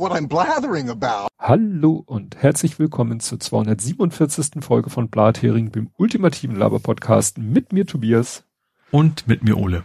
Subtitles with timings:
[0.00, 1.28] what I'm blathering about.
[1.38, 4.64] Hallo und herzlich willkommen zur 247.
[4.64, 8.44] Folge von Blathering, dem ultimativen Laber-Podcast mit mir Tobias.
[8.90, 9.84] Und mit mir Ole.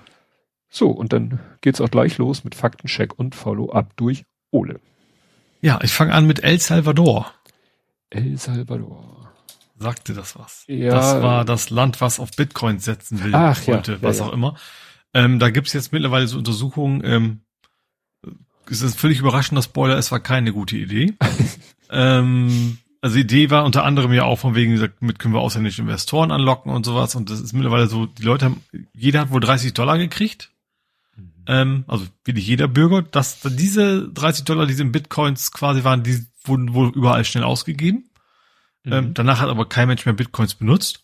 [0.70, 4.80] So, und dann geht's auch gleich los mit Faktencheck und Follow-up durch Ole.
[5.59, 7.32] Ja, ich fange an mit El Salvador.
[8.09, 9.34] El Salvador.
[9.77, 10.63] Sagte das was?
[10.68, 10.91] Ja.
[10.91, 13.73] Das war das Land, was auf Bitcoin setzen will, Ach, ja.
[13.73, 14.25] wollte, Ja, was ja.
[14.25, 14.55] auch immer.
[15.13, 17.02] Ähm, da gibt's jetzt mittlerweile so Untersuchungen.
[17.03, 17.41] Ähm,
[18.69, 21.13] es ist völlig überraschender Spoiler, es war keine gute Idee.
[21.89, 25.81] ähm, also die Idee war unter anderem ja auch von wegen, damit können wir ausländische
[25.81, 27.15] Investoren anlocken und sowas.
[27.15, 30.51] Und das ist mittlerweile so, die Leute haben, jeder hat wohl 30 Dollar gekriegt.
[31.47, 33.03] Ähm, also wirklich jeder Bürger.
[33.03, 38.09] dass diese 30 Dollar, die in Bitcoins quasi waren, die wurden wohl überall schnell ausgegeben.
[38.85, 41.02] Ähm, danach hat aber kein Mensch mehr Bitcoins benutzt.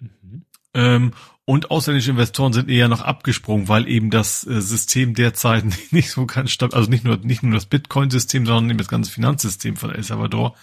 [0.00, 0.44] Mhm.
[0.74, 1.12] Ähm,
[1.48, 6.26] und ausländische Investoren sind eher noch abgesprungen, weil eben das äh, System derzeit nicht so
[6.26, 9.90] ganz stabil, also nicht nur, nicht nur das Bitcoin-System, sondern eben das ganze Finanzsystem von
[9.90, 10.54] El Salvador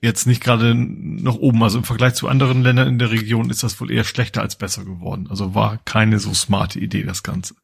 [0.00, 1.62] jetzt nicht gerade noch oben.
[1.62, 4.56] Also im Vergleich zu anderen Ländern in der Region ist das wohl eher schlechter als
[4.56, 5.28] besser geworden.
[5.30, 7.54] Also war keine so smarte Idee, das Ganze.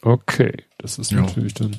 [0.00, 1.22] Okay, das ist Ja.
[1.22, 1.78] natürlich dann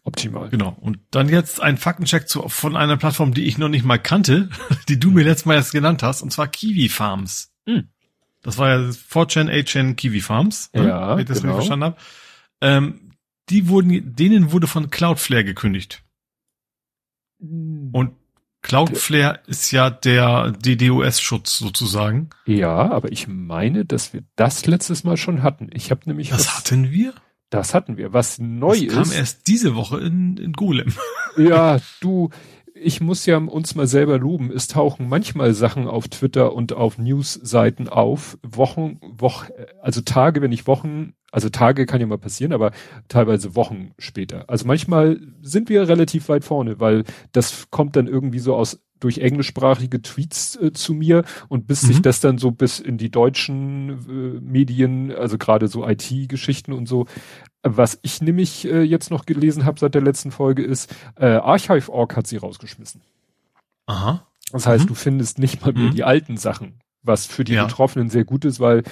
[0.00, 0.48] suboptimal.
[0.50, 0.76] Genau.
[0.80, 4.48] Und dann jetzt ein Faktencheck zu, von einer Plattform, die ich noch nicht mal kannte,
[4.88, 7.52] die du mir letztes Mal erst genannt hast, und zwar Kiwi Farms.
[7.66, 7.88] Hm.
[8.42, 10.88] Das war ja 4chan, 8chan Kiwi Farms, ne?
[10.88, 11.56] Ja, wenn ich das genau.
[11.56, 11.96] richtig verstanden habe.
[12.62, 13.12] Ähm,
[13.50, 16.02] die wurden, denen wurde von Cloudflare gekündigt.
[17.38, 18.12] Und
[18.62, 22.30] Cloudflare ist ja der DDoS-Schutz sozusagen.
[22.46, 25.70] ja, aber ich meine, dass wir das letztes Mal schon hatten.
[25.72, 27.14] Ich habe nämlich Das was, hatten wir.
[27.50, 28.12] Das hatten wir.
[28.12, 29.14] Was neu Das kam ist.
[29.14, 30.92] erst diese Woche in, in Golem.
[31.38, 32.30] Ja, du,
[32.74, 34.50] ich muss ja uns mal selber loben.
[34.50, 38.36] Es tauchen manchmal Sachen auf Twitter und auf Newsseiten auf.
[38.42, 39.44] Wochen, Woch,
[39.80, 42.72] also Tage, wenn nicht Wochen, also Tage kann ja mal passieren, aber
[43.08, 44.44] teilweise Wochen später.
[44.48, 49.18] Also manchmal sind wir relativ weit vorne, weil das kommt dann irgendwie so aus durch
[49.18, 52.02] englischsprachige Tweets äh, zu mir und bis sich Mhm.
[52.02, 53.90] das dann so bis in die deutschen
[54.36, 57.06] äh, Medien, also gerade so IT-Geschichten und so,
[57.62, 62.16] was ich nämlich äh, jetzt noch gelesen habe seit der letzten Folge ist, äh, Archive.org
[62.16, 63.02] hat sie rausgeschmissen.
[63.86, 64.26] Aha.
[64.52, 64.88] Das heißt, Mhm.
[64.88, 65.94] du findest nicht mal mehr Mhm.
[65.94, 67.64] die alten Sachen, was für die Ja.
[67.64, 68.82] Betroffenen sehr gut ist, weil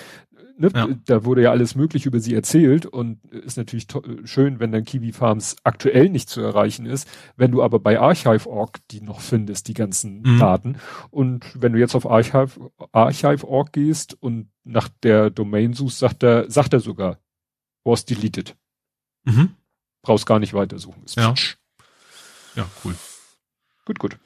[0.59, 0.89] ne, Ja.
[1.07, 3.87] da wurde ja alles Mögliche über sie erzählt und ist natürlich
[4.25, 7.09] schön, wenn dann Kiwi Farms aktuell nicht zu erreichen ist.
[7.37, 10.39] Wenn du aber bei Archive.org die noch findest, die ganzen Mhm.
[10.39, 10.77] Daten.
[11.11, 16.51] Und wenn du jetzt auf Archive, Archive.org gehst und nach der Domain suchst, sagt er,
[16.51, 17.19] sagt er sogar,
[17.85, 18.55] was deleted.
[19.25, 19.51] Mhm.
[20.03, 21.03] Brauchst gar nicht weitersuchen.
[21.05, 21.35] Ist Ja.
[22.57, 22.95] Ja, cool.
[23.85, 24.19] Gut, gut.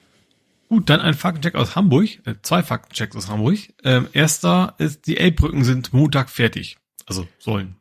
[0.72, 3.58] Gut, dann ein Faktencheck aus Hamburg, äh, zwei Faktenchecks aus Hamburg.
[3.84, 6.78] Ähm, erster ist, die Elbbrücken sind Montag fertig.
[7.04, 7.76] Also sollen.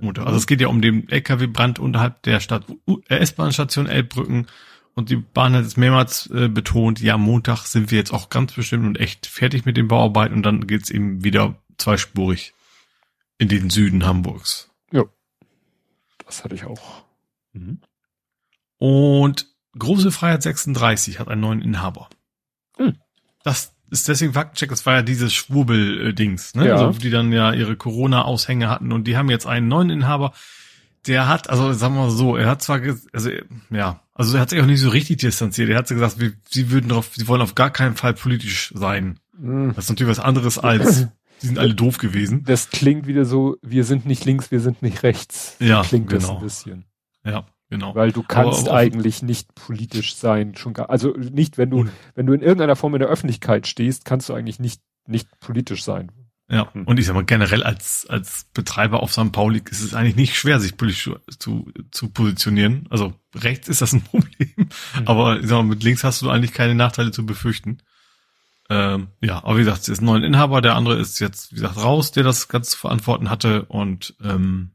[0.00, 0.24] Montag.
[0.24, 2.64] Also es geht ja um den LKW-Brand unterhalb der Stadt
[3.08, 4.46] äh, S-Bahn-Station Elbbrücken.
[4.94, 8.52] Und die Bahn hat es mehrmals äh, betont, ja, Montag sind wir jetzt auch ganz
[8.52, 12.54] bestimmt und echt fertig mit den Bauarbeiten und dann geht's eben wieder zweispurig
[13.38, 14.70] in den Süden Hamburgs.
[16.24, 17.02] Das hatte ich auch.
[17.52, 17.80] Mhm.
[18.78, 22.08] Und Große Freiheit 36 hat einen neuen Inhaber.
[22.76, 22.96] Hm.
[23.42, 26.68] Das ist deswegen Faktencheck, das war ja dieses Schwurbel-Dings, ne?
[26.68, 26.76] Ja.
[26.76, 30.32] Also, die dann ja ihre Corona-Aushänge hatten und die haben jetzt einen neuen Inhaber.
[31.06, 32.80] Der hat, also sagen wir mal so, er hat zwar,
[33.12, 33.30] also
[33.70, 35.68] ja, also er hat sich auch nicht so richtig distanziert.
[35.68, 39.20] Er hat gesagt, wir, sie würden drauf, sie wollen auf gar keinen Fall politisch sein.
[39.38, 39.72] Mhm.
[39.76, 41.06] Das ist natürlich was anderes als,
[41.42, 42.42] die sind alle doof gewesen.
[42.44, 45.56] Das klingt wieder so, wir sind nicht links, wir sind nicht rechts.
[45.60, 46.38] Ja, klingt das genau.
[46.38, 46.84] ein bisschen.
[47.24, 47.94] Ja, genau.
[47.94, 51.80] Weil du kannst Aber- aber- eigentlich nicht politisch sein, schon gar, also nicht, wenn du,
[51.80, 55.28] Und- wenn du in irgendeiner Form in der Öffentlichkeit stehst, kannst du eigentlich nicht, nicht
[55.40, 56.10] politisch sein.
[56.48, 56.84] Ja, Hm.
[56.84, 59.32] und ich sag mal, generell als, als Betreiber auf St.
[59.32, 61.10] Pauli ist es eigentlich nicht schwer, sich politisch
[61.40, 62.86] zu, zu positionieren.
[62.88, 64.68] Also rechts ist das ein Problem,
[65.06, 67.78] aber ich sag mal, mit links hast du eigentlich keine Nachteile zu befürchten.
[68.68, 71.56] Ähm, ja, aber wie gesagt, es ist ein neuer Inhaber, der andere ist jetzt, wie
[71.56, 74.70] gesagt, raus, der das Ganze zu verantworten hatte und ähm,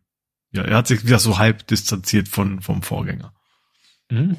[0.52, 3.34] ja, er hat sich wieder so halb distanziert von vom Vorgänger.
[4.10, 4.38] Mhm.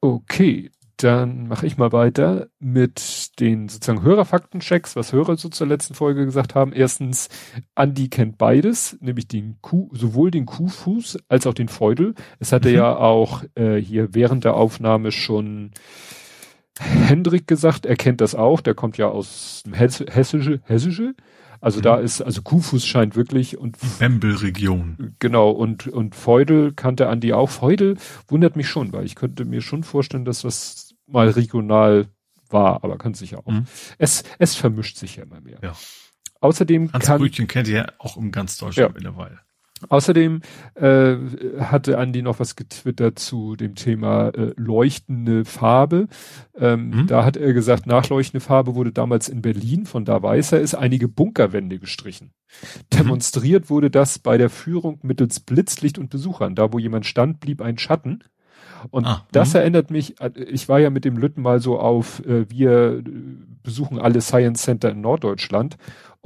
[0.00, 5.94] Okay, dann mache ich mal weiter mit den sozusagen Hörerfaktenchecks, was Hörer so zur letzten
[5.94, 6.72] Folge gesagt haben.
[6.72, 7.28] Erstens,
[7.74, 12.14] Andi kennt beides, nämlich den Kuh, sowohl den Kuhfuß als auch den Feudel.
[12.38, 12.74] Es hatte Mhm.
[12.76, 15.72] ja auch äh, hier während der Aufnahme schon
[16.78, 21.14] Hendrik gesagt, er kennt das auch, der kommt ja aus dem Hess Hessische, Hessische.
[21.66, 21.82] Also Mhm.
[21.82, 25.16] da ist, also Kuhfuß scheint wirklich und Bembel-Region.
[25.18, 27.50] Genau, und, und Feudel kannte Andi auch.
[27.50, 27.96] Feudel
[28.28, 32.06] wundert mich schon, weil ich könnte mir schon vorstellen, dass das mal regional
[32.50, 33.50] war, aber kann sicher auch.
[33.50, 33.66] Mhm.
[33.98, 35.58] Es, es vermischt sich ja immer mehr.
[35.60, 35.74] Ja.
[36.40, 38.94] Außerdem Hans kann, Brötchen kennt ihr ja auch in ganz Deutschland Ja.
[38.94, 39.40] mittlerweile.
[39.88, 40.40] Außerdem
[40.74, 41.16] äh,
[41.58, 46.08] hatte Andi noch was getwittert zu dem Thema äh, leuchtende Farbe.
[46.56, 47.06] Ähm, mhm.
[47.06, 50.74] Da hat er gesagt, nachleuchtende Farbe wurde damals in Berlin, von da weiß er, ist
[50.74, 52.32] einige Bunkerwände gestrichen.
[52.32, 52.96] Mhm.
[52.98, 56.54] Demonstriert wurde das bei der Führung mittels Blitzlicht und Besuchern.
[56.54, 58.24] Da, wo jemand stand, blieb ein Schatten.
[58.90, 59.60] Und ah, das mh.
[59.60, 63.02] erinnert mich, äh, ich war ja mit dem Lütten mal so auf, äh, wir
[63.62, 65.76] besuchen alle Science Center in Norddeutschland.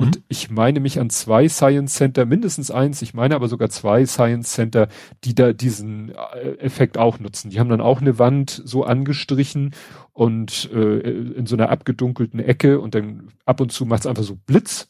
[0.00, 0.24] Und mhm.
[0.28, 4.50] ich meine mich an zwei Science Center, mindestens eins, ich meine aber sogar zwei Science
[4.52, 4.88] Center,
[5.24, 7.50] die da diesen äh, Effekt auch nutzen.
[7.50, 9.74] Die haben dann auch eine Wand so angestrichen
[10.14, 14.22] und äh, in so einer abgedunkelten Ecke und dann ab und zu macht es einfach
[14.22, 14.88] so Blitz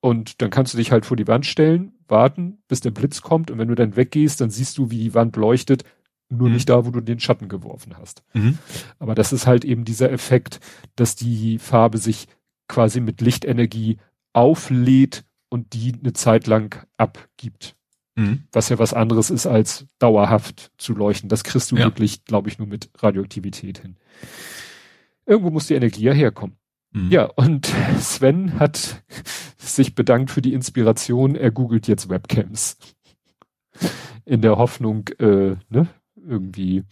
[0.00, 3.50] und dann kannst du dich halt vor die Wand stellen, warten, bis der Blitz kommt
[3.50, 5.82] und wenn du dann weggehst, dann siehst du, wie die Wand leuchtet,
[6.28, 6.54] nur mhm.
[6.54, 8.22] nicht da, wo du den Schatten geworfen hast.
[8.34, 8.58] Mhm.
[9.00, 10.60] Aber das ist halt eben dieser Effekt,
[10.94, 12.28] dass die Farbe sich
[12.68, 13.98] quasi mit Lichtenergie
[14.32, 17.76] auflädt und die eine Zeit lang abgibt.
[18.16, 18.44] Mhm.
[18.52, 21.28] Was ja was anderes ist, als dauerhaft zu leuchten.
[21.28, 21.84] Das kriegst du ja.
[21.84, 23.96] wirklich, glaube ich, nur mit Radioaktivität hin.
[25.24, 26.56] Irgendwo muss die Energie ja herkommen.
[26.92, 27.10] Mhm.
[27.10, 29.02] Ja, und Sven hat
[29.56, 31.36] sich bedankt für die Inspiration.
[31.36, 32.76] Er googelt jetzt Webcams.
[34.24, 36.84] In der Hoffnung, äh, ne, irgendwie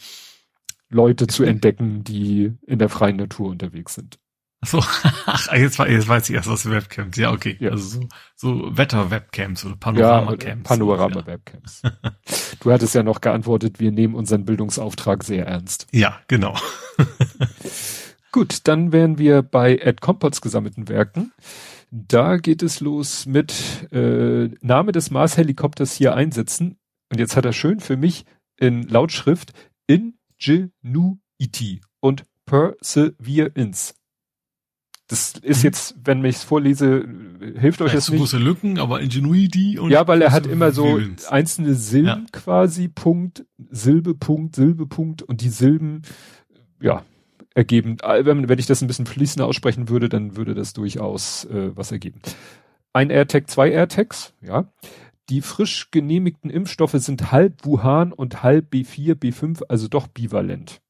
[0.88, 4.18] Leute zu entdecken, die in der freien Natur unterwegs sind.
[4.64, 4.78] So,
[5.26, 7.16] ach, jetzt, jetzt weiß ich erst, was Webcams.
[7.16, 7.56] Ja, okay.
[7.60, 7.70] Ja.
[7.70, 10.44] Also so, so Wetter-Webcams oder Panorama-Cams.
[10.44, 11.82] Ja, Panorama-Webcams.
[12.60, 15.86] du hattest ja noch geantwortet, wir nehmen unseren Bildungsauftrag sehr ernst.
[15.92, 16.56] Ja, genau.
[18.32, 21.32] Gut, dann wären wir bei Ed Compots gesammelten Werken.
[21.90, 26.78] Da geht es los mit äh, Name des Mars-Helikopters hier einsetzen.
[27.10, 28.24] Und jetzt hat er schön für mich
[28.58, 29.52] in Lautschrift
[29.86, 33.94] Ingenuity und Perseverance.
[35.08, 35.64] Das ist mhm.
[35.64, 37.06] jetzt, wenn ich es vorlese,
[37.56, 38.18] hilft euch das nicht.
[38.18, 42.26] große Lücken, aber Ingenuity und Ja, weil er hat immer so einzelne Silben ja.
[42.32, 46.02] quasi, Punkt, Silbe, Punkt, Silbe, Punkt und die Silben,
[46.80, 47.04] ja,
[47.54, 47.98] ergeben.
[48.02, 51.92] Wenn, wenn ich das ein bisschen fließender aussprechen würde, dann würde das durchaus äh, was
[51.92, 52.20] ergeben.
[52.92, 54.72] Ein AirTag, zwei AirTags, ja.
[55.28, 60.80] Die frisch genehmigten Impfstoffe sind halb Wuhan und halb B4, B5, also doch bivalent.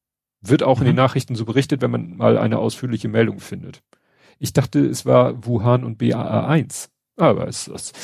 [0.41, 0.81] Wird auch mhm.
[0.81, 1.01] in den mhm.
[1.01, 3.81] Nachrichten so berichtet, wenn man mal eine ausführliche Meldung findet.
[4.39, 6.89] Ich dachte, es war Wuhan und BAA1.
[7.17, 7.97] Aber es ist.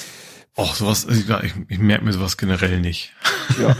[0.57, 3.13] Och, sowas, ich, ich merke mir sowas generell nicht.
[3.59, 3.75] Ja.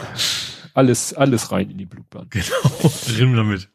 [0.74, 2.28] Alles, alles rein in die Blutbahn.
[2.30, 3.70] Genau, drin damit.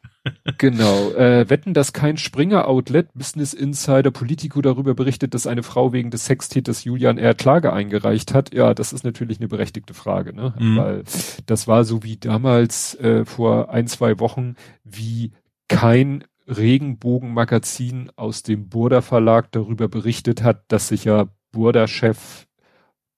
[0.57, 1.11] genau.
[1.11, 6.25] Äh, wetten, dass kein Springer-Outlet, Business Insider, Politico darüber berichtet, dass eine Frau wegen des
[6.25, 7.35] Sextäters Julian R.
[7.35, 8.53] Klage eingereicht hat.
[8.53, 10.53] Ja, das ist natürlich eine berechtigte Frage, ne?
[10.59, 10.77] Mhm.
[10.77, 11.03] Weil
[11.45, 15.31] das war so wie damals äh, vor ein, zwei Wochen, wie
[15.69, 22.47] kein Regenbogenmagazin aus dem Burda Verlag darüber berichtet hat, dass sich ja Burda-Chef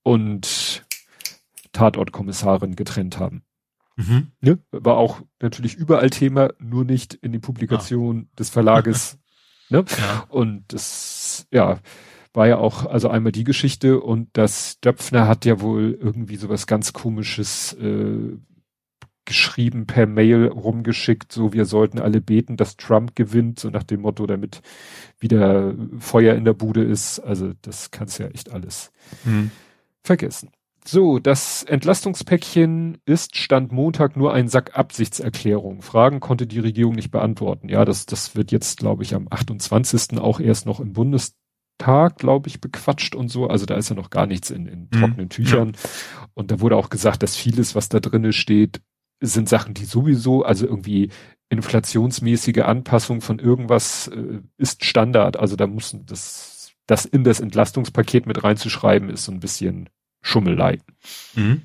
[0.03, 0.85] und
[1.71, 3.43] Tatortkommissarin getrennt haben.
[3.95, 4.31] Mhm.
[4.41, 4.59] Ne?
[4.71, 8.35] War auch natürlich überall Thema, nur nicht in den Publikationen ah.
[8.37, 9.17] des Verlages.
[9.69, 9.85] ne?
[9.97, 10.25] Ja.
[10.29, 11.79] Und das, ja,
[12.33, 16.67] war ja auch, also einmal die Geschichte und das Döpfner hat ja wohl irgendwie sowas
[16.67, 18.37] ganz komisches äh,
[19.31, 24.01] geschrieben per Mail rumgeschickt, so wir sollten alle beten, dass Trump gewinnt, so nach dem
[24.01, 24.61] Motto, damit
[25.19, 27.21] wieder Feuer in der Bude ist.
[27.21, 28.91] Also das kannst ja echt alles
[29.23, 29.51] hm.
[30.03, 30.49] vergessen.
[30.83, 35.81] So, das Entlastungspäckchen ist Stand Montag nur ein Sack Absichtserklärung.
[35.81, 37.69] Fragen konnte die Regierung nicht beantworten.
[37.69, 40.19] Ja, das, das wird jetzt, glaube ich, am 28.
[40.19, 43.47] auch erst noch im Bundestag, glaube ich, bequatscht und so.
[43.47, 44.99] Also da ist ja noch gar nichts in, in hm.
[44.99, 45.71] trockenen Tüchern.
[45.73, 46.27] Ja.
[46.33, 48.81] Und da wurde auch gesagt, dass vieles, was da drinne steht,
[49.21, 51.09] sind Sachen, die sowieso, also irgendwie
[51.49, 55.37] inflationsmäßige Anpassung von irgendwas äh, ist Standard.
[55.37, 59.89] Also da muss das, das in das Entlastungspaket mit reinzuschreiben, ist so ein bisschen
[60.21, 60.79] Schummelei.
[61.35, 61.63] Mhm.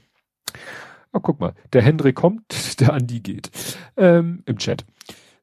[1.13, 2.45] Oh, guck mal, der Hendrik kommt,
[2.81, 3.51] der Andi geht.
[3.97, 4.85] Ähm, Im Chat.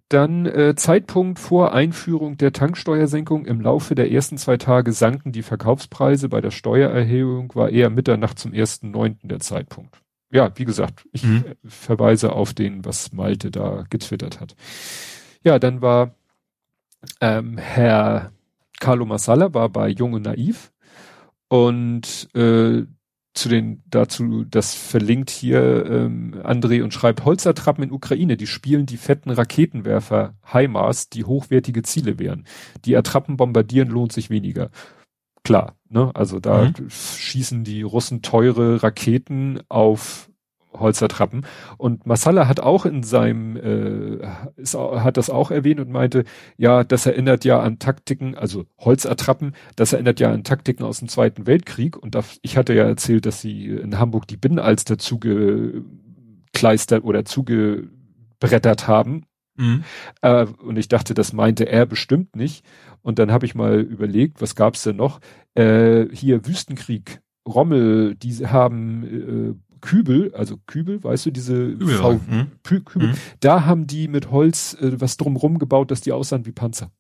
[0.10, 3.46] Dann äh, Zeitpunkt vor Einführung der Tanksteuersenkung.
[3.46, 6.30] Im Laufe der ersten zwei Tage sanken die Verkaufspreise.
[6.30, 10.03] Bei der Steuererhebung war eher Mitternacht zum ersten Neunten der Zeitpunkt
[10.34, 11.46] ja, wie gesagt, ich mhm.
[11.64, 14.56] verweise auf den, was Malte da getwittert hat.
[15.44, 16.16] Ja, dann war
[17.22, 18.32] ähm, Herr
[18.80, 20.72] Carlo Massala war bei Jung und Naiv
[21.48, 22.84] und äh,
[23.34, 28.86] zu den dazu das verlinkt hier ähm, André und schreibt Holzertrappen in Ukraine, die spielen
[28.86, 32.46] die fetten Raketenwerfer HIMARS, die hochwertige Ziele wären.
[32.86, 34.70] Die Attrappen bombardieren lohnt sich weniger.
[35.44, 36.12] Klar, ne?
[36.14, 36.90] Also da mhm.
[36.90, 40.30] schießen die Russen teure Raketen auf
[40.74, 41.46] Holzertrappen.
[41.78, 46.24] Und Masala hat auch in seinem, äh, ist, hat das auch erwähnt und meinte,
[46.58, 51.08] ja, das erinnert ja an Taktiken, also Holzertrappen, das erinnert ja an Taktiken aus dem
[51.08, 51.98] Zweiten Weltkrieg.
[51.98, 58.88] Und da, ich hatte ja erzählt, dass sie in Hamburg die Binnenalster zugekleistert oder zugebrettert
[58.88, 59.26] haben.
[59.56, 59.84] Mhm.
[60.22, 62.66] Äh, und ich dachte, das meinte er bestimmt nicht.
[63.02, 65.20] Und dann habe ich mal überlegt, was gab's denn noch?
[65.56, 72.20] Äh, hier Wüstenkrieg, Rommel, die haben äh, Kübel, also Kübel, weißt du, diese Kübel, v
[72.26, 72.52] hm?
[72.64, 73.18] Kübel, hm?
[73.42, 76.92] da haben die mit Holz äh, was drumrum gebaut, dass die aussahen wie Panzer.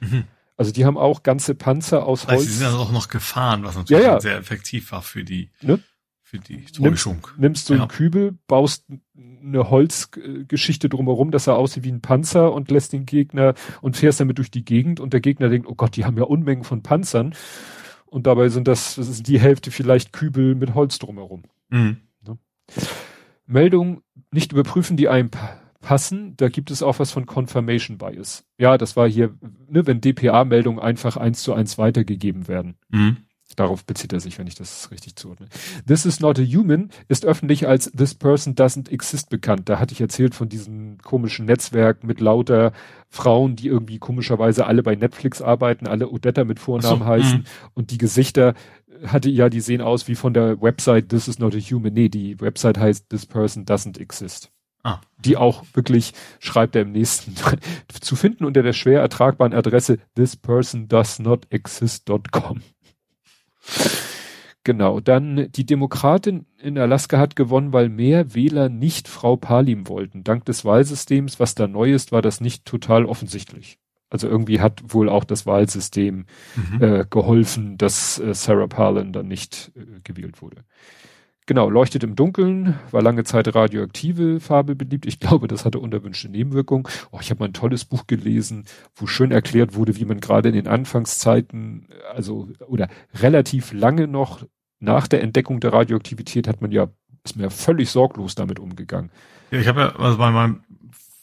[0.00, 0.24] Mhm.
[0.58, 2.40] Also die haben auch ganze Panzer aus Holz.
[2.40, 4.20] Also die sind also auch noch gefahren, was natürlich ja, ja.
[4.20, 5.80] sehr effektiv war für die, ne?
[6.22, 7.14] für die Täuschung.
[7.14, 7.80] Nimmst, nimmst du ja.
[7.80, 8.84] einen Kübel, baust
[9.42, 14.20] eine Holzgeschichte drumherum, dass er aussieht wie ein Panzer und lässt den Gegner und fährst
[14.20, 16.82] damit durch die Gegend und der Gegner denkt, oh Gott, die haben ja Unmengen von
[16.82, 17.34] Panzern.
[18.06, 21.42] Und dabei sind das, das ist die Hälfte vielleicht Kübel mit Holz drumherum.
[21.70, 21.98] Mhm.
[23.46, 25.30] Meldung nicht überprüfen, die einem
[25.80, 26.36] passen.
[26.36, 28.44] Da gibt es auch was von Confirmation Bias.
[28.58, 29.34] Ja, das war hier,
[29.68, 32.76] ne, wenn DPA-Meldungen einfach eins zu eins weitergegeben werden.
[32.88, 33.18] Mhm.
[33.54, 35.46] Darauf bezieht er sich, wenn ich das richtig zuordne.
[35.86, 39.68] This is not a human ist öffentlich als This person doesn't exist bekannt.
[39.68, 42.72] Da hatte ich erzählt von diesem komischen Netzwerk mit lauter
[43.08, 47.44] Frauen, die irgendwie komischerweise alle bei Netflix arbeiten, alle Odetta mit Vornamen so, heißen mh.
[47.74, 48.54] und die Gesichter
[49.04, 51.94] hatte ja, die sehen aus wie von der Website This is not a human.
[51.94, 54.50] Nee, die Website heißt This person doesn't exist.
[54.82, 55.00] Ah.
[55.18, 57.34] Die auch wirklich, schreibt er im nächsten,
[58.00, 62.62] zu finden unter der schwer ertragbaren Adresse this person does not exist.com.
[64.64, 70.24] Genau, dann die Demokratin in Alaska hat gewonnen, weil mehr Wähler nicht Frau Palim wollten.
[70.24, 73.78] Dank des Wahlsystems, was da neu ist, war das nicht total offensichtlich.
[74.10, 76.82] Also irgendwie hat wohl auch das Wahlsystem mhm.
[76.82, 80.64] äh, geholfen, dass äh, Sarah Palin dann nicht äh, gewählt wurde.
[81.48, 85.06] Genau, leuchtet im Dunkeln, war lange Zeit radioaktive Farbe beliebt.
[85.06, 86.88] Ich glaube, das hatte unerwünschte Nebenwirkungen.
[87.12, 88.64] Oh, ich habe mal ein tolles Buch gelesen,
[88.96, 94.42] wo schön erklärt wurde, wie man gerade in den Anfangszeiten, also oder relativ lange noch
[94.80, 96.88] nach der Entdeckung der Radioaktivität hat man ja,
[97.24, 99.10] ist mir ja völlig sorglos damit umgegangen.
[99.52, 100.64] Ja, ich habe ja, also bei meinem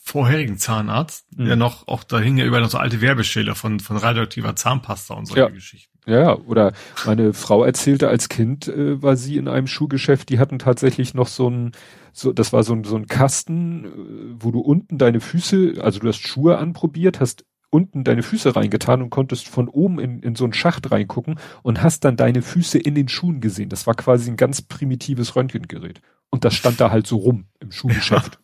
[0.04, 1.46] vorherigen Zahnarzt, mhm.
[1.46, 5.14] der noch, auch da hingen ja überall noch so alte Werbeschilder von, von radioaktiver Zahnpasta
[5.16, 5.50] und solche ja.
[5.50, 5.93] Geschichten.
[6.06, 6.74] Ja, oder
[7.06, 11.28] meine Frau erzählte als Kind, äh, war sie in einem Schuhgeschäft, die hatten tatsächlich noch
[11.28, 11.72] so ein,
[12.12, 16.00] so, das war so ein, so ein Kasten, äh, wo du unten deine Füße, also
[16.00, 20.36] du hast Schuhe anprobiert, hast unten deine Füße reingetan und konntest von oben in, in
[20.36, 23.70] so einen Schacht reingucken und hast dann deine Füße in den Schuhen gesehen.
[23.70, 26.02] Das war quasi ein ganz primitives Röntgengerät.
[26.30, 28.40] Und das stand da halt so rum im Schuhgeschäft.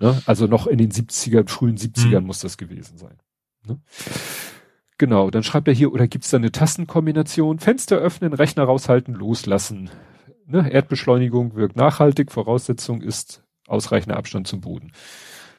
[0.00, 0.20] ne?
[0.26, 2.26] Also noch in den 70ern, frühen 70ern mhm.
[2.26, 3.16] muss das gewesen sein.
[3.66, 3.80] Ne?
[5.00, 7.58] Genau, dann schreibt er hier, oder gibt's da eine Tastenkombination?
[7.58, 9.88] Fenster öffnen, Rechner raushalten, loslassen.
[10.44, 10.70] Ne?
[10.70, 14.92] Erdbeschleunigung wirkt nachhaltig, Voraussetzung ist ausreichender Abstand zum Boden,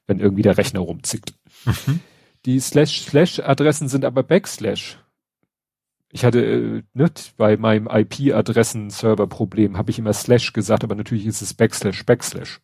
[0.06, 1.34] wenn irgendwie der Rechner rumzickt.
[1.66, 2.02] Mhm.
[2.46, 5.00] Die Slash-Slash-Adressen sind aber Backslash.
[6.12, 11.42] Ich hatte äh, ne, bei meinem IP-Adressen-Server-Problem habe ich immer Slash gesagt, aber natürlich ist
[11.42, 12.62] es Backslash, Backslash.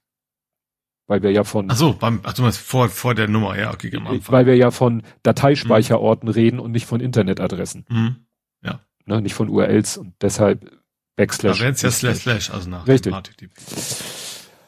[1.08, 1.72] Weil wir ja von.
[1.72, 4.34] Ach so, beim, ach du meinst vor, vor der Nummer, ja, okay, am Anfang.
[4.34, 6.34] Weil wir ja von Dateispeicherorten mhm.
[6.34, 7.86] reden und nicht von Internetadressen.
[7.90, 8.16] Mhm.
[8.62, 8.82] Ja.
[9.06, 10.70] Ne, nicht von URLs und deshalb
[11.16, 11.58] Backslash.
[11.58, 13.14] Da wäre ja Slash Slash, also nach Richtig.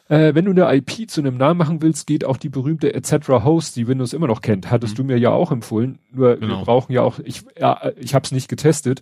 [0.07, 3.27] Äh, wenn du eine IP zu einem Namen machen willst, geht auch die berühmte etc.
[3.43, 4.71] Host, die Windows immer noch kennt.
[4.71, 4.97] Hattest mhm.
[4.97, 5.99] du mir ja auch empfohlen.
[6.11, 6.57] Nur genau.
[6.57, 9.01] wir brauchen ja auch, ich, ja, ich habe es nicht getestet.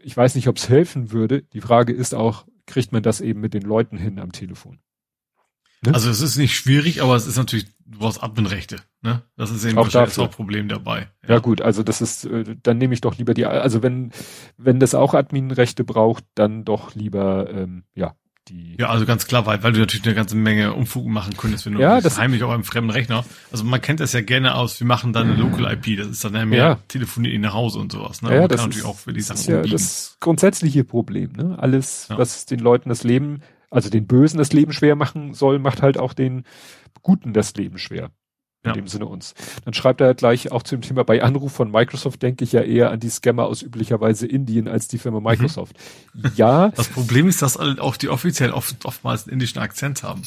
[0.00, 1.42] Ich weiß nicht, ob es helfen würde.
[1.52, 4.78] Die Frage ist auch, kriegt man das eben mit den Leuten hin am Telefon?
[5.84, 5.94] Ne?
[5.94, 8.76] Also es ist nicht schwierig, aber es ist natürlich, du brauchst Adminrechte.
[9.02, 9.22] Ne?
[9.36, 11.08] Das ist eben auch das Hauptproblem dabei.
[11.22, 11.34] Ja.
[11.34, 11.38] ja.
[11.38, 14.10] gut, also das ist, äh, dann nehme ich doch lieber die, also wenn,
[14.56, 18.14] wenn das auch Adminrechte braucht, dann doch lieber, ähm, ja,
[18.48, 18.76] die.
[18.78, 21.74] Ja, also ganz klar, weil, weil du natürlich eine ganze Menge Umfug machen könntest, wenn
[21.74, 23.24] du ja, das heimlich auf einem fremden Rechner.
[23.52, 26.24] Also man kennt das ja gerne aus, wir machen dann eine Local IP, das ist
[26.24, 26.78] dann ja mehr ja.
[26.88, 28.22] telefoniert nach Hause und sowas.
[28.22, 28.34] Ne?
[28.34, 31.32] Ja, man das kann ist, natürlich auch für die Sachen ist ja das grundsätzliche Problem,
[31.32, 31.56] ne?
[31.58, 32.18] Alles, ja.
[32.18, 33.40] was den Leuten das Leben
[33.70, 36.44] also den Bösen das Leben schwer machen soll, macht halt auch den
[37.02, 38.10] Guten das Leben schwer.
[38.64, 38.72] In ja.
[38.72, 39.34] dem Sinne uns.
[39.64, 42.90] Dann schreibt er gleich auch zum Thema, bei Anruf von Microsoft denke ich ja eher
[42.90, 45.26] an die Scammer aus üblicherweise Indien als die Firma mhm.
[45.26, 45.76] Microsoft.
[46.12, 46.32] Mhm.
[46.34, 46.70] Ja.
[46.70, 50.22] Das Problem ist, dass auch die offiziell oft, oftmals einen indischen Akzent haben.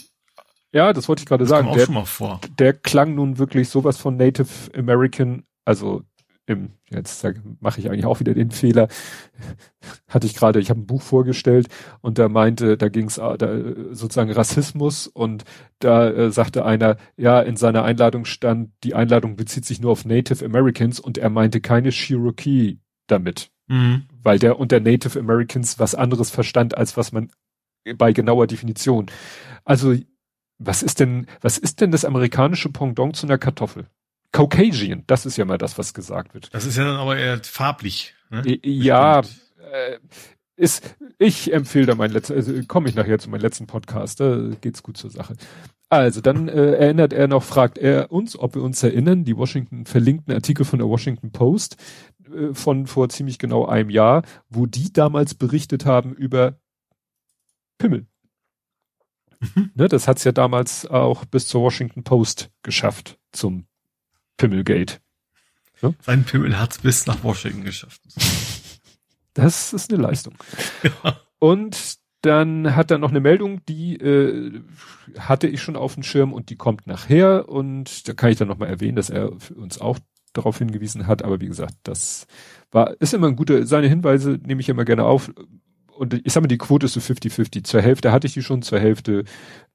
[0.71, 1.67] Ja, das wollte ich gerade sagen.
[1.67, 2.39] Auch der, schon mal vor.
[2.57, 6.03] der klang nun wirklich sowas von Native American, also
[6.51, 7.25] im, jetzt
[7.59, 8.87] mache ich eigentlich auch wieder den Fehler,
[10.07, 11.67] hatte ich gerade, ich habe ein Buch vorgestellt
[12.01, 13.37] und da meinte, da ging es da,
[13.91, 15.43] sozusagen Rassismus und
[15.79, 20.05] da äh, sagte einer, ja, in seiner Einladung stand, die Einladung bezieht sich nur auf
[20.05, 23.51] Native Americans und er meinte keine Cherokee damit.
[23.67, 24.03] Mhm.
[24.21, 27.31] Weil der unter Native Americans was anderes verstand, als was man
[27.95, 29.07] bei genauer Definition.
[29.63, 29.95] Also,
[30.59, 33.87] was ist denn, was ist denn das amerikanische Pendant zu einer Kartoffel?
[34.31, 36.53] Caucasian, das ist ja mal das, was gesagt wird.
[36.53, 38.15] Das ist ja dann aber eher farblich.
[38.29, 38.59] Ne?
[38.63, 39.97] Ja, äh,
[40.55, 44.51] ist, ich empfehle da mein letzter, also komme ich nachher zu meinem letzten Podcast, da
[44.61, 45.35] geht's gut zur Sache.
[45.89, 49.85] Also dann äh, erinnert er noch, fragt er uns, ob wir uns erinnern, die Washington
[49.85, 51.75] verlinkten Artikel von der Washington Post
[52.33, 56.59] äh, von vor ziemlich genau einem Jahr, wo die damals berichtet haben über
[57.77, 58.07] Pimmel.
[59.39, 59.71] Mhm.
[59.73, 63.65] Ne, das hat's ja damals auch bis zur Washington Post geschafft zum
[64.37, 65.01] Pimmelgate.
[65.81, 65.95] Ne?
[66.01, 68.01] Sein Pimmel hat's bis nach Washington geschafft.
[69.33, 70.33] Das ist eine Leistung.
[70.83, 71.15] Ja.
[71.39, 74.61] Und dann hat er noch eine Meldung, die äh,
[75.17, 78.49] hatte ich schon auf dem Schirm und die kommt nachher und da kann ich dann
[78.49, 79.99] nochmal erwähnen, dass er uns auch
[80.33, 82.27] darauf hingewiesen hat, aber wie gesagt, das
[82.71, 85.31] war, ist immer ein guter, seine Hinweise nehme ich immer gerne auf
[86.01, 87.63] und ich sag mal, die Quote ist so 50-50.
[87.63, 89.23] Zur Hälfte hatte ich die schon, zur Hälfte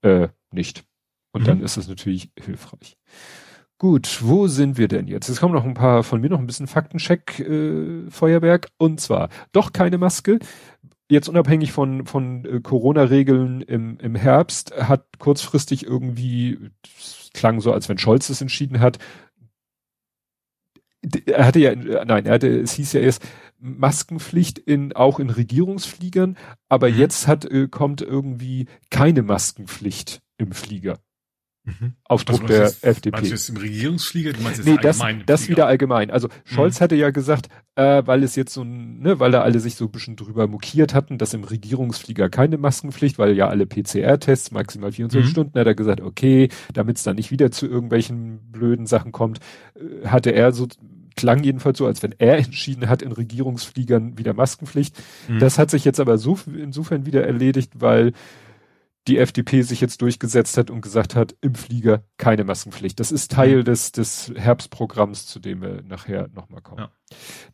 [0.02, 0.84] äh, nicht.
[1.30, 1.46] Und mhm.
[1.46, 2.96] dann ist das natürlich hilfreich.
[3.78, 5.28] Gut, wo sind wir denn jetzt?
[5.28, 9.28] Es kommen noch ein paar von mir noch ein bisschen Faktencheck äh, Feuerwerk und zwar
[9.52, 10.38] doch keine Maske.
[11.10, 16.70] Jetzt unabhängig von von äh, Corona-Regeln im im Herbst hat kurzfristig irgendwie
[17.34, 18.98] klang so, als wenn Scholz es entschieden hat.
[21.26, 23.22] Er hatte ja, nein, er hatte, es hieß ja erst
[23.58, 26.38] Maskenpflicht in auch in Regierungsfliegern,
[26.70, 26.98] aber mhm.
[26.98, 30.98] jetzt hat äh, kommt irgendwie keine Maskenpflicht im Flieger.
[31.66, 31.94] Mhm.
[32.04, 33.16] Auf Druck also, der jetzt, FDP.
[33.16, 34.32] Meinst du jetzt im Regierungsflieger?
[34.32, 36.12] Du meinst jetzt nee, das, das wieder allgemein.
[36.12, 36.84] Also Scholz mhm.
[36.84, 39.86] hatte ja gesagt, äh, weil es jetzt so ein, ne, weil da alle sich so
[39.86, 44.92] ein bisschen drüber mokiert hatten, dass im Regierungsflieger keine Maskenpflicht, weil ja alle PCR-Tests maximal
[44.92, 45.32] 24 mhm.
[45.32, 49.40] Stunden, hat er gesagt, okay, damit es dann nicht wieder zu irgendwelchen blöden Sachen kommt,
[49.74, 50.68] äh, hatte er so
[51.16, 54.96] klang jedenfalls so, als wenn er entschieden hat, in Regierungsfliegern wieder Maskenpflicht.
[55.28, 55.40] Mhm.
[55.40, 58.12] Das hat sich jetzt aber so insofern wieder erledigt, weil
[59.06, 62.98] die FDP sich jetzt durchgesetzt hat und gesagt hat, im Flieger keine Maskenpflicht.
[62.98, 63.64] Das ist Teil mhm.
[63.64, 66.80] des, des Herbstprogramms, zu dem wir nachher nochmal kommen.
[66.80, 66.90] Ja.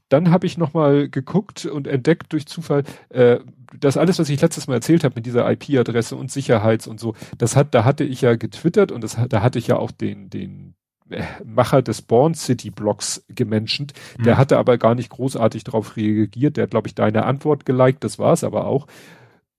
[0.09, 3.40] Dann habe ich nochmal geguckt und entdeckt durch Zufall, äh,
[3.79, 7.14] das alles, was ich letztes Mal erzählt habe mit dieser IP-Adresse und Sicherheits und so,
[7.38, 10.31] das hat, da hatte ich ja getwittert und das, da hatte ich ja auch den,
[10.31, 10.74] den
[11.11, 13.92] äh, Macher des Born City Blogs gemenschent.
[14.24, 14.38] Der mhm.
[14.38, 16.57] hatte aber gar nicht großartig darauf reagiert.
[16.57, 18.87] Der hat, glaube ich, deine Antwort geliked, das war es aber auch.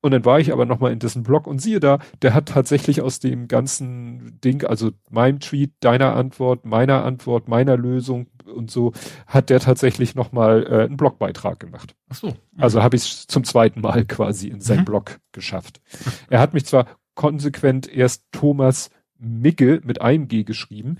[0.03, 3.01] Und dann war ich aber nochmal in dessen Blog und siehe da, der hat tatsächlich
[3.01, 8.91] aus dem ganzen Ding, also meinem Tweet, deiner Antwort, meiner Antwort, meiner Lösung und so,
[9.27, 11.95] hat der tatsächlich nochmal äh, einen Blogbeitrag gemacht.
[12.09, 12.27] Ach so.
[12.27, 12.33] Mhm.
[12.57, 14.85] Also habe ich es zum zweiten Mal quasi in seinen mhm.
[14.85, 15.79] Blog geschafft.
[16.29, 16.85] Er hat mich zwar
[17.15, 20.97] konsequent erst Thomas Micke mit einem G geschrieben,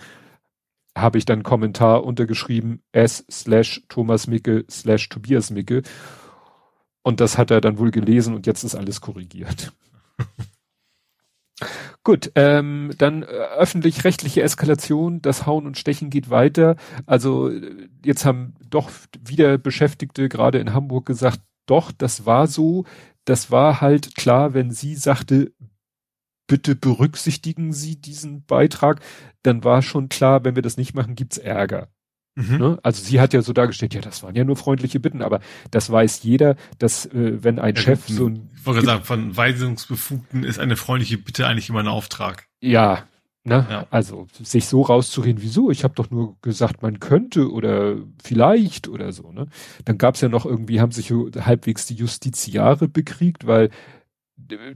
[0.98, 5.82] habe ich dann Kommentar untergeschrieben, s slash Thomas Micke slash Tobias Micke
[7.04, 9.74] und das hat er dann wohl gelesen und jetzt ist alles korrigiert.
[12.04, 16.76] Gut, ähm, dann äh, öffentlich-rechtliche Eskalation, das Hauen und Stechen geht weiter.
[17.06, 18.90] Also äh, jetzt haben doch
[19.24, 22.86] wieder Beschäftigte gerade in Hamburg gesagt, doch, das war so.
[23.24, 25.54] Das war halt klar, wenn sie sagte,
[26.48, 29.00] bitte berücksichtigen Sie diesen Beitrag,
[29.44, 31.88] dann war schon klar, wenn wir das nicht machen, gibt's Ärger.
[32.36, 32.58] Mhm.
[32.58, 32.80] Ne?
[32.82, 35.92] Also sie hat ja so dargestellt, ja, das waren ja nur freundliche Bitten, aber das
[35.92, 40.44] weiß jeder, dass äh, wenn ein ja, Chef so ein ich wollte sagen, von Weisungsbefugten
[40.44, 42.48] ist eine freundliche Bitte eigentlich immer ein Auftrag.
[42.60, 43.04] Ja,
[43.44, 43.68] ne?
[43.70, 43.88] Ja.
[43.92, 45.70] Also sich so rauszureden, wieso?
[45.70, 49.32] Ich habe doch nur gesagt, man könnte oder vielleicht oder so.
[49.32, 49.48] Ne?
[49.86, 53.70] Dann gab's ja noch irgendwie, haben sich halbwegs die Justiziare bekriegt, weil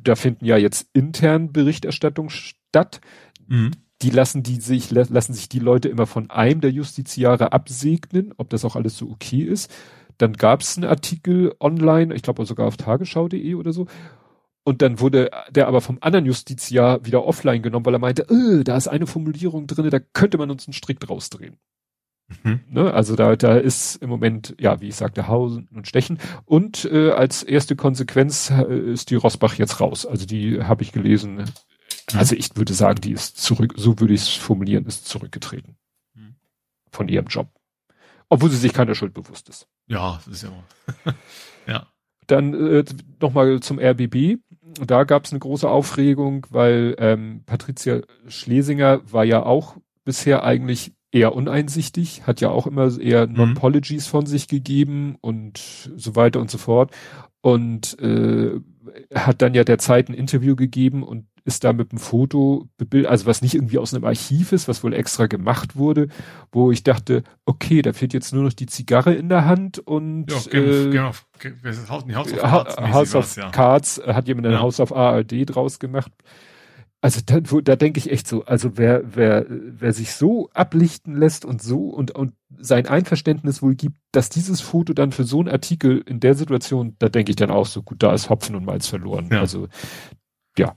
[0.02, 3.02] da finden ja jetzt intern Berichterstattung statt.
[3.48, 8.34] Mhm die lassen die sich, lassen sich die Leute immer von einem der Justiziare absegnen,
[8.38, 9.74] ob das auch alles so okay ist.
[10.18, 13.88] Dann gab es einen Artikel online, ich glaube sogar auf tagesschau.de oder so.
[14.64, 18.64] Und dann wurde der aber vom anderen Justiziar wieder offline genommen, weil er meinte, äh,
[18.64, 21.58] da ist eine Formulierung drinne, da könnte man uns einen Strick draus drehen.
[22.44, 22.60] Mhm.
[22.70, 22.94] Ne?
[22.94, 26.20] Also da, da ist im Moment, ja, wie ich sagte, Hausen und Stechen.
[26.46, 30.06] Und äh, als erste Konsequenz äh, ist die Rosbach jetzt raus.
[30.06, 31.46] Also die habe ich gelesen,
[32.12, 32.20] Mhm.
[32.20, 35.78] Also ich würde sagen, die ist zurück, so würde ich es formulieren, ist zurückgetreten.
[36.14, 36.36] Mhm.
[36.92, 37.50] Von ihrem Job.
[38.30, 39.68] Obwohl sie sich keiner Schuld bewusst ist.
[39.88, 41.14] Ja, das ist ja.
[41.68, 41.88] ja.
[42.28, 42.84] Dann äh,
[43.22, 44.40] nochmal zum RBB.
[44.86, 50.92] Da gab es eine große Aufregung, weil ähm, Patricia Schlesinger war ja auch bisher eigentlich
[51.12, 53.34] eher uneinsichtig, hat ja auch immer eher mhm.
[53.34, 56.92] Non-Pologies von sich gegeben und so weiter und so fort.
[57.40, 58.60] Und äh,
[59.16, 62.68] hat dann ja der Zeit ein Interview gegeben und ist da mit einem Foto,
[63.06, 66.10] also was nicht irgendwie aus einem Archiv ist, was wohl extra gemacht wurde,
[66.52, 70.30] wo ich dachte, okay, da fehlt jetzt nur noch die Zigarre in der Hand und
[70.30, 71.12] ja, äh, genau,
[71.64, 73.50] House of Cards, House of ja.
[73.50, 74.60] Cards hat jemand ein ja.
[74.60, 76.12] House of ARD draus gemacht.
[77.00, 81.46] also da, da denke ich echt so, also wer, wer, wer sich so ablichten lässt
[81.46, 85.48] und so und, und sein Einverständnis wohl gibt, dass dieses Foto dann für so einen
[85.48, 88.66] Artikel in der Situation, da denke ich dann auch so, gut, da ist Hopfen und
[88.66, 89.30] Malz verloren.
[89.32, 89.40] Ja.
[89.40, 89.70] Also,
[90.58, 90.76] ja.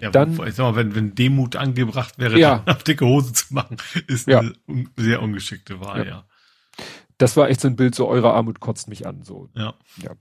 [0.00, 2.62] Ja, dann, ich sag mal, wenn, wenn Demut angebracht wäre, ja.
[2.66, 3.76] auf dicke Hose zu machen,
[4.06, 4.40] ist ja.
[4.40, 6.04] eine un sehr ungeschickte Wahl, ja.
[6.04, 6.24] ja.
[7.18, 9.48] Das war echt so ein Bild, so eure Armut kotzt mich an, so.
[9.54, 9.74] Ja.
[9.96, 10.12] Ja.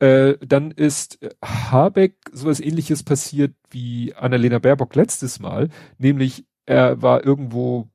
[0.00, 7.24] Äh, dann ist Habeck sowas ähnliches passiert wie Annalena Baerbock letztes Mal, nämlich er war
[7.24, 7.88] irgendwo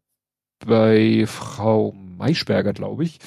[0.65, 3.19] bei Frau Maischberger, glaube ich,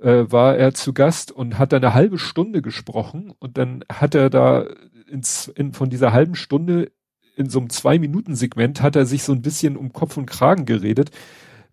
[0.00, 4.14] äh, war er zu Gast und hat da eine halbe Stunde gesprochen und dann hat
[4.14, 4.66] er da
[5.12, 6.90] ins, in, von dieser halben Stunde
[7.36, 11.10] in so einem Zwei-Minuten-Segment hat er sich so ein bisschen um Kopf und Kragen geredet,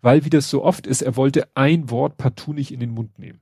[0.00, 3.18] weil wie das so oft ist, er wollte ein Wort partout nicht in den Mund
[3.18, 3.40] nehmen.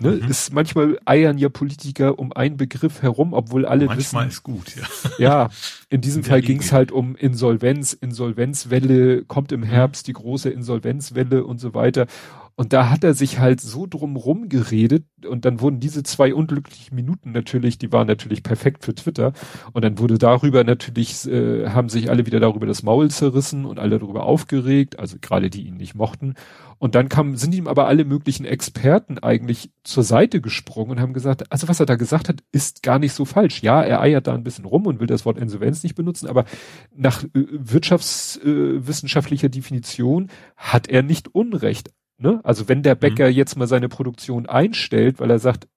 [0.00, 0.12] Ne?
[0.12, 0.30] Mhm.
[0.30, 4.16] Ist manchmal eiern ja Politiker um einen Begriff herum, obwohl alle manchmal wissen.
[4.16, 5.18] Manchmal ist gut, ja.
[5.18, 5.50] Ja,
[5.88, 9.64] in diesem Fall ging es halt um Insolvenz, Insolvenzwelle, kommt im mhm.
[9.64, 12.06] Herbst die große Insolvenzwelle und so weiter.
[12.58, 16.92] Und da hat er sich halt so drumrum geredet und dann wurden diese zwei unglücklichen
[16.92, 19.32] Minuten natürlich, die waren natürlich perfekt für Twitter
[19.74, 23.78] und dann wurde darüber natürlich, äh, haben sich alle wieder darüber das Maul zerrissen und
[23.78, 26.34] alle darüber aufgeregt, also gerade die ihn nicht mochten.
[26.78, 31.12] Und dann kam, sind ihm aber alle möglichen Experten eigentlich zur Seite gesprungen und haben
[31.12, 33.62] gesagt, also was er da gesagt hat, ist gar nicht so falsch.
[33.62, 36.44] Ja, er eiert da ein bisschen rum und will das Wort Insolvenz nicht benutzen, aber
[36.92, 42.40] nach äh, wirtschaftswissenschaftlicher äh, Definition hat er nicht Unrecht Ne?
[42.42, 43.00] Also wenn der mhm.
[43.00, 43.34] Bäcker mhm.
[43.34, 45.68] jetzt mal seine Produktion einstellt, weil er sagt,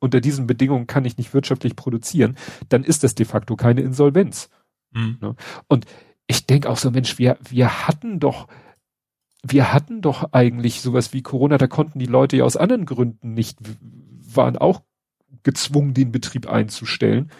[0.00, 2.36] unter diesen Bedingungen kann ich nicht wirtschaftlich produzieren,
[2.70, 4.48] dann ist das de facto keine Insolvenz.
[4.92, 5.18] Mhm.
[5.20, 5.36] Ne?
[5.68, 5.84] Und
[6.26, 8.48] ich denke auch so, Mensch, wir, wir hatten doch,
[9.42, 13.34] wir hatten doch eigentlich sowas wie Corona, da konnten die Leute ja aus anderen Gründen
[13.34, 13.58] nicht,
[14.34, 14.82] waren auch
[15.42, 17.30] gezwungen, den Betrieb einzustellen.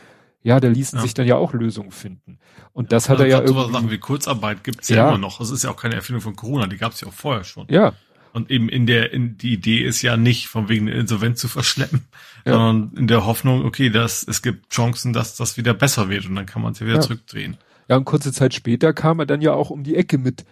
[0.43, 1.03] Ja, da ließen ja.
[1.03, 2.39] sich dann ja auch Lösungen finden.
[2.73, 3.73] Und das hat also er ja irgendwie.
[3.73, 5.39] Sachen wie Kurzarbeit gibt's ja, ja, immer noch.
[5.39, 7.67] Das ist ja auch keine Erfindung von Corona, die gab's ja auch vorher schon.
[7.69, 7.93] Ja,
[8.33, 11.49] und eben in der, in, die Idee ist ja nicht, von wegen eine Insolvenz zu
[11.49, 12.07] verschleppen,
[12.45, 12.53] ja.
[12.53, 16.35] sondern in der Hoffnung, okay, dass es gibt Chancen, dass das wieder besser wird und
[16.35, 17.03] dann kann man es ja wieder ja.
[17.03, 17.57] zurückdrehen.
[17.89, 20.45] Ja, und kurze Zeit später kam er dann ja auch um die Ecke mit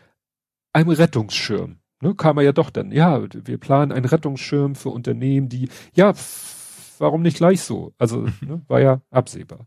[0.73, 1.79] einem Rettungsschirm.
[2.01, 6.15] Ne, kam er ja doch dann, ja, wir planen einen Rettungsschirm für Unternehmen, die, ja,
[6.99, 7.93] warum nicht gleich so?
[7.99, 9.67] Also, ne, war ja absehbar.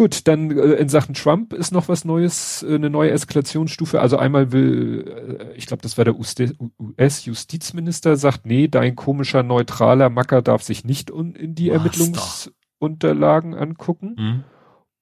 [0.00, 4.00] Gut, dann äh, in Sachen Trump ist noch was Neues, äh, eine neue Eskalationsstufe.
[4.00, 10.08] Also einmal will, äh, ich glaube, das war der US-Justizminister, sagt, nee, dein komischer neutraler
[10.08, 11.68] Macker darf sich nicht in die.
[11.68, 14.14] Ermittlungsunterlagen angucken.
[14.16, 14.44] Mhm.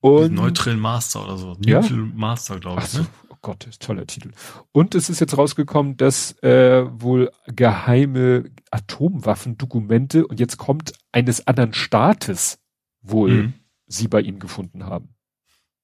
[0.00, 1.56] Und Neutral Master oder so.
[1.64, 1.80] Ja?
[1.80, 2.88] Neutral Master, glaube ich.
[2.88, 3.02] So.
[3.02, 3.06] Ne?
[3.28, 4.32] Oh Gott, toller Titel.
[4.72, 11.72] Und es ist jetzt rausgekommen, dass äh, wohl geheime Atomwaffendokumente und jetzt kommt eines anderen
[11.72, 12.58] Staates
[13.00, 13.54] wohl mhm
[13.88, 15.14] sie bei ihm gefunden haben.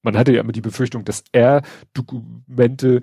[0.01, 1.63] Man hatte ja immer die Befürchtung, dass er
[1.93, 3.01] Dokumente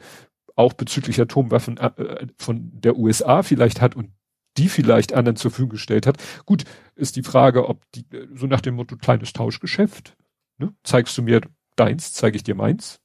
[0.54, 4.12] auch bezüglich Atomwaffen äh, äh von der USA vielleicht hat und
[4.56, 6.22] die vielleicht anderen zur Verfügung gestellt hat.
[6.44, 10.16] Gut, ist die Frage, ob die, so nach dem Motto kleines Tauschgeschäft,
[10.58, 10.74] ne?
[10.84, 11.40] zeigst du mir
[11.74, 13.00] deins, zeige ich dir meins.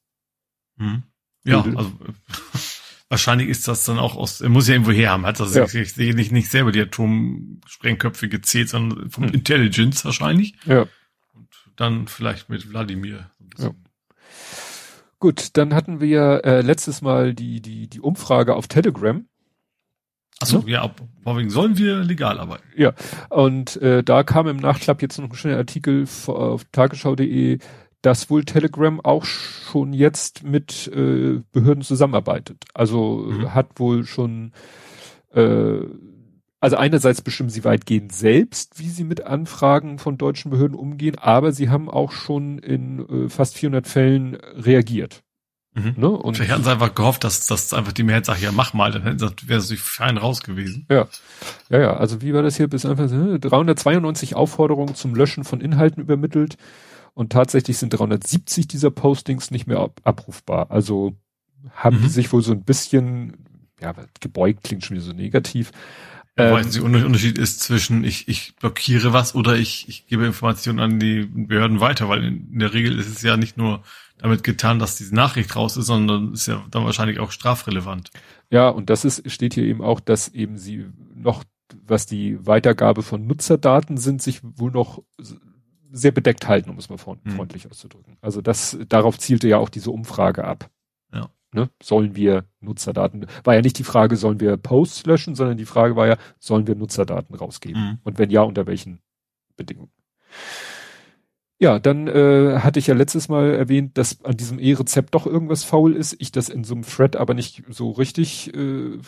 [0.78, 1.04] Hm.
[1.46, 1.92] Ja, also
[3.10, 5.66] wahrscheinlich ist das dann auch aus, er muss ja irgendwo her haben, hat das ja.
[5.66, 9.34] sicherlich nicht selber die Atomsprengköpfe gezählt, sondern vom hm.
[9.34, 10.54] Intelligence wahrscheinlich.
[10.66, 10.86] Ja
[11.78, 13.32] dann vielleicht mit Wladimir.
[13.58, 13.72] Ja.
[15.20, 19.26] Gut, dann hatten wir äh, letztes Mal die, die, die Umfrage auf Telegram.
[20.40, 20.72] Achso, ne?
[20.72, 20.92] ja,
[21.24, 22.68] vorwiegend sollen wir legal arbeiten.
[22.76, 22.94] Ja,
[23.30, 27.58] und äh, da kam im Nachklapp jetzt noch ein schöner Artikel auf tagesschau.de,
[28.04, 32.66] dass wohl Telegram auch schon jetzt mit äh, Behörden zusammenarbeitet.
[32.76, 33.56] Also mhm.
[33.56, 34.52] hat wohl schon
[35.34, 35.80] äh,
[36.68, 41.54] also einerseits bestimmen sie weitgehend selbst, wie sie mit Anfragen von deutschen Behörden umgehen, aber
[41.54, 45.24] sie haben auch schon in äh, fast 400 Fällen reagiert.
[45.76, 45.94] Mhm.
[45.96, 46.10] Ne?
[46.10, 48.92] Und Vielleicht hatten sie einfach gehofft, dass, dass einfach die Mehrheit sagt, ja mach mal,
[48.92, 50.86] dann wäre sie fein raus gewesen.
[50.92, 51.08] Ja,
[51.70, 51.96] ja, ja.
[51.96, 52.68] Also wie war das hier?
[52.68, 56.58] Bis einfach 392 Aufforderungen zum Löschen von Inhalten übermittelt
[57.14, 60.70] und tatsächlich sind 370 dieser Postings nicht mehr ab abrufbar.
[60.70, 61.16] Also
[61.72, 62.02] haben mhm.
[62.02, 63.38] die sich wohl so ein bisschen,
[63.80, 65.72] ja, gebeugt klingt schon wieder so negativ,
[66.38, 70.80] ähm, Weil der Unterschied ist zwischen ich, ich blockiere was oder ich, ich gebe Informationen
[70.80, 73.84] an die Behörden weiter, weil in der Regel ist es ja nicht nur
[74.20, 78.12] damit getan, dass diese Nachricht raus ist, sondern ist ja dann wahrscheinlich auch strafrelevant.
[78.52, 81.44] Ja, und das ist, steht hier eben auch, dass eben sie noch,
[81.86, 85.04] was die Weitergabe von Nutzerdaten sind, sich wohl noch
[85.92, 87.32] sehr bedeckt halten, um es mal hm.
[87.32, 87.72] freundlich hm.
[87.72, 88.18] auszudrücken.
[88.22, 90.70] Also das, darauf zielte ja auch diese Umfrage ab.
[91.58, 91.72] Ne?
[91.82, 95.96] Sollen wir Nutzerdaten, war ja nicht die Frage, sollen wir Posts löschen, sondern die Frage
[95.96, 97.82] war ja, sollen wir Nutzerdaten rausgeben?
[97.82, 97.98] Mhm.
[98.04, 99.00] Und wenn ja, unter welchen
[99.56, 99.90] Bedingungen?
[101.60, 105.64] Ja, dann äh, hatte ich ja letztes Mal erwähnt, dass an diesem E-Rezept doch irgendwas
[105.64, 106.16] faul ist.
[106.20, 109.00] Ich das in so einem Thread aber nicht so richtig, äh,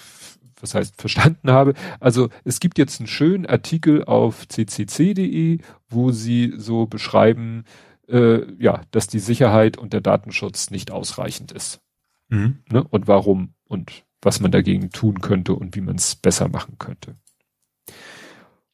[0.60, 1.76] was heißt, verstanden habe.
[2.00, 7.66] Also es gibt jetzt einen schönen Artikel auf ccc.de, wo sie so beschreiben,
[8.08, 11.82] äh, ja, dass die Sicherheit und der Datenschutz nicht ausreichend ist.
[12.30, 12.60] Mhm.
[12.70, 12.84] Ne?
[12.84, 17.16] Und warum und was man dagegen tun könnte und wie man es besser machen könnte.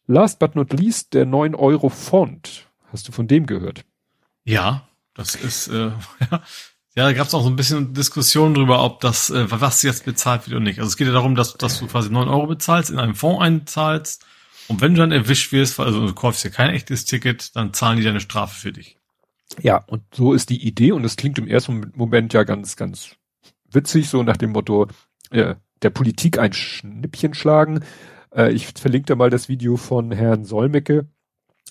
[0.08, 2.68] Last but not least, der 9 Euro Font.
[2.92, 3.86] Hast du von dem gehört?
[4.44, 5.98] Ja, das ist, äh, ja,
[6.32, 6.42] ja,
[6.96, 10.46] da gab es auch so ein bisschen Diskussion drüber, ob das, äh, was jetzt bezahlt
[10.46, 10.80] wird oder nicht.
[10.80, 13.42] Also es geht ja darum, dass, dass du quasi 9 Euro bezahlst, in einem Fonds
[13.42, 14.26] einzahlst
[14.68, 17.98] und wenn du dann erwischt wirst, also du kaufst ja kein echtes Ticket, dann zahlen
[17.98, 18.98] die deine Strafe für dich.
[19.62, 23.16] Ja, und so ist die Idee und es klingt im ersten Moment ja ganz, ganz
[23.76, 24.88] witzig, so nach dem Motto,
[25.32, 27.82] äh, der Politik ein Schnippchen schlagen.
[28.34, 31.08] Äh, ich verlinke da mal das Video von Herrn Solmecke,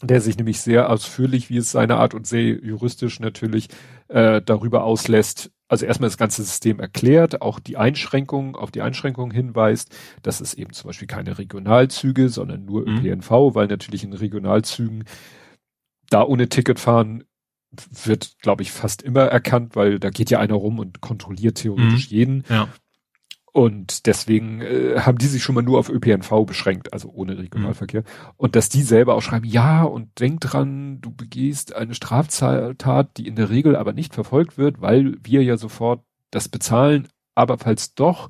[0.02, 3.68] der sich nämlich sehr ausführlich, wie es seine Art und sehr juristisch natürlich
[4.08, 9.32] äh, darüber auslässt, also erstmal das ganze System erklärt, auch die Einschränkungen, auf die Einschränkungen
[9.32, 12.98] hinweist, dass es eben zum Beispiel keine Regionalzüge, sondern nur mhm.
[12.98, 15.04] ÖPNV, weil natürlich in Regionalzügen
[16.10, 17.24] da ohne Ticket fahren
[18.04, 22.10] wird, glaube ich, fast immer erkannt, weil da geht ja einer rum und kontrolliert theoretisch
[22.10, 22.16] mhm.
[22.16, 22.44] jeden.
[22.48, 22.68] Ja.
[23.52, 28.00] Und deswegen äh, haben die sich schon mal nur auf ÖPNV beschränkt, also ohne Regionalverkehr.
[28.00, 28.32] Mhm.
[28.36, 33.28] Und dass die selber auch schreiben, ja, und denk dran, du begehst eine Straftat, die
[33.28, 37.06] in der Regel aber nicht verfolgt wird, weil wir ja sofort das bezahlen.
[37.36, 38.28] Aber falls doch,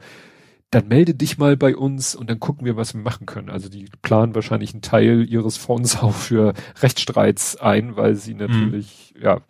[0.74, 3.50] dann melde dich mal bei uns und dann gucken wir, was wir machen können.
[3.50, 8.40] Also die planen wahrscheinlich einen Teil ihres Fonds auch für Rechtsstreits ein, weil sie mhm.
[8.40, 9.22] natürlich, mhm.
[9.22, 9.40] ja,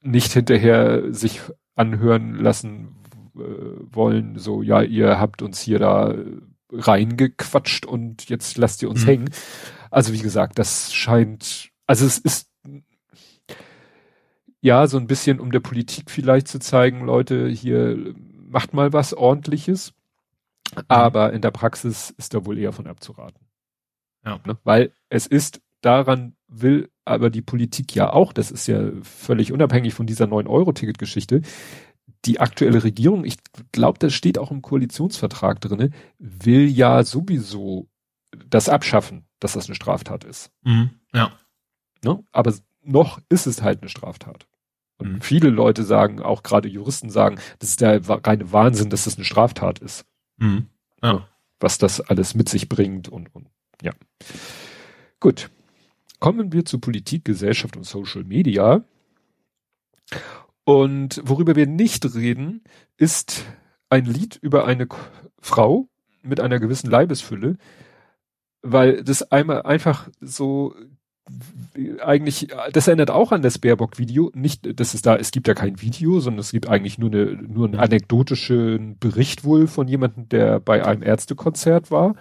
[0.00, 1.40] nicht hinterher sich
[1.74, 2.96] anhören lassen,
[3.36, 3.40] äh,
[3.90, 6.14] wollen, so, ja, ihr habt uns hier da
[6.70, 9.08] reingequatscht und jetzt lasst ihr uns mhm.
[9.08, 9.30] hängen.
[9.90, 12.48] Also wie gesagt, das scheint, also es ist
[14.60, 18.14] ja so ein bisschen, um der Politik vielleicht zu zeigen, Leute, hier
[18.48, 19.92] macht mal was ordentliches.
[20.76, 20.82] Mhm.
[20.88, 23.46] Aber in der Praxis ist da wohl eher von abzuraten.
[24.24, 24.40] Ja.
[24.44, 24.56] Ne?
[24.64, 29.94] Weil es ist, daran will aber die Politik ja auch, das ist ja völlig unabhängig
[29.94, 31.42] von dieser 9-Euro-Ticket-Geschichte,
[32.24, 33.36] die aktuelle Regierung, ich
[33.72, 37.88] glaube, das steht auch im Koalitionsvertrag drinne, will ja sowieso
[38.48, 40.50] das abschaffen, dass das eine Straftat ist.
[40.62, 41.32] Mhm, ja.
[42.02, 42.24] Ne?
[42.32, 44.46] Aber noch ist es halt eine Straftat.
[44.98, 45.20] Und mhm.
[45.20, 49.24] viele Leute sagen, auch gerade Juristen sagen, das ist der reine Wahnsinn, dass das eine
[49.24, 50.06] Straftat ist.
[50.36, 50.66] Mhm.
[51.02, 51.28] Ja.
[51.60, 53.48] Was das alles mit sich bringt und, und
[53.82, 53.92] ja.
[55.20, 55.50] Gut.
[56.20, 58.84] Kommen wir zu Politik, Gesellschaft und Social Media.
[60.64, 62.62] Und worüber wir nicht reden,
[62.96, 63.44] ist
[63.90, 64.88] ein Lied über eine
[65.38, 65.88] Frau
[66.22, 67.58] mit einer gewissen Leibesfülle,
[68.62, 70.74] weil das einmal einfach so
[72.02, 74.30] eigentlich, das erinnert auch an das Baerbock-Video.
[74.34, 77.26] Nicht, dass es da, es gibt ja kein Video, sondern es gibt eigentlich nur eine,
[77.26, 82.14] nur einen anekdotischen Bericht wohl von jemandem, der bei einem Ärztekonzert war.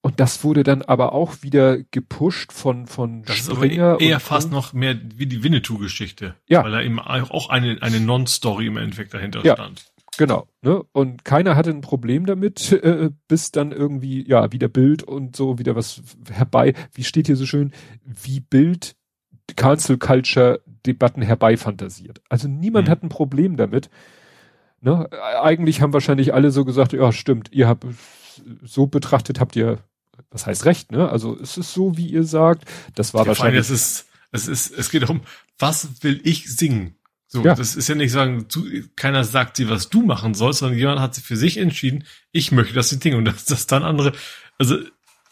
[0.00, 4.00] Und das wurde dann aber auch wieder gepusht von, von das Springer.
[4.00, 6.34] Ist eher fast noch mehr wie die Winnetou-Geschichte.
[6.48, 6.64] Ja.
[6.64, 9.54] Weil da eben auch eine, eine Non-Story im Endeffekt dahinter ja.
[9.54, 9.91] stand.
[10.18, 10.82] Genau, ne?
[10.92, 15.58] Und keiner hatte ein Problem damit, äh, bis dann irgendwie, ja, wieder Bild und so
[15.58, 17.72] wieder was herbei, wie steht hier so schön,
[18.04, 18.96] wie Bild
[19.56, 22.20] Cancel Culture Debatten herbeifantasiert.
[22.28, 22.90] Also niemand mhm.
[22.90, 23.90] hat ein Problem damit.
[24.80, 25.08] Ne?
[25.40, 27.86] Eigentlich haben wahrscheinlich alle so gesagt, ja, stimmt, ihr habt
[28.62, 29.78] so betrachtet, habt ihr,
[30.30, 31.08] was heißt recht, ne?
[31.08, 32.64] Also es ist so, wie ihr sagt.
[32.94, 33.60] Das war ja, wahrscheinlich.
[33.60, 35.20] Es ist, es ist, es geht darum,
[35.58, 36.96] was will ich singen?
[37.32, 37.54] So, ja.
[37.54, 41.00] das ist ja nicht sagen, du, keiner sagt dir, was du machen sollst, sondern jemand
[41.00, 44.12] hat sich für sich entschieden, ich möchte das Ding und dass das dann andere,
[44.58, 44.76] also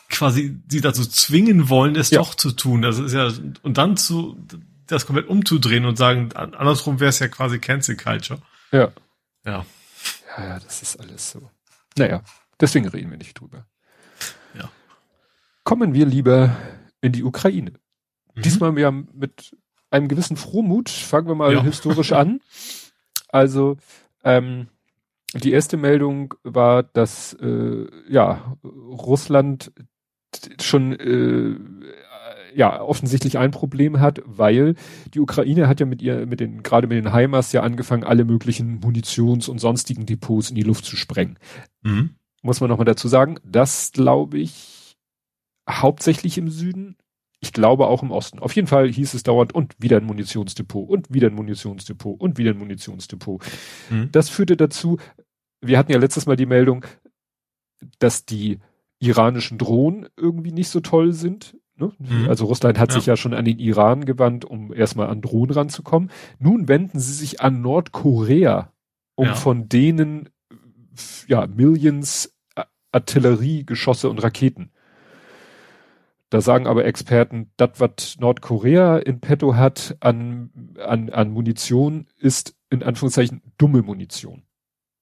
[0.08, 2.20] quasi sie dazu zwingen wollen, es ja.
[2.20, 2.80] doch zu tun.
[2.80, 4.34] Das ist ja, und dann zu,
[4.86, 8.40] das komplett umzudrehen und sagen, andersrum wäre es ja quasi Cancel Culture.
[8.72, 8.90] Ja.
[9.44, 9.66] Ja.
[10.38, 11.50] Ja, ja, das ist alles so.
[11.98, 12.22] Naja,
[12.58, 13.66] deswegen reden wir nicht drüber.
[14.54, 14.70] Ja.
[15.64, 16.56] Kommen wir lieber
[17.02, 17.72] in die Ukraine.
[18.34, 18.42] Mhm.
[18.42, 19.54] Diesmal haben mit
[19.90, 21.62] einem gewissen Frohmut, fangen wir mal ja.
[21.62, 22.40] historisch an.
[23.32, 23.76] Also
[24.24, 24.66] ähm,
[25.34, 29.70] die erste Meldung war, dass äh, ja Russland
[30.60, 31.56] schon äh,
[32.54, 34.74] ja offensichtlich ein Problem hat, weil
[35.14, 38.24] die Ukraine hat ja mit ihr mit den gerade mit den HIMARS ja angefangen, alle
[38.24, 41.38] möglichen Munitions- und sonstigen Depots in die Luft zu sprengen.
[41.82, 42.16] Mhm.
[42.42, 44.96] Muss man nochmal dazu sagen, das glaube ich
[45.68, 46.96] hauptsächlich im Süden,
[47.40, 48.38] ich glaube auch im Osten.
[48.38, 52.38] Auf jeden Fall hieß es dauernd und wieder ein Munitionsdepot und wieder ein Munitionsdepot und
[52.38, 53.42] wieder ein Munitionsdepot.
[53.88, 54.10] Mhm.
[54.12, 54.98] Das führte dazu,
[55.62, 56.84] wir hatten ja letztes Mal die Meldung,
[57.98, 58.58] dass die
[58.98, 61.56] iranischen Drohnen irgendwie nicht so toll sind.
[61.76, 61.92] Ne?
[61.98, 62.28] Mhm.
[62.28, 62.96] Also Russland hat ja.
[62.96, 66.10] sich ja schon an den Iran gewandt, um erstmal an Drohnen ranzukommen.
[66.38, 68.70] Nun wenden sie sich an Nordkorea,
[69.14, 69.34] um ja.
[69.34, 70.28] von denen
[71.26, 72.34] ja Millions
[72.92, 74.72] Artilleriegeschosse und Raketen.
[76.30, 82.56] Da sagen aber Experten, das, was Nordkorea in petto hat an, an, an Munition, ist
[82.70, 84.44] in Anführungszeichen dumme Munition.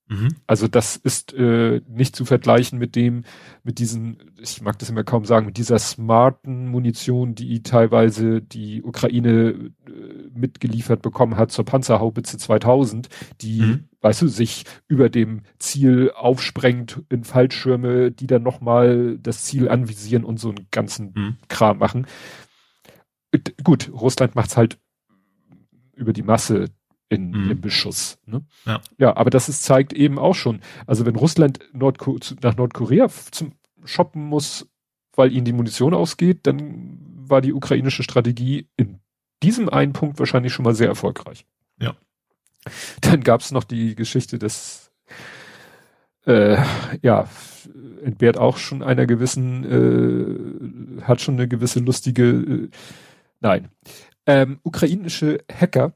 [0.08, 0.28] Mhm.
[0.46, 3.24] Also das ist äh, nicht zu vergleichen mit dem,
[3.62, 8.82] mit diesen, ich mag das immer kaum sagen, mit dieser smarten Munition, die teilweise die
[8.82, 13.08] Ukraine äh, mitgeliefert bekommen hat zur Panzerhaubitze 2000,
[13.42, 13.88] die, mhm.
[14.00, 20.24] weißt du, sich über dem Ziel aufsprengt in Fallschirme, die dann nochmal das Ziel anvisieren
[20.24, 21.36] und so einen ganzen mhm.
[21.48, 22.06] Kram machen.
[23.62, 24.78] Gut, Russland macht's halt
[25.94, 26.70] über die Masse
[27.08, 27.50] in, mhm.
[27.50, 28.18] im Beschuss.
[28.26, 28.44] Ne?
[28.66, 28.80] Ja.
[28.98, 33.52] ja, aber das ist, zeigt eben auch schon, also wenn Russland Nordko nach Nordkorea zum
[33.84, 34.68] Shoppen muss,
[35.14, 39.00] weil ihnen die Munition ausgeht, dann war die ukrainische Strategie in
[39.42, 41.46] diesem einen Punkt wahrscheinlich schon mal sehr erfolgreich.
[41.80, 41.94] Ja.
[43.00, 44.90] Dann gab es noch die Geschichte des,
[46.26, 46.58] äh,
[47.02, 47.28] ja,
[48.02, 52.68] entbehrt auch schon einer gewissen, äh, hat schon eine gewisse lustige, äh,
[53.40, 53.68] nein,
[54.26, 55.94] ähm, ukrainische Hacker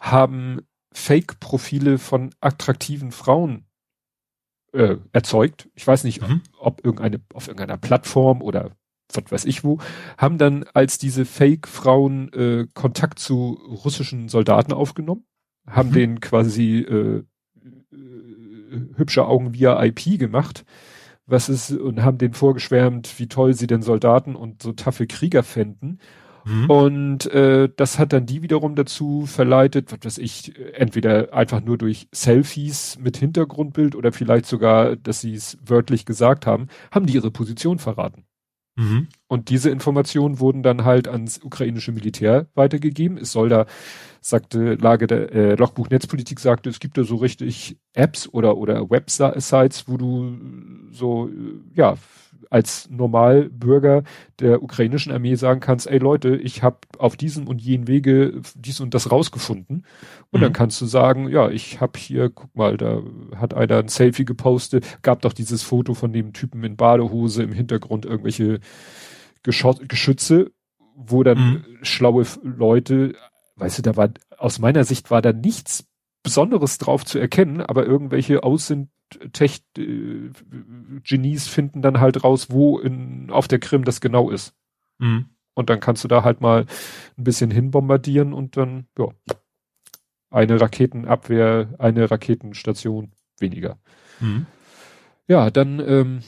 [0.00, 0.60] haben
[0.92, 3.66] Fake-Profile von attraktiven Frauen
[4.72, 5.68] äh, erzeugt.
[5.74, 6.42] Ich weiß nicht, mhm.
[6.58, 8.70] ob, ob irgendeine, auf irgendeiner Plattform oder
[9.12, 9.78] was weiß ich wo,
[10.16, 15.26] haben dann als diese Fake-Frauen äh, Kontakt zu russischen Soldaten aufgenommen,
[15.66, 15.94] haben mhm.
[15.94, 17.22] denen quasi äh,
[17.92, 20.64] äh, hübsche Augen via IP gemacht,
[21.26, 25.42] was ist, und haben denen vorgeschwärmt, wie toll sie denn Soldaten und so taffe Krieger
[25.42, 26.00] fänden
[26.44, 26.70] Mhm.
[26.70, 31.78] Und äh, das hat dann die wiederum dazu verleitet, was weiß ich, entweder einfach nur
[31.78, 37.14] durch Selfies mit Hintergrundbild oder vielleicht sogar, dass sie es wörtlich gesagt haben, haben die
[37.14, 38.24] ihre Position verraten.
[38.76, 39.08] Mhm.
[39.28, 43.18] Und diese Informationen wurden dann halt ans ukrainische Militär weitergegeben.
[43.18, 43.66] Es soll da,
[44.20, 48.90] sagte Lage der äh, Logbuch Netzpolitik sagte, es gibt da so richtig Apps oder oder
[48.90, 50.36] Websites, wo du
[50.90, 51.30] so
[51.74, 51.94] ja
[52.50, 54.02] als Normalbürger
[54.40, 58.80] der ukrainischen Armee sagen kannst, ey Leute, ich habe auf diesem und jenen Wege dies
[58.80, 59.86] und das rausgefunden.
[60.30, 60.44] Und mhm.
[60.44, 63.02] dann kannst du sagen, ja, ich habe hier, guck mal, da
[63.36, 67.52] hat einer ein Selfie gepostet, gab doch dieses Foto von dem Typen in Badehose im
[67.52, 68.60] Hintergrund irgendwelche
[69.42, 70.50] Geschoss Geschütze,
[70.96, 71.64] wo dann mhm.
[71.82, 73.14] schlaue Leute,
[73.56, 75.86] weißt du, da war aus meiner Sicht war da nichts
[76.22, 78.93] Besonderes drauf zu erkennen, aber irgendwelche Aussehen Tech
[79.78, 80.30] äh,
[81.02, 84.54] Genies finden dann halt raus, wo in, auf der Krim das genau ist.
[84.98, 85.26] Mhm.
[85.54, 86.66] Und dann kannst du da halt mal
[87.16, 89.08] ein bisschen hinbombardieren und dann, ja,
[90.30, 93.78] eine Raketenabwehr, eine Raketenstation weniger.
[94.20, 94.46] Mhm.
[95.28, 96.22] Ja, dann, ähm,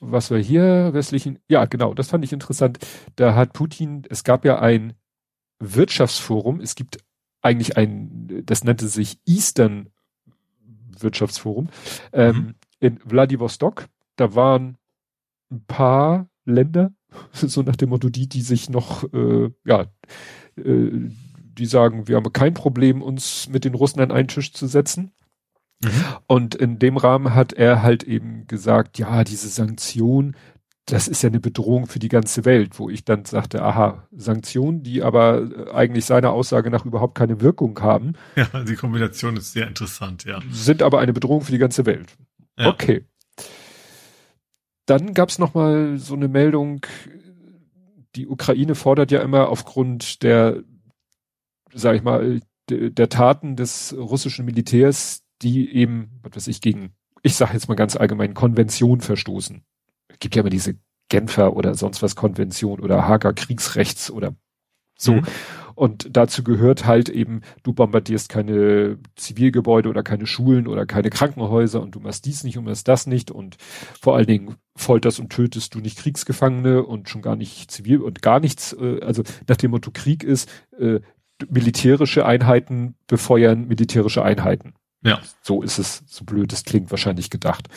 [0.00, 2.78] was war hier, westlichen, ja, genau, das fand ich interessant.
[3.14, 4.94] Da hat Putin, es gab ja ein
[5.60, 6.98] Wirtschaftsforum, es gibt
[7.42, 9.91] eigentlich ein, das nannte sich Eastern
[11.02, 11.68] Wirtschaftsforum,
[12.12, 12.54] ähm, mhm.
[12.80, 13.86] in Vladivostok.
[14.16, 14.76] Da waren
[15.50, 16.92] ein paar Länder,
[17.32, 19.86] so nach dem Motto, die, die sich noch, äh, ja,
[20.56, 20.90] äh,
[21.54, 25.12] die sagen, wir haben kein Problem, uns mit den Russen an einen Tisch zu setzen.
[25.82, 26.04] Mhm.
[26.26, 30.36] Und in dem Rahmen hat er halt eben gesagt, ja, diese Sanktion,
[30.86, 34.82] das ist ja eine Bedrohung für die ganze Welt, wo ich dann sagte, aha, Sanktionen,
[34.82, 38.14] die aber äh, eigentlich seiner Aussage nach überhaupt keine Wirkung haben.
[38.36, 40.40] Ja, die Kombination ist sehr interessant, ja.
[40.50, 42.16] Sind aber eine Bedrohung für die ganze Welt.
[42.58, 42.68] Ja.
[42.68, 43.04] Okay.
[44.86, 46.84] Dann gab's noch mal so eine Meldung,
[48.16, 50.62] die Ukraine fordert ja immer aufgrund der,
[51.72, 56.92] sag ich mal, der Taten des russischen Militärs, die eben, was weiß ich, gegen,
[57.22, 59.62] ich sage jetzt mal ganz allgemein, Konvention verstoßen
[60.22, 60.76] gibt ja immer diese
[61.08, 64.34] Genfer oder sonst was Konvention oder Hager Kriegsrechts oder
[64.96, 65.14] so.
[65.14, 65.22] Mhm.
[65.74, 71.82] Und dazu gehört halt eben, du bombardierst keine Zivilgebäude oder keine Schulen oder keine Krankenhäuser
[71.82, 73.56] und du machst dies nicht und machst das nicht und
[74.00, 78.22] vor allen Dingen folterst und tötest du nicht Kriegsgefangene und schon gar nicht zivil und
[78.22, 81.00] gar nichts, äh, also nach dem Motto Krieg ist, äh,
[81.48, 84.74] militärische Einheiten befeuern militärische Einheiten.
[85.02, 85.20] Ja.
[85.42, 87.68] So ist es, so blöd es klingt, wahrscheinlich gedacht.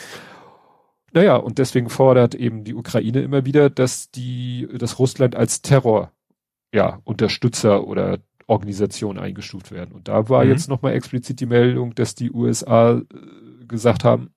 [1.16, 6.12] Naja, und deswegen fordert eben die Ukraine immer wieder, dass die, dass Russland als Terror,
[6.74, 9.92] ja, Unterstützer oder Organisation eingestuft werden.
[9.94, 10.50] Und da war mhm.
[10.50, 14.28] jetzt nochmal explizit die Meldung, dass die USA äh, gesagt haben,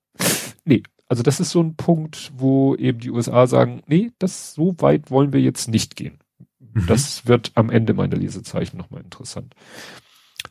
[0.64, 4.74] nee, also das ist so ein Punkt, wo eben die USA sagen, nee, das so
[4.78, 6.18] weit wollen wir jetzt nicht gehen.
[6.60, 6.86] Mhm.
[6.86, 9.54] Das wird am Ende meiner Lesezeichen nochmal interessant.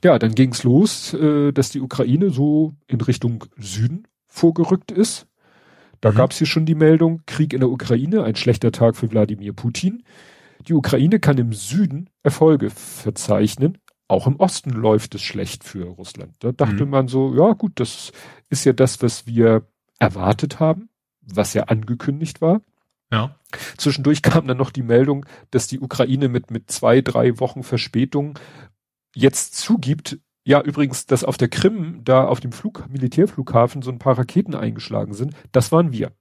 [0.04, 5.26] Ja, dann ging's los, äh, dass die Ukraine so in Richtung Süden vorgerückt ist
[6.02, 6.16] Da mhm.
[6.16, 9.54] gab es hier schon die Meldung, Krieg in der Ukraine, ein schlechter Tag für Wladimir
[9.54, 10.04] Putin.
[10.68, 13.78] Die Ukraine kann im Süden Erfolge verzeichnen.
[14.08, 16.34] Auch im Osten läuft es schlecht für Russland.
[16.40, 16.92] Da dachte mhm.
[16.92, 18.12] man so, ja gut, das
[18.50, 19.68] ist ja das, was wir
[20.00, 20.90] erwartet haben,
[21.22, 22.62] was ja angekündigt war.
[23.12, 23.36] Ja.
[23.78, 28.38] Zwischendurch kam dann noch die Meldung, dass die Ukraine mit, mit zwei, drei Wochen Verspätung
[29.16, 30.20] jetzt zugibt,
[30.50, 34.56] ja, übrigens, dass auf der Krim, da auf dem Flug, Militärflughafen so ein paar Raketen
[34.56, 36.12] eingeschlagen sind, das waren wir.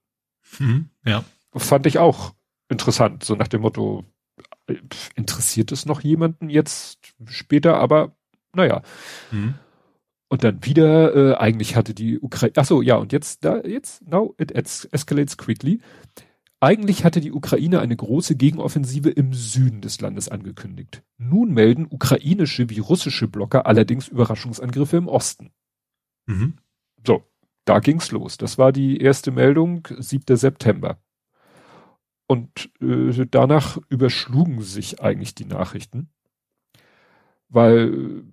[0.59, 1.23] Mhm, ja.
[1.55, 2.35] Fand ich auch
[2.67, 4.05] interessant, so nach dem Motto,
[4.67, 4.75] äh,
[5.15, 8.15] interessiert es noch jemanden jetzt später, aber
[8.53, 8.83] naja.
[9.31, 9.55] Mhm.
[10.27, 14.07] Und dann wieder, äh, eigentlich hatte die Ukraine, ach so, ja, und jetzt, da, jetzt,
[14.07, 15.81] now it escalates quickly.
[16.61, 21.03] Eigentlich hatte die Ukraine eine große Gegenoffensive im Süden des Landes angekündigt.
[21.17, 25.51] Nun melden ukrainische wie russische Blocker allerdings Überraschungsangriffe im Osten.
[26.25, 26.57] Mhm.
[27.05, 27.23] So,
[27.63, 28.37] da ging's los.
[28.37, 30.35] Das war die erste Meldung, 7.
[30.35, 31.01] September.
[32.27, 36.09] Und äh, danach überschlugen sich eigentlich die Nachrichten.
[37.47, 38.23] Weil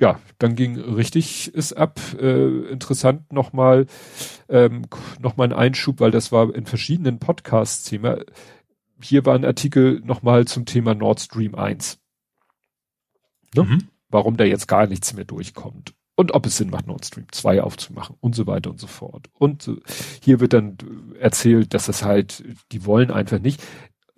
[0.00, 2.00] ja, dann ging richtig es ab.
[2.18, 3.86] Äh, interessant nochmal,
[4.48, 4.86] ähm,
[5.20, 8.18] nochmal ein Einschub, weil das war in verschiedenen Podcasts Thema.
[9.02, 11.98] Hier war ein Artikel nochmal zum Thema Nord Stream 1.
[13.54, 13.62] Ne?
[13.64, 13.88] Mhm.
[14.08, 15.94] Warum da jetzt gar nichts mehr durchkommt.
[16.14, 19.28] Und ob es Sinn macht, Nord Stream 2 aufzumachen und so weiter und so fort.
[19.34, 19.70] Und
[20.20, 20.76] hier wird dann
[21.20, 23.62] erzählt, dass es halt, die wollen einfach nicht.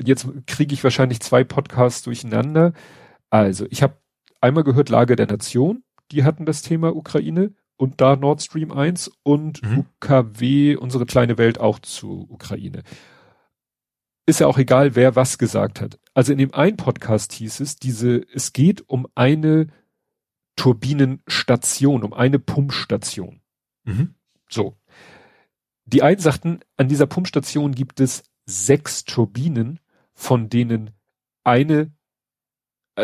[0.03, 2.73] Jetzt kriege ich wahrscheinlich zwei Podcasts durcheinander.
[3.29, 3.95] Also, ich habe
[4.41, 9.11] einmal gehört Lage der Nation, die hatten das Thema Ukraine und da Nord Stream 1
[9.23, 9.87] und mhm.
[10.03, 12.83] UKW, unsere kleine Welt auch zu Ukraine.
[14.27, 15.99] Ist ja auch egal, wer was gesagt hat.
[16.13, 19.69] Also in dem einen Podcast hieß es, diese, es geht um eine
[20.57, 23.41] Turbinenstation, um eine Pumpstation.
[23.85, 24.15] Mhm.
[24.51, 24.77] So.
[25.87, 29.81] Die einen sagten, an dieser Pumpstation gibt es sechs Turbinen,
[30.13, 30.91] von denen
[31.45, 31.93] eine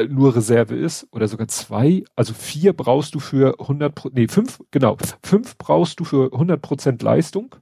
[0.09, 4.97] nur Reserve ist oder sogar zwei, also vier brauchst du für 100, nee, fünf, genau,
[5.23, 7.57] fünf brauchst du für 100 Prozent Leistung.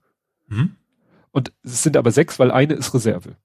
[0.46, 0.76] Mhm.
[1.30, 3.36] Und es sind aber sechs, weil eine ist Reserve.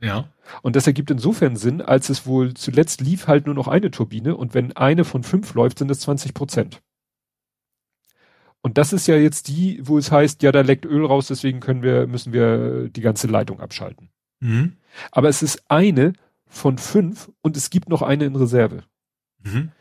[0.00, 0.28] Ja.
[0.62, 4.36] Und das ergibt insofern Sinn, als es wohl zuletzt lief halt nur noch eine Turbine
[4.36, 6.82] und wenn eine von fünf läuft, sind es 20 Prozent.
[8.62, 11.60] Und das ist ja jetzt die, wo es heißt, ja, da leckt Öl raus, deswegen
[11.60, 14.10] können wir, müssen wir die ganze Leitung abschalten.
[14.40, 14.76] Mhm.
[15.10, 16.12] Aber es ist eine
[16.52, 18.84] von fünf und es gibt noch eine in Reserve.
[19.42, 19.72] Mhm.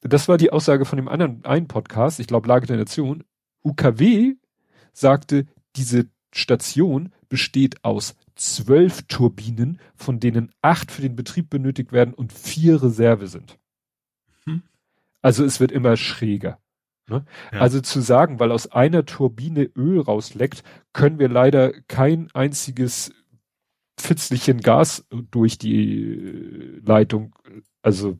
[0.00, 3.24] Das war die Aussage von dem anderen einen Podcast, ich glaube Lage der Nation.
[3.64, 4.36] UKW
[4.92, 5.46] sagte,
[5.76, 12.32] diese Station besteht aus zwölf Turbinen, von denen acht für den Betrieb benötigt werden und
[12.32, 13.58] vier Reserve sind.
[14.46, 14.62] Mhm.
[15.22, 16.58] Also es wird immer schräger.
[17.08, 17.24] Ne?
[17.52, 17.60] Ja.
[17.60, 20.62] Also zu sagen, weil aus einer Turbine Öl rausleckt,
[20.92, 23.12] können wir leider kein einziges
[23.98, 27.34] Pfützlichen Gas durch die äh, Leitung.
[27.82, 28.18] Also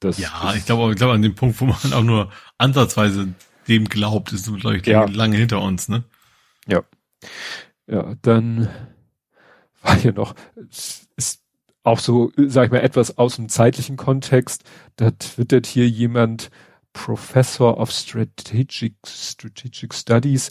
[0.00, 0.18] das.
[0.18, 3.34] Ja, ich glaube, ich glaube an dem Punkt, wo man auch nur ansatzweise
[3.68, 5.04] dem glaubt, ist glaube ich ja.
[5.04, 6.04] lange hinter uns, ne?
[6.66, 6.82] Ja.
[7.86, 8.68] Ja, dann
[9.82, 10.34] war hier noch,
[11.16, 11.42] ist
[11.82, 14.64] auch so, sag ich mal, etwas aus dem zeitlichen Kontext.
[14.96, 16.50] Da twittert hier jemand,
[16.92, 20.50] Professor of Strategic, Strategic Studies,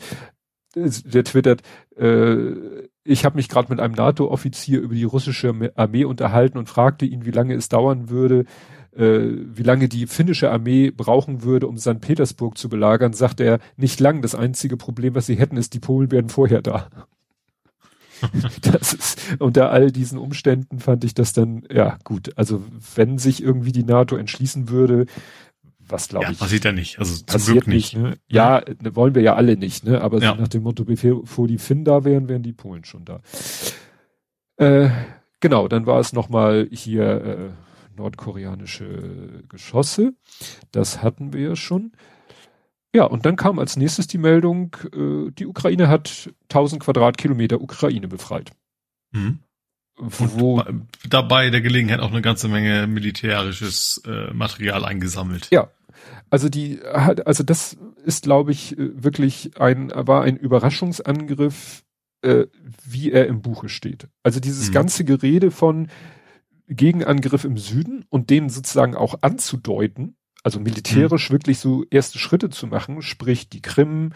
[0.76, 1.62] der twittert,
[1.96, 7.06] äh, ich habe mich gerade mit einem NATO-Offizier über die russische Armee unterhalten und fragte
[7.06, 8.46] ihn, wie lange es dauern würde,
[8.96, 12.02] äh, wie lange die finnische Armee brauchen würde, um St.
[12.02, 14.22] Petersburg zu belagern, sagt er, nicht lang.
[14.22, 16.90] Das einzige Problem, was sie hätten, ist, die Polen wären vorher da.
[18.62, 22.32] das ist, unter all diesen Umständen fand ich das dann, ja, gut.
[22.36, 22.64] Also,
[22.96, 25.06] wenn sich irgendwie die NATO entschließen würde,
[25.90, 26.40] was glaube ja, ich.
[26.40, 27.00] Passiert ja nicht.
[27.00, 27.96] Also zum Glück nicht.
[27.96, 28.18] nicht ne?
[28.28, 30.02] Ja, ja, wollen wir ja alle nicht, ne?
[30.02, 30.34] Aber ja.
[30.34, 33.22] so nach dem Motto, bevor die Finn da wären, wären die Polen schon da.
[34.58, 34.90] Äh,
[35.40, 37.50] genau, dann war es nochmal hier äh,
[37.96, 40.14] nordkoreanische Geschosse.
[40.72, 41.92] Das hatten wir ja schon.
[42.94, 48.08] Ja, und dann kam als nächstes die Meldung, äh, die Ukraine hat 1000 Quadratkilometer Ukraine
[48.08, 48.52] befreit.
[49.12, 49.40] Mhm.
[49.98, 50.64] Wo
[51.10, 55.48] dabei der Gelegenheit auch eine ganze Menge militärisches äh, Material eingesammelt.
[55.52, 55.70] Ja,
[56.30, 61.84] also die also das ist, glaube ich, äh, wirklich ein, war ein Überraschungsangriff,
[62.22, 62.46] äh,
[62.86, 64.08] wie er im Buche steht.
[64.24, 64.74] Also dieses mhm.
[64.74, 65.88] ganze Gerede von
[66.68, 71.34] Gegenangriff im Süden und den sozusagen auch anzudeuten, also militärisch mhm.
[71.34, 74.12] wirklich so erste Schritte zu machen, sprich die Krim,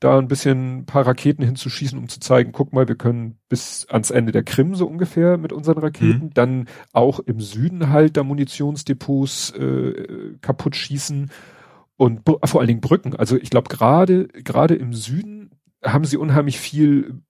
[0.00, 3.86] da ein bisschen ein paar Raketen hinzuschießen, um zu zeigen, guck mal, wir können bis
[3.88, 6.34] ans Ende der Krim so ungefähr mit unseren Raketen, mhm.
[6.34, 11.30] dann auch im Süden halt da Munitionsdepots äh, kaputt schießen
[11.96, 13.16] und vor allen Dingen Brücken.
[13.16, 15.50] Also ich glaube gerade gerade im Süden
[15.82, 17.22] haben sie unheimlich viel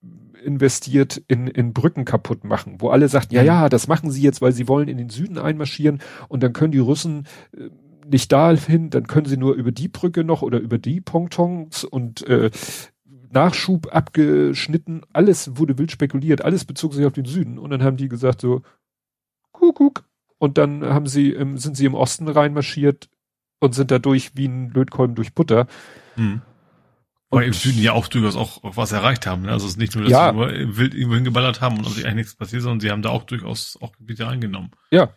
[0.43, 4.41] investiert in, in Brücken kaputt machen, wo alle sagten, ja, ja, das machen sie jetzt,
[4.41, 7.69] weil sie wollen in den Süden einmarschieren und dann können die Russen äh,
[8.09, 12.25] nicht dahin, dann können sie nur über die Brücke noch oder über die Pontons und
[12.27, 12.51] äh,
[13.31, 17.97] Nachschub abgeschnitten, alles wurde wild spekuliert, alles bezog sich auf den Süden und dann haben
[17.97, 18.61] die gesagt so,
[19.51, 20.05] Kuckuck.
[20.39, 23.09] Und dann haben sie, im, sind sie im Osten reinmarschiert
[23.59, 25.65] und sind dadurch wie ein Lötkolben durch Butter.
[26.15, 26.41] Mhm.
[27.29, 29.41] Weil im Süden ja auch durchaus auch, was erreicht haben.
[29.41, 29.51] Ne?
[29.51, 30.29] Also es ist nicht nur, dass Ja.
[30.29, 33.09] sie nur wild irgendwo hingeballert haben und sich eigentlich nichts passiert, sondern sie haben da
[33.09, 34.71] auch durchaus auch Gebiete eingenommen.
[34.91, 35.09] Ja.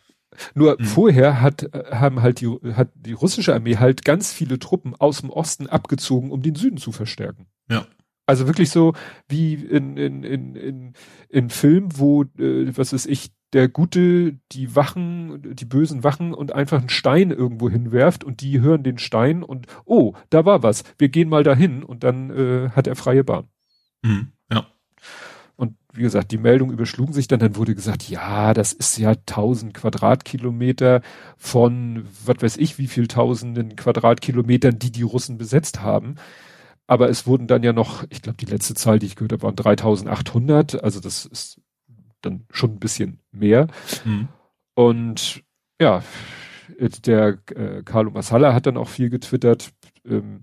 [0.55, 0.85] Nur Mhm.
[0.85, 5.21] vorher hat, äh, haben halt die, hat die russische Armee halt ganz viele Truppen aus
[5.21, 7.47] dem Osten abgezogen, um den Süden zu verstärken.
[7.69, 7.87] Ja.
[8.27, 8.95] Also wirklich so
[9.29, 10.93] wie in, in, in, in,
[11.29, 16.53] in Film, wo, äh, was ist ich, der Gute die Wachen, die bösen Wachen und
[16.55, 20.85] einfach einen Stein irgendwo hinwerft und die hören den Stein und oh, da war was,
[20.99, 23.49] wir gehen mal dahin und dann äh, hat er freie Bahn.
[24.03, 24.29] Mhm.
[25.93, 29.75] Wie gesagt, die Meldungen überschlugen sich dann, dann wurde gesagt, ja, das ist ja 1000
[29.75, 31.03] Quadratkilometer
[31.37, 36.15] von, was weiß ich, wie viel tausenden Quadratkilometern, die die Russen besetzt haben.
[36.87, 39.43] Aber es wurden dann ja noch, ich glaube, die letzte Zahl, die ich gehört habe,
[39.43, 40.83] waren 3800.
[40.83, 41.61] Also das ist
[42.21, 43.69] dann schon ein bisschen mehr.
[44.05, 44.29] Mhm.
[44.75, 45.43] Und
[45.81, 46.03] ja,
[47.05, 49.71] der äh, Carlo Massala hat dann auch viel getwittert.
[50.05, 50.41] Ähm,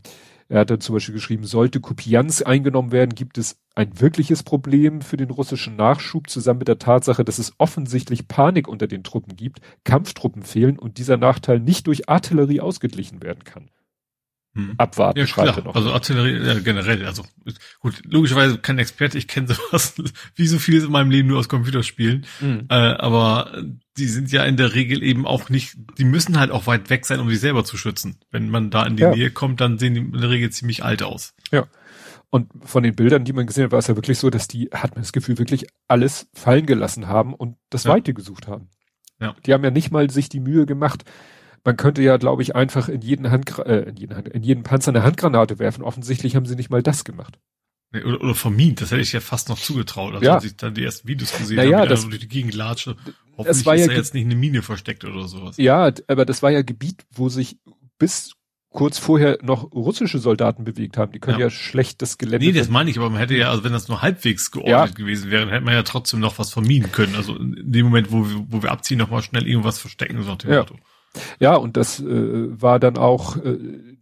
[0.49, 5.01] er hat dann zum Beispiel geschrieben, sollte Kupiansk eingenommen werden, gibt es ein wirkliches Problem
[5.01, 9.35] für den russischen Nachschub, zusammen mit der Tatsache, dass es offensichtlich Panik unter den Truppen
[9.35, 13.69] gibt, Kampftruppen fehlen und dieser Nachteil nicht durch Artillerie ausgeglichen werden kann.
[14.57, 14.73] Mhm.
[14.77, 15.57] Abwarten, Ja, schreibt klar.
[15.59, 15.75] er noch.
[15.75, 17.23] Also Artillerie, ja, generell, also
[17.79, 19.93] gut, logischerweise kein Experte, ich kenne sowas
[20.35, 22.25] wie so vieles in meinem Leben nur aus Computerspielen.
[22.41, 22.65] Mhm.
[22.69, 23.63] Äh, aber
[23.97, 27.05] die sind ja in der Regel eben auch nicht, die müssen halt auch weit weg
[27.05, 28.17] sein, um sich selber zu schützen.
[28.31, 29.11] Wenn man da in die Ja.
[29.15, 31.33] Nähe kommt, dann sehen die in der Regel ziemlich alt aus.
[32.29, 34.69] Und von den Bildern, die man gesehen hat, war es ja wirklich so, dass die,
[34.73, 37.91] hat man das Gefühl, wirklich alles fallen gelassen haben und das Ja.
[37.91, 38.67] Weite gesucht haben.
[39.21, 39.33] Ja.
[39.45, 41.05] Die haben ja nicht mal sich die Mühe gemacht.
[41.63, 44.63] Man könnte ja, glaube ich, einfach in jeden Hand, äh, in jeden, Hand, in jeden
[44.63, 45.83] Panzer eine Handgranate werfen.
[45.83, 47.39] Offensichtlich haben sie nicht mal das gemacht.
[47.91, 50.13] Nee, Oder, oder vermint, das hätte ich ja fast noch zugetraut.
[50.13, 50.35] Also Ja.
[50.35, 52.87] als ich dann die ersten Videos gesehen Naja, habe, wie das- durch die Gegend latscht.
[53.37, 55.57] Hoffentlich war ist ja da jetzt nicht eine Mine versteckt oder sowas.
[55.57, 57.57] Ja, aber das war ja Gebiet, wo sich
[57.99, 58.33] bis
[58.69, 61.11] kurz vorher noch russische Soldaten bewegt haben.
[61.11, 61.49] Die können ja, Ja.
[61.49, 62.45] schlecht das Gelände.
[62.45, 65.31] Nee, das meine ich, aber man hätte ja, also wenn das nur halbwegs geordnet gewesen
[65.31, 67.15] wäre, hätte man ja trotzdem noch was vermieden können.
[67.15, 70.29] Also in dem Moment, wo wir, wo wir abziehen, noch mal schnell irgendwas verstecken, so
[70.29, 70.59] nach dem Ja.
[70.59, 70.75] Motto.
[71.39, 73.97] Ja, und das äh, war dann auch äh,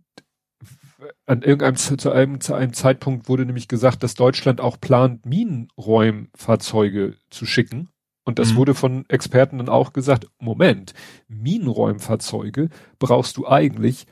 [1.26, 7.16] an irgendeinem zu einem, zu einem Zeitpunkt wurde nämlich gesagt, dass Deutschland auch plant, Minenräumfahrzeuge
[7.30, 7.90] zu schicken.
[8.24, 8.56] Und das Mhm.
[8.58, 10.94] wurde von Experten dann auch gesagt, Moment,
[11.28, 14.08] Minenräumfahrzeuge brauchst du eigentlich,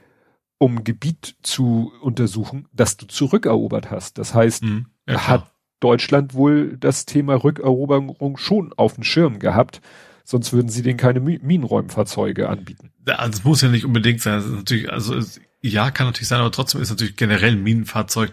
[0.59, 4.17] um Gebiet zu untersuchen, das du zurückerobert hast.
[4.17, 4.85] Das heißt, Mhm.
[5.09, 9.81] Ja, hat Deutschland wohl das Thema Rückeroberung schon auf dem Schirm gehabt,
[10.23, 12.91] sonst würden sie denen keine Mi- Minenräumfahrzeuge anbieten.
[13.05, 14.35] Also es muss ja nicht unbedingt sein.
[14.35, 17.63] Das ist natürlich, also es, ja, kann natürlich sein, aber trotzdem ist natürlich generell ein
[17.63, 18.31] Minenfahrzeug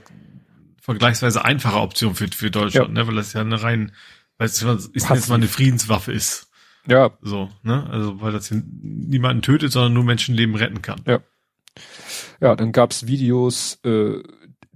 [0.80, 3.06] vergleichsweise einfache Option für, für Deutschland, ne?
[3.06, 3.92] weil das ja eine rein,
[4.38, 6.48] weil es ist jetzt mal eine Friedenswaffe ist.
[6.86, 7.86] Ja, So, ne?
[7.90, 11.00] Also weil das hier niemanden tötet, sondern nur Menschenleben retten kann.
[12.40, 14.22] ja, dann gab's Videos, äh,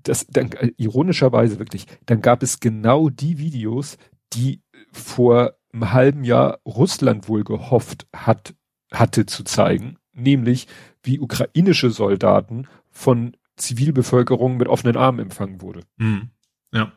[0.02, 3.96] das, dann, äh, ironischerweise wirklich, dann gab es genau die Videos,
[4.34, 4.60] die
[4.92, 8.54] vor halben Jahr Russland wohl gehofft hat,
[8.92, 10.68] hatte zu zeigen, nämlich
[11.02, 15.82] wie ukrainische Soldaten von Zivilbevölkerung mit offenen Armen empfangen wurde.
[15.96, 16.30] Mhm.
[16.72, 16.92] Ja.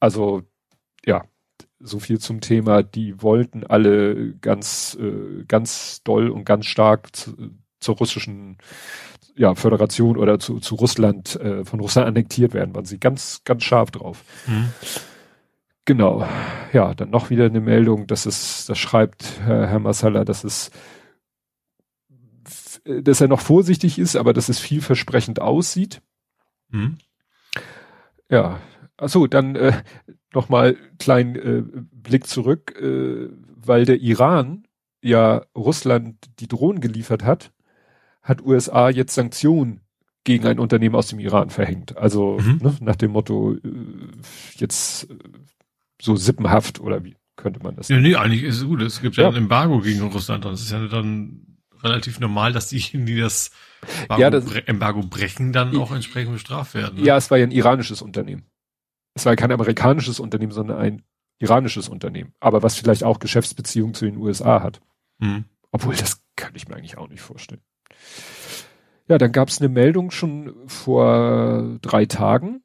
[0.00, 0.42] Also,
[1.04, 1.24] ja,
[1.80, 2.82] so viel zum Thema.
[2.82, 8.58] Die wollten alle ganz, äh, ganz doll und ganz stark zu, zur russischen
[9.36, 13.62] ja, Föderation oder zu, zu Russland, äh, von Russland annektiert werden, waren sie ganz, ganz
[13.62, 14.24] scharf drauf.
[14.46, 14.72] Mhm.
[15.88, 16.28] Genau.
[16.74, 20.70] Ja, dann noch wieder eine Meldung, dass es, das schreibt Herr, Herr Massala, dass es,
[22.84, 26.02] dass er noch vorsichtig ist, aber dass es vielversprechend aussieht.
[26.68, 26.98] Mhm.
[28.28, 28.60] Ja,
[28.98, 29.72] achso, dann äh,
[30.34, 34.64] nochmal kleinen äh, Blick zurück, äh, weil der Iran
[35.00, 37.50] ja Russland die Drohnen geliefert hat,
[38.20, 39.80] hat USA jetzt Sanktionen
[40.24, 41.96] gegen ein Unternehmen aus dem Iran verhängt.
[41.96, 42.58] Also Mhm.
[42.62, 43.60] ne, nach dem Motto äh,
[44.56, 45.16] jetzt äh,
[46.00, 47.88] so sippenhaft oder wie könnte man das?
[47.88, 48.82] Ja, nee, eigentlich ist es gut.
[48.82, 49.28] Es gibt ja, Ja.
[49.30, 50.44] ein Embargo gegen Russland.
[50.44, 53.50] Das ist ja dann relativ normal, dass diejenigen, die das
[54.02, 56.98] Embargo, Ja, das- bre Embargo brechen, dann auch entsprechend bestraft werden.
[56.98, 57.04] ne?
[57.04, 58.44] Ja, es war ja ein iranisches Unternehmen.
[59.14, 61.02] Es war kein amerikanisches Unternehmen, sondern ein
[61.40, 62.32] iranisches Unternehmen.
[62.40, 64.80] Aber was vielleicht auch Geschäftsbeziehungen zu den USA hat.
[65.18, 65.44] Mhm.
[65.70, 67.60] Obwohl, das kann ich mir eigentlich auch nicht vorstellen.
[69.08, 72.62] Ja, dann gab es eine Meldung schon vor drei Tagen,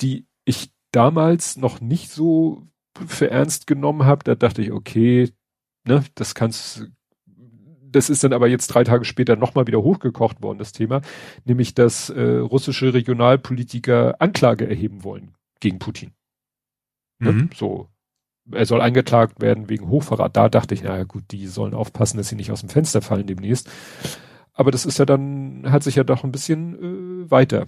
[0.00, 2.66] die ich damals noch nicht so
[3.06, 4.24] für ernst genommen habe.
[4.24, 5.30] Da dachte ich, okay,
[5.84, 6.88] ne, das kannst,
[7.82, 11.00] das ist dann aber jetzt drei Tage später nochmal wieder hochgekocht worden, das Thema,
[11.44, 16.12] nämlich dass äh, russische Regionalpolitiker Anklage erheben wollen gegen Putin.
[17.18, 17.32] Ne?
[17.32, 17.50] Mhm.
[17.54, 17.88] So,
[18.52, 20.36] er soll angeklagt werden wegen Hochverrat.
[20.36, 23.26] Da dachte ich, na gut, die sollen aufpassen, dass sie nicht aus dem Fenster fallen
[23.26, 23.70] demnächst.
[24.54, 27.66] Aber das ist ja dann, hat sich ja doch ein bisschen äh, weiter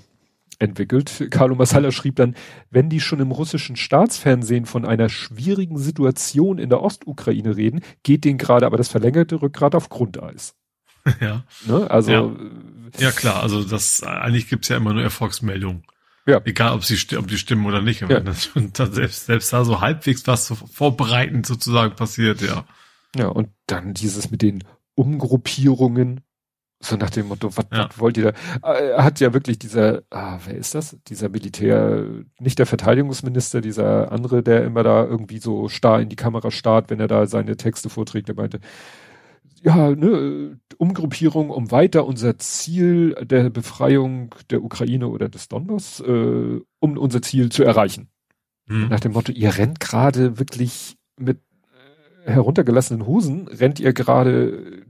[0.61, 1.27] entwickelt.
[1.31, 2.37] Carlo Massala schrieb dann,
[2.71, 8.25] wenn die schon im russischen Staatsfernsehen von einer schwierigen Situation in der Ostukraine reden, geht
[8.25, 10.55] denen gerade aber das verlängerte Rückgrat auf Grundeis.
[11.21, 11.45] Ja.
[11.67, 11.91] Ne?
[11.91, 12.31] Also ja.
[12.99, 13.11] ja.
[13.11, 15.83] klar, also das eigentlich gibt's ja immer nur Erfolgsmeldungen.
[16.27, 16.43] Ja.
[16.45, 18.03] Egal, ob sie ob die stimmen oder nicht.
[18.03, 18.21] Ja.
[18.21, 22.67] Das, das selbst, selbst da so halbwegs was so vorbereitend sozusagen passiert, ja.
[23.17, 24.63] Ja, und dann dieses mit den
[24.95, 26.21] Umgruppierungen,
[26.83, 27.89] so nach dem Motto, was, ja.
[27.89, 28.73] was wollt ihr da?
[28.73, 30.97] Äh, er hat ja wirklich dieser, ah, wer ist das?
[31.09, 32.07] Dieser Militär,
[32.39, 36.91] nicht der Verteidigungsminister, dieser andere, der immer da irgendwie so starr in die Kamera starrt,
[36.91, 38.61] wenn er da seine Texte vorträgt, der meinte,
[39.63, 46.61] ja, ne, Umgruppierung, um weiter unser Ziel der Befreiung der Ukraine oder des Donbass, äh,
[46.79, 48.09] um unser Ziel zu erreichen.
[48.67, 48.89] Mhm.
[48.89, 51.41] Nach dem Motto, ihr rennt gerade wirklich mit
[52.25, 54.87] äh, heruntergelassenen Hosen, rennt ihr gerade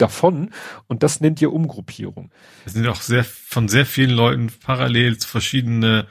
[0.00, 0.50] davon
[0.86, 2.30] und das nennt ihr Umgruppierung.
[2.64, 6.06] Es sind auch sehr von sehr vielen Leuten parallel zu verschiedene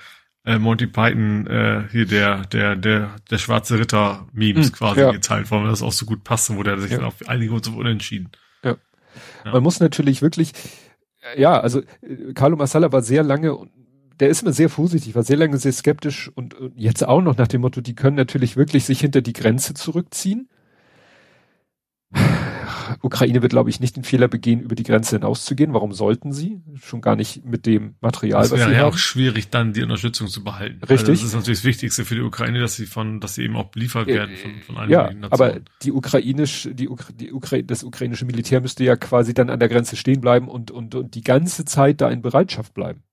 [0.46, 5.12] äh, Monty Python äh, hier der der der der schwarze Ritter Memes hm, quasi ja.
[5.12, 6.98] geteilt worden, weil das auch so gut passt, wo der sich ja.
[6.98, 8.30] dann auf einige und so unentschieden.
[8.64, 8.76] Ja.
[9.46, 9.52] ja.
[9.52, 10.54] Man muss natürlich wirklich
[11.38, 13.58] ja, also äh, Carlo Massala war sehr lange
[14.20, 17.38] der ist immer sehr vorsichtig, war sehr lange sehr skeptisch und, und jetzt auch noch
[17.38, 20.50] nach dem Motto, die können natürlich wirklich sich hinter die Grenze zurückziehen.
[23.02, 25.74] Ukraine wird, glaube ich, nicht den Fehler begehen, über die Grenze hinauszugehen.
[25.74, 26.62] Warum sollten sie?
[26.84, 30.28] Schon gar nicht mit dem Material, das was sie ja auch schwierig, dann die Unterstützung
[30.28, 30.80] zu behalten.
[30.82, 31.00] Richtig.
[31.00, 33.56] Also das ist natürlich das Wichtigste für die Ukraine, dass sie von, dass sie eben
[33.56, 38.26] auch beliefert werden von, von Ja, aber die ukrainisch, die, Ukra die Ukra das ukrainische
[38.26, 41.66] Militär müsste ja quasi dann an der Grenze stehen bleiben und, und, und die ganze
[41.66, 43.04] Zeit da in Bereitschaft bleiben.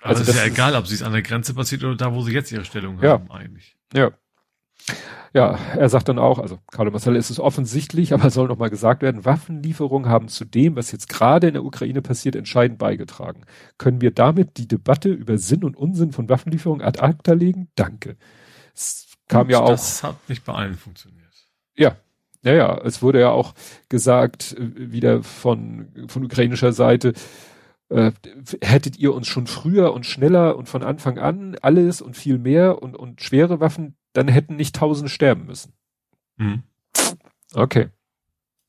[0.00, 2.22] Also, also ist ja egal, ob sie es an der Grenze passiert oder da, wo
[2.22, 3.12] sie jetzt ihre Stellung ja.
[3.12, 3.76] haben, eigentlich.
[3.92, 4.12] Ja.
[5.34, 9.02] Ja, er sagt dann auch, also Carlo Massala ist es offensichtlich, aber soll nochmal gesagt
[9.02, 13.42] werden, Waffenlieferungen haben zu dem, was jetzt gerade in der Ukraine passiert, entscheidend beigetragen.
[13.76, 17.68] Können wir damit die Debatte über Sinn und Unsinn von Waffenlieferungen ad acta legen?
[17.74, 18.16] Danke.
[18.74, 19.68] Es kam und ja auch.
[19.68, 21.18] Das hat nicht bei allen funktioniert.
[21.76, 21.96] Ja.
[22.44, 23.52] Ja, ja, es wurde ja auch
[23.88, 27.12] gesagt, äh, wieder von, von ukrainischer Seite,
[27.88, 28.12] äh,
[28.62, 32.80] hättet ihr uns schon früher und schneller und von Anfang an alles und viel mehr
[32.80, 35.72] und, und schwere Waffen dann hätten nicht Tausende sterben müssen.
[36.36, 36.62] Mhm.
[37.54, 37.88] Okay.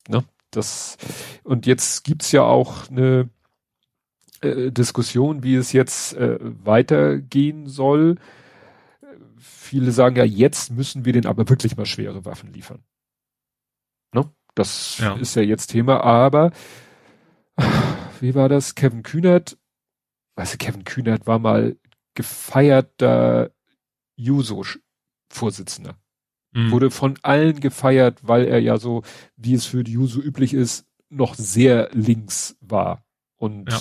[0.08, 0.24] Ne?
[0.52, 0.98] Das,
[1.44, 3.30] und jetzt gibt's ja auch eine
[4.42, 8.16] äh, Diskussion, wie es jetzt äh, weitergehen soll.
[9.38, 12.84] Viele sagen ja, jetzt müssen wir den aber wirklich mal schwere Waffen liefern.
[14.14, 14.32] Ne?
[14.56, 15.16] Das ja.
[15.16, 16.52] ist ja jetzt Thema, aber
[18.20, 18.76] wie war das?
[18.76, 19.58] Kevin Kühnert,
[20.36, 21.78] du, Kevin Kühnert war mal
[22.16, 23.52] gefeierter
[24.16, 24.64] Juso
[25.30, 25.96] Vorsitzender.
[26.52, 26.72] Mhm.
[26.72, 29.04] Wurde von allen gefeiert, weil er ja so,
[29.38, 33.06] wie es für die Juso üblich ist, noch sehr links war.
[33.36, 33.80] Und ja.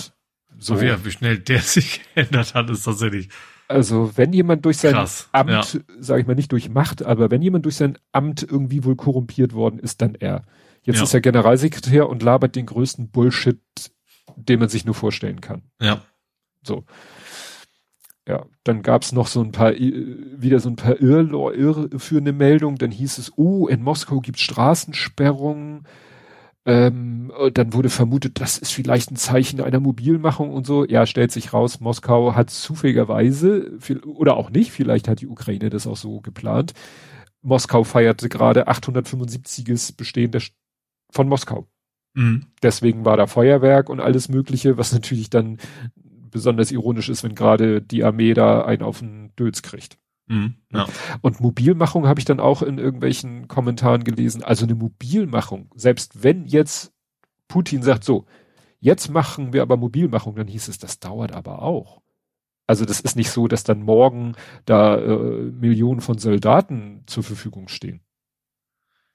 [0.57, 0.73] so.
[0.73, 3.29] Aber ja, wie schnell der sich geändert hat, ist tatsächlich.
[3.67, 5.29] Also, wenn jemand durch sein Krass.
[5.31, 5.63] Amt, ja.
[5.99, 9.53] sage ich mal nicht durch Macht, aber wenn jemand durch sein Amt irgendwie wohl korrumpiert
[9.53, 10.45] worden ist, dann er.
[10.81, 11.03] Jetzt ja.
[11.03, 13.59] ist er Generalsekretär und labert den größten Bullshit,
[14.35, 15.63] den man sich nur vorstellen kann.
[15.79, 16.01] Ja.
[16.63, 16.85] So.
[18.29, 22.77] Ja, dann gab's noch so ein paar, wieder so ein paar irr irreführende Meldungen.
[22.77, 25.87] Dann hieß es, oh, in Moskau gibt's Straßensperrungen.
[26.63, 30.85] Ähm, dann wurde vermutet, das ist vielleicht ein Zeichen einer Mobilmachung und so.
[30.85, 35.87] Ja, stellt sich raus, Moskau hat zufälligerweise, oder auch nicht, vielleicht hat die Ukraine das
[35.87, 36.73] auch so geplant.
[37.41, 39.95] Moskau feierte gerade 875.
[39.97, 40.43] Bestehen der,
[41.09, 41.67] von Moskau.
[42.13, 42.45] Mhm.
[42.61, 45.57] Deswegen war da Feuerwerk und alles Mögliche, was natürlich dann
[46.31, 49.97] besonders ironisch ist, wenn gerade die Armee da einen auf den Döls kriegt.
[50.27, 50.87] Mhm, ja.
[51.21, 54.43] Und Mobilmachung habe ich dann auch in irgendwelchen Kommentaren gelesen.
[54.43, 56.93] Also eine Mobilmachung, selbst wenn jetzt
[57.47, 58.25] Putin sagt, so,
[58.79, 62.01] jetzt machen wir aber Mobilmachung, dann hieß es, das dauert aber auch.
[62.67, 67.67] Also das ist nicht so, dass dann morgen da äh, Millionen von Soldaten zur Verfügung
[67.67, 68.01] stehen.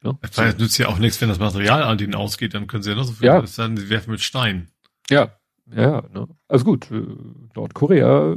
[0.03, 0.19] Ne?
[0.21, 2.97] Das nützt ja auch nichts, wenn das Material an denen ausgeht, dann können sie ja
[2.97, 3.43] noch so viel, ja.
[3.57, 4.69] dann sie werfen mit Stein.
[5.09, 5.37] Ja,
[5.71, 6.29] ja, ne?
[6.49, 7.07] Also gut, äh,
[7.55, 8.37] Nordkorea,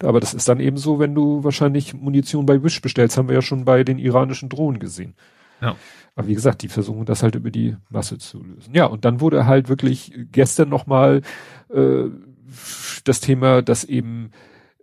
[0.00, 3.36] aber das ist dann eben so, wenn du wahrscheinlich Munition bei Wish bestellst, haben wir
[3.36, 5.14] ja schon bei den iranischen Drohnen gesehen.
[5.60, 5.76] Ja.
[6.16, 8.74] Aber wie gesagt, die versuchen das halt über die Masse zu lösen.
[8.74, 11.22] Ja, und dann wurde halt wirklich gestern nochmal
[11.70, 12.04] äh,
[13.04, 14.30] das Thema, dass eben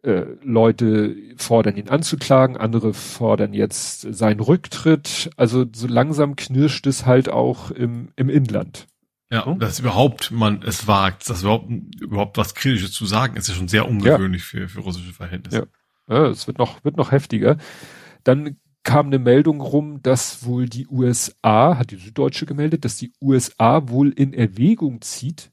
[0.04, 5.30] äh, Leute fordern ihn anzuklagen, andere fordern jetzt seinen Rücktritt.
[5.38, 8.88] Also so langsam knirscht es halt auch im, im Inland.
[9.32, 9.60] Ja, hm?
[9.60, 11.72] dass überhaupt man es wagt, dass überhaupt,
[12.02, 14.60] überhaupt was Kritisches zu sagen, ist ja schon sehr ungewöhnlich ja.
[14.60, 15.68] für, für russische Verhältnisse.
[16.10, 16.16] Ja.
[16.16, 17.58] ja, es wird noch, wird noch heftiger.
[18.26, 23.14] Dann kam eine Meldung rum, dass wohl die USA, hat die Süddeutsche gemeldet, dass die
[23.22, 25.50] USA wohl in Erwägung zieht,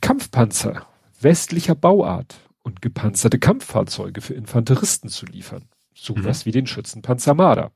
[0.00, 0.86] Kampfpanzer
[1.20, 5.68] westlicher Bauart und gepanzerte Kampffahrzeuge für Infanteristen zu liefern.
[5.94, 6.46] Sowas mhm.
[6.46, 7.72] wie den Schützenpanzer Marder.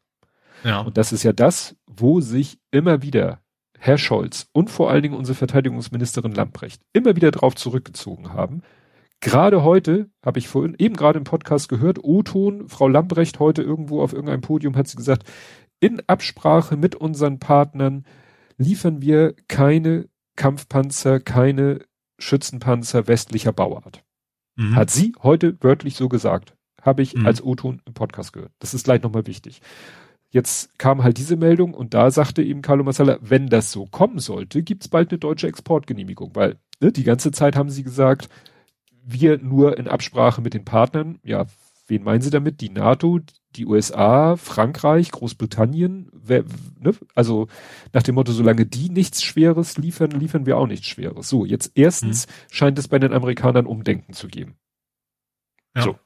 [0.64, 0.80] Ja.
[0.80, 3.40] Und das ist ja das, wo sich immer wieder
[3.86, 8.62] Herr Scholz und vor allen Dingen unsere Verteidigungsministerin Lamprecht immer wieder drauf zurückgezogen haben.
[9.20, 14.02] Gerade heute, habe ich vorhin eben gerade im Podcast gehört, O-Ton, Frau Lambrecht heute irgendwo
[14.02, 15.22] auf irgendeinem Podium hat sie gesagt,
[15.78, 18.04] in Absprache mit unseren Partnern
[18.58, 21.80] liefern wir keine Kampfpanzer, keine
[22.18, 24.02] Schützenpanzer westlicher Bauart.
[24.56, 24.74] Mhm.
[24.74, 26.56] Hat sie heute wörtlich so gesagt.
[26.82, 27.26] Habe ich mhm.
[27.26, 28.52] als O-Ton im Podcast gehört.
[28.58, 29.60] Das ist gleich nochmal wichtig.
[30.30, 34.18] Jetzt kam halt diese Meldung und da sagte eben Carlo Massala, wenn das so kommen
[34.18, 38.28] sollte, gibt's bald eine deutsche Exportgenehmigung, weil ne, die ganze Zeit haben sie gesagt,
[39.04, 41.46] wir nur in Absprache mit den Partnern, ja,
[41.86, 42.60] wen meinen sie damit?
[42.60, 43.20] Die NATO,
[43.54, 46.44] die USA, Frankreich, Großbritannien, wer,
[46.78, 46.94] ne?
[47.14, 47.46] also
[47.92, 51.28] nach dem Motto, solange die nichts Schweres liefern, liefern wir auch nichts Schweres.
[51.28, 52.30] So, jetzt erstens mhm.
[52.50, 54.56] scheint es bei den Amerikanern Umdenken zu geben.
[55.74, 55.82] Ja.
[55.82, 55.98] So.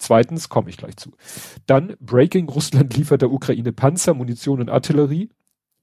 [0.00, 1.12] Zweitens komme ich gleich zu.
[1.66, 5.28] Dann Breaking, Russland liefert der Ukraine Panzer, Munition und Artillerie.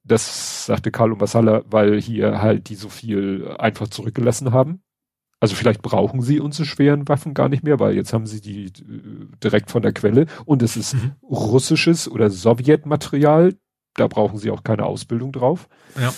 [0.03, 4.81] Das sagte Carlo Massala, weil hier halt die so viel einfach zurückgelassen haben.
[5.39, 8.65] Also vielleicht brauchen sie unsere schweren Waffen gar nicht mehr, weil jetzt haben sie die
[8.65, 8.71] äh,
[9.43, 11.11] direkt von der Quelle und es ist mhm.
[11.21, 13.53] russisches oder Sowjetmaterial.
[13.93, 15.69] Da brauchen sie auch keine Ausbildung drauf.
[15.99, 16.11] Ja.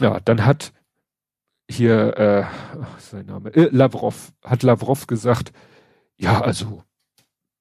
[0.00, 0.72] Ja, dann hat
[1.68, 2.44] hier äh,
[2.98, 5.52] sein Name äh, Lavrov hat Lavrov gesagt,
[6.20, 6.84] ja, also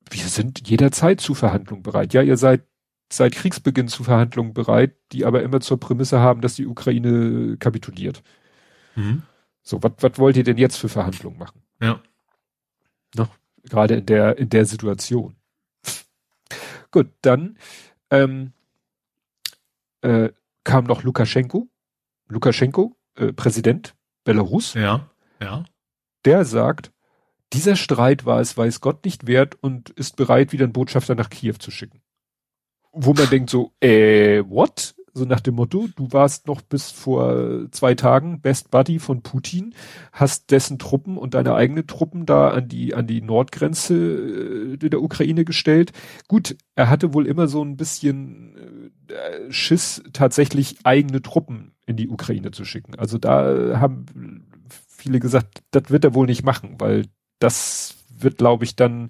[0.10, 2.14] wir sind jederzeit zu Verhandlungen bereit.
[2.14, 2.64] Ja, ihr seid
[3.12, 8.22] seit Kriegsbeginn zu Verhandlungen bereit, die aber immer zur Prämisse haben, dass die Ukraine kapituliert.
[8.96, 9.24] Mhm.
[9.62, 11.64] So, was wollt ihr denn jetzt für Verhandlungen machen?
[11.82, 12.02] Ja.
[13.16, 13.30] Noch,
[13.64, 15.36] gerade in der, in der Situation.
[16.92, 17.58] Gut, dann
[18.10, 18.54] ähm,
[20.02, 20.30] äh,
[20.64, 21.70] kam noch Lukaschenko.
[22.28, 24.74] Lukaschenko, äh, Präsident Belarus.
[24.74, 25.66] Ja, ja.
[26.26, 26.92] Der sagt,
[27.54, 31.30] dieser Streit war es, weiß Gott nicht wert und ist bereit, wieder einen Botschafter nach
[31.30, 32.02] Kiew zu schicken.
[32.92, 34.96] Wo man denkt so, äh, what?
[35.12, 39.74] So nach dem Motto, du warst noch bis vor zwei Tagen Best Buddy von Putin,
[40.12, 45.02] hast dessen Truppen und deine eigenen Truppen da an die, an die Nordgrenze äh, der
[45.02, 45.92] Ukraine gestellt.
[46.28, 52.08] Gut, er hatte wohl immer so ein bisschen äh, Schiss, tatsächlich eigene Truppen in die
[52.10, 52.94] Ukraine zu schicken.
[52.96, 54.46] Also da haben
[54.88, 57.06] viele gesagt, das wird er wohl nicht machen, weil
[57.40, 59.10] das wird, glaube ich, dann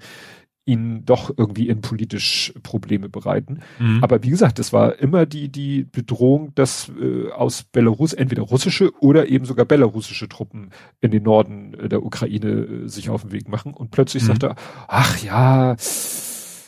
[0.70, 3.62] ihn doch irgendwie in politisch Probleme bereiten.
[3.80, 4.04] Mhm.
[4.04, 8.92] Aber wie gesagt, es war immer die, die Bedrohung, dass äh, aus Belarus entweder russische
[9.00, 10.70] oder eben sogar belarussische Truppen
[11.02, 13.74] in den Norden äh, der Ukraine äh, sich auf den Weg machen.
[13.74, 14.28] Und plötzlich mhm.
[14.28, 14.56] sagt er,
[14.88, 15.76] ach ja,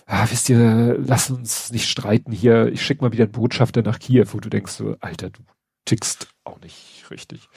[0.07, 3.99] ah, wisst ihr, lass uns nicht streiten hier, ich schick mal wieder einen Botschafter nach
[3.99, 5.41] Kiew, wo du denkst so, Alter, du
[5.86, 7.47] tickst auch nicht richtig.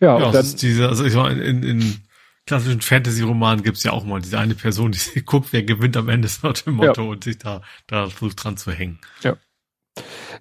[0.00, 1.96] Ja, ja und dann, diese, also ich war in, in
[2.46, 6.28] klassischen Fantasy-Romanen gibt's ja auch mal diese eine Person, die guckt, wer gewinnt am Ende
[6.42, 7.08] nach dem Motto ja.
[7.10, 8.98] und sich da, da versucht dran zu hängen.
[9.22, 9.36] Ja.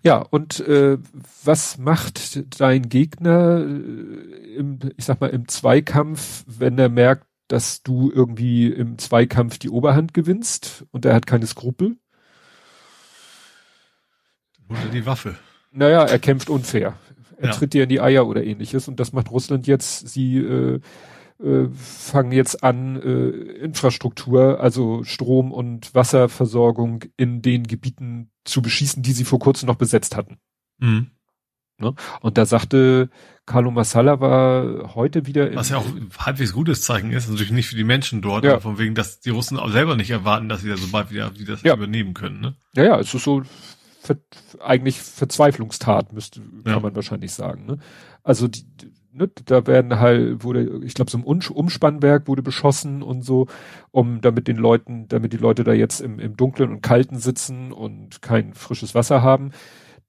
[0.02, 0.98] Ja, und äh,
[1.44, 7.84] was macht dein Gegner äh, im, ich sag mal, im Zweikampf, wenn er merkt, dass
[7.84, 11.98] du irgendwie im Zweikampf die Oberhand gewinnst und er hat keine Skrupel?
[14.58, 15.36] Dann holt er die Waffe.
[15.72, 16.98] Naja, er kämpft unfair.
[17.38, 17.52] Er ja.
[17.52, 20.08] tritt dir in die Eier oder ähnliches und das macht Russland jetzt.
[20.08, 20.80] Sie äh,
[21.44, 23.30] äh, fangen jetzt an, äh,
[23.64, 29.76] Infrastruktur, also Strom- und Wasserversorgung in den Gebieten zu beschießen, die sie vor kurzem noch
[29.76, 30.38] besetzt hatten.
[30.80, 31.12] Mhm.
[31.80, 31.96] Ne?
[32.22, 33.10] Und da sagte
[33.46, 37.68] Carlo Massala war heute wieder Was ja auch ein halbwegs gutes Zeichen ist, natürlich nicht
[37.68, 38.60] für die Menschen dort, ja.
[38.60, 41.38] von wegen, dass die Russen auch selber nicht erwarten, dass sie da so bald wieder,
[41.38, 41.74] wieder das ja.
[41.74, 42.40] übernehmen können.
[42.40, 42.56] Ne?
[42.76, 43.42] Ja, ja, es ist so
[44.00, 44.18] ver,
[44.64, 46.80] eigentlich Verzweiflungstat, müsste, kann ja.
[46.80, 47.66] man wahrscheinlich sagen.
[47.66, 47.80] Ne?
[48.24, 48.66] Also die,
[49.14, 53.48] ne, da werden halt, wurde, ich glaube, so ein Umspannwerk wurde beschossen und so,
[53.92, 57.72] um damit den Leuten, damit die Leute da jetzt im, im Dunklen und Kalten sitzen
[57.72, 59.52] und kein frisches Wasser haben.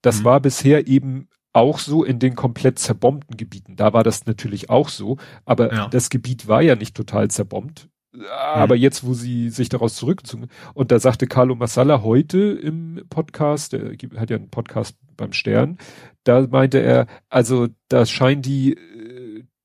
[0.03, 0.25] Das mhm.
[0.25, 3.77] war bisher eben auch so in den komplett zerbombten Gebieten.
[3.77, 5.89] Da war das natürlich auch so, aber ja.
[5.89, 7.89] das Gebiet war ja nicht total zerbombt.
[8.31, 8.83] Aber mhm.
[8.83, 13.97] jetzt, wo sie sich daraus zurückgezogen, und da sagte Carlo Massala heute im Podcast, der
[14.17, 15.79] hat ja einen Podcast beim Stern,
[16.25, 18.79] da meinte er, also da scheinen die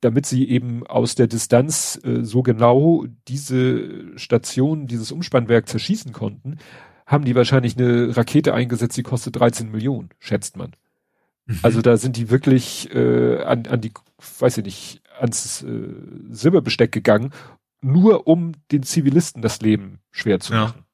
[0.02, 6.58] damit sie eben aus der Distanz äh, so genau diese Station, dieses Umspannwerk zerschießen konnten,
[7.06, 10.72] haben die wahrscheinlich eine Rakete eingesetzt, die kostet 13 Millionen, schätzt man.
[11.46, 11.60] Mhm.
[11.64, 13.92] Also da sind die wirklich äh, an, an die,
[14.40, 15.94] weiß ich nicht, ans äh,
[16.30, 17.32] Silberbesteck gegangen,
[17.82, 20.86] nur um den Zivilisten das Leben schwer zu machen.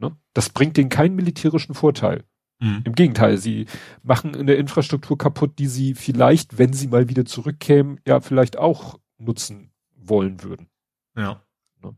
[0.00, 0.08] Ja.
[0.08, 0.16] Ne?
[0.32, 2.24] Das bringt denen keinen militärischen Vorteil.
[2.60, 2.82] Mhm.
[2.84, 3.66] Im Gegenteil, sie
[4.02, 8.98] machen eine Infrastruktur kaputt, die sie vielleicht, wenn sie mal wieder zurückkämen, ja vielleicht auch
[9.18, 10.68] nutzen wollen würden.
[11.16, 11.42] Ja.
[11.82, 11.96] Ne?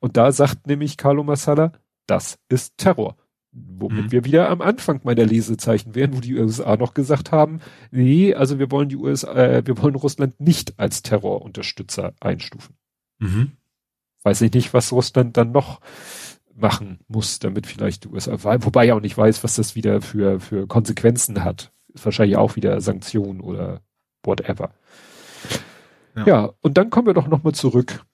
[0.00, 1.72] Und da sagt nämlich Carlo Massala,
[2.06, 3.16] das ist Terror.
[3.50, 4.12] Womit mhm.
[4.12, 8.58] wir wieder am Anfang meiner Lesezeichen wären, wo die USA noch gesagt haben, nee, also
[8.58, 12.76] wir wollen die USA, äh, wir wollen Russland nicht als Terrorunterstützer einstufen.
[13.18, 13.52] Mhm.
[14.22, 15.80] Weiß ich nicht, was Russland dann noch
[16.58, 20.40] machen muss, damit vielleicht die USA, wobei ich auch nicht weiß, was das wieder für,
[20.40, 21.72] für Konsequenzen hat.
[21.94, 23.80] Ist wahrscheinlich auch wieder Sanktionen oder
[24.22, 24.72] whatever.
[26.16, 26.26] Ja.
[26.26, 28.04] ja, und dann kommen wir doch nochmal zurück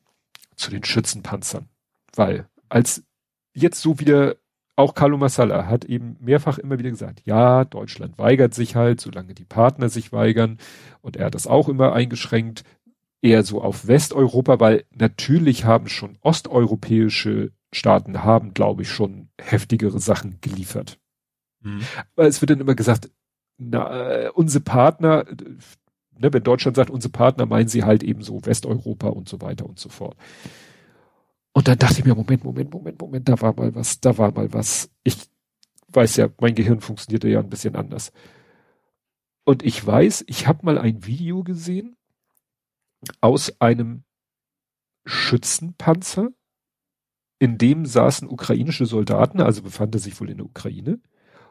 [0.57, 1.69] zu den Schützenpanzern.
[2.15, 3.03] Weil als
[3.55, 4.37] jetzt so wieder
[4.77, 9.35] auch Carlo Massala hat eben mehrfach immer wieder gesagt, ja, Deutschland weigert sich halt, solange
[9.35, 10.59] die Partner sich weigern.
[11.01, 12.65] Und er hat das auch immer eingeschränkt,
[13.23, 19.99] eher so auf Westeuropa, weil natürlich haben schon osteuropäische Staaten haben, glaube ich, schon heftigere
[20.01, 20.99] Sachen geliefert.
[21.61, 21.83] Mhm.
[22.15, 23.11] Aber es wird dann immer gesagt,
[23.57, 25.25] na, äh, unsere Partner,
[26.19, 29.67] ne, wenn Deutschland sagt, unsere Partner, meinen sie halt eben so Westeuropa und so weiter
[29.67, 30.17] und so fort.
[31.53, 34.33] Und dann dachte ich mir, Moment, Moment, Moment, Moment, da war mal was, da war
[34.33, 34.91] mal was.
[35.05, 35.17] Ich
[35.89, 38.13] weiß ja, mein Gehirn funktionierte ja ein bisschen anders.
[39.45, 41.97] Und ich weiß, ich habe mal ein Video gesehen
[43.21, 44.05] aus einem
[45.05, 46.31] Schützenpanzer,
[47.45, 50.99] in dem saßen ukrainische Soldaten, also befand er sich wohl in der Ukraine.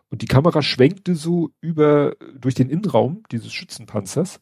[0.10, 4.40] Und die Kamera schwenkte so über, durch den Innenraum dieses Schützenpanzers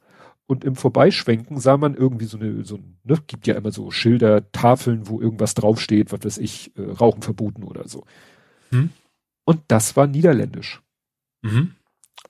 [0.48, 3.92] und im Vorbeischwenken sah man irgendwie so eine, so ein, ne, gibt ja immer so
[3.92, 8.06] Schilder, Tafeln, wo irgendwas draufsteht, was weiß ich, äh, Rauchen verboten oder so.
[8.70, 8.92] Hm?
[9.44, 10.82] Und das war niederländisch.
[11.42, 11.76] Mhm.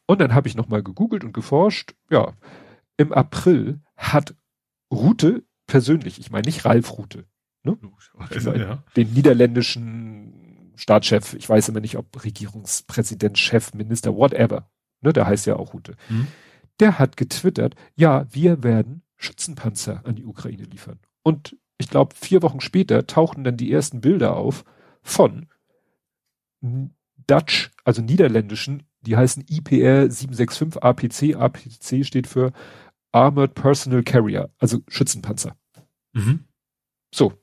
[0.08, 1.94] Und dann habe ich nochmal gegoogelt und geforscht.
[2.10, 2.34] Ja,
[2.98, 4.36] im April hat
[4.92, 7.26] Rute persönlich, ich meine nicht Ralf Rute,
[7.64, 7.78] ne?
[8.30, 8.84] Also, ja.
[8.95, 14.70] den niederländischen Staatschef, ich weiß immer nicht, ob Regierungspräsident, Chef, Minister, whatever,
[15.01, 15.95] ne, der heißt ja auch Rute.
[16.09, 16.28] Mhm
[16.82, 20.99] der hat getwittert, ja, wir werden Schützenpanzer an die Ukraine liefern.
[21.22, 24.66] Und ich glaube, vier Wochen später tauchten dann die ersten Bilder auf
[25.03, 25.47] von
[27.28, 31.36] Dutch, also niederländischen, die heißen IPR 765 APC.
[31.36, 32.51] APC steht für
[33.12, 35.55] Armored Personal Carrier, also Schützenpanzer.
[36.14, 36.45] Mhm.
[37.14, 37.34] So.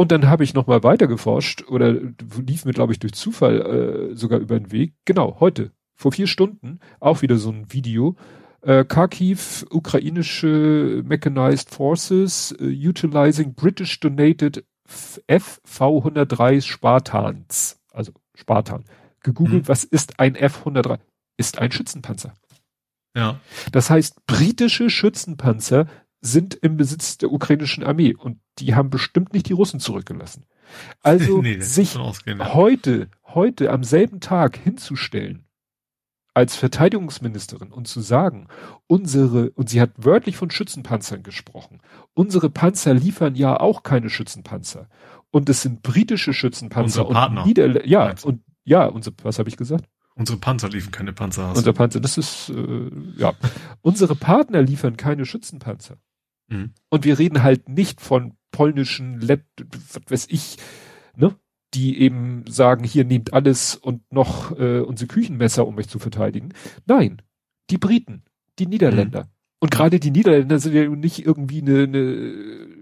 [0.00, 4.14] Und dann habe ich nochmal weiter geforscht oder lief mir, glaube ich, durch Zufall äh,
[4.14, 4.94] sogar über den Weg.
[5.04, 8.14] Genau, heute vor vier Stunden auch wieder so ein Video.
[8.62, 17.80] Äh, Kharkiv, ukrainische Mechanized Forces uh, utilizing British donated FV-103 Spartans.
[17.92, 18.84] Also Spartan.
[19.24, 19.68] Gegoogelt, hm.
[19.68, 21.00] was ist ein F-103?
[21.36, 22.34] Ist ein Schützenpanzer.
[23.16, 23.40] Ja.
[23.72, 25.88] Das heißt, britische Schützenpanzer
[26.20, 30.46] sind im Besitz der ukrainischen Armee und die haben bestimmt nicht die Russen zurückgelassen.
[31.02, 35.44] Also nee, sich heute, heute am selben Tag hinzustellen
[36.34, 38.46] als Verteidigungsministerin und zu sagen,
[38.86, 41.80] unsere, und sie hat wörtlich von Schützenpanzern gesprochen,
[42.14, 44.88] unsere Panzer liefern ja auch keine Schützenpanzer.
[45.30, 47.40] Und es sind britische Schützenpanzer unsere Partner.
[47.40, 49.86] und Niederl ja, und ja, unsere, was habe ich gesagt?
[50.14, 51.52] Unsere Panzer liefern keine Panzer.
[51.56, 53.34] Unser Panzer, das ist, äh, ja.
[53.82, 55.96] unsere Partner liefern keine Schützenpanzer.
[56.48, 56.72] Mhm.
[56.88, 60.56] Und wir reden halt nicht von polnischen, Let, was weiß ich,
[61.16, 61.34] ne?
[61.74, 66.54] die eben sagen, hier nehmt alles und noch äh, unsere Küchenmesser, um euch zu verteidigen.
[66.86, 67.20] Nein,
[67.70, 68.22] die Briten,
[68.58, 69.24] die Niederländer.
[69.24, 69.28] Mhm.
[69.60, 72.77] Und gerade die Niederländer sind ja nicht irgendwie eine, eine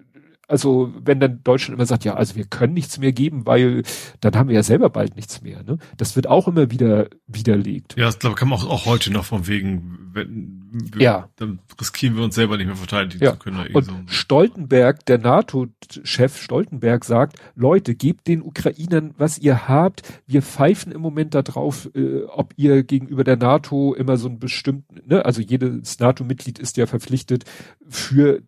[0.48, 3.82] also wenn dann Deutschland immer sagt, ja, also wir können nichts mehr geben, weil
[4.20, 5.62] dann haben wir ja selber bald nichts mehr.
[5.64, 5.78] Ne?
[5.96, 7.96] Das wird auch immer wieder widerlegt.
[7.96, 11.28] Ja, das glaube kann man auch, auch heute noch von wegen, wenn, wir, ja.
[11.36, 13.32] dann riskieren wir uns selber nicht mehr verteidigen ja.
[13.32, 13.66] zu können.
[13.72, 13.92] Und so.
[14.06, 20.02] Stoltenberg, der NATO-Chef Stoltenberg sagt, Leute, gebt den Ukrainern, was ihr habt.
[20.26, 25.00] Wir pfeifen im Moment darauf, äh, ob ihr gegenüber der NATO immer so ein bestimmten,
[25.06, 27.44] ne, also jedes NATO-Mitglied ist ja verpflichtet,
[27.88, 28.42] für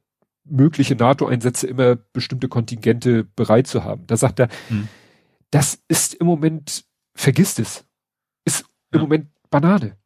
[0.50, 4.06] mögliche NATO-Einsätze immer bestimmte Kontingente bereit zu haben.
[4.06, 4.88] Da sagt er, hm.
[5.50, 6.84] das ist im Moment,
[7.14, 7.86] vergisst es.
[8.44, 9.00] Ist im ja.
[9.00, 9.96] Moment Banane.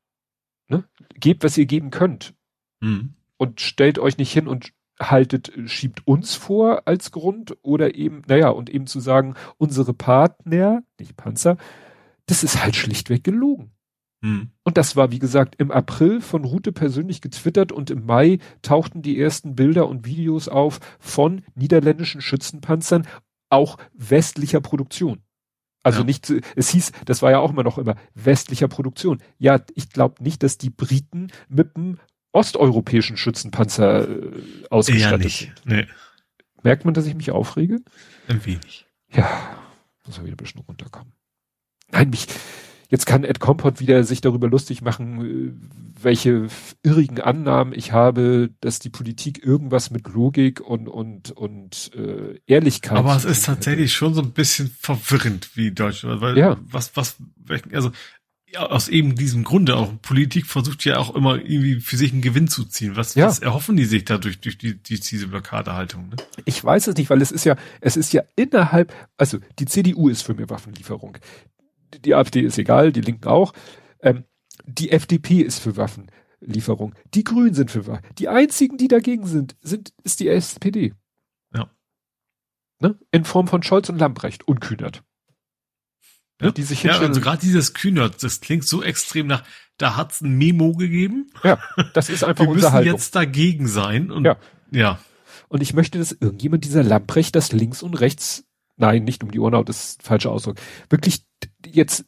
[0.69, 0.85] Ne?
[1.15, 2.35] Gebt, was ihr geben könnt.
[2.83, 3.15] Hm.
[3.37, 8.51] Und stellt euch nicht hin und haltet, schiebt uns vor als Grund oder eben, naja,
[8.51, 11.57] und eben zu sagen, unsere Partner, nicht Panzer,
[12.27, 13.73] das ist halt schlichtweg gelogen.
[14.23, 14.51] Hm.
[14.63, 19.03] Und das war, wie gesagt, im April von Rute persönlich getwittert und im Mai tauchten
[19.03, 23.07] die ersten Bilder und Videos auf von niederländischen Schützenpanzern,
[23.51, 25.23] auch westlicher Produktion.
[25.83, 26.05] Also ja.
[26.05, 29.21] nicht, es hieß, das war ja auch immer noch immer westlicher Produktion.
[29.39, 31.99] Ja, ich glaube nicht, dass die Briten mit einem
[32.31, 34.33] osteuropäischen Schützenpanzer äh,
[34.71, 35.39] ausgestattet ja, nicht.
[35.39, 35.67] sind.
[35.67, 35.87] Nee.
[36.63, 37.81] Merkt man, dass ich mich aufrege?
[38.29, 38.87] Ein wenig.
[39.11, 39.29] Ja,
[40.07, 41.13] muss er wieder ein bisschen runterkommen.
[41.91, 42.27] Nein, mich,
[42.93, 46.47] jetzt kann Ed Compot wieder sich darüber lustig machen, äh, welche
[46.83, 52.99] irrigen Annahmen ich habe, dass die Politik irgendwas mit Logik und und und äh, Ehrlichkeit.
[52.99, 56.59] Aber es ist tatsächlich schon so ein bisschen verwirrend wie Deutschland, weil ja.
[56.71, 57.17] was was
[57.73, 57.91] also
[58.53, 62.21] ja, aus eben diesem Grunde auch Politik versucht ja auch immer irgendwie für sich einen
[62.21, 62.97] Gewinn zu ziehen.
[62.97, 63.25] Was, ja.
[63.25, 66.11] was erhoffen die sich dadurch durch die, die diese Blockadehaltung?
[66.11, 66.17] Ne?
[66.45, 70.11] Ich weiß es nicht, weil es ist ja es ist ja innerhalb also die CDU
[70.11, 71.17] ist für mir Waffenlieferung
[72.01, 73.53] die AfD ist egal, die Linken auch.
[74.01, 74.25] Ähm,
[74.65, 76.95] die FDP ist für Waffenlieferung.
[77.15, 78.07] Die Grünen sind für Waffen.
[78.19, 80.95] Die einzigen, die dagegen sind, sind, ist die SPD.
[81.55, 81.71] Ja.
[82.81, 82.99] Ne?
[83.11, 85.03] In Form von Scholz und Lambrecht und Kühnert.
[86.41, 86.49] Ne?
[86.49, 89.45] Ja, die sich ja also gerade dieses Kühnert, das klingt so extrem nach,
[89.79, 91.31] da hat's ein Memo gegeben.
[91.45, 91.59] Ja,
[91.95, 94.37] das ist einfach Wir müssen jetzt dagegen sein und ja.
[94.71, 94.99] ja.
[95.49, 98.45] Und ich möchte, dass irgendjemand dieser Lambrecht das links und rechts,
[98.77, 100.57] nein, nicht um die Ohren haut, das ist falscher Ausdruck,
[100.89, 101.25] wirklich
[101.67, 102.05] jetzt,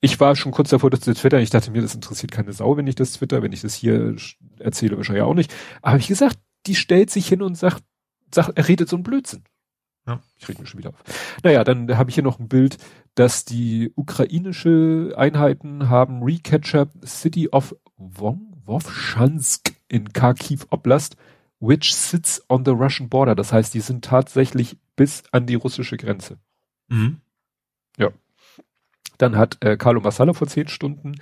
[0.00, 1.40] ich war schon kurz davor, das zu twittern.
[1.40, 4.16] Ich dachte mir, das interessiert keine Sau, wenn ich das twitter, wenn ich das hier
[4.58, 5.54] erzähle, wahrscheinlich auch nicht.
[5.80, 7.82] Aber wie gesagt, die stellt sich hin und sagt,
[8.32, 9.44] sagt er redet so ein Blödsinn.
[10.06, 10.20] Ja.
[10.38, 11.02] Ich reg mich schon wieder auf.
[11.42, 12.76] Naja, dann habe ich hier noch ein Bild,
[13.14, 21.16] dass die ukrainische Einheiten haben recaptured City of Wovchansk in Kharkiv Oblast,
[21.60, 23.34] which sits on the Russian border.
[23.34, 26.38] Das heißt, die sind tatsächlich bis an die russische Grenze.
[26.88, 27.20] Mhm.
[27.98, 28.10] Ja.
[29.18, 31.12] Dann hat äh, Carlo Massala vor zehn Stunden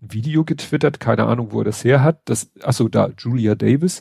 [0.00, 2.22] ein Video getwittert, keine Ahnung, wo er das her hat.
[2.24, 4.00] Das, achso, da, Julia Davis,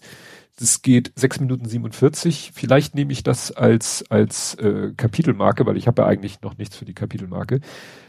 [0.59, 2.51] das geht sechs Minuten 47.
[2.53, 6.77] Vielleicht nehme ich das als, als äh, Kapitelmarke, weil ich habe ja eigentlich noch nichts
[6.77, 7.61] für die Kapitelmarke.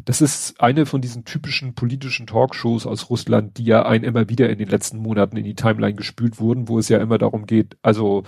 [0.04, 4.50] Das ist eine von diesen typischen politischen Talkshows aus Russland, die ja ein immer wieder
[4.50, 7.76] in den letzten Monaten in die Timeline gespült wurden, wo es ja immer darum geht,
[7.82, 8.24] also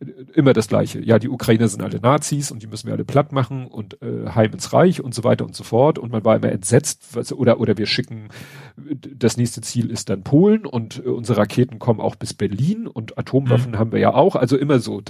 [0.00, 1.00] äh, immer das Gleiche.
[1.00, 4.28] Ja, die Ukrainer sind alle Nazis und die müssen wir alle platt machen und äh,
[4.34, 5.98] heim ins Reich und so weiter und so fort.
[5.98, 8.28] Und man war immer entsetzt, was, oder, oder wir schicken,
[8.76, 13.16] das nächste Ziel ist dann Polen und äh, unsere Raketen kommen auch bis Berlin und
[13.52, 13.78] Atomwaffen mhm.
[13.78, 14.36] haben wir ja auch.
[14.36, 15.02] Also immer so.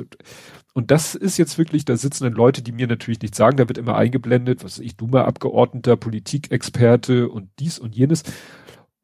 [0.74, 3.68] Und das ist jetzt wirklich, da sitzen dann Leute, die mir natürlich nichts sagen, da
[3.68, 8.22] wird immer eingeblendet, was ich, Duma-Abgeordneter, Politikexperte und dies und jenes.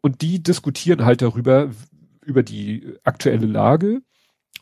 [0.01, 1.71] Und die diskutieren halt darüber,
[2.25, 4.01] über die aktuelle Lage.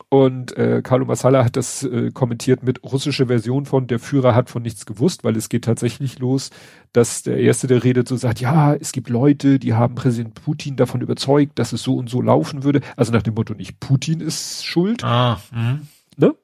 [0.09, 4.49] Und äh, Carlo Massala hat das äh, kommentiert mit russischer Version von der Führer hat
[4.49, 6.49] von nichts gewusst, weil es geht tatsächlich los,
[6.93, 10.77] dass der Erste, der redet, so sagt, ja, es gibt Leute, die haben Präsident Putin
[10.77, 12.81] davon überzeugt, dass es so und so laufen würde.
[12.95, 15.03] Also nach dem Motto, nicht Putin ist schuld.
[15.03, 15.81] Ah, mh.
[16.17, 16.35] ne?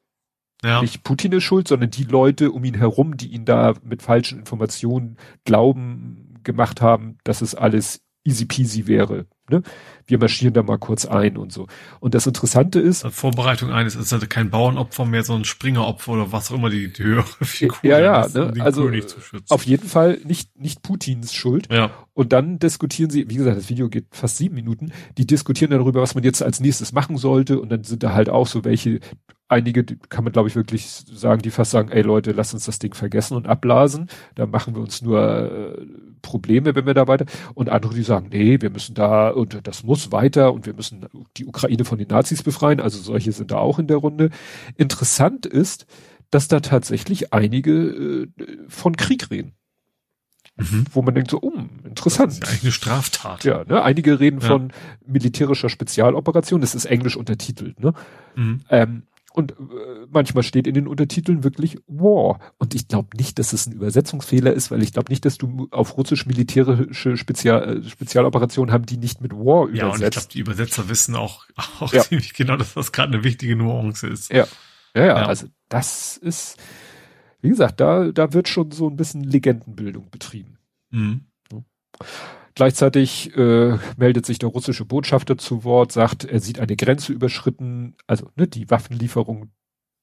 [0.64, 0.82] Ja.
[0.82, 4.40] Nicht Putin ist schuld, sondern die Leute um ihn herum, die ihn da mit falschen
[4.40, 9.26] Informationen glauben gemacht haben, dass es alles easy peasy wäre.
[9.50, 9.62] Ne?
[10.06, 11.68] Wir marschieren da mal kurz ein und so.
[12.00, 13.06] Und das Interessante ist.
[13.08, 16.92] Vorbereitung eines ist halt kein Bauernopfer mehr, so ein Springeropfer oder was auch immer die,
[16.92, 18.54] die höhere Figur Ja, ja, ne?
[18.60, 18.90] also
[19.50, 21.68] auf jeden Fall nicht, nicht Putins Schuld.
[21.72, 21.92] Ja.
[22.14, 26.02] Und dann diskutieren sie, wie gesagt, das Video geht fast sieben Minuten, die diskutieren darüber,
[26.02, 27.60] was man jetzt als nächstes machen sollte.
[27.60, 29.00] Und dann sind da halt auch so welche,
[29.48, 32.80] einige kann man glaube ich wirklich sagen, die fast sagen, ey Leute, lasst uns das
[32.80, 34.10] Ding vergessen und abblasen.
[34.36, 35.86] Da machen wir uns nur äh,
[36.22, 37.26] Probleme, wenn wir da weiter.
[37.54, 41.06] Und andere, die sagen, nee, wir müssen da und das muss weiter und wir müssen
[41.38, 42.80] die Ukraine von den Nazis befreien.
[42.80, 44.30] Also solche sind da auch in der Runde.
[44.76, 45.86] Interessant ist,
[46.32, 48.28] dass da tatsächlich einige äh,
[48.68, 49.54] von Krieg reden.
[50.56, 50.86] Mhm.
[50.92, 52.32] Wo man denkt so, um, interessant.
[52.32, 53.44] Das ist eigentlich eine Straftat.
[53.44, 53.82] Ja, ne?
[53.82, 54.48] Einige reden ja.
[54.48, 54.72] von
[55.06, 57.94] militärischer Spezialoperation, das ist englisch untertitelt, ne?
[58.36, 58.62] Mhm.
[58.70, 59.04] Ähm,
[59.34, 59.56] und äh,
[60.10, 62.40] manchmal steht in den Untertiteln wirklich War.
[62.60, 65.68] Und ich glaube nicht, dass es ein Übersetzungsfehler ist, weil ich glaube nicht, dass du
[65.72, 69.82] auf Russisch militärische Spezial, äh, Spezialoperationen haben, die nicht mit War übersetzt.
[69.82, 71.46] Ja, und ich glaube, die Übersetzer wissen auch,
[71.80, 72.04] auch ja.
[72.04, 74.32] ziemlich genau, dass das gerade eine wichtige Nuance ist.
[74.32, 74.46] Ja.
[74.96, 75.06] ja.
[75.06, 76.58] Ja, also das ist,
[77.42, 80.60] wie gesagt, da, da wird schon so ein bisschen Legendenbildung betrieben.
[80.92, 81.26] Mhm.
[82.56, 87.96] Gleichzeitig äh, meldet sich der russische Botschafter zu Wort, sagt, er sieht eine Grenze überschritten,
[88.06, 89.52] also ne, die Waffenlieferung,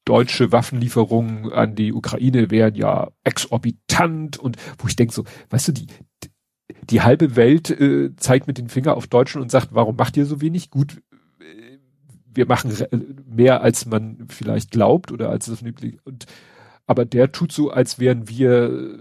[0.05, 5.73] deutsche Waffenlieferungen an die Ukraine wären ja exorbitant und wo ich denke so, weißt du,
[5.73, 5.87] die,
[6.83, 10.27] die halbe Welt äh, zeigt mit dem Finger auf Deutschland und sagt, warum macht ihr
[10.27, 10.71] so wenig?
[10.71, 11.01] Gut,
[11.41, 11.79] äh,
[12.33, 12.73] wir machen
[13.27, 15.63] mehr, als man vielleicht glaubt oder als es
[16.03, 16.27] und
[16.87, 18.99] aber der tut so, als wären wir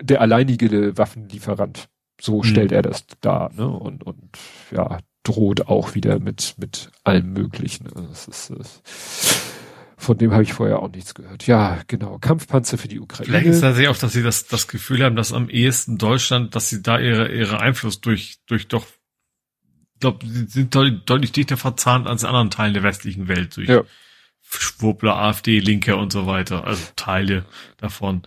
[0.00, 1.88] der alleinige Waffenlieferant.
[2.20, 3.68] So stellt er das dar, ne?
[3.68, 4.38] Und, und
[4.70, 7.88] ja, droht auch wieder mit, mit allem Möglichen.
[7.94, 8.82] Das ist, das,
[9.96, 11.46] von dem habe ich vorher auch nichts gehört.
[11.46, 12.18] Ja, genau.
[12.18, 13.26] Kampfpanzer für die Ukraine.
[13.26, 16.70] Vielleicht ist tatsächlich auch, dass sie das, das Gefühl haben, dass am ehesten Deutschland, dass
[16.70, 22.06] sie da ihre, ihre Einfluss durch, durch doch, ich glaube, sie sind deutlich dichter verzahnt
[22.06, 23.82] als in anderen Teilen der westlichen Welt durch ja.
[24.40, 27.44] Schwurbler, AfD, Linke und so weiter, also Teile
[27.76, 28.22] davon.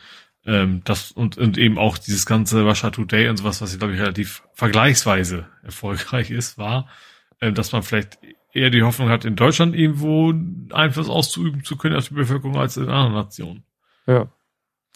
[0.46, 4.00] Ähm, das und, und eben auch dieses ganze Russia Today und sowas, was, glaube ich,
[4.00, 6.88] relativ vergleichsweise erfolgreich ist, war,
[7.42, 8.18] ähm, dass man vielleicht
[8.54, 10.34] eher die Hoffnung hat, in Deutschland irgendwo
[10.74, 13.64] Einfluss auszuüben zu können auf die Bevölkerung als in anderen Nationen.
[14.08, 14.32] Ja.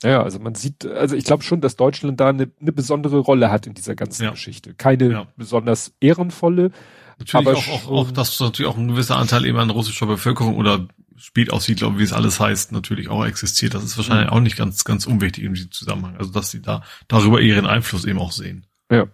[0.03, 3.49] Ja, also man sieht, also ich glaube schon, dass Deutschland da eine, eine besondere Rolle
[3.49, 4.31] hat in dieser ganzen ja.
[4.31, 4.73] Geschichte.
[4.73, 5.27] Keine ja.
[5.37, 6.71] besonders ehrenvolle.
[7.17, 10.57] Natürlich aber auch, auch, auch, dass natürlich auch ein gewisser Anteil eben an russischer Bevölkerung
[10.57, 10.87] oder
[11.17, 13.73] Spätaussiedler, wie es alles heißt, natürlich auch existiert.
[13.73, 14.33] Das ist wahrscheinlich mhm.
[14.33, 16.17] auch nicht ganz, ganz unwichtig in diesem Zusammenhang.
[16.17, 18.65] Also, dass sie da darüber ihren Einfluss eben auch sehen.
[18.89, 19.07] Ja.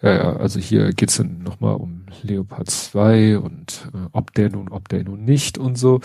[0.00, 4.68] Ja, ja, also hier geht's dann nochmal um Leopard 2 und äh, ob der nun,
[4.68, 6.00] ob der nun nicht und so.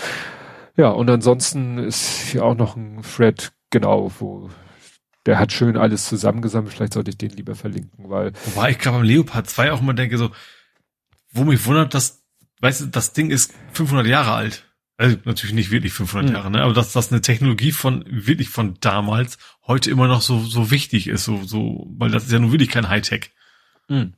[0.75, 4.51] Ja, und ansonsten ist hier auch noch ein Thread, genau, wo
[5.25, 6.73] der hat schön alles zusammengesammelt.
[6.73, 8.33] Vielleicht sollte ich den lieber verlinken, weil.
[8.45, 10.29] Wobei ich gerade beim Leopard 2 auch immer denke, so,
[11.31, 12.23] wo mich wundert, dass,
[12.61, 14.65] weißt du, das Ding ist 500 Jahre alt.
[14.97, 16.35] Also natürlich nicht wirklich 500 mhm.
[16.35, 16.63] Jahre, ne?
[16.63, 19.37] aber dass das eine Technologie von wirklich von damals
[19.67, 22.69] heute immer noch so so wichtig ist, so so, weil das ist ja nun wirklich
[22.69, 23.29] kein Hightech.
[23.89, 24.13] Mhm.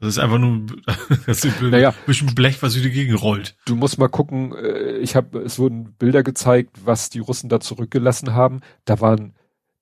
[0.00, 0.66] Das ist einfach nur
[1.26, 3.56] das ist naja, ein bisschen Blech, was durch die Gegend rollt.
[3.66, 7.60] Du musst mal gucken, äh, ich habe, es wurden Bilder gezeigt, was die Russen da
[7.60, 8.62] zurückgelassen haben.
[8.86, 9.34] Da waren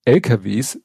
[0.05, 0.81] LKWs,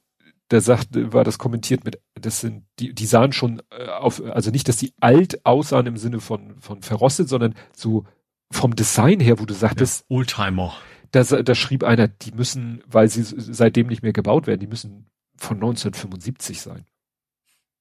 [0.50, 4.52] da sagte, war das kommentiert mit, das sind, die, die sahen schon äh, auf, also
[4.52, 8.06] nicht, dass die alt aussahen im Sinne von, von verrostet, sondern so
[8.52, 10.06] vom Design her, wo du sagtest.
[10.08, 10.74] Ja, Oldtimer.
[11.12, 15.10] Da, da schrieb einer, die müssen, weil sie seitdem nicht mehr gebaut werden, die müssen
[15.38, 16.86] von 1975 sein.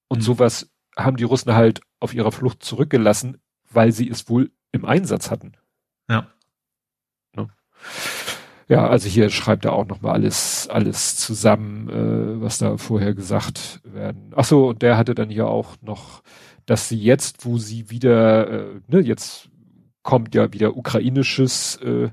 [0.07, 0.23] Und mhm.
[0.23, 5.29] sowas haben die Russen halt auf ihrer Flucht zurückgelassen, weil sie es wohl im Einsatz
[5.29, 5.53] hatten.
[6.09, 6.31] Ja.
[7.35, 7.49] Ne?
[8.67, 13.81] Ja, also hier schreibt er auch nochmal alles, alles zusammen, äh, was da vorher gesagt
[13.83, 14.33] werden.
[14.35, 16.23] Ach so, und der hatte dann hier auch noch,
[16.65, 19.49] dass sie jetzt, wo sie wieder, äh, ne, jetzt
[20.01, 22.09] kommt ja wieder ukrainisches, äh,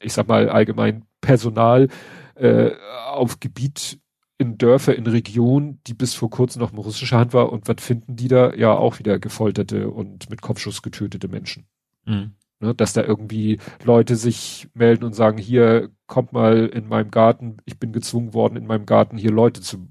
[0.00, 1.88] ich sag mal allgemein Personal
[2.34, 2.72] äh,
[3.10, 3.98] auf Gebiet
[4.38, 7.50] in Dörfer, in Regionen, die bis vor kurzem noch in russischer Hand war.
[7.50, 8.52] Und was finden die da?
[8.54, 11.66] Ja, auch wieder gefolterte und mit Kopfschuss getötete Menschen.
[12.04, 12.32] Mhm.
[12.58, 17.58] Ne, dass da irgendwie Leute sich melden und sagen, hier, kommt mal in meinem Garten,
[17.64, 19.88] ich bin gezwungen worden, in meinem Garten hier Leute zu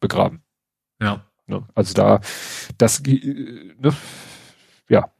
[0.00, 0.42] begraben.
[1.00, 1.24] Ja.
[1.46, 2.20] Ne, also da,
[2.76, 3.94] das, äh, ne,
[4.88, 5.10] ja.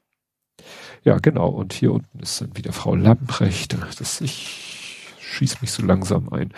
[1.04, 1.48] Ja, genau.
[1.48, 3.78] Und hier unten ist dann wieder Frau Lamprecht.
[3.98, 6.52] Das, ich schieß mich so langsam ein.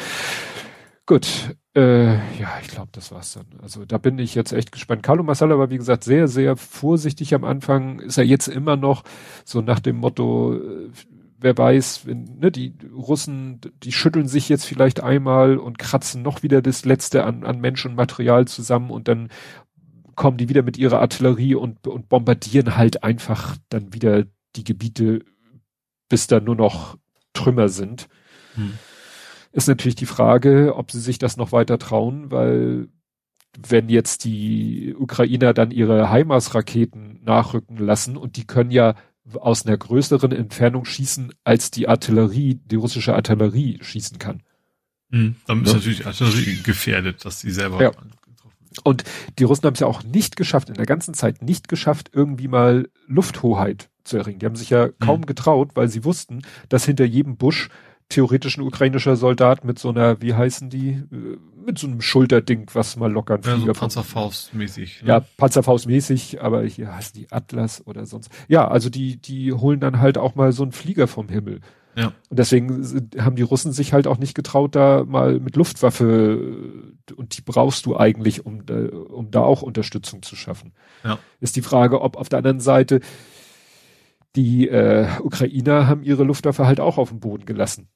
[1.06, 3.46] Gut, äh, ja, ich glaube, das war's dann.
[3.62, 5.04] Also da bin ich jetzt echt gespannt.
[5.04, 8.00] Carlo Masala war, wie gesagt, sehr, sehr vorsichtig am Anfang.
[8.00, 9.04] Ist er jetzt immer noch
[9.44, 10.90] so nach dem Motto, äh,
[11.38, 16.42] wer weiß, wenn, ne, die Russen, die schütteln sich jetzt vielleicht einmal und kratzen noch
[16.42, 19.28] wieder das Letzte an, an Mensch und Material zusammen und dann
[20.16, 24.24] kommen die wieder mit ihrer Artillerie und, und bombardieren halt einfach dann wieder
[24.56, 25.20] die Gebiete,
[26.08, 26.98] bis da nur noch
[27.32, 28.08] Trümmer sind.
[28.56, 28.72] Hm
[29.52, 32.88] ist natürlich die Frage, ob sie sich das noch weiter trauen, weil
[33.58, 38.94] wenn jetzt die Ukrainer dann ihre HIMARS-Raketen nachrücken lassen und die können ja
[39.34, 44.42] aus einer größeren Entfernung schießen, als die Artillerie, die russische Artillerie schießen kann.
[45.10, 45.74] Mhm, dann ist ja.
[45.74, 47.92] natürlich Artillerie gefährdet, dass sie selber ja.
[48.84, 49.02] Und
[49.38, 52.46] die Russen haben es ja auch nicht geschafft, in der ganzen Zeit nicht geschafft, irgendwie
[52.46, 54.38] mal Lufthoheit zu erringen.
[54.38, 55.26] Die haben sich ja kaum mhm.
[55.26, 57.68] getraut, weil sie wussten, dass hinter jedem Busch
[58.10, 62.66] theoretisch ein ukrainischer Soldat mit so einer, wie heißen die, äh, mit so einem Schulterding,
[62.74, 65.02] was mal locker ein ja, Flieger so Panzerfaust-mäßig.
[65.02, 65.08] Ne?
[65.08, 68.30] Ja, Panzerfaust-mäßig, aber hier heißen die Atlas oder sonst.
[68.48, 71.60] Ja, also die, die holen dann halt auch mal so einen Flieger vom Himmel.
[71.96, 72.12] Ja.
[72.28, 76.38] Und deswegen haben die Russen sich halt auch nicht getraut, da mal mit Luftwaffe,
[77.16, 78.62] und die brauchst du eigentlich, um,
[79.08, 80.72] um da auch Unterstützung zu schaffen.
[81.04, 81.18] Ja.
[81.40, 83.00] Ist die Frage, ob auf der anderen Seite
[84.36, 87.88] die äh, Ukrainer haben ihre Luftwaffe halt auch auf dem Boden gelassen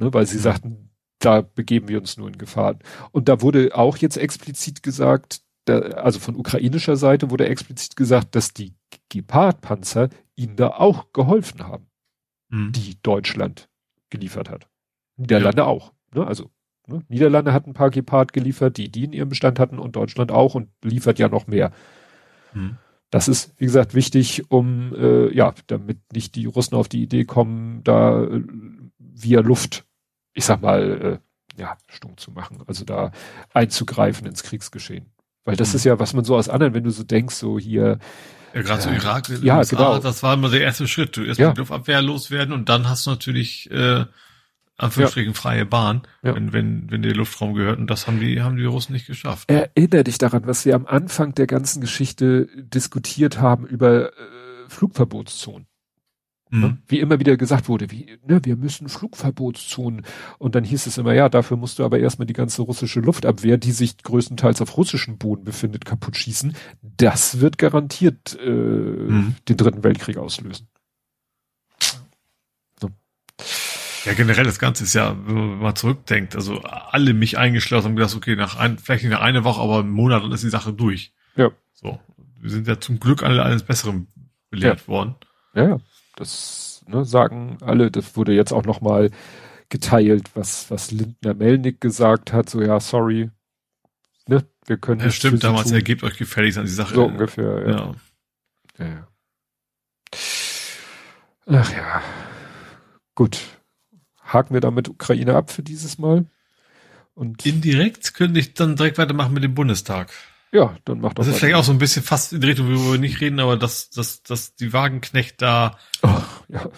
[0.00, 0.90] ne, weil sie sagten,
[1.20, 2.76] da begeben wir uns nur in Gefahr.
[3.12, 8.34] Und da wurde auch jetzt explizit gesagt, da, also von ukrainischer Seite wurde explizit gesagt,
[8.34, 8.74] dass die
[9.10, 11.86] Gepard-Panzer ihnen da auch geholfen haben,
[12.48, 12.72] mhm.
[12.72, 13.68] die Deutschland
[14.08, 14.68] geliefert hat.
[15.16, 15.68] Niederlande ja.
[15.68, 15.92] auch.
[16.14, 16.26] Ne?
[16.26, 16.50] Also
[16.86, 17.02] ne?
[17.08, 20.54] Niederlande hat ein paar Gepard geliefert, die die in ihrem Bestand hatten und Deutschland auch
[20.54, 21.72] und liefert ja noch mehr.
[22.54, 22.78] Mhm.
[23.10, 27.24] Das ist, wie gesagt, wichtig, um äh, ja, damit nicht die Russen auf die Idee
[27.24, 28.42] kommen, da äh,
[28.98, 29.84] via Luft
[30.34, 31.20] ich sag mal,
[31.56, 33.10] äh, ja, stumm zu machen, also da
[33.52, 35.06] einzugreifen ins Kriegsgeschehen.
[35.44, 35.76] Weil das Mhm.
[35.76, 37.98] ist ja, was man so aus anderen, wenn du so denkst, so hier,
[38.54, 38.96] Ja, gerade so Ja.
[38.96, 39.98] Irak, Ja, USA, genau.
[39.98, 41.16] das war immer der erste Schritt.
[41.16, 41.52] Du erst Ja.
[41.52, 44.04] die Luftabwehr loswerden und dann hast du natürlich äh,
[44.76, 46.34] Anführungsstrichen freie Bahn, Ja.
[46.34, 47.78] wenn, wenn, wenn der Luftraum gehört.
[47.78, 49.50] Und das haben die, haben die Russen nicht geschafft.
[49.50, 54.12] Erinner dich daran, was wir am Anfang der ganzen Geschichte diskutiert haben über äh,
[54.68, 55.66] Flugverbotszonen.
[56.50, 56.60] Mhm.
[56.60, 56.78] Ne?
[56.88, 60.04] Wie immer wieder gesagt wurde, wie, ne, wir müssen Flugverbotszonen.
[60.38, 63.56] Und dann hieß es immer, ja, dafür musst du aber erstmal die ganze russische Luftabwehr,
[63.56, 66.54] die sich größtenteils auf russischem Boden befindet, kaputt schießen.
[66.82, 69.36] Das wird garantiert äh, Mhm.
[69.48, 70.68] den dritten Weltkrieg auslösen.
[74.06, 77.96] Ja, generell das Ganze ist ja, wenn man mal zurückdenkt, also alle mich eingeschlossen haben
[77.96, 80.48] gedacht, okay, nach ein, vielleicht nicht nach einer Woche, aber einem Monat dann ist die
[80.48, 81.12] Sache durch.
[81.36, 81.50] Ja.
[81.74, 82.00] So.
[82.38, 84.06] Wir sind ja zum Glück alle eines Besseren
[84.48, 85.16] belehrt worden.
[85.54, 85.78] Ja, ja.
[86.20, 89.10] Das ne, sagen alle, das wurde jetzt auch nochmal
[89.70, 93.30] geteilt, was, was Lindner Melnick gesagt hat, so ja, sorry,
[94.26, 95.74] ne, wir können Ja, stimmt, damals tun.
[95.74, 96.94] ergebt euch gefälligst an die Sache.
[96.94, 97.70] so ungefähr, ja.
[97.70, 97.94] ja.
[98.78, 99.08] Ja, ja.
[101.46, 102.02] Ach ja.
[103.14, 103.40] Gut.
[104.22, 106.26] Haken wir damit Ukraine ab für dieses Mal.
[107.14, 110.12] Und Indirekt könnte ich dann direkt weitermachen mit dem Bundestag.
[110.52, 111.38] Ja, dann macht doch Das ist weiter.
[111.40, 113.90] vielleicht auch so ein bisschen fast in die Richtung, worüber wir nicht reden, aber dass,
[113.90, 116.68] dass, dass die Wagenknecht da, Oh, ja.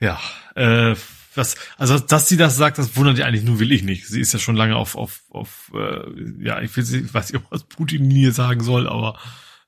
[0.00, 0.20] ja,
[0.54, 0.94] äh,
[1.34, 4.06] was, also dass sie das sagt, das wundert ja eigentlich nur will ich nicht.
[4.06, 7.44] Sie ist ja schon lange auf, auf, auf, äh, ja, ich will sie, weiß nicht,
[7.50, 9.18] was Putin hier sagen soll, aber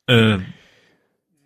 [0.07, 0.39] äh,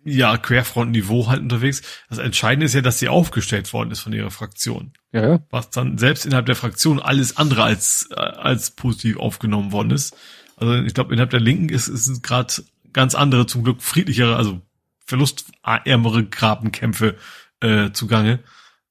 [0.03, 1.81] ja, Querfrontniveau halt unterwegs.
[2.09, 4.93] Das Entscheidende ist ja, dass sie aufgestellt worden ist von ihrer Fraktion.
[5.11, 5.39] Ja, ja.
[5.49, 10.15] was dann selbst innerhalb der Fraktion alles andere als äh, als positiv aufgenommen worden ist.
[10.61, 12.53] Also ich glaube, innerhalb der Linken ist ist gerade
[12.93, 14.61] ganz andere, zum Glück friedlichere, also
[15.05, 17.17] verlustärmere Grabenkämpfe
[17.61, 18.39] äh, zugange,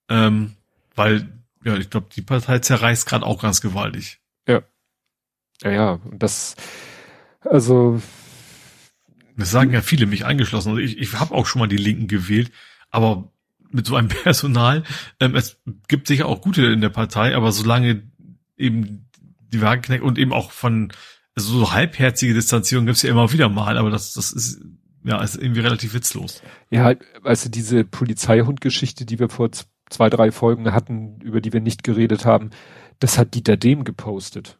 [0.08, 0.56] ähm,
[0.96, 1.28] weil
[1.64, 4.18] ja, ich glaube, die Partei zerreißt gerade auch ganz gewaltig.
[5.62, 5.92] Ja, ja.
[5.92, 6.56] Und das,
[7.42, 8.02] also,
[9.36, 10.70] Das sagen ja viele, mich eingeschlossen.
[10.70, 12.50] Also ich, ich habe auch schon mal die Linken gewählt,
[12.90, 13.30] aber
[13.70, 14.82] mit so einem Personal,
[15.20, 18.02] ähm, es gibt sicher auch gute in der Partei, aber solange
[18.56, 19.08] eben
[19.52, 20.92] die Wagenknecht und eben auch von
[21.36, 24.60] also so halbherzige Distanzierung gibt's ja immer wieder mal, aber das, das ist
[25.04, 26.42] ja ist irgendwie relativ witzlos.
[26.70, 29.50] ja, du, diese Polizeihund-Geschichte, die wir vor
[29.88, 32.50] zwei, drei Folgen hatten, über die wir nicht geredet haben,
[32.98, 34.58] das hat Dieter Dehm gepostet.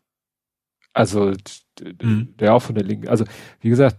[0.93, 1.35] Also,
[2.03, 2.35] Mhm.
[2.39, 3.09] der auch von der Linken.
[3.09, 3.25] Also,
[3.61, 3.99] wie gesagt,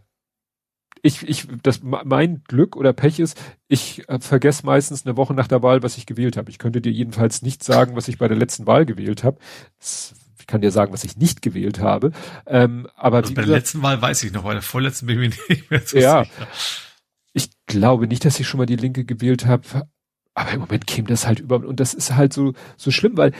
[1.03, 5.48] ich, ich, das, mein Glück oder Pech ist, ich äh, vergesse meistens eine Woche nach
[5.48, 6.52] der Wahl, was ich gewählt habe.
[6.52, 9.39] Ich könnte dir jedenfalls nicht sagen, was ich bei der letzten Wahl gewählt habe.
[9.80, 10.14] Das-
[10.51, 12.11] kann dir sagen, was ich nicht gewählt habe.
[12.45, 15.07] Ähm, aber Also wie bei der gesagt, letzten Wahl weiß ich noch, bei der vorletzten
[15.07, 16.23] bin ich mir nicht mehr so Ja.
[16.25, 16.47] sicher.
[17.33, 19.87] ich glaube nicht, dass ich schon mal die Linke gewählt habe.
[20.33, 23.33] Aber im Moment käme das halt über und das ist halt so so schlimm, weil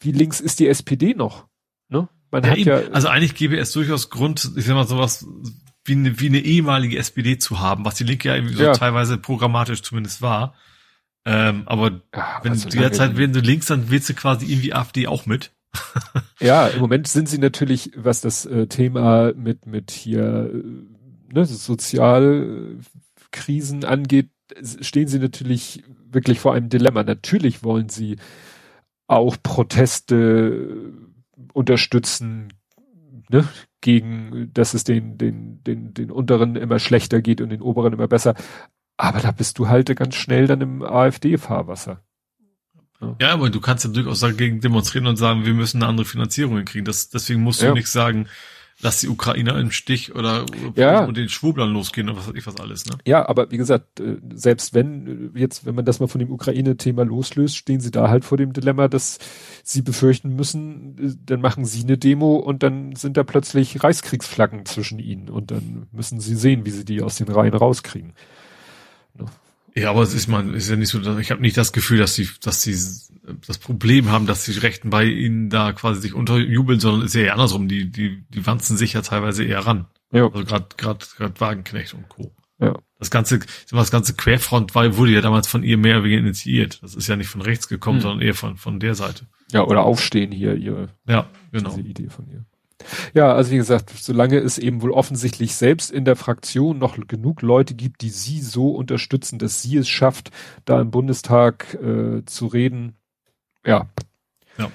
[0.00, 1.46] wie links ist die SPD noch?
[1.88, 2.08] Ne?
[2.30, 2.68] Man Ja, hat eben.
[2.68, 5.26] ja also eigentlich gäbe es durchaus Grund, ich sag mal sowas
[5.84, 8.72] wie eine, wie eine ehemalige SPD zu haben, was die Linke ja irgendwie so Ja.
[8.74, 10.54] teilweise programmatisch zumindest war.
[11.24, 14.46] Ähm, aber ja, wenn was du derzeit die- werden du links, dann willst du quasi
[14.46, 15.52] irgendwie AfD auch mit.
[16.40, 20.62] Ja, im Moment sind sie natürlich, was das äh, Thema mit, mit hier, äh,
[21.34, 24.30] ne, Sozialkrisen angeht,
[24.80, 27.02] stehen sie natürlich wirklich vor einem Dilemma.
[27.02, 28.16] Natürlich wollen sie
[29.08, 30.92] auch Proteste
[31.52, 32.48] unterstützen,
[33.30, 33.46] ne,
[33.80, 38.08] gegen, dass es den, den, den, den unteren immer schlechter geht und den oberen immer
[38.08, 38.34] besser.
[38.98, 42.02] Aber da bist du halt ganz schnell dann im AfD-Fahrwasser.
[43.20, 46.56] Ja, aber du kannst ja durchaus dagegen demonstrieren und sagen, wir müssen eine andere Finanzierung
[46.56, 46.84] hinkriegen.
[46.84, 47.72] Das, deswegen musst du Ja.
[47.72, 48.26] nicht sagen,
[48.80, 50.44] lass die Ukrainer im Stich oder
[50.74, 51.04] Ja.
[51.04, 52.96] und den Schwurblern losgehen oder was weiß ich was alles, ne?
[53.06, 56.32] Ja, aber wie gesagt, äh, selbst wenn äh, jetzt, wenn man das mal von dem
[56.32, 59.18] Ukraine-Thema loslöst, stehen sie da halt vor dem Dilemma, dass
[59.62, 64.66] sie befürchten müssen, äh, dann machen sie eine Demo und dann sind da plötzlich Reichskriegsflaggen
[64.66, 68.12] zwischen ihnen und dann müssen sie sehen, wie sie die aus den Reihen rauskriegen.
[69.74, 72.14] Ja, aber es ist man ist ja nicht so, ich habe nicht das Gefühl, dass
[72.14, 72.76] sie, dass sie
[73.46, 77.20] das Problem haben, dass die Rechten bei ihnen da quasi sich unterjubeln, sondern ist ja
[77.22, 77.68] eher andersrum.
[77.68, 79.86] Die, die, die wanzen sich ja teilweise eher ran.
[80.10, 80.24] Ja.
[80.26, 82.32] Also gerade gerade gerade Wagenknecht und Co.
[82.60, 82.74] Ja.
[82.98, 83.38] Das ganze,
[83.70, 86.82] das ganze Querfront war, wurde ja damals von ihr mehr oder weniger initiiert.
[86.82, 88.02] Das ist ja nicht von rechts gekommen, Hm.
[88.02, 89.26] sondern eher von von der Seite.
[89.52, 91.70] Ja, oder aufstehen hier, ihre Ja, genau.
[91.76, 92.44] diese Idee von ihr.
[93.12, 97.42] Ja, also wie gesagt, solange es eben wohl offensichtlich selbst in der Fraktion noch genug
[97.42, 100.30] Leute gibt, die sie so unterstützen, dass sie es schafft,
[100.64, 102.94] da im Bundestag äh, zu reden,
[103.66, 103.88] ja.
[104.58, 104.70] Ja.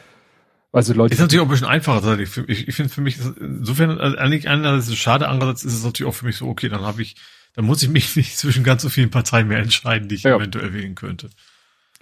[0.71, 2.01] Also Leute, Ist natürlich auch ein bisschen einfacher.
[2.01, 2.49] tatsächlich.
[2.49, 5.83] Ich, ich finde für mich, insofern, also eigentlich einerseits ist es schade, andererseits ist es
[5.83, 7.15] natürlich auch für mich so, okay, dann habe ich,
[7.55, 10.35] dann muss ich mich nicht zwischen ganz so vielen Parteien mehr entscheiden, die ich Ja.
[10.35, 11.29] eventuell wählen könnte.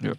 [0.00, 0.12] Ja,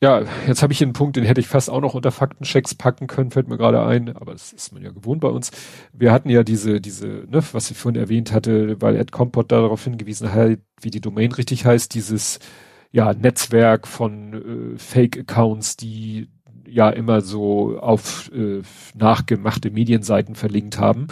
[0.00, 3.08] jetzt habe ich hier einen Punkt, den hätte ich fast auch noch unter Faktenchecks packen
[3.08, 5.50] können, fällt mir gerade ein, aber das ist man ja gewohnt bei uns.
[5.92, 9.82] Wir hatten ja diese, diese, ne, was ich vorhin erwähnt hatte, weil Ed Compot darauf
[9.82, 12.38] hingewiesen hat, wie die Domain richtig heißt, dieses
[12.92, 16.28] ja, Netzwerk von äh, Fake-Accounts, die
[16.66, 18.62] ja immer so auf äh,
[18.94, 21.08] nachgemachte Medienseiten verlinkt haben.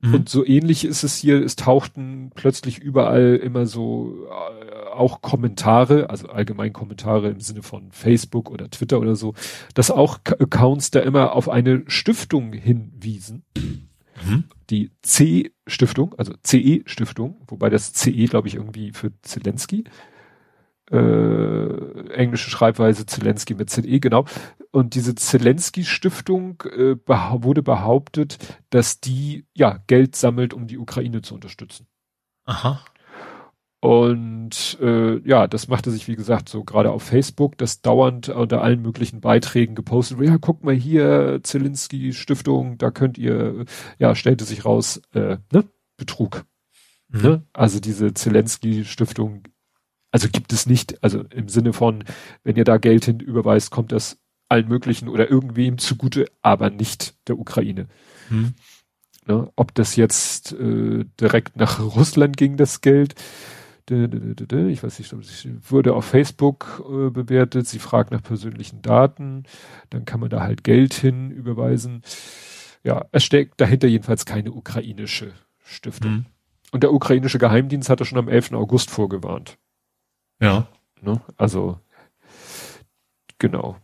[0.00, 0.14] Mhm.
[0.14, 6.10] Und so ähnlich ist es hier, es tauchten plötzlich überall immer so äh, auch Kommentare,
[6.10, 9.34] also allgemein Kommentare im Sinne von Facebook oder Twitter oder so,
[9.74, 13.44] dass auch Accounts da immer auf eine Stiftung hinwiesen.
[14.24, 14.44] Mhm.
[14.70, 19.84] Die C-Stiftung, also CE-Stiftung, wobei das CE, glaube ich, irgendwie für Zelensky
[20.90, 24.24] äh, englische Schreibweise Zelensky mit ZE, genau.
[24.70, 28.38] Und diese Zelensky Stiftung äh, beha wurde behauptet,
[28.70, 31.86] dass die ja Geld sammelt, um die Ukraine zu unterstützen.
[32.44, 32.80] Aha.
[33.80, 38.60] Und äh, ja, das machte sich, wie gesagt, so gerade auf Facebook, das dauernd unter
[38.60, 40.20] allen möglichen Beiträgen gepostet.
[40.20, 43.66] Ja, guck mal hier, Zelensky Stiftung, da könnt ihr,
[43.98, 45.64] ja, stellte sich raus, äh, ne,
[45.96, 46.44] Betrug.
[47.08, 47.22] Mhm.
[47.22, 47.42] Ne?
[47.52, 49.44] Also diese Zelensky Stiftung
[50.10, 52.04] also gibt es nicht, also im Sinne von,
[52.44, 54.18] wenn ihr da Geld hin überweist, kommt das
[54.48, 57.88] allen möglichen oder irgendwem zugute, aber nicht der Ukraine.
[58.28, 58.54] Hm.
[59.26, 63.14] Ne, ob das jetzt äh, direkt nach Russland ging, das Geld,
[63.90, 65.12] ich weiß nicht,
[65.70, 69.44] wurde auf Facebook äh, bewertet, sie fragt nach persönlichen Daten,
[69.90, 72.02] dann kann man da halt Geld hin überweisen.
[72.84, 75.32] Ja, es steckt dahinter jedenfalls keine ukrainische
[75.62, 76.10] Stiftung.
[76.10, 76.26] Hm.
[76.70, 78.52] Und der ukrainische Geheimdienst hatte schon am 11.
[78.52, 79.58] August vorgewarnt.
[80.40, 80.68] Ja.
[81.00, 81.20] Ne?
[81.36, 81.78] Also,
[83.38, 83.76] genau.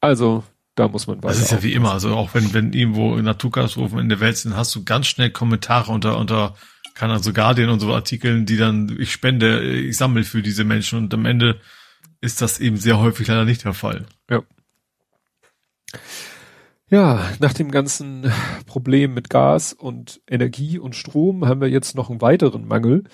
[0.00, 0.44] Also,
[0.74, 1.34] da muss man weiter.
[1.34, 1.92] Das ist ja wie immer.
[1.92, 5.92] Also, auch wenn, wenn irgendwo Naturkatastrophen in der Welt sind, hast du ganz schnell Kommentare
[5.92, 6.54] unter, unter,
[6.94, 10.98] kann also Guardian und so Artikeln, die dann, ich spende, ich sammle für diese Menschen
[10.98, 11.60] und am Ende
[12.20, 14.06] ist das eben sehr häufig leider nicht der Fall.
[14.28, 14.42] Ja.
[16.88, 18.32] Ja, nach dem ganzen
[18.66, 23.04] Problem mit Gas und Energie und Strom haben wir jetzt noch einen weiteren Mangel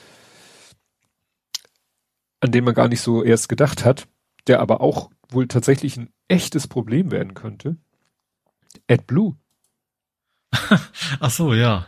[2.46, 4.06] an den man gar nicht so erst gedacht hat,
[4.46, 7.76] der aber auch wohl tatsächlich ein echtes Problem werden könnte.
[8.88, 9.34] AdBlue.
[11.20, 11.86] Ach so, ja.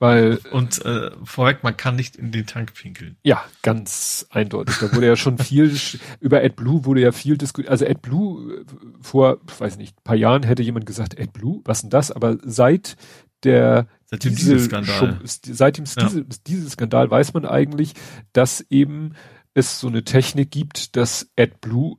[0.00, 3.16] Weil und äh, vorweg, man kann nicht in den Tank pinkeln.
[3.22, 4.76] Ja, ganz eindeutig.
[4.80, 5.74] Da wurde ja schon viel
[6.20, 7.70] über AdBlue wurde ja viel diskutiert.
[7.70, 8.64] Also AdBlue äh,
[9.00, 12.10] vor, weiß nicht, paar Jahren hätte jemand gesagt, AdBlue, was denn das?
[12.10, 12.96] Aber seit
[13.44, 16.22] der seit dem Dieselskandal, seit dem ja.
[16.46, 17.94] Dieselskandal weiß man eigentlich,
[18.32, 19.14] dass eben
[19.54, 21.96] es so eine Technik gibt, dass AdBlue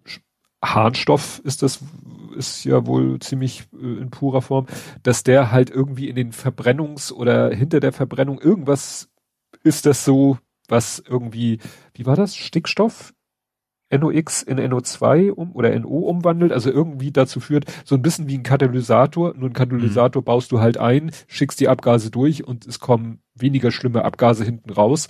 [0.63, 1.79] Harnstoff ist das,
[2.35, 4.67] ist ja wohl ziemlich äh, in purer Form,
[5.03, 9.09] dass der halt irgendwie in den Verbrennungs- oder hinter der Verbrennung irgendwas
[9.63, 10.37] ist das so,
[10.67, 11.59] was irgendwie,
[11.93, 12.35] wie war das?
[12.35, 13.13] Stickstoff?
[13.91, 18.37] NOx in NO2 um oder NO umwandelt, also irgendwie dazu führt, so ein bisschen wie
[18.37, 20.25] ein Katalysator, nur ein Katalysator mhm.
[20.25, 24.71] baust du halt ein, schickst die Abgase durch und es kommen weniger schlimme Abgase hinten
[24.71, 25.07] raus.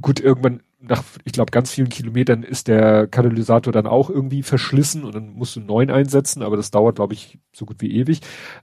[0.00, 5.04] Gut, irgendwann nach, ich glaube, ganz vielen Kilometern ist der Katalysator dann auch irgendwie verschlissen
[5.04, 7.92] und dann musst du einen neuen einsetzen, aber das dauert, glaube ich, so gut wie
[7.92, 8.20] ewig.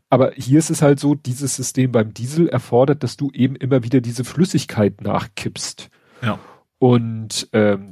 [0.10, 3.84] Aber hier ist es halt so, dieses System beim Diesel erfordert, dass du eben immer
[3.84, 5.89] wieder diese Flüssigkeit nachkippst.
[6.23, 6.39] Ja.
[6.80, 7.91] Und ähm,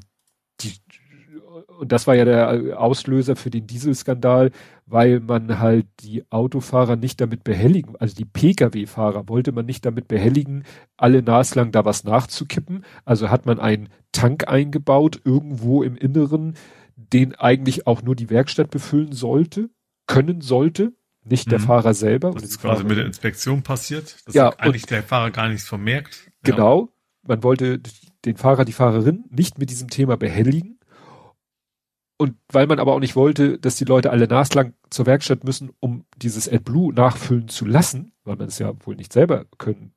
[1.80, 4.52] und das war ja der Auslöser für den Dieselskandal,
[4.86, 10.08] weil man halt die Autofahrer nicht damit behelligen, also die Pkw-Fahrer wollte man nicht damit
[10.08, 10.64] behelligen,
[10.98, 12.86] alle naslang da was nachzukippen.
[13.04, 16.56] Also hat man einen Tank eingebaut, irgendwo im Inneren,
[16.96, 19.70] den eigentlich auch nur die Werkstatt befüllen sollte,
[20.08, 20.94] können sollte,
[21.24, 21.64] nicht der mhm.
[21.64, 22.32] Fahrer selber.
[22.32, 22.88] Das ist quasi Fahrer.
[22.88, 26.32] mit der Inspektion passiert, dass ja, eigentlich der Fahrer gar nichts vermerkt.
[26.44, 26.88] Genau, ja.
[27.28, 27.80] man wollte
[28.26, 30.76] den Fahrer, die Fahrerin nicht mit diesem Thema behelligen
[32.18, 35.72] und weil man aber auch nicht wollte, dass die Leute alle naslang zur Werkstatt müssen,
[35.80, 39.92] um dieses AdBlue nachfüllen zu lassen, weil man es ja wohl nicht selber können,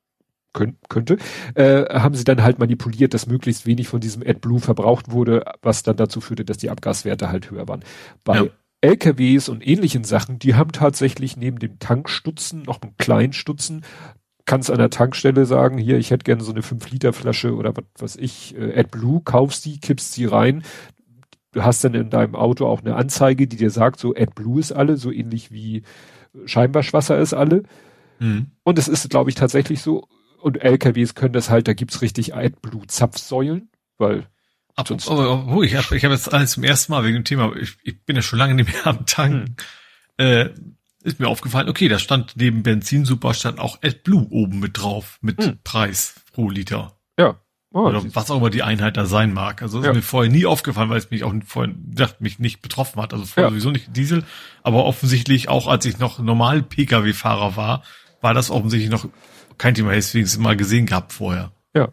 [0.53, 1.19] können könnte,
[1.55, 5.85] äh, haben sie dann halt manipuliert, dass möglichst wenig von diesem AdBlue verbraucht wurde, was
[5.85, 7.85] dann dazu führte, dass die Abgaswerte halt höher waren.
[8.25, 8.47] Bei ja.
[8.81, 13.85] LKWs und ähnlichen Sachen, die haben tatsächlich neben dem Tankstutzen noch einen kleinen Stutzen,
[14.45, 18.17] kannst an der Tankstelle sagen, hier, ich hätte gerne so eine 5-Liter-Flasche oder was was
[18.17, 20.65] ich, äh, AdBlue, kaufst die, kippst sie rein,
[21.53, 24.73] du hast dann in deinem Auto auch eine Anzeige, die dir sagt, so AdBlue ist
[24.73, 25.83] alle, so ähnlich wie
[26.45, 27.63] Scheinwaschwasser ist alle.
[28.19, 28.53] Mhm.
[28.65, 30.07] Und es ist, glaube ich, tatsächlich so,
[30.41, 34.27] und LKWs können das halt, da gibt's richtig AdBlue-Zapfsäulen, weil
[34.77, 37.25] Ab, sonst aber, oh, ich habe ich hab jetzt alles zum ersten Mal wegen dem
[37.25, 39.57] Thema, ich, ich bin ja schon lange nicht mehr am Tanken,
[40.19, 40.25] mhm.
[40.25, 40.51] äh,
[41.03, 45.19] ist mir aufgefallen, okay, da stand neben Benzin Super stand auch AdBlue oben mit drauf,
[45.21, 45.59] mit mhm.
[45.65, 46.99] Preis pro Liter.
[47.19, 47.41] Ja.
[47.79, 49.63] Oh, Oder was auch immer die Einheit da sein mag.
[49.63, 49.91] Also ja.
[49.91, 53.13] ist mir vorher nie aufgefallen, weil es mich auch vorher dachte, mich nicht betroffen hat.
[53.13, 53.51] Also vorher ja.
[53.51, 54.25] sowieso nicht Diesel,
[54.65, 57.85] aber offensichtlich auch als ich noch normal Pkw-Fahrer war,
[58.21, 59.09] war das offensichtlich noch
[59.59, 59.93] kein Thema.
[59.93, 61.53] Deswegen es mal gesehen gehabt vorher.
[61.73, 61.93] Ja.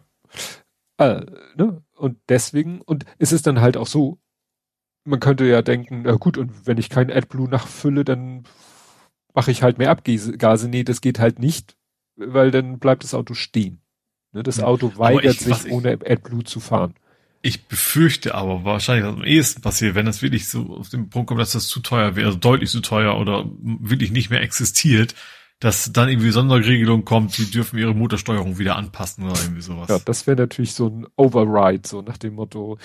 [0.98, 1.84] Äh, ne?
[1.94, 4.18] Und deswegen, und es ist dann halt auch so,
[5.04, 8.42] man könnte ja denken, na gut, und wenn ich kein AdBlue nachfülle, dann
[9.34, 10.36] mache ich halt mehr Abgase.
[10.68, 11.76] Nee, das geht halt nicht,
[12.16, 13.82] weil dann bleibt das Auto stehen.
[14.36, 16.94] Ne, das Auto weigert ich, sich, ohne AdBlue zu fahren.
[17.40, 21.28] Ich befürchte aber wahrscheinlich, was am ehesten passiert, wenn das wirklich so auf den Punkt
[21.28, 25.14] kommt, dass das zu teuer wäre, also deutlich zu teuer oder wirklich nicht mehr existiert,
[25.58, 29.88] dass dann irgendwie Sonderregelung kommt, die dürfen ihre Motorsteuerung wieder anpassen oder irgendwie sowas.
[29.88, 32.76] Ja, das wäre natürlich so ein Override, so nach dem Motto,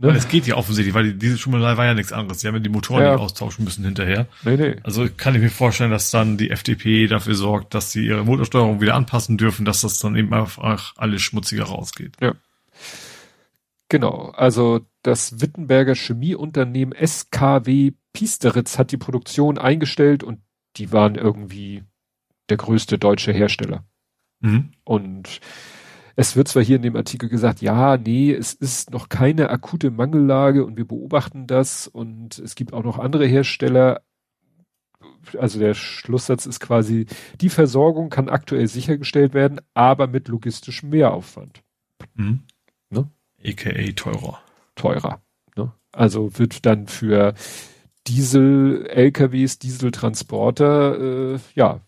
[0.00, 0.12] Ne?
[0.16, 2.38] Es geht ja offensichtlich, weil diese Schummelei war ja nichts anderes.
[2.38, 3.12] Die haben ja die Motoren ja.
[3.12, 4.26] nicht austauschen müssen hinterher.
[4.44, 4.76] Nee, nee.
[4.82, 8.80] Also kann ich mir vorstellen, dass dann die FDP dafür sorgt, dass sie ihre Motorsteuerung
[8.80, 12.16] wieder anpassen dürfen, dass das dann eben einfach alles schmutziger rausgeht.
[12.18, 12.32] Ja.
[13.90, 14.30] Genau.
[14.30, 20.40] Also das Wittenberger Chemieunternehmen SKW Piesteritz hat die Produktion eingestellt und
[20.76, 21.84] die waren irgendwie
[22.48, 23.84] der größte deutsche Hersteller.
[24.40, 24.70] Mhm.
[24.84, 25.40] Und
[26.16, 29.90] es wird zwar hier in dem Artikel gesagt, ja, nee, es ist noch keine akute
[29.90, 34.02] Mangellage und wir beobachten das und es gibt auch noch andere Hersteller.
[35.38, 37.06] Also der Schlusssatz ist quasi,
[37.40, 41.62] die Versorgung kann aktuell sichergestellt werden, aber mit logistischem Mehraufwand.
[42.14, 42.42] Mhm.
[42.90, 43.08] Ne?
[43.44, 44.40] AKA teurer.
[44.74, 45.22] Teurer.
[45.56, 45.72] Ne?
[45.92, 47.34] Also wird dann für
[48.06, 51.80] Diesel-LKWs, Dieseltransporter, äh, ja,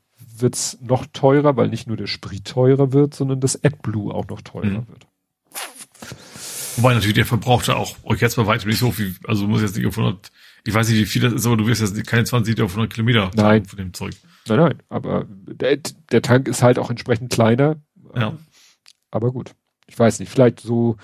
[0.42, 4.42] wird's noch teurer, weil nicht nur der Sprit teurer wird, sondern das AdBlue auch noch
[4.42, 4.88] teurer mhm.
[4.88, 5.06] wird.
[6.76, 9.76] Wobei natürlich der Verbrauchter auch euch jetzt bei weitem nicht so viel, also muss jetzt
[9.76, 10.32] nicht auf 100,
[10.64, 12.72] ich weiß nicht, wie viel das ist, aber du wirst jetzt keine 20 Liter auf
[12.72, 13.64] 100 Kilometer nein.
[13.64, 14.14] von dem Zeug.
[14.48, 15.78] Nein, nein, aber der,
[16.10, 17.76] der Tank ist halt auch entsprechend kleiner.
[18.14, 18.36] Ja.
[19.10, 19.54] Aber gut.
[19.86, 20.96] Ich weiß nicht, vielleicht so,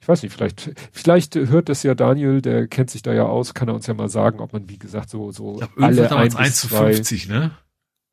[0.00, 3.54] ich weiß nicht, vielleicht, vielleicht hört das ja Daniel, der kennt sich da ja aus,
[3.54, 6.36] kann er uns ja mal sagen, ob man, wie gesagt, so, so glaub, alle ein
[6.36, 7.50] 1 zu 50, ne?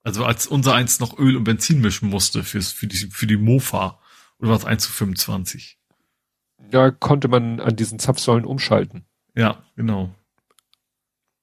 [0.04, 3.38] Also als unser eins noch Öl und Benzin mischen musste fürs, für die, für die
[3.38, 4.00] Mofa.
[4.40, 5.80] Oder war es 1 zu 25?
[6.72, 9.06] Ja, konnte man an diesen Zapfsäulen umschalten.
[9.36, 10.14] Ja, genau.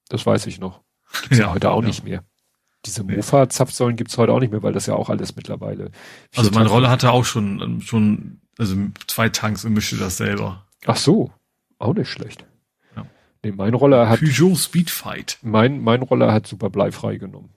[0.08, 0.82] Das weiß ich noch.
[1.22, 1.88] Gibt's ja, ja heute auch ja.
[1.88, 2.24] nicht mehr.
[2.86, 5.90] Diese Mofa-Zapfsäulen gibt's heute auch nicht mehr, weil das ja auch alles mittlerweile.
[6.34, 8.74] Also meine Rolle hatte auch schon, schon, also
[9.06, 10.66] zwei Tanks und mischte das selber.
[10.86, 11.30] Ach so.
[11.78, 12.46] Auch nicht schlecht.
[12.96, 13.06] Ja.
[13.42, 14.20] Nee, mein Roller hat.
[14.20, 15.38] Peugeot Speedfight.
[15.42, 17.50] Mein, mein Roller hat super bleifrei genommen.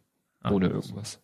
[0.44, 1.22] Ah, ohne irgendwas.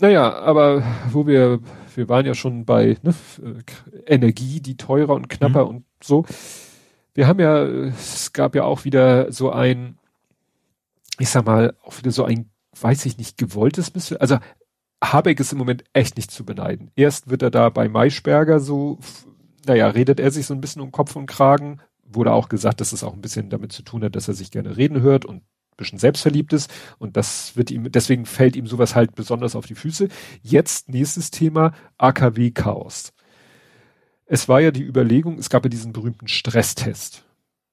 [0.00, 1.60] Naja, aber wo wir,
[1.94, 3.14] wir waren ja schon bei ne,
[4.06, 5.70] Energie, die teurer und knapper mhm.
[5.70, 6.24] und so.
[7.14, 9.98] Wir haben ja, es gab ja auch wieder so ein,
[11.18, 12.50] ich sag mal, auch wieder so ein,
[12.80, 14.18] weiß ich nicht, gewolltes bisschen.
[14.18, 14.38] Also
[15.02, 16.90] Habeck ist im Moment echt nicht zu beneiden.
[16.94, 18.98] Erst wird er da bei Maischberger so,
[19.66, 21.80] naja, redet er sich so ein bisschen um Kopf und Kragen.
[22.04, 24.50] Wurde auch gesagt, dass es auch ein bisschen damit zu tun hat, dass er sich
[24.50, 25.42] gerne reden hört und
[25.80, 29.74] bisschen selbstverliebt ist und das wird ihm, deswegen fällt ihm sowas halt besonders auf die
[29.74, 30.08] Füße.
[30.42, 33.12] Jetzt nächstes Thema, AKW-Chaos.
[34.26, 37.24] Es war ja die Überlegung, es gab ja diesen berühmten Stresstest.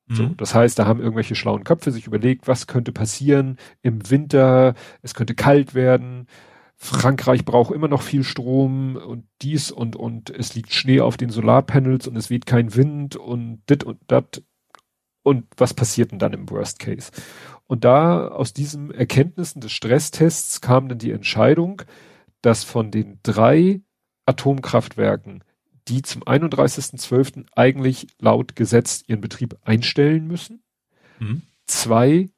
[0.09, 0.37] So, mhm.
[0.37, 5.13] das heißt, da haben irgendwelche schlauen Köpfe sich überlegt, was könnte passieren im Winter, es
[5.13, 6.27] könnte kalt werden,
[6.79, 11.31] Frankreich braucht immer noch viel Strom und dies und und es liegt Schnee auf den
[11.31, 14.43] Solarpanels und es weht kein Wind und dit und dat
[15.23, 17.11] und was passiert denn dann im Worst Case?
[17.67, 21.81] Und da aus diesen Erkenntnissen des Stresstests kam dann die Entscheidung,
[22.41, 23.81] dass von den drei
[24.25, 25.43] Atomkraftwerken,
[25.87, 27.45] die zum 31.12.
[27.55, 30.63] eigentlich laut Gesetz ihren Betrieb einstellen müssen,
[31.19, 31.41] mhm.
[31.65, 32.29] zwei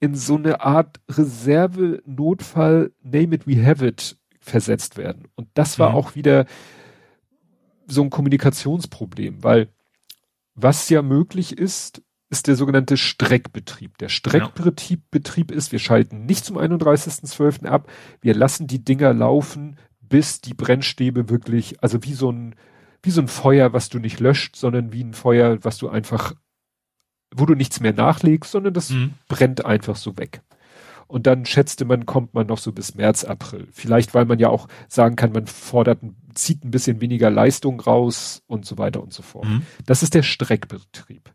[0.00, 5.28] in so eine Art Reserve, Notfall, name it, we have it versetzt werden.
[5.34, 5.96] Und das war mhm.
[5.96, 6.46] auch wieder
[7.86, 9.68] so ein Kommunikationsproblem, weil
[10.54, 13.98] was ja möglich ist, ist der sogenannte Streckbetrieb.
[13.98, 17.66] Der Streckbetrieb Betrieb ist, wir schalten nicht zum 31.12.
[17.66, 17.90] ab,
[18.20, 22.54] wir lassen die Dinger laufen, bis die Brennstäbe wirklich, also wie so ein,
[23.02, 26.34] wie so ein Feuer, was du nicht löscht, sondern wie ein Feuer, was du einfach,
[27.34, 29.14] wo du nichts mehr nachlegst, sondern das mhm.
[29.28, 30.42] brennt einfach so weg.
[31.06, 33.66] Und dann schätzte man, kommt man noch so bis März, April.
[33.72, 36.00] Vielleicht, weil man ja auch sagen kann, man fordert,
[36.34, 39.46] zieht ein bisschen weniger Leistung raus und so weiter und so fort.
[39.46, 39.62] Mhm.
[39.86, 41.32] Das ist der Streckbetrieb.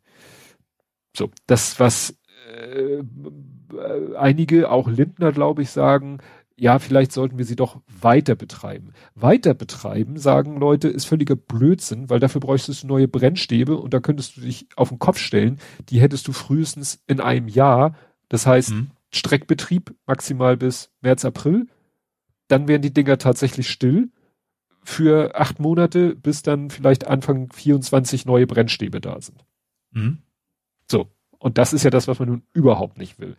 [1.15, 2.17] So, das, was
[2.57, 3.03] äh,
[4.17, 6.19] einige, auch Lindner, glaube ich, sagen,
[6.55, 8.93] ja, vielleicht sollten wir sie doch weiter betreiben.
[9.15, 13.99] Weiter betreiben, sagen Leute, ist völliger Blödsinn, weil dafür bräuchtest du neue Brennstäbe und da
[13.99, 15.59] könntest du dich auf den Kopf stellen.
[15.89, 17.95] Die hättest du frühestens in einem Jahr.
[18.29, 18.91] Das heißt, mhm.
[19.11, 21.67] Streckbetrieb maximal bis März, April.
[22.47, 24.09] Dann wären die Dinger tatsächlich still.
[24.85, 29.45] für acht Monate, bis dann vielleicht Anfang 24 neue Brennstäbe da sind.
[29.91, 30.22] Mhm.
[31.43, 33.35] Und das ist ja das, was man nun überhaupt nicht will.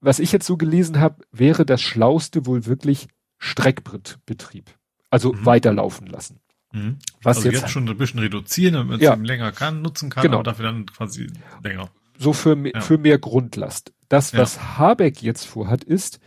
[0.00, 3.08] Was ich jetzt so gelesen habe, wäre das Schlauste wohl wirklich
[3.38, 4.78] Streckbetrieb.
[5.10, 5.44] Also mhm.
[5.44, 6.38] weiterlaufen lassen.
[6.72, 6.98] Mhm.
[7.24, 9.14] Was also jetzt, jetzt, schon ein bisschen reduzieren, damit man es ja.
[9.14, 10.38] länger kann, nutzen kann, genau.
[10.38, 11.32] und dafür dann quasi
[11.64, 11.90] länger.
[12.16, 12.80] So für, ja.
[12.80, 13.92] für mehr Grundlast.
[14.08, 14.78] Das, was ja.
[14.78, 16.20] Habeck jetzt vorhat, ist,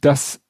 [0.00, 0.40] dass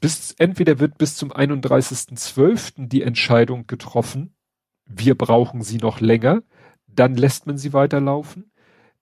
[0.00, 2.88] bis, entweder wird bis zum 31.12.
[2.88, 4.34] die Entscheidung getroffen,
[4.90, 6.42] wir brauchen sie noch länger,
[6.86, 8.50] dann lässt man sie weiterlaufen.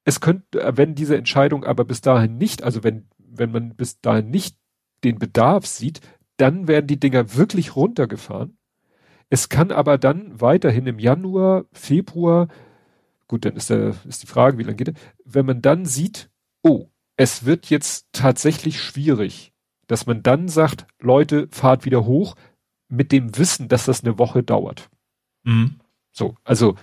[0.04, 4.30] Es könnte, wenn diese Entscheidung aber bis dahin nicht, also wenn, wenn man bis dahin
[4.30, 4.56] nicht
[5.04, 6.00] den Bedarf sieht,
[6.36, 8.56] dann werden die Dinger wirklich runtergefahren.
[9.30, 12.48] Es kann aber dann weiterhin im Januar, Februar,
[13.26, 14.94] gut, dann ist, der, ist die Frage, wie lange geht er,
[15.24, 16.30] wenn man dann sieht,
[16.62, 16.86] oh,
[17.16, 19.52] es wird jetzt tatsächlich schwierig,
[19.86, 22.36] dass man dann sagt, Leute, fahrt wieder hoch,
[22.88, 24.88] mit dem Wissen, dass das eine Woche dauert.
[25.48, 25.80] Mhm.
[26.12, 26.76] So, also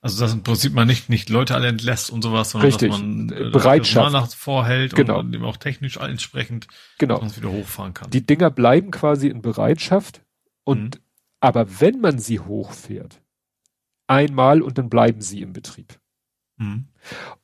[0.00, 2.90] also dass im Prinzip man nicht, nicht Leute alle entlässt und sowas, sondern richtig.
[2.90, 5.18] dass man äh, Bereitschaft nachts vorhält genau.
[5.18, 6.68] und eben auch technisch entsprechend
[6.98, 7.20] genau.
[7.36, 8.10] wieder hochfahren kann.
[8.10, 10.22] Die Dinger bleiben quasi in Bereitschaft
[10.64, 11.00] und mhm.
[11.40, 13.20] aber wenn man sie hochfährt,
[14.06, 15.98] einmal und dann bleiben sie im Betrieb.
[16.56, 16.86] Mhm.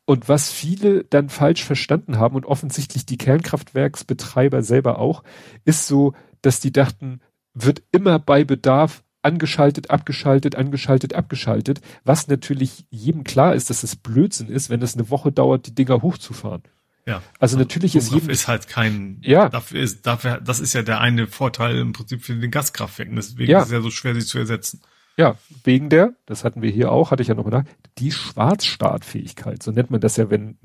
[0.04, 5.24] Und was viele dann falsch verstanden haben und offensichtlich die Kernkraftwerksbetreiber selber auch,
[5.64, 7.20] ist so, dass die dachten,
[7.54, 13.96] wird immer bei Bedarf angeschaltet, abgeschaltet, angeschaltet, abgeschaltet, was natürlich jedem klar ist, dass es
[13.96, 16.62] Blödsinn ist, wenn es eine Woche dauert, die Dinger hochzufahren.
[17.06, 17.22] Ja.
[17.38, 21.00] Also natürlich ist jedem ist halt kein ja dafür ist dafür das ist ja der
[21.00, 23.58] eine Vorteil im Prinzip für den Gaskraftwerken deswegen ja.
[23.58, 24.80] ist es ja so schwer sie zu ersetzen.
[25.16, 27.64] Ja, wegen der, das hatten wir hier auch, hatte ich ja noch mal nach,
[27.98, 30.56] die Schwarzstartfähigkeit, so nennt man das ja, wenn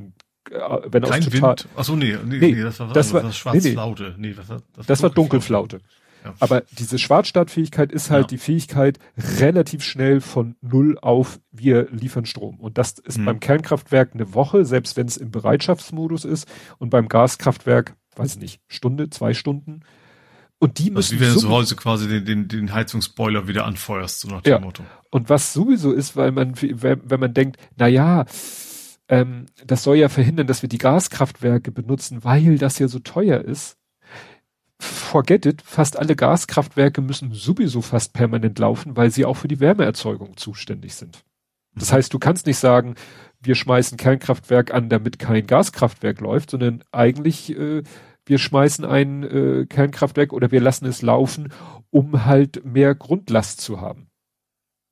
[0.51, 1.67] äh, wenn Kein aus total, Wind.
[1.75, 4.15] Achso, nee, nee, nee, nee, das war, das war, das war Schwarzflaute.
[4.17, 4.33] Nee, nee.
[4.33, 5.81] das war, das, das war Dunkelflaute.
[6.23, 6.33] Ja.
[6.39, 8.27] Aber diese Schwarzstartfähigkeit ist halt ja.
[8.27, 8.99] die Fähigkeit,
[9.39, 12.59] relativ schnell von null auf wir liefern Strom.
[12.59, 13.25] Und das ist mhm.
[13.25, 16.47] beim Kernkraftwerk eine Woche, selbst wenn es im Bereitschaftsmodus ist.
[16.79, 19.81] Und beim Gaskraftwerk, weiß ich nicht, Stunde, zwei Stunden.
[20.59, 21.13] Und die müssen.
[21.13, 24.41] Also wie wenn du zu Hause quasi den, den, den Heizungsboiler wieder anfeuerst, so nach
[24.41, 24.59] dem ja.
[24.59, 24.83] Motto.
[25.11, 28.25] Und was sowieso ist, weil man, wenn, wenn man denkt, na ja,
[29.07, 33.41] ähm, das soll ja verhindern, dass wir die Gaskraftwerke benutzen, weil das ja so teuer
[33.41, 33.77] ist.
[34.79, 39.59] Forget it, fast alle Gaskraftwerke müssen sowieso fast permanent laufen, weil sie auch für die
[39.59, 41.23] Wärmeerzeugung zuständig sind.
[41.75, 42.95] Das heißt, du kannst nicht sagen,
[43.41, 47.83] wir schmeißen Kernkraftwerk an, damit kein Gaskraftwerk läuft, sondern eigentlich äh,
[48.27, 51.53] wir schmeißen ein äh, Kernkraftwerk oder wir lassen es laufen,
[51.89, 54.09] um halt mehr Grundlast zu haben.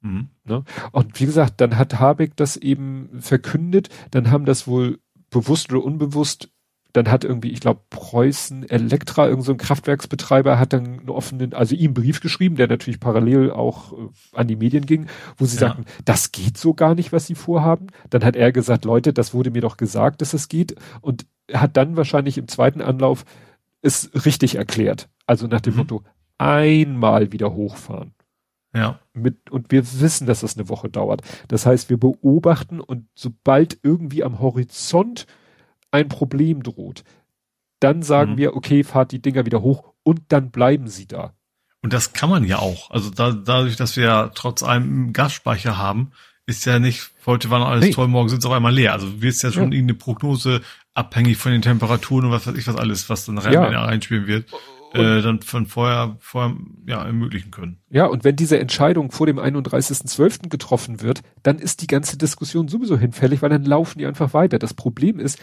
[0.01, 0.29] Mhm.
[0.45, 0.63] Ne?
[0.91, 4.99] Und wie gesagt, dann hat Habeck das eben verkündet, dann haben das wohl
[5.29, 6.49] bewusst oder unbewusst,
[6.95, 11.75] dann hat irgendwie, ich glaube, Preußen Elektra, irgendein so Kraftwerksbetreiber, hat dann einen offenen, also
[11.75, 13.95] ihm einen Brief geschrieben, der natürlich parallel auch äh,
[14.31, 15.07] an die Medien ging,
[15.37, 15.67] wo sie ja.
[15.67, 17.87] sagten, das geht so gar nicht, was sie vorhaben.
[18.09, 20.75] Dann hat er gesagt, Leute, das wurde mir doch gesagt, dass es geht.
[21.01, 23.25] Und hat dann wahrscheinlich im zweiten Anlauf
[23.81, 25.09] es richtig erklärt.
[25.27, 25.79] Also nach dem mhm.
[25.79, 26.03] Motto,
[26.37, 28.13] einmal wieder hochfahren.
[28.73, 28.99] Ja.
[29.13, 31.23] Mit, und wir wissen, dass das eine Woche dauert.
[31.49, 35.27] Das heißt, wir beobachten und sobald irgendwie am Horizont
[35.95, 37.03] ein Problem droht,
[37.79, 38.37] dann sagen mhm.
[38.37, 41.33] wir, okay, fahrt die Dinger wieder hoch und dann bleiben sie da.
[41.81, 42.89] Und das kann man ja auch.
[42.89, 46.11] Also da, dadurch, dass wir ja trotz allem Gasspeicher haben,
[46.47, 47.91] ist ja nicht, heute war noch alles nee.
[47.91, 48.93] toll, morgen sind es auf einmal leer.
[48.93, 49.77] Also du wirst ja schon ja.
[49.77, 50.61] irgendeine Prognose
[50.93, 53.83] abhängig von den Temperaturen und was weiß ich was alles, was dann rein, ja.
[53.83, 54.51] reinspielen wird,
[54.93, 56.55] äh, dann von vorher, vorher
[56.87, 57.77] ja, ermöglichen können.
[57.89, 60.49] Ja, und wenn diese Entscheidung vor dem 31.12.
[60.49, 64.57] getroffen wird, dann ist die ganze Diskussion sowieso hinfällig, weil dann laufen die einfach weiter.
[64.57, 65.39] Das Problem ist,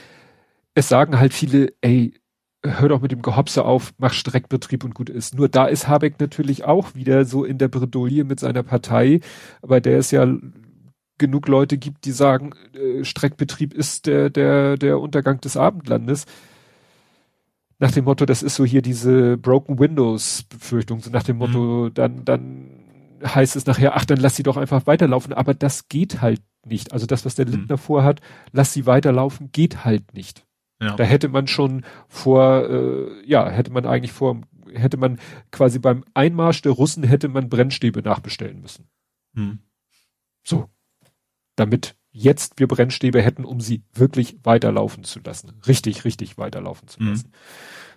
[0.74, 2.14] es sagen halt viele, ey,
[2.64, 5.34] hör doch mit dem Gehopse auf, mach Streckbetrieb und gut ist.
[5.34, 9.20] Nur da ist Habeck natürlich auch wieder so in der Bredouille mit seiner Partei,
[9.62, 10.26] aber der ist ja
[11.18, 16.26] genug Leute gibt, die sagen, äh, Streckbetrieb ist der, der, der Untergang des Abendlandes.
[17.78, 21.86] Nach dem Motto, das ist so hier diese Broken Windows Befürchtung, so nach dem Motto,
[21.86, 21.94] mhm.
[21.94, 22.70] dann, dann
[23.24, 25.32] heißt es nachher, ach, dann lass sie doch einfach weiterlaufen.
[25.32, 26.92] Aber das geht halt nicht.
[26.92, 27.52] Also das, was der mhm.
[27.52, 28.20] Lindner vorhat,
[28.52, 30.44] lass sie weiterlaufen, geht halt nicht.
[30.82, 30.96] Ja.
[30.96, 34.40] Da hätte man schon vor, äh, ja, hätte man eigentlich vor,
[34.72, 35.20] hätte man
[35.52, 38.88] quasi beim Einmarsch der Russen hätte man Brennstäbe nachbestellen müssen.
[39.32, 39.60] Mhm.
[40.44, 40.68] So,
[41.54, 45.52] damit jetzt wir Brennstäbe hätten, um sie wirklich weiterlaufen zu lassen.
[45.66, 47.08] Richtig, richtig weiterlaufen zu mhm.
[47.10, 47.28] lassen.
[47.28, 47.36] Mhm.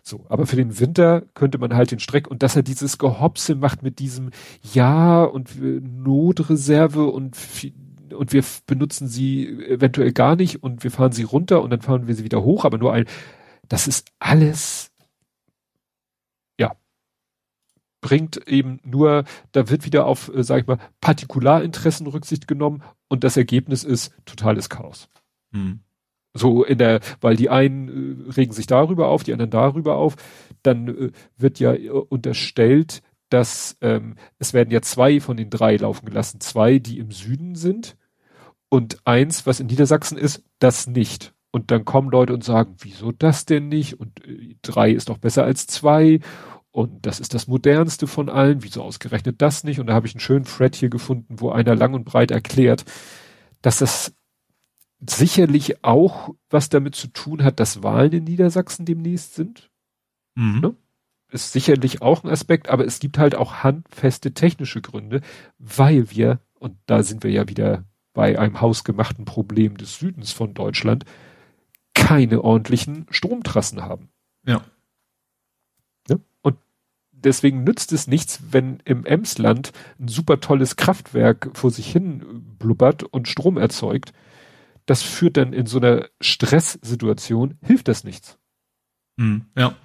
[0.03, 3.55] So, aber für den Winter könnte man halt den Streck und dass er dieses Gehopse
[3.55, 4.29] macht mit diesem
[4.61, 7.35] Ja und Notreserve und
[8.13, 12.07] und wir benutzen sie eventuell gar nicht und wir fahren sie runter und dann fahren
[12.07, 13.05] wir sie wieder hoch, aber nur ein,
[13.67, 14.91] das ist alles
[18.05, 23.23] bringt eben nur, da wird wieder auf, äh, sag ich mal, Partikularinteressen Rücksicht genommen und
[23.23, 25.09] das Ergebnis ist totales Chaos.
[25.51, 25.79] Hm.
[26.35, 30.17] So in der, weil die einen äh, regen sich darüber auf, die anderen darüber auf.
[30.61, 35.77] Dann äh, wird ja äh, unterstellt, dass ähm, es werden ja zwei von den drei
[35.77, 36.39] laufen gelassen.
[36.41, 37.97] Zwei, die im Süden sind
[38.69, 41.33] und eins, was in Niedersachsen ist, das nicht.
[41.51, 43.99] Und dann kommen Leute und sagen, wieso das denn nicht?
[43.99, 46.19] Und äh, drei ist doch besser als zwei.
[46.71, 48.63] Und das ist das modernste von allen.
[48.63, 49.79] Wieso ausgerechnet das nicht?
[49.79, 52.83] Und da habe ich einen schönen Thread hier gefunden, wo einer lang und breit erklärt,
[53.61, 54.13] dass das
[54.99, 59.71] sicherlich auch was damit zu tun hat, dass Wahlen in Niedersachsen demnächst sind.
[60.35, 60.59] Mhm.
[60.59, 60.75] Ne?
[61.35, 65.21] Ist sicherlich auch ein Aspekt, aber es gibt halt auch handfeste technische Gründe,
[65.57, 67.83] weil wir, und da sind wir ja wieder
[68.13, 71.05] bei einem hausgemachten Problem des Südens von Deutschland,
[71.93, 74.09] keine ordentlichen Stromtrassen haben.
[74.45, 74.61] Ja.
[76.09, 76.21] Ne?
[76.41, 76.57] Und
[77.11, 82.23] deswegen nützt es nichts, wenn im Emsland ein super tolles Kraftwerk vor sich hin
[82.57, 84.13] blubbert und Strom erzeugt
[84.85, 88.37] das führt dann in so einer Stresssituation, hilft das nichts.
[89.17, 89.75] Mhm, ja.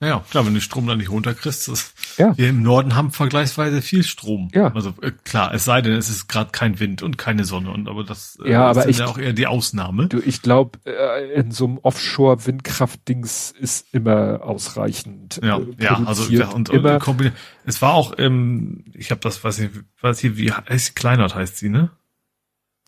[0.00, 2.36] Ja, klar, wenn du Strom dann nicht runterkriegst, das, ja.
[2.36, 4.48] wir im Norden haben vergleichsweise viel Strom.
[4.54, 4.72] Ja.
[4.74, 7.88] Also äh, klar, es sei denn, es ist gerade kein Wind und keine Sonne und
[7.88, 10.08] aber das äh, ja, aber ist ich, ja auch eher die Ausnahme.
[10.08, 15.40] Du, ich glaube, äh, in so einem Offshore-Windkraft-Dings ist immer ausreichend.
[15.42, 17.06] Ja, äh, ja, also ja, und, immer.
[17.06, 17.32] Und,
[17.64, 21.58] es war auch, ähm, ich habe das, weiß ich, weiß ich, wie heißt Kleinert heißt
[21.58, 21.90] sie, ne?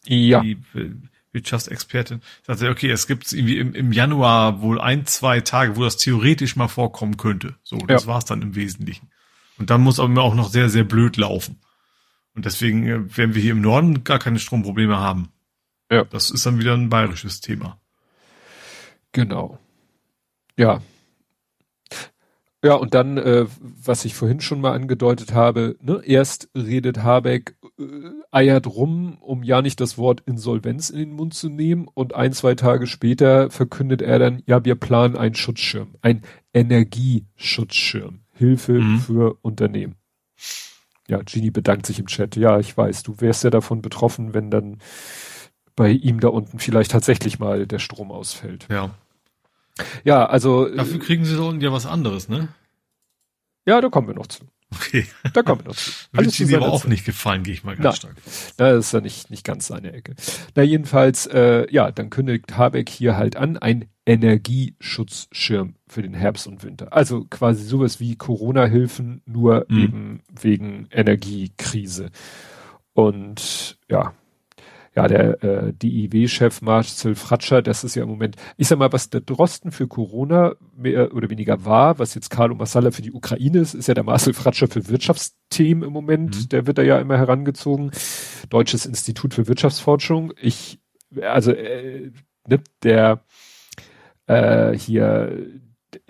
[0.06, 0.40] Ja.
[0.40, 0.58] Die,
[1.32, 5.97] Wirtschaftsexpertin, sagte, okay, es gibt irgendwie im, im Januar wohl ein, zwei Tage, wo das
[5.97, 7.55] theoretisch mal vorkommen könnte.
[7.62, 8.09] So, das ja.
[8.09, 9.11] war's dann im Wesentlichen.
[9.59, 11.61] Und dann muss aber auch noch sehr, sehr blöd laufen.
[12.35, 15.31] Und deswegen äh, werden wir hier im Norden gar keine Stromprobleme haben.
[15.90, 16.05] Ja.
[16.05, 17.81] Das ist dann wieder ein bayerisches Thema.
[19.12, 19.59] Genau.
[20.57, 20.81] Ja.
[22.62, 27.57] Ja, und dann, äh, was ich vorhin schon mal angedeutet habe, ne, erst redet Habeck,
[27.78, 27.85] äh,
[28.31, 32.35] eiert rum, um ja nicht das Wort Insolvenz in den Mund zu nehmen, und ein,
[32.35, 36.23] zwei Tage später verkündet er dann, ja, wir planen einen Schutzschirm, ein
[36.53, 38.99] Energieschutzschirm, Hilfe mhm.
[38.99, 39.95] für Unternehmen.
[41.09, 42.37] Ja, Genie bedankt sich im Chat.
[42.37, 44.78] Ja, ich weiß, du wärst ja davon betroffen, wenn dann
[45.74, 48.69] bei ihm da unten vielleicht tatsächlich mal der Strom ausfällt.
[48.70, 48.91] Ja.
[50.05, 50.69] Ja, also.
[50.69, 52.48] Dafür kriegen sie so ja was anderes, ne?
[53.66, 54.44] Ja, da kommen wir noch zu.
[54.73, 55.07] Okay.
[55.32, 55.90] Da kommen wir noch zu.
[56.16, 58.16] Alles Wird ihm aber auch nicht gefallen, gehe ich mal ganz Na, stark.
[58.57, 60.15] Das ist ja nicht, nicht ganz seine Ecke.
[60.55, 66.47] Na, jedenfalls, äh, ja, dann kündigt Habeck hier halt an, ein Energieschutzschirm für den Herbst
[66.47, 66.93] und Winter.
[66.93, 69.78] Also quasi sowas wie Corona-Hilfen, nur mhm.
[69.78, 72.11] eben wegen Energiekrise.
[72.93, 74.15] Und ja,
[74.94, 79.08] ja, der äh, DIW-Chef Marcel Fratscher, das ist ja im Moment, ich sag mal, was
[79.08, 83.58] der Drosten für Corona mehr oder weniger war, was jetzt Carlo Massala für die Ukraine
[83.58, 86.48] ist, ist ja der Marcel Fratscher für Wirtschaftsthemen im Moment, mhm.
[86.48, 87.92] der wird da ja immer herangezogen.
[88.48, 90.32] Deutsches Institut für Wirtschaftsforschung.
[90.40, 90.80] Ich,
[91.22, 92.10] also äh,
[92.48, 93.24] ne, der
[94.26, 95.60] äh, hier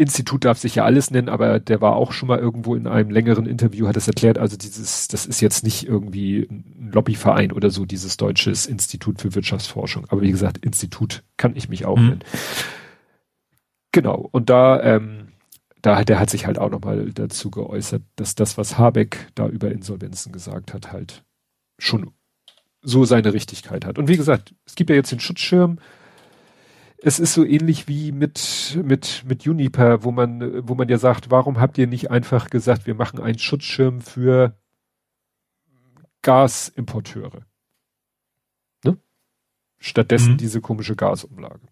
[0.01, 3.11] Institut darf sich ja alles nennen, aber der war auch schon mal irgendwo in einem
[3.11, 7.69] längeren Interview, hat es erklärt, also dieses, das ist jetzt nicht irgendwie ein Lobbyverein oder
[7.69, 10.07] so, dieses Deutsches Institut für Wirtschaftsforschung.
[10.09, 12.07] Aber wie gesagt, Institut kann ich mich auch mhm.
[12.07, 12.25] nennen.
[13.93, 15.29] Genau, und da, ähm,
[15.83, 19.71] da der hat sich halt auch nochmal dazu geäußert, dass das, was Habeck da über
[19.71, 21.25] Insolvenzen gesagt hat, halt
[21.79, 22.13] schon
[22.81, 23.99] so seine Richtigkeit hat.
[23.99, 25.79] Und wie gesagt, es gibt ja jetzt den Schutzschirm,
[27.03, 31.31] es ist so ähnlich wie mit, mit, mit Juniper, wo man, wo man ja sagt,
[31.31, 34.59] warum habt ihr nicht einfach gesagt, wir machen einen Schutzschirm für
[36.23, 37.47] Gasimporteure?
[38.85, 38.99] Ne?
[39.79, 40.39] Stattdessen mhm.
[40.39, 41.67] diese komische Gasumlage.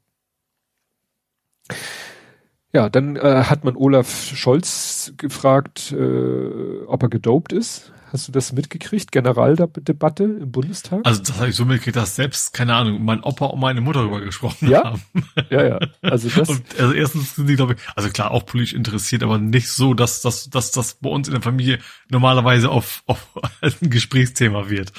[2.73, 7.93] Ja, dann äh, hat man Olaf Scholz gefragt, äh, ob er gedopt ist.
[8.13, 9.13] Hast du das mitgekriegt?
[9.13, 11.01] Generaldebatte im Bundestag?
[11.05, 14.01] Also das habe ich so mitgekriegt, dass selbst, keine Ahnung, mein Opa und meine Mutter
[14.01, 14.85] darüber gesprochen ja?
[14.85, 15.03] haben.
[15.51, 15.79] Ja, ja.
[16.03, 16.49] Also das.
[16.49, 19.95] Und, also erstens sind die, glaube ich, also klar, auch politisch interessiert, aber nicht so,
[19.95, 21.79] dass dass, dass das bei uns in der Familie
[22.11, 23.29] normalerweise auf, auf
[23.61, 24.93] ein Gesprächsthema wird.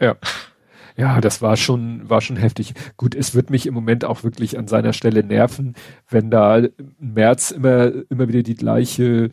[0.00, 0.16] Ja.
[0.96, 2.74] Ja, das war schon, war schon heftig.
[2.96, 5.74] Gut, es wird mich im Moment auch wirklich an seiner Stelle nerven,
[6.10, 9.30] wenn da im März immer, immer wieder die gleiche,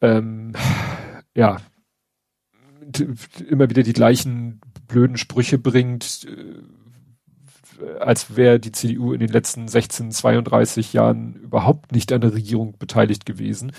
[0.00, 0.52] ähm,
[1.34, 1.56] ja,
[3.00, 9.68] immer wieder die gleichen blöden Sprüche bringt, äh, als wäre die CDU in den letzten
[9.68, 13.72] 16, 32 Jahren überhaupt nicht an der Regierung beteiligt gewesen.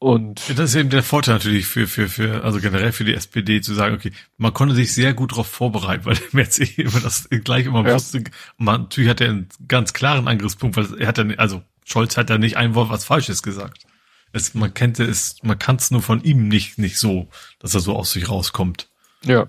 [0.00, 3.60] Und das ist eben der Vorteil natürlich für, für, für, also generell für die SPD
[3.60, 7.28] zu sagen, okay, man konnte sich sehr gut darauf vorbereiten, weil der Merz immer das
[7.28, 7.94] gleich immer ja.
[7.94, 8.22] wusste.
[8.58, 12.30] Man, natürlich hat er einen ganz klaren Angriffspunkt, weil er hat dann, also Scholz hat
[12.30, 13.87] da nicht ein Wort was Falsches gesagt.
[14.32, 17.28] Es, man kennt es, man kann es nur von ihm nicht, nicht so,
[17.58, 18.88] dass er so aus sich rauskommt.
[19.24, 19.48] Ja.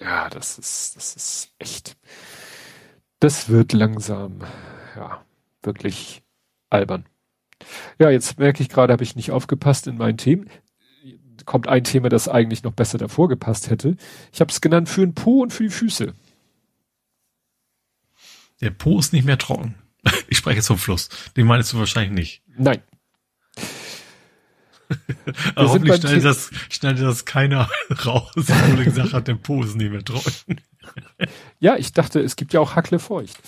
[0.00, 1.96] Ja, das ist, das ist echt.
[3.20, 4.40] Das wird langsam,
[4.96, 5.24] ja,
[5.62, 6.22] wirklich
[6.70, 7.06] albern.
[7.98, 10.48] Ja, jetzt merke ich gerade, habe ich nicht aufgepasst in meinen Themen.
[11.44, 13.96] Kommt ein Thema, das eigentlich noch besser davor gepasst hätte.
[14.32, 16.14] Ich habe es genannt für den Po und für die Füße.
[18.60, 19.74] Der Po ist nicht mehr trocken.
[20.28, 21.10] Ich spreche jetzt vom Fluss.
[21.36, 22.42] Den meinst du wahrscheinlich nicht.
[22.58, 22.82] Nein.
[25.54, 27.68] Aber hoffentlich schneidet das, schneidet das keiner
[28.06, 30.60] raus, wo der gesagt hat, der Po ist nicht mehr trocken.
[31.60, 33.38] ja, ich dachte, es gibt ja auch Hackle feucht.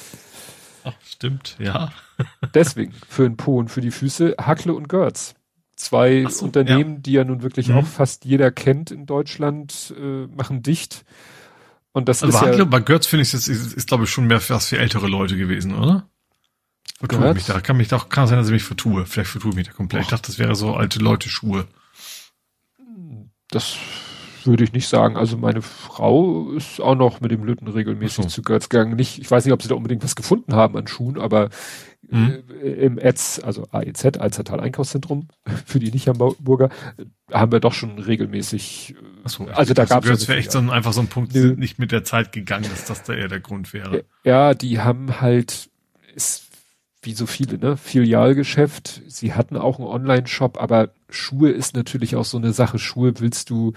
[0.85, 1.93] Ach, stimmt, ja.
[2.55, 5.35] Deswegen, für den Po und für die Füße, Hackle und Görz.
[5.77, 7.01] Zwei so, Unternehmen, ja.
[7.01, 7.79] die ja nun wirklich mhm.
[7.79, 11.05] auch fast jeder kennt in Deutschland, äh, machen dicht.
[11.93, 14.11] Und das also ist Hackle, ja, bei Görz finde ich, das ist, ist glaube ich
[14.11, 16.09] schon mehr was für ältere Leute gewesen, oder?
[16.99, 17.61] Vertue mich da.
[17.61, 19.05] Kann mich doch, kann sein, dass ich mich vertue.
[19.07, 20.01] Vielleicht vertue ich mich da komplett.
[20.01, 20.05] Och.
[20.05, 21.66] Ich dachte, das wäre so alte Leute Schuhe.
[23.51, 23.77] Das
[24.47, 25.16] würde ich nicht sagen.
[25.16, 28.31] Also meine Frau ist auch noch mit dem Lütten regelmäßig so.
[28.31, 28.97] zu Götz gegangen.
[28.97, 31.51] Nicht, ich weiß nicht, ob sie da unbedingt was gefunden haben an Schuhen, aber
[32.09, 32.43] mhm.
[32.62, 35.29] äh, im ETZ, also AEZ, Alzertal Einkaufszentrum,
[35.66, 36.69] für die Nicht-Hamburger,
[37.33, 38.95] haben wir doch schon regelmäßig.
[39.25, 40.29] Ach so, also da gab es.
[40.29, 42.66] wäre echt so ein, einfach so ein Punkt, die sind nicht mit der Zeit gegangen,
[42.71, 44.05] dass das da eher der Grund wäre.
[44.25, 45.71] Ja, die haben halt,
[46.15, 46.44] ist
[47.05, 49.03] wie so viele, ne, Filialgeschäft.
[49.07, 52.79] Sie hatten auch einen Online-Shop, aber Schuhe ist natürlich auch so eine Sache.
[52.79, 53.73] Schuhe willst du.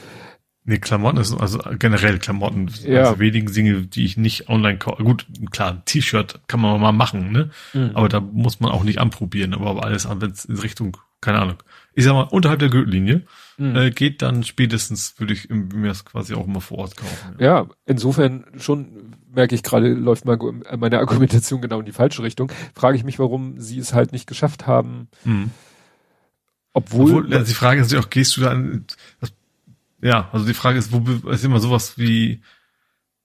[0.64, 2.70] Nee, Klamotten ist, also generell Klamotten.
[2.84, 3.04] Ja.
[3.04, 5.04] Also wenigen Dinge, die ich nicht online kaufe.
[5.04, 7.52] Gut, klar, ein T-Shirt kann man mal machen, ne?
[7.74, 7.92] Mhm.
[7.94, 9.54] Aber da muss man auch nicht anprobieren.
[9.54, 11.56] Aber alles, wenn es in Richtung, keine Ahnung,
[11.94, 13.24] ich sag mal, unterhalb der Gürtellinie
[13.58, 13.76] mhm.
[13.76, 17.36] äh, geht, dann spätestens würde ich mir das quasi auch immer vor Ort kaufen.
[17.40, 22.52] Ja, ja insofern schon merke ich gerade, läuft meine Argumentation genau in die falsche Richtung.
[22.74, 25.08] Frage ich mich, warum sie es halt nicht geschafft haben.
[25.24, 25.52] Mhm.
[26.74, 28.86] Obwohl, Obwohl also die Frage ist auch, gehst du da an,
[30.02, 32.42] ja, also die Frage ist, wo ist immer sowas wie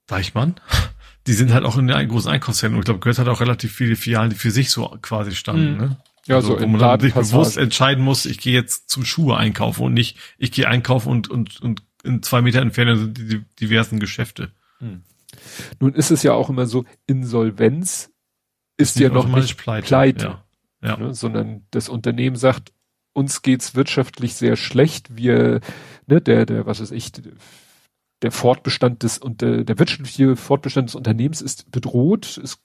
[0.07, 0.55] Deichmann?
[1.29, 2.75] Die sind halt auch in der großen Einkaufszentren.
[2.75, 5.75] Und ich glaube, Götz hat auch relativ viele Filialen, die für sich so quasi standen,
[5.75, 5.79] mhm.
[5.79, 5.97] ne?
[6.27, 9.37] Ja, also, so wo man dann sich bewusst entscheiden muss, ich gehe jetzt zum Schuhe
[9.37, 13.45] einkaufen und nicht, ich gehe einkaufen und, und, und in zwei Meter Entfernung sind die
[13.61, 14.51] diversen Geschäfte.
[14.81, 15.03] Hm.
[15.81, 18.11] Nun ist es ja auch immer so, Insolvenz
[18.77, 20.45] ist ja noch nicht pleite, pleite ja.
[20.83, 20.97] Ja.
[20.97, 22.73] Ne, sondern das Unternehmen sagt,
[23.13, 25.61] uns geht's wirtschaftlich sehr schlecht, wir,
[26.07, 27.13] ne, der, der, was weiß ich,
[28.23, 32.61] der Fortbestand des, und der, der wirtschaftliche Fortbestand des Unternehmens ist bedroht, es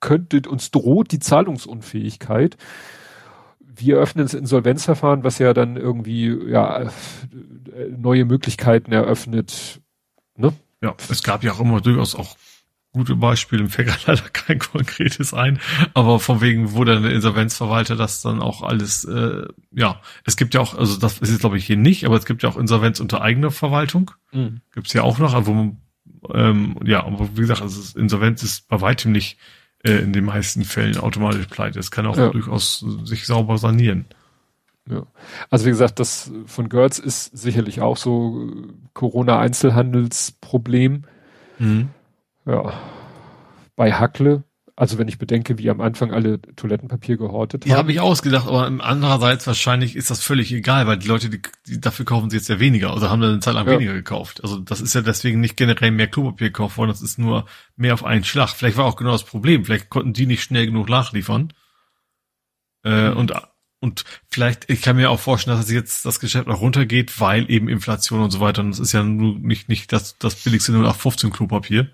[0.00, 2.56] könnte, uns droht die Zahlungsunfähigkeit.
[3.60, 6.90] Wir öffnen das Insolvenzverfahren, was ja dann irgendwie, ja,
[7.96, 9.80] neue Möglichkeiten eröffnet,
[10.36, 10.52] ne?
[10.82, 12.36] Ja, es gab ja auch immer durchaus auch
[12.92, 15.58] gute Beispiele, im fällt leider kein konkretes ein,
[15.94, 20.54] aber von wegen, wo dann der Insolvenzverwalter das dann auch alles, äh, ja, es gibt
[20.54, 22.56] ja auch, also das ist jetzt glaube ich hier nicht, aber es gibt ja auch
[22.56, 24.60] Insolvenz unter eigener Verwaltung, mhm.
[24.74, 25.78] gibt's ja auch noch, also wo man,
[26.34, 29.38] ähm, ja, aber wie gesagt, also Insolvenz ist bei weitem nicht
[29.84, 31.78] äh, in den meisten Fällen automatisch pleite.
[31.78, 32.28] Es kann auch ja.
[32.28, 34.04] durchaus sich sauber sanieren.
[34.88, 35.06] Ja.
[35.48, 38.50] Also wie gesagt, das von Görz ist sicherlich auch so
[38.94, 41.04] Corona-Einzelhandelsproblem.
[41.58, 41.90] Mhm.
[42.44, 42.72] Ja.
[43.76, 44.42] Bei Hackle,
[44.74, 47.70] also wenn ich bedenke, wie am Anfang alle Toilettenpapier gehortet haben.
[47.70, 51.40] Ja, habe ich ausgedacht, aber andererseits wahrscheinlich ist das völlig egal, weil die Leute, die,
[51.66, 53.74] die dafür kaufen sie jetzt ja weniger, also haben dann eine Zeit lang ja.
[53.74, 54.42] weniger gekauft.
[54.42, 57.46] Also das ist ja deswegen nicht generell mehr Klopapier gekauft worden, das ist nur
[57.76, 58.50] mehr auf einen Schlag.
[58.50, 61.52] Vielleicht war auch genau das Problem, vielleicht konnten die nicht schnell genug nachliefern.
[62.84, 63.16] Äh, mhm.
[63.16, 63.32] Und
[63.82, 67.68] und vielleicht, ich kann mir auch vorstellen, dass jetzt das Geschäft noch runtergeht, weil eben
[67.68, 68.62] Inflation und so weiter.
[68.62, 71.90] Und das ist ja nur nicht, nicht das, das billigste 0815 Klopapier.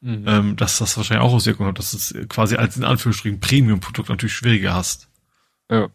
[0.00, 0.24] Mhm.
[0.26, 4.34] Ähm, dass das wahrscheinlich auch Auswirkungen hat, dass es quasi als in Anführungsstrichen Premium-Produkt natürlich
[4.34, 5.08] schwieriger hast.
[5.70, 5.90] Ja.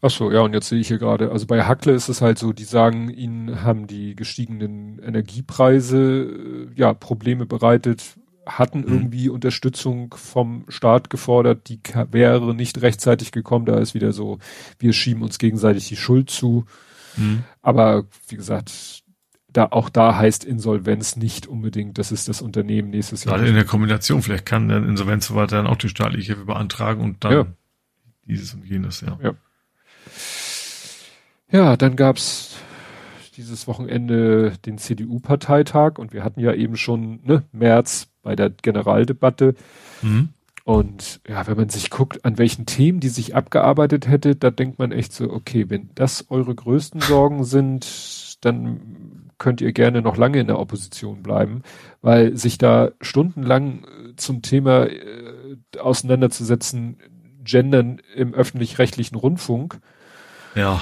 [0.00, 2.38] Ach so, ja, und jetzt sehe ich hier gerade, also bei Hackle ist es halt
[2.38, 8.16] so, die sagen, ihnen haben die gestiegenen Energiepreise, äh, ja, Probleme bereitet,
[8.46, 8.88] hatten mhm.
[8.88, 13.66] irgendwie Unterstützung vom Staat gefordert, die wäre nicht rechtzeitig gekommen.
[13.66, 14.38] Da ist wieder so,
[14.78, 16.64] wir schieben uns gegenseitig die Schuld zu.
[17.16, 17.44] Mhm.
[17.60, 19.02] Aber wie gesagt,
[19.52, 23.36] da auch da heißt Insolvenz nicht unbedingt, dass es das Unternehmen nächstes Jahr.
[23.36, 27.24] Gerade in der Kombination, vielleicht kann der Insolvenzverwalter dann auch die staatliche Hilfe beantragen und
[27.24, 27.46] dann ja.
[28.26, 29.18] dieses und jenes, ja.
[29.22, 29.34] Ja,
[31.50, 32.56] ja dann gab's
[33.36, 39.54] dieses Wochenende den CDU-Parteitag und wir hatten ja eben schon ne, März bei der Generaldebatte.
[40.02, 40.30] Mhm.
[40.64, 44.78] Und ja, wenn man sich guckt, an welchen Themen die sich abgearbeitet hätte, da denkt
[44.78, 50.16] man echt so, okay, wenn das eure größten Sorgen sind, dann könnt ihr gerne noch
[50.16, 51.62] lange in der Opposition bleiben,
[52.00, 55.00] weil sich da stundenlang äh, zum Thema äh,
[55.80, 56.98] auseinanderzusetzen,
[57.44, 59.80] Gendern im öffentlich-rechtlichen Rundfunk,
[60.54, 60.80] Ja.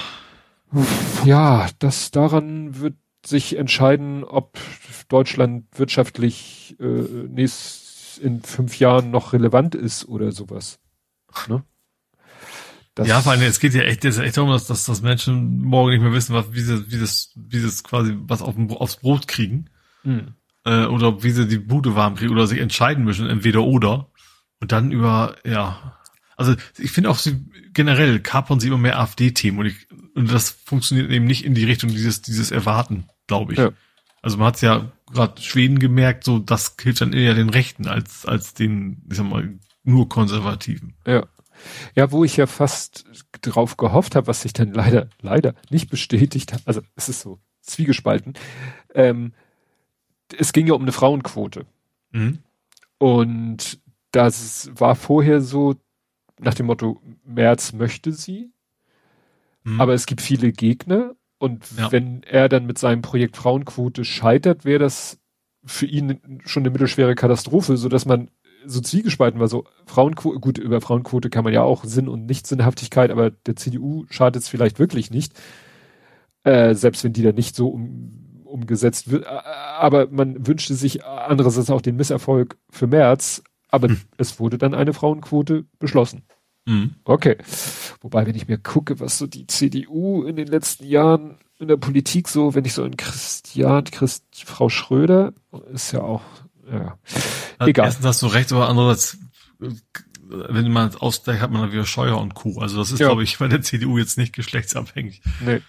[1.24, 2.94] Ja, das daran wird
[3.24, 4.58] sich entscheiden, ob
[5.08, 10.78] Deutschland wirtschaftlich äh, nächst in fünf Jahren noch relevant ist oder sowas.
[11.48, 11.64] Ne?
[12.94, 15.00] Das ja, vor allem, es geht ja echt, es ist echt darum, dass, dass, dass
[15.00, 18.56] Menschen morgen nicht mehr wissen, was, wie sie, wie das, wie das quasi was auf
[18.56, 19.70] dem, aufs Brot kriegen.
[20.02, 20.34] Mhm.
[20.64, 24.10] Äh, oder wie sie die Bude warm kriegen oder sich entscheiden müssen, entweder oder.
[24.60, 25.98] Und dann über, ja.
[26.36, 30.50] Also ich finde auch sie generell kapern sie immer mehr AfD-Themen und ich, und das
[30.50, 33.60] funktioniert eben nicht in die Richtung dieses, dieses Erwarten, glaube ich.
[33.60, 33.70] Ja.
[34.22, 38.26] Also man hat ja gerade Schweden gemerkt, so das hilft dann eher den Rechten als,
[38.26, 40.94] als den, ich sag mal, nur Konservativen.
[41.06, 41.26] Ja.
[41.94, 43.04] Ja, wo ich ja fast
[43.42, 46.62] drauf gehofft habe, was sich dann leider, leider nicht bestätigt hat.
[46.64, 48.34] Also es ist so zwiegespalten.
[48.94, 49.32] Ähm,
[50.36, 51.66] es ging ja um eine Frauenquote.
[52.10, 52.38] Mhm.
[52.98, 53.78] Und
[54.10, 55.76] das war vorher so
[56.38, 58.50] nach dem Motto, Merz möchte sie,
[59.62, 59.80] mhm.
[59.80, 61.90] aber es gibt viele Gegner und ja.
[61.90, 65.18] wenn er dann mit seinem Projekt Frauenquote scheitert, wäre das
[65.64, 68.30] für ihn schon eine mittelschwere Katastrophe, so dass man
[68.66, 73.10] so zwiegespalten war, so Frauenquote, gut, über Frauenquote kann man ja auch Sinn und Nicht-Sinnhaftigkeit,
[73.10, 75.32] aber der CDU schadet es vielleicht wirklich nicht,
[76.44, 79.26] äh, selbst wenn die da nicht so um, umgesetzt wird.
[79.26, 84.00] Aber man wünschte sich andererseits auch den Misserfolg für März, aber hm.
[84.18, 86.22] es wurde dann eine Frauenquote beschlossen.
[86.70, 86.94] Mhm.
[87.04, 87.36] Okay.
[88.00, 91.76] Wobei, wenn ich mir gucke, was so die CDU in den letzten Jahren in der
[91.76, 95.34] Politik so, wenn ich so in Christian, Christ, Frau Schröder,
[95.72, 96.22] ist ja auch,
[96.70, 96.96] ja,
[97.58, 97.86] egal.
[97.86, 99.18] Erstens hast du recht, aber andererseits,
[99.58, 102.60] wenn man ausgleicht, hat man dann wieder Scheuer und Kuh.
[102.60, 103.08] Also das ist, ja.
[103.08, 105.22] glaube ich, bei der CDU jetzt nicht geschlechtsabhängig.
[105.44, 105.60] Nee.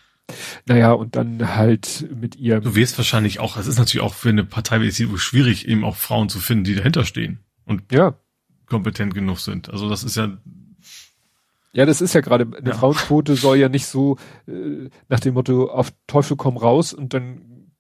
[0.66, 2.62] Naja, und dann halt mit ihr.
[2.62, 5.68] Du wirst wahrscheinlich auch, es ist natürlich auch für eine Partei wie die CDU schwierig,
[5.68, 8.14] eben auch Frauen zu finden, die dahinter stehen und ja.
[8.68, 9.70] kompetent genug sind.
[9.70, 10.38] Also das ist ja
[11.74, 12.76] ja, das ist ja gerade, eine ja.
[12.76, 14.18] Frauenquote soll ja nicht so
[14.48, 17.72] äh, nach dem Motto auf Teufel komm raus und dann,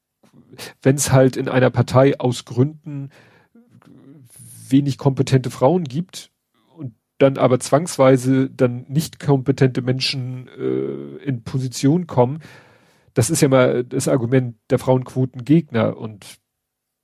[0.82, 3.10] wenn es halt in einer Partei aus Gründen
[4.70, 6.32] wenig kompetente Frauen gibt
[6.78, 12.40] und dann aber zwangsweise dann nicht kompetente Menschen äh, in Position kommen,
[13.14, 16.41] das ist ja mal das Argument der Frauenquotengegner und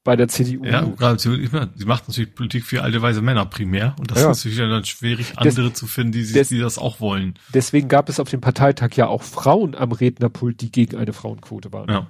[0.08, 0.64] bei der CDU.
[0.64, 4.32] Ja, gerade sie macht natürlich Politik für alte weise Männer primär und das ja.
[4.32, 7.34] ist natürlich dann schwierig, andere des, zu finden, die, sich, des, die das auch wollen.
[7.54, 11.74] Deswegen gab es auf dem Parteitag ja auch Frauen am Rednerpult, die gegen eine Frauenquote
[11.74, 11.90] waren.
[11.90, 12.08] Ja.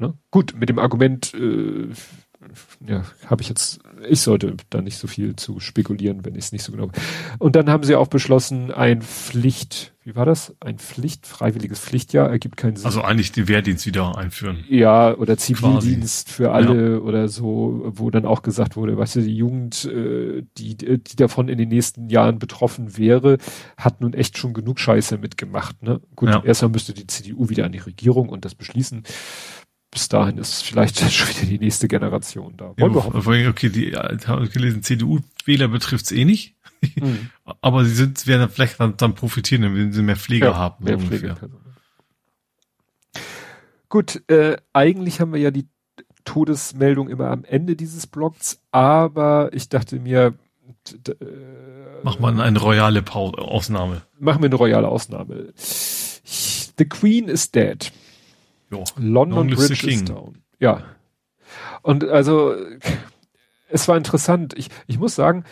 [0.00, 0.14] Ne?
[0.32, 1.90] Gut, mit dem Argument, äh,
[2.86, 6.52] ja, habe ich jetzt, ich sollte da nicht so viel zu spekulieren, wenn ich es
[6.52, 6.90] nicht so genau.
[7.38, 10.54] Und dann haben sie auch beschlossen, ein Pflicht, wie war das?
[10.60, 12.86] Ein Pflicht, freiwilliges Pflichtjahr ergibt keinen Sinn.
[12.86, 14.64] Also eigentlich den Wehrdienst wieder einführen.
[14.68, 16.36] Ja, oder Zivildienst Quasi.
[16.36, 16.98] für alle ja.
[16.98, 21.48] oder so, wo dann auch gesagt wurde, weißt du, die Jugend, äh, die, die davon
[21.48, 23.38] in den nächsten Jahren betroffen wäre,
[23.76, 25.82] hat nun echt schon genug Scheiße mitgemacht.
[25.82, 26.00] Ne?
[26.16, 26.44] Gut, ja.
[26.44, 29.04] erstmal müsste die CDU wieder an die Regierung und das beschließen
[29.94, 32.74] bis dahin ist vielleicht schon wieder die nächste Generation da.
[32.76, 36.56] Wollen ja, wir okay, die haben gelesen, CDU-Wähler betrifft's eh nicht.
[36.96, 37.30] Mhm.
[37.62, 40.84] Aber sie sind, werden vielleicht dann, dann profitieren, wenn sie mehr Pfleger ja, haben.
[40.84, 40.98] Mehr.
[43.88, 45.68] Gut, äh, eigentlich haben wir ja die
[46.24, 50.34] Todesmeldung immer am Ende dieses Blogs, aber ich dachte mir,
[51.08, 51.14] äh,
[52.02, 54.02] Mach mal eine royale Ausnahme.
[54.18, 55.52] Machen wir eine royale Ausnahme.
[55.56, 57.92] The Queen is dead.
[58.70, 58.84] Jo.
[58.96, 60.38] London Bridge is down.
[60.58, 60.82] Ja.
[61.82, 62.54] Und also,
[63.68, 64.54] es war interessant.
[64.56, 65.44] Ich, ich muss sagen,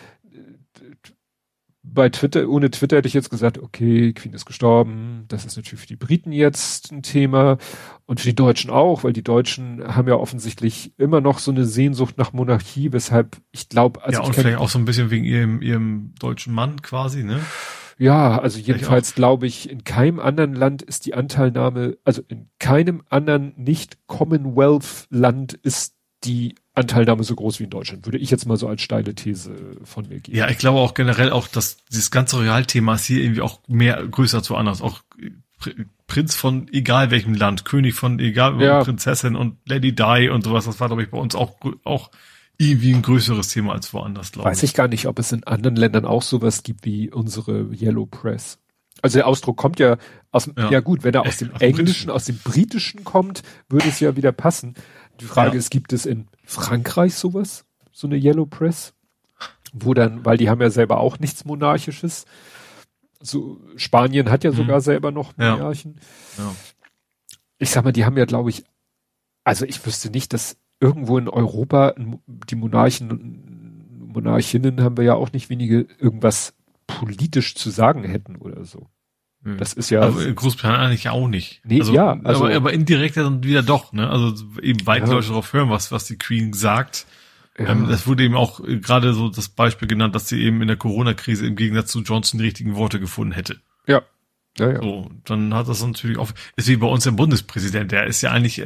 [1.93, 5.81] bei Twitter, ohne Twitter hätte ich jetzt gesagt, okay, Queen ist gestorben, das ist natürlich
[5.81, 7.59] für die Briten jetzt ein Thema
[8.07, 11.67] und für die Deutschen auch, weil die Deutschen haben ja offensichtlich immer noch so eine
[11.67, 14.21] Sehnsucht nach Monarchie, weshalb ich glaube, also.
[14.21, 17.41] Ja, und vielleicht auch so ein bisschen wegen ihrem, ihrem deutschen Mann quasi, ne?
[17.99, 23.03] Ja, also jedenfalls glaube ich, in keinem anderen Land ist die Anteilnahme, also in keinem
[23.09, 25.95] anderen nicht Commonwealth Land ist
[26.25, 29.55] die Anteilnahme so groß wie in Deutschland, würde ich jetzt mal so als steile These
[29.85, 30.37] von mir geben.
[30.37, 34.07] Ja, ich glaube auch generell auch, dass dieses ganze Realthema ist hier irgendwie auch mehr
[34.07, 34.81] größer zu anders.
[34.81, 35.03] Auch
[36.07, 38.83] Prinz von egal welchem Land, König von egal ja.
[38.83, 42.11] Prinzessin und Lady Di und sowas, das war glaube ich bei uns auch auch
[42.71, 44.53] irgendwie ein größeres Thema als woanders, glaube ich.
[44.53, 48.07] Weiß ich gar nicht, ob es in anderen Ländern auch sowas gibt wie unsere Yellow
[48.07, 48.59] Press.
[49.01, 49.97] Also der Ausdruck kommt ja
[50.31, 54.01] aus, ja, ja gut, wenn er aus dem Englischen, aus dem Britischen kommt, würde es
[54.01, 54.75] ja wieder passen.
[55.21, 55.59] Die Frage ja.
[55.59, 57.65] ist, gibt es in Frankreich sowas?
[57.91, 58.95] So eine Yellow Press?
[59.73, 62.27] Wo dann, weil die haben ja selber auch nichts Monarchisches.
[63.21, 64.57] So, Spanien hat ja mhm.
[64.57, 65.99] sogar selber noch Monarchen.
[66.39, 66.55] Ja.
[67.59, 68.65] Ich sag mal, die haben ja, glaube ich,
[69.45, 75.33] also ich wüsste nicht, dass irgendwo in Europa, die Monarchen, Monarchinnen haben wir ja auch
[75.33, 76.55] nicht wenige irgendwas
[76.87, 78.89] politisch zu sagen hätten oder so.
[79.45, 79.59] Hm.
[79.59, 80.03] Das ist ja.
[80.03, 81.63] Aber in Großbritannien eigentlich auch nicht.
[81.65, 84.11] Nee, also, ja, also, aber, aber indirekt dann wieder doch, ne?
[84.11, 85.15] Also eben weit ja.
[85.15, 87.07] Leute darauf hören, was, was die Queen sagt.
[87.59, 87.69] Ja.
[87.69, 90.77] Ähm, das wurde eben auch gerade so das Beispiel genannt, dass sie eben in der
[90.77, 93.61] Corona-Krise im Gegensatz zu Johnson die richtigen Worte gefunden hätte.
[93.87, 94.03] Ja.
[94.59, 94.83] Ja, ja.
[94.83, 98.31] So, dann hat das natürlich auch, ist wie bei uns der Bundespräsident, der ist ja
[98.31, 98.63] eigentlich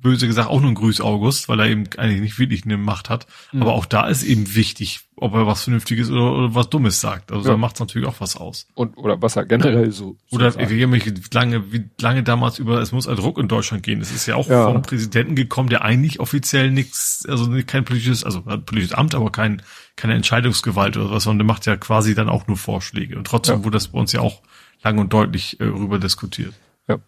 [0.00, 3.10] böse gesagt auch nur ein Grüß August, weil er eben eigentlich nicht wirklich eine Macht
[3.10, 3.26] hat.
[3.52, 3.62] Mhm.
[3.62, 7.32] Aber auch da ist eben wichtig, ob er was Vernünftiges oder, oder was Dummes sagt.
[7.32, 7.52] Also ja.
[7.52, 8.66] da macht es natürlich auch was aus.
[8.74, 10.16] Und oder was er generell so.
[10.28, 10.70] so oder sagt.
[10.70, 14.00] wie lange, wie lange damals über es muss ein Druck in Deutschland gehen.
[14.00, 14.64] Es ist ja auch ja.
[14.70, 19.62] vom Präsidenten gekommen, der eigentlich offiziell nichts, also kein politisches, also politisches Amt, aber kein
[19.96, 23.18] keine Entscheidungsgewalt oder was, sondern der macht ja quasi dann auch nur Vorschläge.
[23.18, 23.64] Und trotzdem ja.
[23.64, 24.42] wurde das bei uns ja auch
[24.82, 26.54] lang und deutlich äh, rüber diskutiert.
[26.88, 26.98] Ja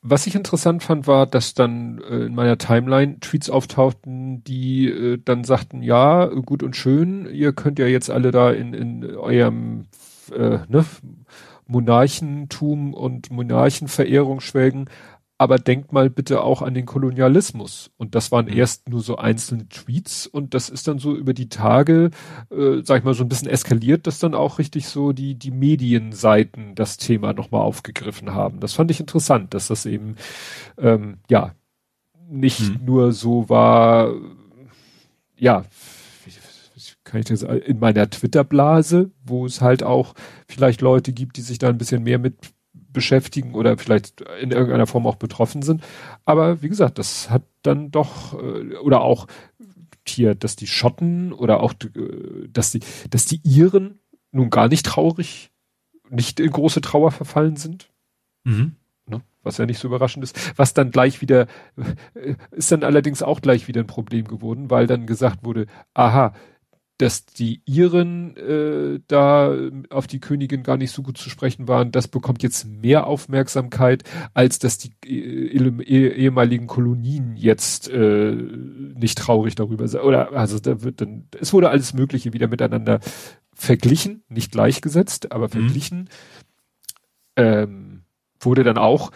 [0.00, 5.18] was ich interessant fand, war, dass dann äh, in meiner Timeline Tweets auftauchten, die äh,
[5.22, 9.86] dann sagten, ja, gut und schön, ihr könnt ja jetzt alle da in, in eurem
[10.32, 10.84] äh, ne,
[11.66, 14.88] Monarchentum und Monarchenverehrung schwelgen,
[15.38, 17.92] aber denkt mal bitte auch an den Kolonialismus.
[17.96, 18.56] Und das waren mhm.
[18.56, 22.10] erst nur so einzelne Tweets und das ist dann so über die Tage,
[22.50, 25.52] äh, sag ich mal, so ein bisschen eskaliert, dass dann auch richtig so die, die
[25.52, 28.58] Medienseiten das Thema nochmal aufgegriffen haben.
[28.58, 30.16] Das fand ich interessant, dass das eben,
[30.76, 31.54] ähm, ja,
[32.28, 32.84] nicht mhm.
[32.84, 34.12] nur so war,
[35.36, 35.64] ja,
[37.04, 40.14] kann ich das in meiner Twitter-Blase, wo es halt auch
[40.46, 42.36] vielleicht Leute gibt, die sich da ein bisschen mehr mit
[42.92, 45.82] beschäftigen oder vielleicht in irgendeiner Form auch betroffen sind.
[46.24, 49.26] Aber wie gesagt, das hat dann doch, äh, oder auch
[50.06, 53.98] hier, dass die Schotten oder auch, äh, dass die, dass die Iren
[54.32, 55.50] nun gar nicht traurig,
[56.10, 57.90] nicht in große Trauer verfallen sind.
[58.44, 58.76] Mhm.
[59.06, 59.20] Ne?
[59.42, 60.58] Was ja nicht so überraschend ist.
[60.58, 61.46] Was dann gleich wieder,
[62.14, 66.32] äh, ist dann allerdings auch gleich wieder ein Problem geworden, weil dann gesagt wurde, aha,
[66.98, 69.56] dass die Iren äh, da
[69.88, 74.02] auf die Königin gar nicht so gut zu sprechen waren, das bekommt jetzt mehr Aufmerksamkeit,
[74.34, 80.02] als dass die äh, eh, ehemaligen Kolonien jetzt äh, nicht traurig darüber sind.
[80.02, 82.98] Oder also da wird dann, es wurde alles Mögliche wieder miteinander
[83.54, 85.50] verglichen, nicht gleichgesetzt, aber mhm.
[85.50, 85.98] verglichen.
[86.00, 86.08] Mhm.
[87.36, 88.02] Ähm,
[88.40, 89.12] wurde dann auch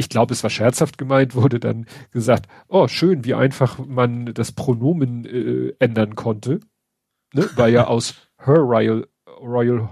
[0.00, 4.52] ich glaube, es war scherzhaft gemeint, wurde dann gesagt, oh, schön, wie einfach man das
[4.52, 6.60] Pronomen äh, ändern konnte.
[7.34, 7.48] Ne?
[7.54, 9.06] Weil ja aus Her Royal,
[9.40, 9.90] Royal,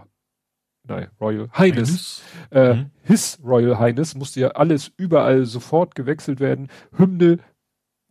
[0.84, 2.90] nein, Royal Highness, äh, mhm.
[3.02, 6.68] His Royal Highness musste ja alles überall sofort gewechselt werden.
[6.96, 7.38] Hymne,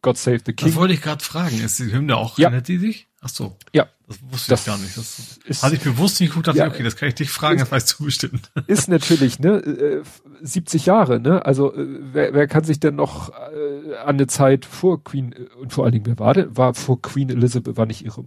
[0.03, 0.67] God Save the King.
[0.67, 1.59] Das wollte ich gerade fragen.
[1.59, 2.49] Ist die Hymne auch, ja.
[2.49, 3.06] ändert die sich?
[3.21, 3.57] Ach so.
[3.73, 3.87] Ja.
[4.07, 4.95] Das wusste das ich gar nicht.
[4.95, 7.59] Das ist, hatte ich bewusst nicht geguckt, dachte ja, okay, das kann ich dich fragen,
[7.59, 8.51] das weißt du bestimmt.
[8.67, 10.03] Ist natürlich, ne,
[10.41, 14.27] 70 äh, Jahre, ne, also äh, wer, wer kann sich denn noch äh, an eine
[14.27, 17.85] Zeit vor Queen, und vor allen Dingen, wer war denn, war vor Queen Elizabeth, war
[17.85, 18.25] nicht ihre?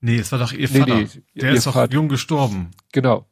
[0.00, 0.94] Nee, es war doch ihr Vater.
[0.94, 2.70] Nee, Der ist doch jung gestorben.
[2.92, 3.28] Genau.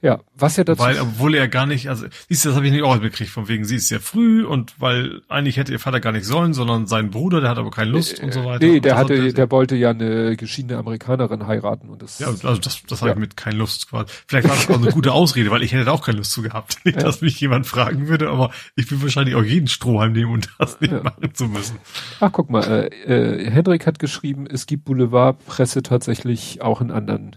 [0.00, 0.80] Ja, was ja dazu.
[0.80, 3.48] Weil, obwohl er gar nicht, also, siehst du, das habe ich nicht auch mitgekriegt, von
[3.48, 6.86] wegen, sie ist sehr früh und weil eigentlich hätte ihr Vater gar nicht sollen, sondern
[6.86, 8.64] sein Bruder, der hat aber keine Lust äh, und so weiter.
[8.64, 12.20] Nee, der hatte, der, der wollte ja eine geschiedene Amerikanerin heiraten und das.
[12.20, 13.14] Ja, also das, das habe ja.
[13.16, 14.06] ich mit keine Lust quasi.
[14.28, 16.42] Vielleicht war das auch eine gute Ausrede, weil ich hätte da auch keine Lust zu
[16.42, 16.78] gehabt.
[16.84, 17.02] Nicht, ja.
[17.02, 20.80] dass mich jemand fragen würde, aber ich will wahrscheinlich auch jeden Strohhalm nehmen, um das
[20.80, 21.02] nicht ja.
[21.02, 21.78] machen zu müssen.
[22.20, 27.34] Ach, guck mal, äh, äh, Hendrik hat geschrieben, es gibt Boulevardpresse tatsächlich auch in anderen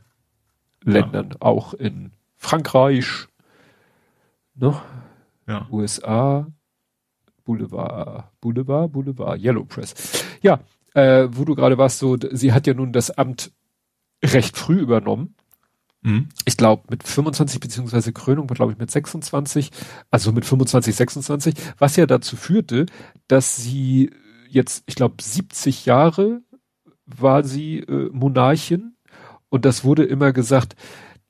[0.84, 2.12] Ländern, auch in
[2.42, 3.28] Frankreich,
[4.56, 4.82] ne?
[5.48, 5.68] Ja.
[5.70, 6.48] USA,
[7.46, 9.94] Boulevard, Boulevard, Boulevard, Yellow Press.
[10.42, 10.60] Ja,
[10.96, 13.52] äh, wo du gerade warst, so, sie hat ja nun das Amt
[14.24, 15.36] recht früh übernommen.
[16.02, 16.30] Mhm.
[16.46, 19.70] Ich glaube mit 25 beziehungsweise Krönung glaube ich mit 26,
[20.10, 22.88] also mit 25, 26, was ja dazu führte,
[23.28, 24.10] dass sie
[24.50, 26.42] jetzt, ich glaube 70 Jahre
[27.06, 28.96] war sie äh, Monarchin
[29.50, 30.76] und das wurde immer gesagt,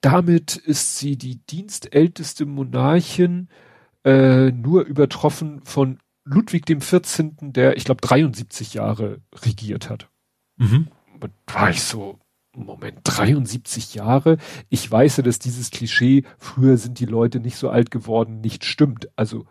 [0.02, 3.48] damit ist sie die dienstälteste Monarchin,
[4.04, 10.10] äh, nur übertroffen von Ludwig dem 14., der, ich glaube, 73 Jahre regiert hat.
[10.58, 10.88] Mhm.
[11.20, 12.20] Und war ich so,
[12.56, 14.38] Moment, 73 Jahre?
[14.70, 18.66] Ich weiß ja, dass dieses Klischee, früher sind die Leute nicht so alt geworden, nicht
[18.66, 19.08] stimmt.
[19.16, 19.46] Also,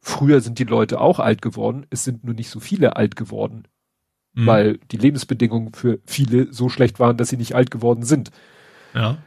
[0.00, 3.66] früher sind die Leute auch alt geworden, es sind nur nicht so viele alt geworden.
[4.34, 4.46] Mhm.
[4.46, 8.30] Weil die Lebensbedingungen für viele so schlecht waren, dass sie nicht alt geworden sind.
[8.94, 9.18] Ja.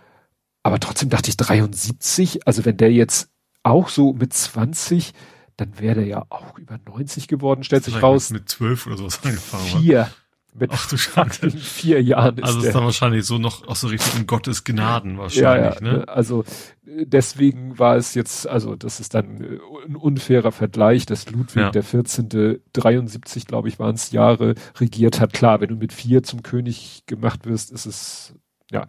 [0.63, 3.29] Aber trotzdem dachte ich 73, also wenn der jetzt
[3.63, 5.13] auch so mit 20,
[5.57, 8.29] dann wäre der ja auch über 90 geworden, stellt sich raus.
[8.29, 9.63] Mit 12 oder sowas angefangen.
[9.63, 10.11] Vier.
[10.53, 11.49] Mit Ach du Schande.
[11.49, 15.17] vier Jahren ist Also ist dann wahrscheinlich so noch auch so richtig in Gottes Gnaden
[15.17, 16.07] wahrscheinlich, ja, ja, ne?
[16.09, 16.43] Also
[16.83, 21.71] deswegen war es jetzt, also das ist dann äh, ein unfairer Vergleich, dass Ludwig ja.
[21.71, 22.59] der 14.
[22.73, 25.31] 73, glaube ich, waren es Jahre regiert hat.
[25.31, 28.33] Klar, wenn du mit vier zum König gemacht wirst, ist es
[28.71, 28.87] ja,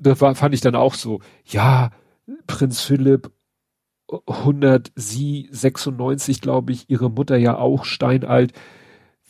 [0.00, 1.90] das war, fand ich dann auch so, ja,
[2.46, 3.30] Prinz Philipp
[4.26, 8.52] 100, sie 96, glaube ich, ihre Mutter ja auch steinalt.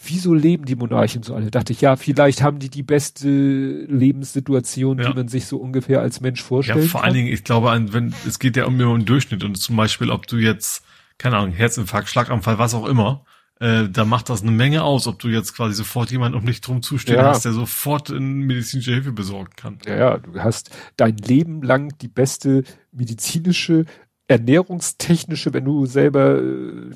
[0.02, 1.50] Wieso leben die Monarchen so alle?
[1.50, 5.08] Dachte ich, ja, vielleicht haben die die beste Lebenssituation, ja.
[5.08, 6.84] die man sich so ungefähr als Mensch vorstellt.
[6.84, 7.08] Ja, vor kann.
[7.08, 10.10] allen Dingen, ich glaube, wenn, es geht ja um, um den Durchschnitt und zum Beispiel,
[10.10, 10.84] ob du jetzt,
[11.18, 13.26] keine Ahnung, Herzinfarkt, Schlaganfall, was auch immer,
[13.60, 16.62] äh, da macht das eine Menge aus, ob du jetzt quasi sofort jemanden um dich
[16.62, 17.28] drum zustehen ja.
[17.28, 19.78] hast, der sofort in medizinische Hilfe besorgen kann.
[19.86, 23.84] Ja, ja, du hast dein Leben lang die beste medizinische
[24.28, 26.90] ernährungstechnische, wenn du selber äh,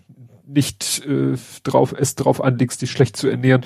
[0.46, 3.64] nicht äh, drauf es drauf anlegst, dich schlecht zu ernähren.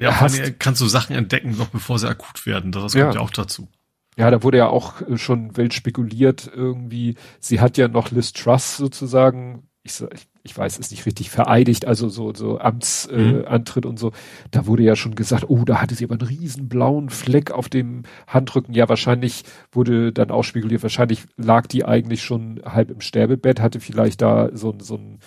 [0.00, 2.72] Ja, hast, kannst du Sachen entdecken, noch bevor sie akut werden.
[2.72, 3.68] Das kommt ja, ja auch dazu.
[4.16, 7.16] Ja, da wurde ja auch äh, schon wild spekuliert irgendwie.
[7.38, 10.02] Sie hat ja noch Liz Truss sozusagen, ich,
[10.42, 13.90] ich weiß, ist nicht richtig vereidigt, also so, so Amtsantritt äh, mhm.
[13.90, 14.12] und so.
[14.50, 17.68] Da wurde ja schon gesagt, oh, da hatte sie aber einen riesen blauen Fleck auf
[17.68, 18.74] dem Handrücken.
[18.74, 23.78] Ja, wahrscheinlich wurde dann auch spekuliert, wahrscheinlich lag die eigentlich schon halb im Sterbebett, hatte
[23.78, 25.18] vielleicht da so, so ein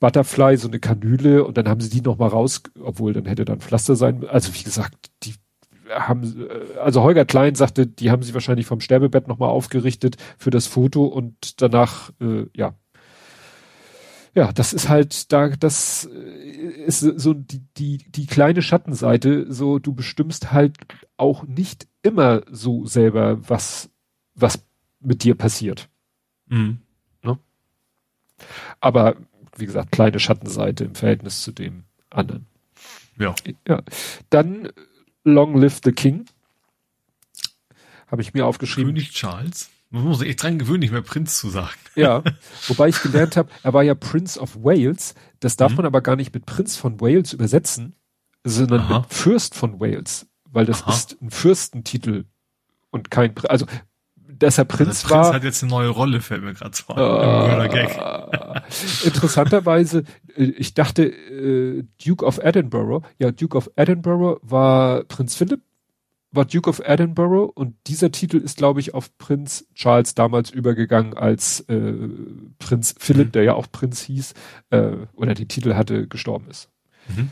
[0.00, 3.60] Butterfly, so eine Kanüle und dann haben sie die nochmal raus, obwohl dann hätte dann
[3.60, 4.26] Pflaster sein.
[4.26, 5.34] Also wie gesagt, die
[5.90, 6.48] haben,
[6.82, 11.04] also Holger Klein sagte, die haben sie wahrscheinlich vom Sterbebett nochmal aufgerichtet für das Foto
[11.04, 12.74] und danach, äh, ja,
[14.34, 19.78] ja, das ist halt da, das äh, ist so die, die, die kleine Schattenseite, so
[19.78, 20.76] du bestimmst halt
[21.16, 23.90] auch nicht immer so selber, was,
[24.34, 24.64] was
[25.00, 25.88] mit dir passiert.
[26.46, 26.78] Mhm.
[27.22, 27.38] Ne?
[28.80, 29.16] Aber
[29.56, 32.46] wie gesagt, kleine Schattenseite im Verhältnis zu dem anderen.
[33.18, 33.34] Ja.
[33.68, 33.82] Ja.
[34.30, 34.70] Dann
[35.22, 36.26] Long Live the King.
[38.08, 38.94] Habe ich mir aufgeschrieben.
[38.94, 39.70] König Charles.
[39.94, 41.78] Man muss sich echt dran gewöhnen, nicht mehr Prinz zu sagen.
[41.94, 42.24] Ja,
[42.66, 45.14] wobei ich gelernt habe, er war ja Prince of Wales.
[45.38, 45.76] Das darf mhm.
[45.76, 47.94] man aber gar nicht mit Prinz von Wales übersetzen,
[48.42, 48.98] sondern Aha.
[48.98, 50.90] mit Fürst von Wales, weil das Aha.
[50.90, 52.24] ist ein Fürstentitel
[52.90, 53.66] und kein, also
[54.16, 55.32] dass er Prinz, also Prinz war.
[55.32, 57.70] hat jetzt eine neue Rolle, fällt mir gerade an.
[57.70, 58.62] Äh,
[59.04, 60.02] interessanterweise,
[60.36, 65.60] äh, ich dachte, äh, Duke of Edinburgh, ja, Duke of Edinburgh war Prinz Philipp,
[66.34, 71.14] war Duke of Edinburgh und dieser Titel ist, glaube ich, auf Prinz Charles damals übergegangen,
[71.14, 71.94] als äh,
[72.58, 73.32] Prinz Philipp, mhm.
[73.32, 74.34] der ja auch Prinz hieß,
[74.70, 76.70] äh, oder den Titel hatte, gestorben ist.
[77.08, 77.30] Mhm.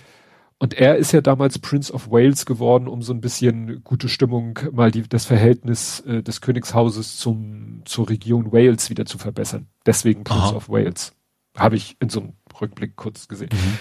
[0.59, 4.61] Und er ist ja damals Prince of Wales geworden, um so ein bisschen gute Stimmung,
[4.71, 9.67] mal die, das Verhältnis äh, des Königshauses zum, zur Region Wales wieder zu verbessern.
[9.87, 10.55] Deswegen Prince Aha.
[10.55, 11.17] of Wales.
[11.59, 13.51] Habe ich in so einem Rückblick kurz gesehen.
[13.53, 13.79] Mhm.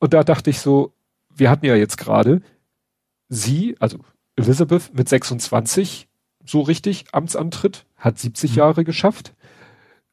[0.00, 0.94] Und da dachte ich so,
[1.32, 2.42] wir hatten ja jetzt gerade
[3.28, 3.98] sie, also
[4.36, 6.08] Elizabeth mit 26
[6.44, 8.56] so richtig Amtsantritt, hat 70 mhm.
[8.56, 9.34] Jahre geschafft.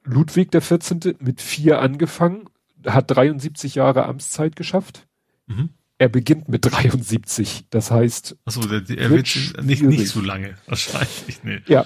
[0.04, 1.16] Ludwig der 14.
[1.20, 2.50] mit vier angefangen,
[2.86, 5.08] hat 73 Jahre Amtszeit geschafft.
[5.48, 5.70] Mhm.
[5.98, 8.36] Er beginnt mit 73, das heißt.
[8.46, 11.62] Achso, der, der, er wird nicht, nicht so lange, wahrscheinlich, nee.
[11.68, 11.86] Ja.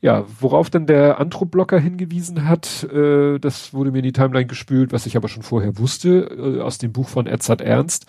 [0.00, 4.92] Ja, worauf dann der Antro-Blocker hingewiesen hat, äh, das wurde mir in die Timeline gespült,
[4.92, 8.06] was ich aber schon vorher wusste, äh, aus dem Buch von Edzard Ernst.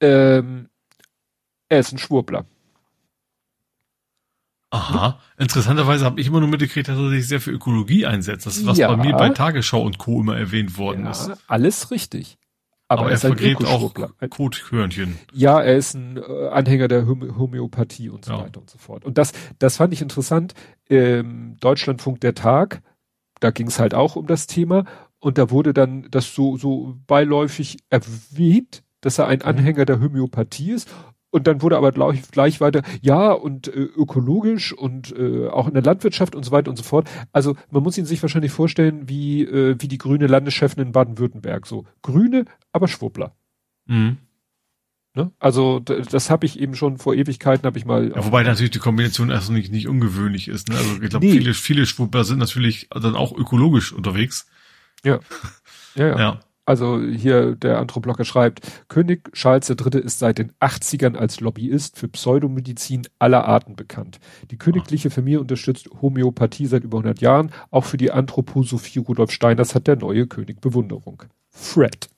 [0.00, 0.68] Ähm,
[1.68, 2.46] er ist ein Schwurbler.
[4.74, 5.20] Aha.
[5.38, 8.44] Interessanterweise habe ich immer nur mitgekriegt, dass er sich sehr für Ökologie einsetzt.
[8.44, 8.88] Das ist, was ja.
[8.88, 10.20] bei mir bei Tagesschau und Co.
[10.20, 11.30] immer erwähnt worden ja, ist.
[11.46, 12.38] Alles richtig.
[12.88, 13.94] Aber, Aber er, er vergräbt auch
[14.30, 15.16] Kothörnchen.
[15.32, 18.40] Ja, er ist ein äh, Anhänger der Homöopathie und so ja.
[18.40, 19.04] weiter und so fort.
[19.04, 20.54] Und das, das fand ich interessant.
[20.90, 22.82] Ähm, Deutschlandfunk der Tag,
[23.38, 24.84] da ging es halt auch um das Thema.
[25.20, 29.46] Und da wurde dann das so, so beiläufig erwähnt, dass er ein mhm.
[29.46, 30.90] Anhänger der Homöopathie ist
[31.34, 35.74] und dann wurde aber gleich, gleich weiter, ja, und äh, ökologisch und äh, auch in
[35.74, 37.10] der Landwirtschaft und so weiter und so fort.
[37.32, 41.66] Also man muss ihn sich wahrscheinlich vorstellen, wie, äh, wie die grüne Landeschefin in Baden-Württemberg.
[41.66, 43.34] So grüne, aber Schwuppler.
[43.86, 44.18] Mhm.
[45.16, 45.32] Ne?
[45.40, 48.12] Also das habe ich eben schon vor Ewigkeiten habe ich mal.
[48.14, 50.68] Ja, wobei natürlich die Kombination erst nicht, nicht ungewöhnlich ist.
[50.68, 50.76] Ne?
[50.76, 51.32] Also ich glaube, nee.
[51.32, 54.46] viele, viele Schwuppler sind natürlich dann auch ökologisch unterwegs.
[55.04, 55.18] Ja.
[55.96, 56.18] Ja, ja.
[56.18, 56.40] ja.
[56.66, 60.00] Also hier der Anthropologe schreibt, König Charles III.
[60.00, 64.18] ist seit den 80ern als Lobbyist für Pseudomedizin aller Arten bekannt.
[64.50, 67.50] Die königliche Familie unterstützt Homöopathie seit über 100 Jahren.
[67.70, 71.24] Auch für die Anthroposophie Rudolf Steiners hat der neue König Bewunderung.
[71.50, 72.08] Fred.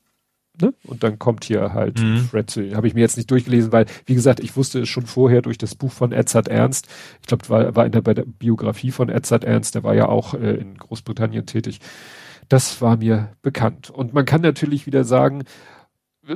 [0.60, 0.72] Ne?
[0.84, 2.18] Und dann kommt hier halt mhm.
[2.18, 2.74] Fred zu.
[2.74, 5.58] Habe ich mir jetzt nicht durchgelesen, weil, wie gesagt, ich wusste es schon vorher durch
[5.58, 6.88] das Buch von Edzard Ernst.
[7.20, 10.08] Ich glaube, war, war in der, bei der Biografie von Edzard Ernst, der war ja
[10.08, 11.80] auch äh, in Großbritannien tätig.
[12.48, 13.90] Das war mir bekannt.
[13.90, 15.44] Und man kann natürlich wieder sagen,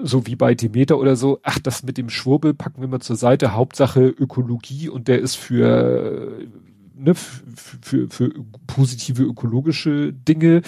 [0.03, 3.17] so wie bei Demeter oder so, ach, das mit dem Schwurbel packen wir mal zur
[3.17, 6.39] Seite, Hauptsache Ökologie und der ist für,
[6.95, 8.31] ne, für, für
[8.67, 10.63] positive ökologische Dinge.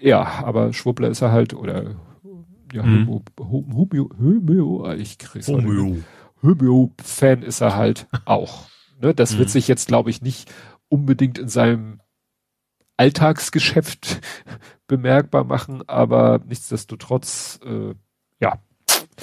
[0.00, 1.94] Ja, aber Schwurbler ist er halt, oder
[2.72, 3.22] ja, mhm.
[3.38, 6.02] Homö, Homö, ich krieg's Homö.
[6.42, 8.66] Homö-Fan ist er halt auch.
[9.00, 9.38] Ne, das Mhm.
[9.38, 10.50] wird sich jetzt, glaube ich, nicht
[10.88, 12.00] unbedingt in seinem
[12.96, 14.20] Alltagsgeschäft
[14.86, 17.94] bemerkbar machen, aber nichtsdestotrotz, äh,
[18.40, 18.58] ja,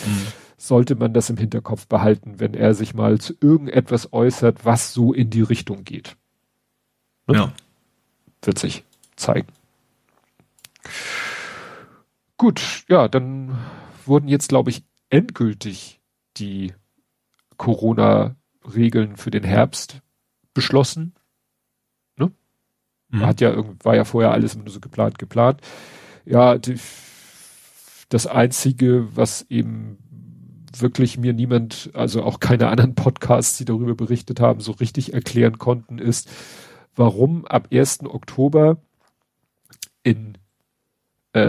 [0.05, 0.27] Mhm.
[0.57, 5.13] sollte man das im Hinterkopf behalten, wenn er sich mal zu irgendetwas äußert, was so
[5.13, 6.15] in die Richtung geht.
[7.27, 7.35] Ne?
[7.35, 7.53] Ja.
[8.41, 8.83] Wird sich
[9.15, 9.47] zeigen.
[12.37, 13.57] Gut, ja, dann
[14.05, 15.99] wurden jetzt, glaube ich, endgültig
[16.37, 16.73] die
[17.57, 20.01] Corona-Regeln für den Herbst
[20.53, 21.13] beschlossen.
[23.09, 23.25] Mhm.
[23.25, 25.61] Hat ja war ja vorher alles immer nur so geplant, geplant.
[26.25, 26.75] Ja, die,
[28.09, 29.97] das einzige, was eben
[30.77, 35.57] wirklich mir niemand, also auch keine anderen Podcasts, die darüber berichtet haben, so richtig erklären
[35.57, 36.29] konnten, ist,
[36.95, 38.01] warum ab 1.
[38.05, 38.77] Oktober
[40.03, 40.37] in
[41.33, 41.39] äh,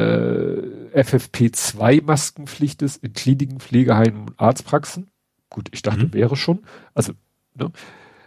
[0.94, 5.08] FFP2 Maskenpflicht ist, in Kliniken, Pflegeheimen und Arztpraxen.
[5.48, 6.14] Gut, ich dachte, Mhm.
[6.14, 6.60] wäre schon.
[6.94, 7.12] Also,
[7.54, 7.70] ne?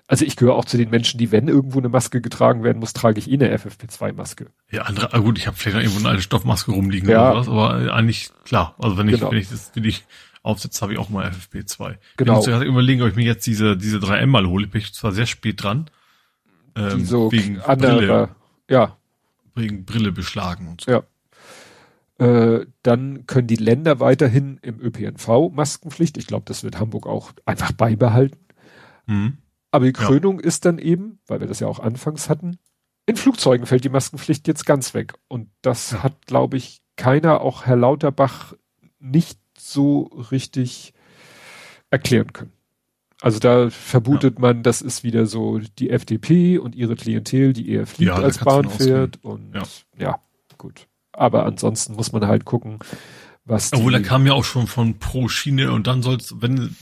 [0.07, 2.91] Also ich gehöre auch zu den Menschen, die, wenn irgendwo eine Maske getragen werden muss,
[2.93, 4.47] trage ich eh eine FFP2-Maske.
[4.69, 7.31] Ja, andere, ah gut, ich habe vielleicht noch irgendwo eine alte Stoffmaske rumliegen Ja.
[7.31, 8.75] oder was, aber äh, eigentlich klar.
[8.79, 9.31] Also wenn ich, Genau.
[9.31, 10.03] wenn ich das, wenn ich
[10.43, 11.95] aufsetze, habe ich auch mal FFP2.
[12.17, 12.31] Genau.
[12.33, 14.67] Ich muss gerade überlegen, ob ich mir jetzt diese, diese 3M mal hole.
[14.67, 15.89] Bin ich zwar sehr spät dran.
[16.75, 18.29] Ähm, die so wegen andere, Brille,
[18.69, 18.97] ja,
[19.55, 20.91] wegen Brille beschlagen und so.
[20.91, 21.03] Ja.
[22.19, 26.17] Äh, dann können die Länder weiterhin im ÖPNV Maskenpflicht.
[26.17, 28.37] Ich glaube, das wird Hamburg auch einfach beibehalten.
[29.07, 29.37] Mhm.
[29.73, 30.05] Aber die Ja.
[30.07, 32.57] Krönung ist dann eben, weil wir das ja auch anfangs hatten,
[33.05, 35.15] in Flugzeugen fällt die Maskenpflicht jetzt ganz weg.
[35.27, 36.03] Und das Ja.
[36.03, 38.53] hat, glaube ich, keiner, auch Herr Lauterbach,
[38.99, 40.93] nicht so richtig
[41.89, 42.51] erklären können.
[43.21, 47.87] Also da vermutet man, das ist wieder so die FDP und ihre Klientel, die eher
[47.87, 49.23] fliegt Ja, als Bahn fährt.
[49.23, 49.63] Und Ja.
[49.97, 50.19] ja.
[50.57, 50.87] gut.
[51.13, 52.79] Aber ansonsten muss man halt gucken,
[53.45, 56.75] was Obwohl, da kam ja auch schon von pro Schiene und dann soll's, wenn,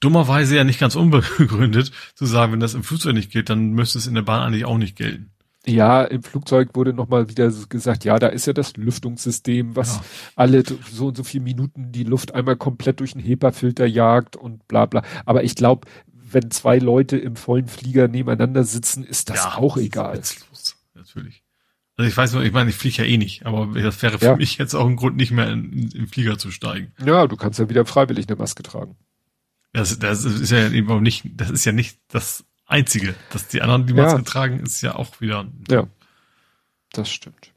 [0.00, 3.98] dummerweise ja nicht ganz unbegründet, zu sagen, wenn das im Flugzeug nicht gilt, dann müsste
[3.98, 5.30] es in der Bahn eigentlich auch nicht gelten.
[5.66, 10.04] Ja, im Flugzeug wurde nochmal wieder gesagt, ja, da ist ja das Lüftungssystem, was Ja.
[10.36, 10.62] alle
[10.92, 14.86] so und so vier Minuten die Luft einmal komplett durch den HEPA-Filter jagt und bla
[14.86, 15.02] bla.
[15.26, 15.86] Aber ich glaube,
[16.30, 20.16] wenn zwei Leute im vollen Flieger nebeneinander sitzen, ist das auch ist egal.
[20.16, 21.42] witzlos, natürlich.
[21.96, 24.24] Also ich weiß nur, ich meine, ich fliege ja eh nicht, aber das wäre für
[24.26, 24.36] Ja.
[24.36, 26.92] mich jetzt auch ein Grund, nicht mehr in, in, in den Flieger zu steigen.
[27.04, 28.96] Ja, du kannst ja wieder freiwillig eine Maske tragen.
[29.72, 33.14] Das, das ist ja eben auch nicht, das ist ja nicht das Einzige.
[33.30, 34.04] Dass die anderen die Ja.
[34.04, 35.46] Maske tragen, ist ja auch wieder.
[35.70, 35.86] Ja,
[36.92, 37.52] das stimmt.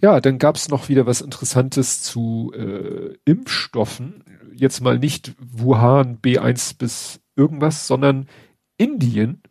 [0.00, 4.24] Ja, dann gab's noch wieder was Interessantes zu äh, Impfstoffen.
[4.54, 8.28] Jetzt mal nicht Wuhan B1 bis irgendwas, sondern
[8.76, 9.42] Indien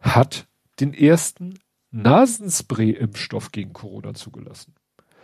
[0.00, 0.46] hat
[0.80, 1.58] den ersten
[1.90, 4.74] Nasenspray-Impfstoff gegen Corona zugelassen.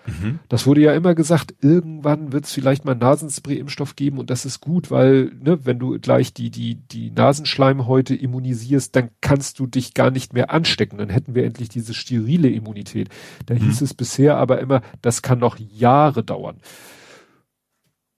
[0.06, 0.38] Mhm.
[0.48, 4.60] Das wurde ja immer gesagt, irgendwann wird es vielleicht mal Nasenspray-Impfstoff geben und das ist
[4.60, 9.94] gut, weil, ne, wenn du gleich die, die, die Nasenschleimhäute immunisierst, dann kannst du dich
[9.94, 10.98] gar nicht mehr anstecken.
[10.98, 13.08] Dann hätten wir endlich diese sterile Immunität.
[13.46, 13.84] Da hieß Mhm.
[13.84, 16.58] es bisher aber immer, das kann noch Jahre dauern.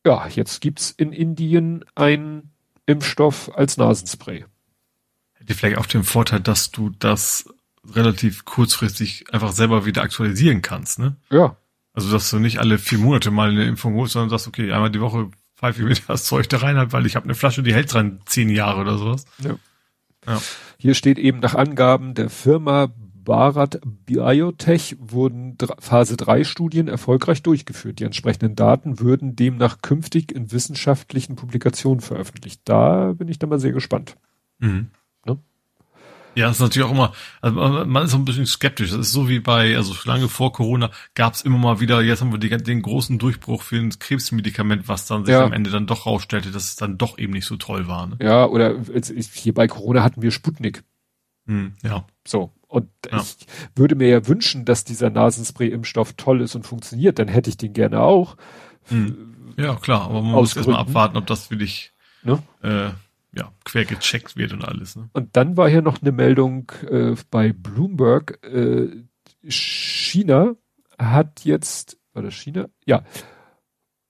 [0.04, 2.50] Ja, jetzt gibt's in Indien einen
[2.86, 4.44] Impfstoff als Nasenspray.
[5.34, 7.48] Hätte vielleicht auch den Vorteil, dass du das
[7.88, 11.16] relativ kurzfristig einfach selber wieder aktualisieren kannst, ne?
[11.30, 11.56] Ja,
[11.96, 14.90] Also, dass du nicht alle vier Monate mal eine Impfung holst, sondern sagst, okay, einmal
[14.90, 17.74] die Woche pfeife ich mir das Zeug da rein, weil ich habe eine Flasche, die
[17.74, 19.24] hält dran zehn Jahre oder sowas.
[19.38, 19.56] Ja.
[20.26, 20.42] Ja.
[20.78, 22.92] Hier steht eben nach Angaben der Firma
[23.26, 27.98] Bharat Biotech wurden Phase 3 Studien erfolgreich durchgeführt.
[27.98, 32.60] Die entsprechenden Daten würden demnach künftig in wissenschaftlichen Publikationen veröffentlicht.
[32.64, 34.16] Da bin ich dann mal sehr gespannt.
[34.60, 34.90] Mhm.
[36.36, 38.90] Ja, das ist natürlich auch immer, also man man ist so ein bisschen skeptisch.
[38.90, 42.20] Das ist so wie bei, also lange vor Corona gab es immer mal wieder, jetzt
[42.20, 45.44] haben wir die, den großen Durchbruch für ein Krebsmedikament, was dann sich Ja.
[45.44, 48.06] am Ende dann doch rausstellte, dass es dann doch eben nicht so toll war.
[48.06, 48.18] Ne?
[48.20, 48.76] Ja, oder
[49.32, 50.84] hier bei Corona hatten wir Sputnik.
[51.46, 52.04] Hm, ja.
[52.26, 52.52] So.
[52.68, 53.20] Und Ja.
[53.22, 57.18] ich würde mir ja wünschen, dass dieser Nasenspray-Impfstoff toll ist und funktioniert.
[57.18, 58.36] Dann hätte ich den gerne auch.
[58.88, 59.54] Hm.
[59.56, 61.92] Ja, klar, aber man Aus muss erstmal abwarten, ob das für dich
[62.24, 62.42] Ne?
[62.62, 62.90] äh,
[63.36, 64.96] ja, quer gecheckt wird und alles.
[64.96, 65.10] Ne?
[65.12, 68.42] Und dann war hier noch eine Meldung äh, bei Bloomberg.
[68.44, 69.04] Äh,
[69.48, 70.54] China
[70.98, 72.68] hat jetzt, war das China?
[72.84, 73.04] Ja.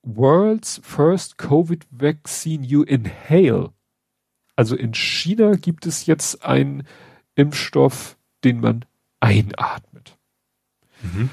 [0.03, 3.73] World's first Covid vaccine you inhale.
[4.55, 6.85] Also in China gibt es jetzt einen
[7.35, 8.85] Impfstoff, den man
[9.21, 10.17] einatmet.
[11.03, 11.31] Mhm.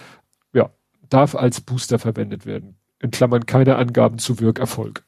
[1.14, 2.76] Darf als Booster verwendet werden.
[2.98, 5.06] In Klammern keine Angaben zu Wirkerfolg.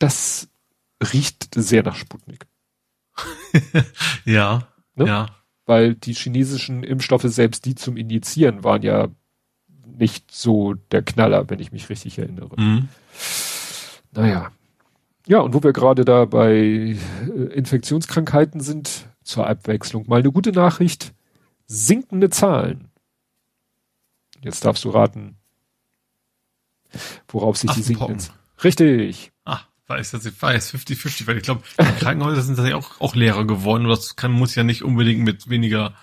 [0.00, 0.48] Das
[1.02, 2.46] riecht sehr nach Sputnik.
[4.24, 5.06] Ja, Ne?
[5.06, 5.26] ja.
[5.64, 9.08] weil die chinesischen Impfstoffe, selbst die zum Injizieren, waren ja
[9.86, 12.60] nicht so der Knaller, wenn ich mich richtig erinnere.
[12.60, 12.88] Mhm.
[14.12, 14.52] Naja.
[15.26, 16.94] Ja, und wo wir gerade da bei äh,
[17.54, 21.14] Infektionskrankheiten sind, zur Abwechslung mal eine gute Nachricht.
[21.66, 22.90] Sinkende Zahlen.
[24.42, 25.36] Jetzt darfst du raten,
[27.28, 28.18] worauf sich die sinkenden.
[28.62, 29.32] Richtig.
[29.44, 29.60] Ah,
[29.92, 33.84] weiß das, ich weiß 50-50, weil ich glaube, Krankenhäuser sind tatsächlich auch, auch leerer geworden.
[33.84, 35.94] Und das kann, muss ja nicht unbedingt mit weniger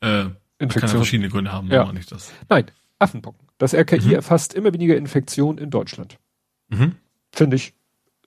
[0.00, 0.26] äh,
[0.58, 0.80] Infektion.
[0.80, 1.90] Kann verschiedene Gründe haben, ja.
[1.92, 2.32] nicht das.
[2.48, 3.48] Nein, Affenpocken.
[3.58, 4.14] Das RKI mhm.
[4.14, 6.18] erfasst immer weniger Infektionen in Deutschland.
[6.68, 6.96] Mhm.
[7.32, 7.74] Finde ich,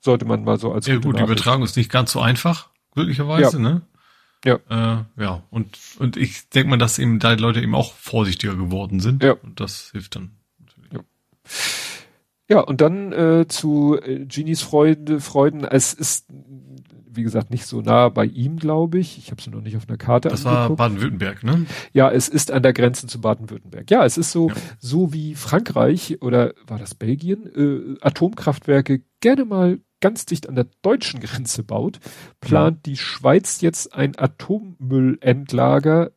[0.01, 0.87] sollte man mal so als.
[0.87, 3.63] Ja gut, die Übertragung ist nicht ganz so einfach, glücklicherweise, ja.
[3.63, 3.81] ne?
[4.43, 4.59] Ja.
[4.69, 8.55] Äh, ja, und, und ich denke mal, dass eben da die Leute eben auch vorsichtiger
[8.55, 9.23] geworden sind.
[9.23, 9.33] Ja.
[9.33, 10.93] Und das hilft dann natürlich.
[10.93, 10.99] Ja.
[12.49, 15.63] Ja, und dann äh, zu äh, Genies Freude, Freuden.
[15.63, 16.27] Es ist,
[17.09, 19.17] wie gesagt, nicht so nah bei ihm, glaube ich.
[19.17, 20.79] Ich habe sie noch nicht auf einer Karte Das angeguckt.
[20.79, 21.65] war Baden-Württemberg, ne?
[21.93, 23.89] Ja, es ist an der Grenze zu Baden-Württemberg.
[23.89, 24.55] Ja, es ist so, ja.
[24.79, 30.67] so wie Frankreich oder war das Belgien, äh, Atomkraftwerke gerne mal ganz dicht an der
[30.83, 31.99] deutschen Grenze baut,
[32.41, 32.81] plant ja.
[32.91, 36.11] die Schweiz jetzt ein Atommüllendlager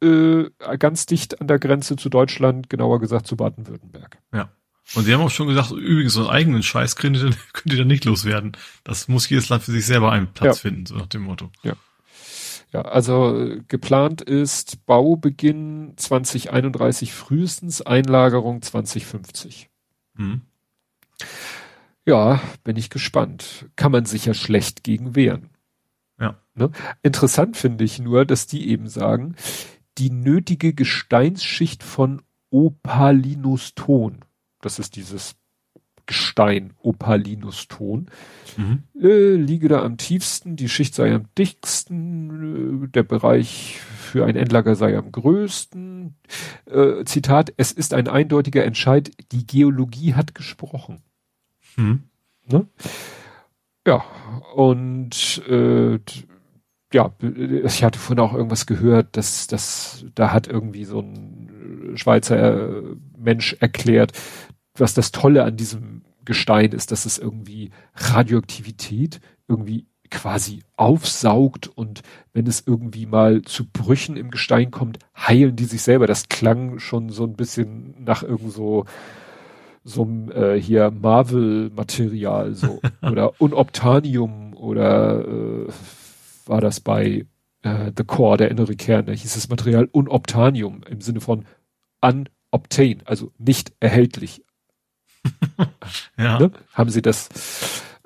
[0.00, 4.18] äh, ganz dicht an der Grenze zu Deutschland, genauer gesagt zu Baden-Württemberg.
[4.32, 4.50] Ja.
[4.94, 7.78] Und sie haben auch schon gesagt, übrigens, so einen eigenen Scheiß könnt ihr, könnt ihr
[7.78, 8.52] dann nicht loswerden.
[8.84, 10.70] Das muss jedes Land für sich selber einen Platz ja.
[10.70, 11.50] finden, so nach dem Motto.
[11.62, 11.74] Ja.
[12.72, 19.68] Ja, also äh, geplant ist Baubeginn 2031 frühestens, Einlagerung 2050.
[20.14, 20.40] Mhm.
[22.06, 23.66] Ja, bin ich gespannt.
[23.76, 25.50] Kann man sich ja schlecht gegen wehren.
[26.18, 26.38] Ja.
[26.54, 26.70] Ne?
[27.02, 29.36] Interessant finde ich nur, dass die eben sagen,
[29.98, 34.24] die nötige Gesteinsschicht von Opalinuston
[34.62, 35.36] das ist dieses
[36.06, 38.10] Gestein, Opalinuston,
[38.56, 38.82] mhm.
[39.00, 44.36] äh, liege da am tiefsten, die Schicht sei am dicksten, äh, der Bereich für ein
[44.36, 46.16] Endlager sei am größten.
[46.66, 51.02] Äh, Zitat, es ist ein eindeutiger Entscheid, die Geologie hat gesprochen.
[51.76, 52.02] Mhm.
[52.46, 52.66] Ne?
[53.86, 54.04] Ja,
[54.54, 55.98] und äh,
[56.92, 57.10] ja,
[57.64, 62.96] ich hatte vorhin auch irgendwas gehört, dass, dass da hat irgendwie so ein Schweizer äh,
[63.22, 64.12] Mensch erklärt,
[64.74, 72.02] was das Tolle an diesem Gestein ist, dass es irgendwie Radioaktivität irgendwie quasi aufsaugt und
[72.32, 76.06] wenn es irgendwie mal zu Brüchen im Gestein kommt, heilen die sich selber.
[76.06, 78.84] Das klang schon so ein bisschen nach irgend so
[79.84, 85.66] so äh, hier Marvel-Material so oder Unobtanium oder äh,
[86.46, 87.26] war das bei
[87.62, 91.44] äh, The Core, der innere Kern, da hieß das Material Unobtanium im Sinne von
[92.52, 94.44] unobtain, also nicht erhältlich,
[96.18, 96.38] ja.
[96.38, 96.52] Ne?
[96.72, 97.28] Haben sie das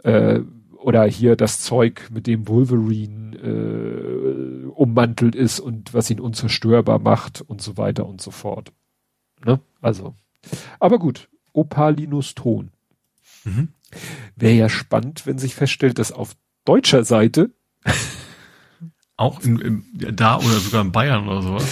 [0.02, 0.40] äh,
[0.76, 7.40] oder hier das Zeug, mit dem Wolverine äh, ummantelt ist und was ihn unzerstörbar macht
[7.40, 8.72] und so weiter und so fort.
[9.44, 9.60] Ne?
[9.80, 10.14] Also,
[10.78, 12.70] aber gut, Opalinuston.
[13.44, 13.68] Mhm.
[14.36, 17.50] Wäre ja spannend, wenn sich feststellt, dass auf deutscher Seite
[19.16, 21.66] auch in, in, da oder sogar in Bayern oder sowas.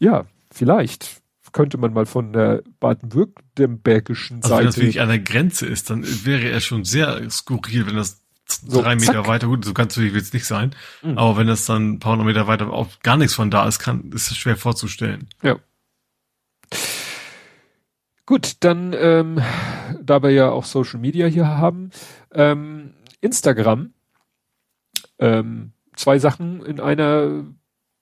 [0.00, 1.20] Ja, vielleicht
[1.52, 4.60] könnte man mal von der baden-württembergischen also Seite.
[4.60, 8.20] Wenn das wirklich an der Grenze ist, dann wäre er schon sehr skurril, wenn das
[8.46, 9.28] so, drei Meter zack.
[9.28, 11.18] weiter, gut, so ganz will es nicht sein, mhm.
[11.18, 13.78] aber wenn das dann ein paar hundert Meter weiter auch gar nichts von da ist,
[13.78, 15.28] kann, ist es schwer vorzustellen.
[15.42, 15.56] Ja.
[18.26, 19.40] Gut, dann, ähm,
[20.02, 21.90] da wir ja auch Social Media hier haben,
[22.32, 23.92] ähm, Instagram,
[25.18, 27.44] ähm, zwei Sachen in einer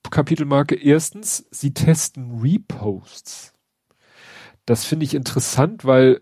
[0.09, 0.75] Kapitelmarke.
[0.75, 3.53] Erstens, sie testen Reposts.
[4.65, 6.21] Das finde ich interessant, weil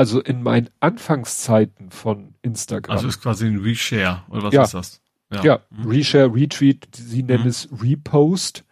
[0.00, 2.96] also in meinen Anfangszeiten von Instagram.
[2.96, 4.62] Also ist quasi ein Reshare, oder was ja.
[4.62, 5.02] ist das?
[5.30, 5.90] Ja, ja mhm.
[5.90, 7.50] Reshare, Retweet, sie nennen mhm.
[7.50, 8.64] es Repost.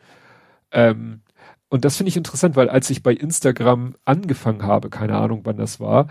[0.70, 1.20] Ähm,
[1.68, 5.58] und das finde ich interessant, weil als ich bei Instagram angefangen habe, keine Ahnung wann
[5.58, 6.08] das war,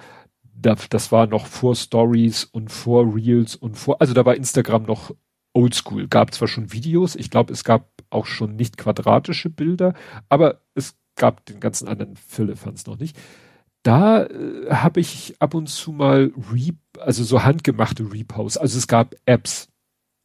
[0.53, 5.15] das war noch vor Stories und vor Reels und vor, also da war Instagram noch
[5.57, 6.07] oldschool.
[6.07, 9.93] Gab zwar schon Videos, ich glaube, es gab auch schon nicht quadratische Bilder,
[10.29, 13.17] aber es gab den ganzen anderen Firlefanz noch nicht.
[13.83, 18.57] Da äh, habe ich ab und zu mal Re also so handgemachte Reposts.
[18.57, 19.69] Also es gab Apps,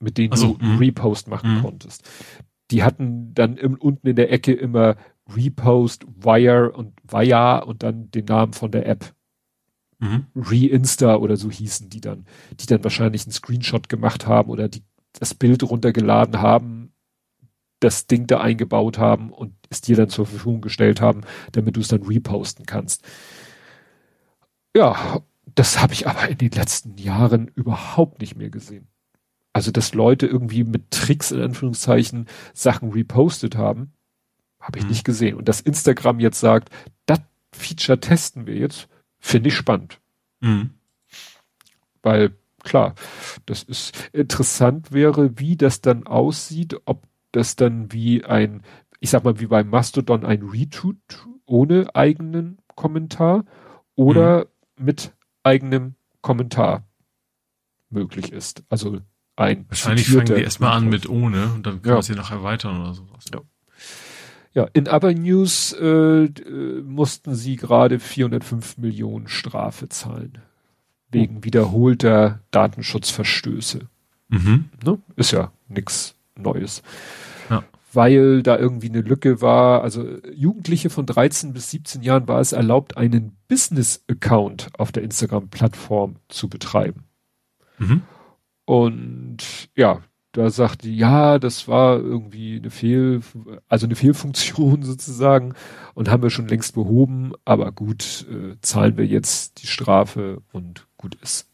[0.00, 0.78] mit denen also, du mh.
[0.78, 1.62] Repost machen mh.
[1.62, 2.08] konntest.
[2.70, 4.96] Die hatten dann im, unten in der Ecke immer
[5.34, 9.14] Repost, Wire und Wire und dann den Namen von der App.
[9.98, 10.26] Mhm.
[10.34, 12.26] Re-Insta oder so hießen die dann,
[12.58, 14.82] die dann wahrscheinlich einen Screenshot gemacht haben oder die
[15.18, 16.92] das Bild runtergeladen haben,
[17.80, 21.22] das Ding da eingebaut haben und es dir dann zur Verfügung gestellt haben,
[21.52, 23.04] damit du es dann reposten kannst.
[24.74, 25.22] Ja,
[25.54, 28.88] das habe ich aber in den letzten Jahren überhaupt nicht mehr gesehen.
[29.52, 33.92] Also, dass Leute irgendwie mit Tricks in Anführungszeichen Sachen repostet haben,
[34.60, 34.90] habe ich mhm.
[34.90, 35.36] nicht gesehen.
[35.36, 36.70] Und dass Instagram jetzt sagt,
[37.04, 37.20] das
[37.52, 40.00] Feature testen wir jetzt, finde ich spannend.
[40.40, 40.70] Mhm.
[42.02, 42.94] Weil klar,
[43.46, 48.62] das ist interessant wäre, wie das dann aussieht, ob das dann wie ein,
[49.00, 53.44] ich sag mal, wie beim Mastodon ein Retweet ohne eigenen Kommentar
[53.94, 54.84] oder mhm.
[54.84, 55.12] mit
[55.42, 56.86] eigenem Kommentar
[57.90, 58.64] möglich ist.
[58.68, 59.00] Also
[59.36, 61.98] ein Wahrscheinlich fangen die erstmal an mit ohne und dann können ja.
[61.98, 63.26] wir sie noch erweitern oder sowas.
[63.32, 63.40] Ja.
[64.54, 70.42] Ja, in Other News äh, äh mussten sie gerade 405 Millionen Strafe zahlen.
[71.12, 73.88] Wegen wiederholter Datenschutzverstöße.
[74.28, 74.70] Mhm.
[74.84, 74.98] Ne?
[75.16, 76.82] Ist ja nix Neues.
[77.50, 77.64] Ja.
[77.92, 82.52] Weil da irgendwie eine Lücke war, also Jugendliche von 13 bis 17 Jahren war es
[82.52, 87.04] erlaubt, einen Business-Account auf der Instagram-Plattform zu betreiben.
[87.78, 88.02] Mhm.
[88.64, 90.00] Und ja,
[90.32, 93.20] da sagt die, ja, das war irgendwie eine Fehl,
[93.68, 95.54] also eine Fehlfunktion sozusagen
[95.94, 100.86] und haben wir schon längst behoben, aber gut, äh, zahlen wir jetzt die Strafe und
[101.02, 101.46] gut ist.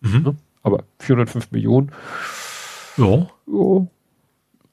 [0.00, 0.22] Mhm.
[0.22, 0.36] Ne?
[0.62, 1.92] Aber 405 Millionen.
[2.96, 3.28] Ja.
[3.46, 3.86] ja.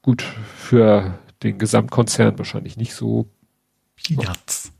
[0.01, 0.23] Gut,
[0.57, 3.27] für den Gesamtkonzern wahrscheinlich nicht so.
[3.95, 4.71] Peanuts.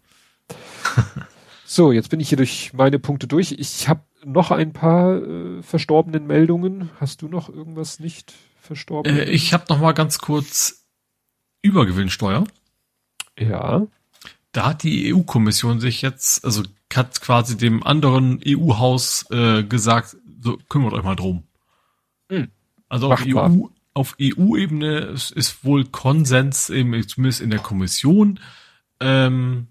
[1.66, 3.52] so, jetzt bin ich hier durch meine Punkte durch.
[3.52, 6.90] Ich habe noch ein paar äh, verstorbenen Meldungen.
[7.00, 9.16] Hast du noch irgendwas nicht verstorben?
[9.16, 10.86] Äh, ich habe noch mal ganz kurz
[11.62, 12.46] Übergewinnsteuer.
[13.38, 13.86] Ja.
[14.54, 16.64] Da hat die EU-Kommission sich jetzt, also
[16.98, 21.44] hat quasi dem anderen EU-Haus äh, gesagt, so kümmert euch mal drum.
[22.30, 22.50] Hm.
[22.90, 28.40] Also auf EU, auf EU-Ebene ist, ist, wohl Konsens, eben zumindest in der Kommission,
[29.00, 29.68] ähm,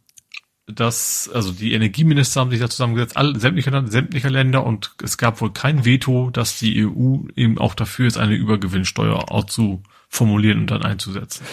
[0.67, 5.41] dass, also die Energieminister haben sich da zusammengesetzt, alle, sämtliche, sämtliche Länder und es gab
[5.41, 10.61] wohl kein Veto, dass die EU eben auch dafür ist, eine Übergewinnsteuer auch zu formulieren
[10.61, 11.45] und dann einzusetzen.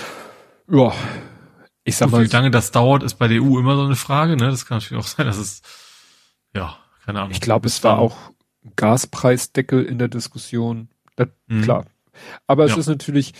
[0.69, 0.93] Ja,
[1.87, 2.23] ich sag mal.
[2.23, 4.49] Wie lange das dauert, ist bei der EU immer so eine Frage, ne?
[4.49, 5.61] Das kann natürlich auch sein, dass es,
[6.53, 7.31] ja, keine Ahnung.
[7.31, 8.17] Ich glaube, es war auch
[8.75, 10.89] Gaspreisdeckel in der Diskussion.
[11.15, 11.61] Das, mhm.
[11.61, 11.85] Klar.
[12.45, 12.77] Aber es ja.
[12.77, 13.33] ist natürlich,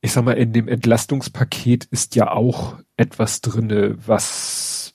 [0.00, 4.94] ich sag mal, in dem Entlastungspaket ist ja auch etwas drinne, was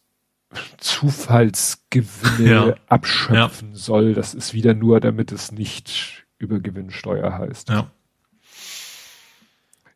[0.78, 2.76] Zufallsgewinne ja.
[2.88, 3.78] abschöpfen ja.
[3.78, 4.16] soll.
[4.16, 7.70] Das ist wieder nur, damit es nicht Übergewinnsteuer heißt.
[7.70, 7.92] Ja.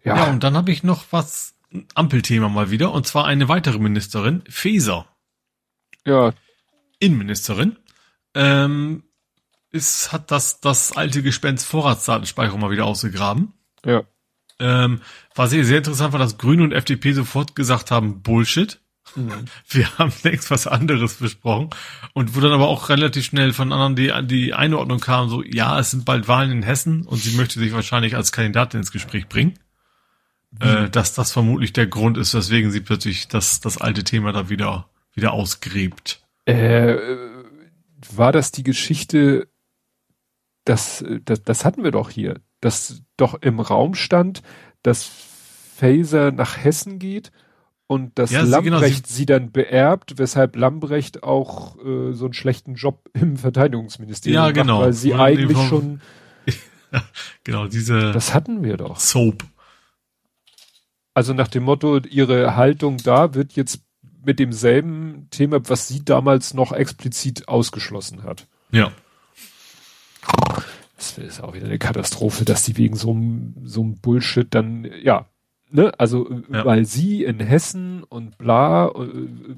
[0.03, 1.52] Ja, ja und dann habe ich noch was,
[1.95, 5.07] Ampelthema mal wieder, und zwar eine weitere Ministerin, Feser.
[6.05, 6.33] Ja.
[6.99, 7.77] Innenministerin.
[8.35, 9.03] Ähm,
[9.71, 13.53] ist, hat das, das alte Gespenst Vorratsdatenspeicherung mal wieder ausgegraben.
[13.85, 14.03] Ja.
[14.59, 15.01] Ähm,
[15.35, 18.79] was sehr, sehr interessant war, dass Grüne und FDP sofort gesagt haben, Bullshit.
[19.15, 19.45] Mhm.
[19.67, 21.71] Wir haben längst was anderes besprochen.
[22.13, 25.79] Und wo dann aber auch relativ schnell von anderen die, die Einordnung kam, so, ja,
[25.79, 29.27] es sind bald Wahlen in Hessen und sie möchte sich wahrscheinlich als Kandidatin ins Gespräch
[29.27, 29.57] bringen.
[30.59, 34.49] Äh, dass das vermutlich der Grund ist, weswegen sie plötzlich das, das alte Thema da
[34.49, 36.21] wieder, wieder ausgräbt.
[36.45, 36.95] Äh,
[38.15, 39.47] war das die Geschichte,
[40.65, 44.41] das, das, das hatten wir doch hier, dass doch im Raum stand,
[44.83, 45.09] dass
[45.75, 47.31] Faser nach Hessen geht
[47.87, 52.25] und dass ja, Lambrecht sie, genau, sie, sie, dann beerbt, weshalb Lambrecht auch äh, so
[52.25, 54.81] einen schlechten Job im Verteidigungsministerium ja, genau.
[54.81, 56.01] weil sie eigentlich schon
[57.43, 59.43] genau diese das hatten wir doch Soap
[61.13, 63.81] also nach dem Motto ihre Haltung da wird jetzt
[64.25, 68.91] mit demselben Thema was sie damals noch explizit ausgeschlossen hat ja
[70.97, 75.27] das ist auch wieder eine Katastrophe, dass die wegen so einem so Bullshit dann, ja,
[75.69, 76.65] ne, also ja.
[76.65, 79.07] weil sie in Hessen und bla, äh,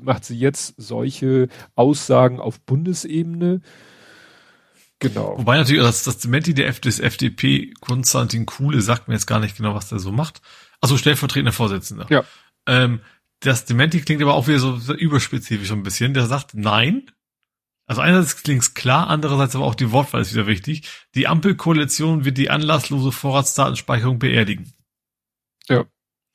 [0.02, 3.62] macht sie jetzt solche Aussagen auf Bundesebene.
[5.00, 5.36] Genau.
[5.38, 9.76] Wobei natürlich das, das Dementi der FDP, Konstantin Kuhle, sagt mir jetzt gar nicht genau,
[9.76, 10.42] was der so macht.
[10.86, 12.06] Also stellvertretender Vorsitzender.
[12.12, 12.24] Ja.
[12.68, 13.00] Ähm,
[13.40, 16.14] das Dementi klingt aber auch wieder so überspezifisch ein bisschen.
[16.14, 17.10] Der sagt, nein,
[17.88, 20.88] also einerseits klingt's klar, andererseits aber auch die Wortwahl ist wieder wichtig.
[21.16, 24.74] Die Ampelkoalition wird die anlasslose Vorratsdatenspeicherung beerdigen.
[25.68, 25.86] Ja.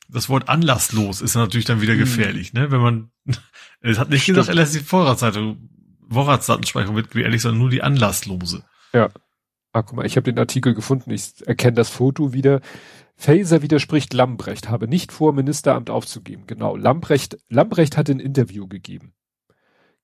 [0.08, 2.00] Das Wort anlasslos ist natürlich dann wieder hm.
[2.00, 2.60] gefährlich, hm.
[2.60, 2.72] ne?
[2.72, 3.12] Wenn man,
[3.80, 4.38] es hat nicht Stimmt.
[4.38, 8.64] gesagt, er lässt die Vorratsdatenspeicherung wird beerdigt, sondern nur die anlasslose.
[8.92, 9.10] Ja.
[9.72, 12.60] Ah, guck mal, ich habe den Artikel gefunden, ich erkenne das Foto wieder.
[13.16, 16.44] Faser widerspricht Lambrecht, habe nicht vor, Ministeramt aufzugeben.
[16.46, 19.12] Genau, Lambrecht, Lambrecht hat ein Interview gegeben.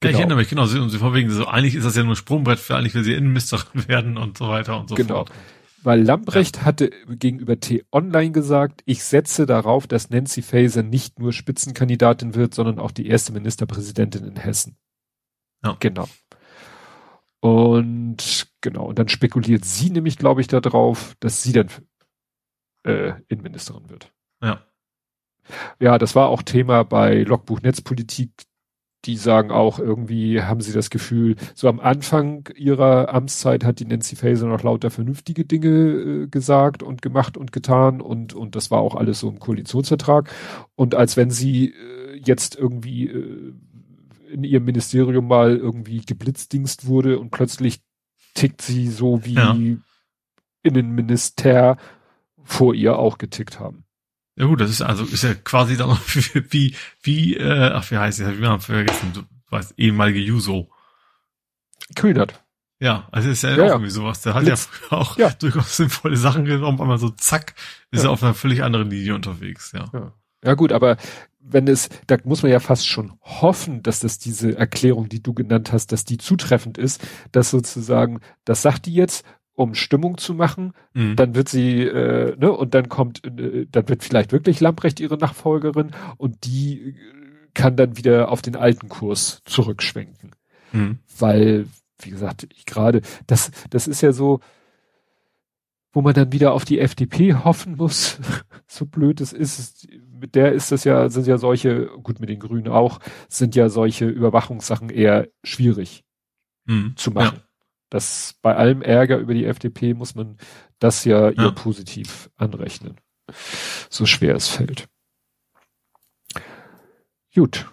[0.01, 0.11] Genau.
[0.11, 0.67] Ja, ich erinnere mich, genau.
[0.67, 3.05] Sie, und sie vorwegen so, eigentlich ist das ja nur ein Sprungbrett für eigentlich, wenn
[3.05, 5.15] sie Innenministerin werden und so weiter und so genau.
[5.15, 5.33] fort.
[5.83, 6.65] Weil Lambrecht ja.
[6.65, 12.79] hatte gegenüber T-Online gesagt, ich setze darauf, dass Nancy Faeser nicht nur Spitzenkandidatin wird, sondern
[12.79, 14.77] auch die erste Ministerpräsidentin in Hessen.
[15.65, 15.77] Ja.
[15.81, 16.09] Genau.
[17.41, 21.69] Und genau, und dann spekuliert sie nämlich, glaube ich, darauf, dass sie dann
[22.85, 24.13] äh, Innenministerin wird.
[24.43, 24.63] Ja.
[25.79, 28.33] Ja, das war auch Thema bei Logbuch Netzpolitik
[29.07, 33.85] die sagen auch irgendwie, haben sie das Gefühl, so am Anfang ihrer Amtszeit hat die
[33.85, 38.71] Nancy Faeser noch lauter vernünftige Dinge äh, gesagt und gemacht und getan und, und das
[38.71, 40.31] war auch alles so im Koalitionsvertrag.
[40.75, 43.53] Und als wenn sie äh, jetzt irgendwie äh,
[44.33, 47.81] in ihrem Ministerium mal irgendwie geblitzdingst wurde und plötzlich
[48.37, 49.57] tickt sie so wie ja.
[50.63, 51.77] Innenminister
[52.45, 53.85] vor ihr auch getickt haben.
[54.37, 55.91] Ja gut, das ist also ist ja quasi dann
[56.51, 58.39] wie wie äh, ach wie heißt es?
[58.39, 60.71] Wir haben vergessen, du weißt ehemalige Juso.
[61.95, 62.43] Kühnert.
[62.79, 63.73] Ja, also ist ja, ja auch ja.
[63.73, 64.21] irgendwie sowas.
[64.21, 64.69] Der hat Blitz.
[64.71, 65.31] ja früher auch ja.
[65.39, 67.55] durchaus sinnvolle Sachen genommen, aber so zack,
[67.91, 69.89] ist er auf einer völlig anderen Linie unterwegs, ja.
[69.93, 70.13] ja.
[70.45, 70.97] Ja gut, aber
[71.49, 75.33] wenn es, da muss man ja fast schon hoffen, dass das diese Erklärung, die du
[75.35, 79.25] genannt hast, dass die zutreffend ist, dass sozusagen, das sagt die jetzt
[79.55, 80.73] um Stimmung zu machen.
[80.93, 81.17] Mhm.
[81.17, 85.17] Dann wird sie, äh, ne, und dann kommt, äh, dann wird vielleicht wirklich Lamprecht ihre
[85.17, 86.95] Nachfolgerin und die
[87.55, 90.33] kann dann wieder auf den alten Kurs zurückschwenken.
[90.73, 90.99] Mhm.
[91.19, 91.67] Weil,
[92.01, 94.41] wie gesagt, ich gerade, das, das ist ja so,
[95.93, 98.19] wo man dann wieder auf die FDP hoffen muss,
[98.67, 99.89] so blöd es ist,
[100.19, 103.69] mit der ist das ja, sind ja solche, gut mit den Grünen auch, sind ja
[103.69, 106.05] solche Überwachungssachen eher schwierig
[106.65, 106.95] mhm.
[106.97, 107.37] zu machen.
[107.37, 107.47] Ja
[107.91, 110.39] das bei allem Ärger über die FDP muss man
[110.79, 111.45] das ja, ja.
[111.45, 112.97] ihr positiv anrechnen.
[113.91, 114.89] So schwer es fällt.
[117.35, 117.71] Gut.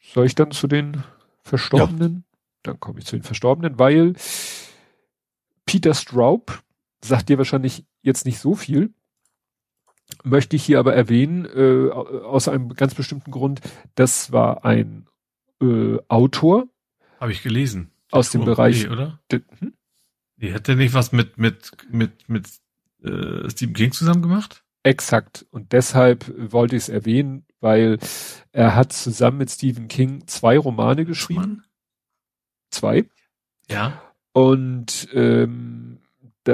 [0.00, 1.02] Soll ich dann zu den
[1.42, 2.24] Verstorbenen?
[2.26, 2.38] Ja.
[2.62, 4.14] Dann komme ich zu den Verstorbenen, weil
[5.64, 6.62] Peter Straub
[7.02, 8.92] sagt dir wahrscheinlich jetzt nicht so viel.
[10.22, 13.60] Möchte ich hier aber erwähnen, äh, aus einem ganz bestimmten Grund.
[13.94, 15.06] Das war ein
[15.62, 16.68] äh, Autor.
[17.18, 19.20] Habe ich gelesen aus dem Bereich, nee, oder?
[19.32, 19.74] Hm?
[20.36, 22.48] Nee, hat der nicht was mit mit mit mit
[23.02, 24.64] äh, Stephen King zusammen gemacht?
[24.82, 25.46] Exakt.
[25.50, 27.98] Und deshalb wollte ich es erwähnen, weil
[28.52, 31.40] er hat zusammen mit Stephen King zwei Romane geschrieben.
[31.40, 31.64] Mann.
[32.70, 33.04] Zwei.
[33.68, 34.02] Ja.
[34.32, 35.99] Und ähm,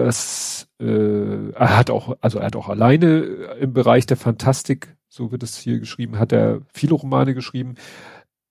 [0.04, 3.20] das äh, er hat auch, also er hat auch alleine
[3.60, 7.74] im Bereich der Fantastik, so wird es hier geschrieben, hat er viele Romane geschrieben.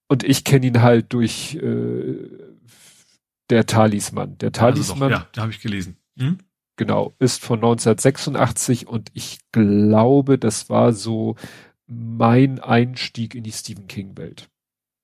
[0.07, 2.29] Und ich kenne ihn halt durch äh,
[3.49, 4.37] der Talisman.
[4.37, 5.11] Der Talisman.
[5.11, 5.97] Ja, da habe ich gelesen.
[6.17, 6.37] Hm?
[6.77, 11.35] Genau, ist von 1986 und ich glaube, das war so
[11.87, 14.49] mein Einstieg in die Stephen King Welt.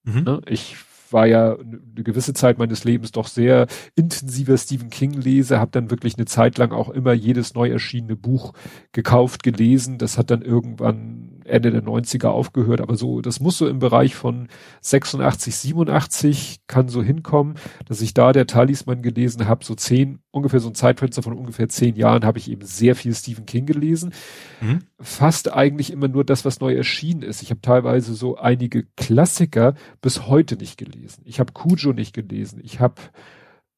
[0.04, 0.24] Mhm.
[0.24, 0.42] Ne?
[0.48, 0.76] Ich
[1.14, 5.92] war ja eine gewisse Zeit meines Lebens doch sehr intensiver Stephen King Leser, habe dann
[5.92, 8.54] wirklich eine Zeit lang auch immer jedes neu erschienene Buch
[8.92, 9.98] gekauft, gelesen.
[9.98, 14.16] Das hat dann irgendwann Ende der 90er aufgehört, aber so, das muss so im Bereich
[14.16, 14.48] von
[14.82, 17.56] 86, 87 kann so hinkommen,
[17.86, 21.70] dass ich da der Talisman gelesen habe, so zehn, ungefähr so ein Zeitfenster von ungefähr
[21.70, 24.14] zehn Jahren habe ich eben sehr viel Stephen King gelesen.
[24.62, 24.80] Mhm.
[25.00, 27.42] Fast eigentlich immer nur das, was neu erschienen ist.
[27.42, 31.22] Ich habe teilweise so einige Klassiker bis heute nicht gelesen.
[31.26, 32.60] Ich habe Cujo nicht gelesen.
[32.64, 32.96] Ich habe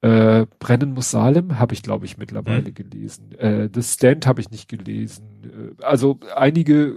[0.03, 2.73] äh, Brennen muss Salem habe ich, glaube ich, mittlerweile mhm.
[2.73, 3.31] gelesen.
[3.39, 5.23] Äh, The Stand habe ich nicht gelesen.
[5.79, 6.93] Äh, also einige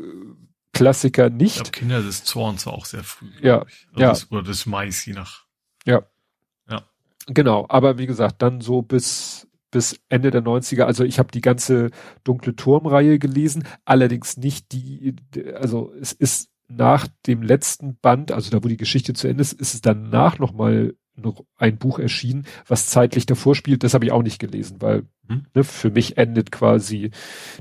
[0.77, 1.57] Klassiker nicht.
[1.57, 3.31] Ich glaube, Kinder des Zorns war auch sehr früh.
[3.43, 3.61] Ja.
[3.61, 4.09] Also ja.
[4.11, 5.45] Das, oder des Mais, je nach.
[5.85, 6.03] Ja.
[6.69, 6.83] Ja.
[7.27, 7.67] Genau.
[7.69, 10.83] Aber wie gesagt, dann so bis, bis Ende der 90er.
[10.83, 11.91] Also ich habe die ganze
[12.25, 15.17] Dunkle Turmreihe gelesen, allerdings nicht die,
[15.55, 19.53] also es ist nach dem letzten Band, also da wo die Geschichte zu Ende ist,
[19.53, 23.85] ist es danach nochmal noch ein Buch erschienen, was zeitlich davor spielt.
[23.85, 25.47] Das habe ich auch nicht gelesen, weil hm.
[25.55, 27.11] ne, für mich endet quasi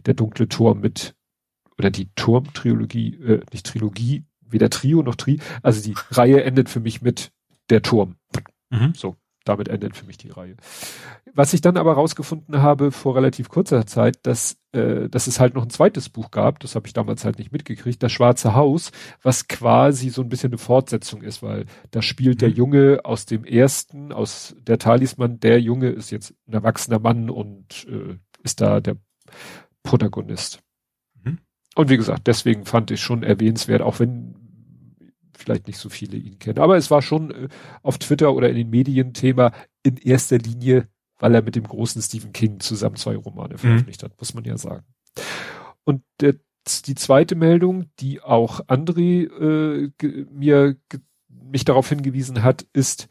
[0.06, 1.16] der dunkle Turm mit
[1.78, 6.80] oder die Turm-Trilogie, äh, nicht Trilogie, weder Trio noch Tri, also die Reihe endet für
[6.80, 7.32] mich mit
[7.70, 8.16] der Turm.
[8.70, 8.94] Mhm.
[8.96, 10.56] So, damit endet für mich die Reihe.
[11.34, 15.54] Was ich dann aber rausgefunden habe vor relativ kurzer Zeit, dass, äh, dass es halt
[15.54, 18.92] noch ein zweites Buch gab, das habe ich damals halt nicht mitgekriegt, das Schwarze Haus,
[19.22, 22.40] was quasi so ein bisschen eine Fortsetzung ist, weil da spielt mhm.
[22.40, 27.30] der Junge aus dem ersten, aus der Talisman, der Junge ist jetzt ein erwachsener Mann
[27.30, 28.96] und äh, ist da der
[29.84, 30.65] Protagonist.
[31.76, 34.36] Und wie gesagt, deswegen fand ich schon erwähnenswert, auch wenn
[35.38, 36.60] vielleicht nicht so viele ihn kennen.
[36.60, 37.48] Aber es war schon äh,
[37.84, 39.52] auf Twitter oder in den Medien Thema
[39.84, 40.88] in erster Linie,
[41.20, 43.60] weil er mit dem großen Stephen King zusammen zwei Romane mhm.
[43.60, 44.86] veröffentlicht hat, muss man ja sagen.
[45.84, 46.36] Und der,
[46.86, 49.92] die zweite Meldung, die auch André äh,
[50.32, 50.78] mir
[51.30, 53.08] mich darauf hingewiesen hat, ist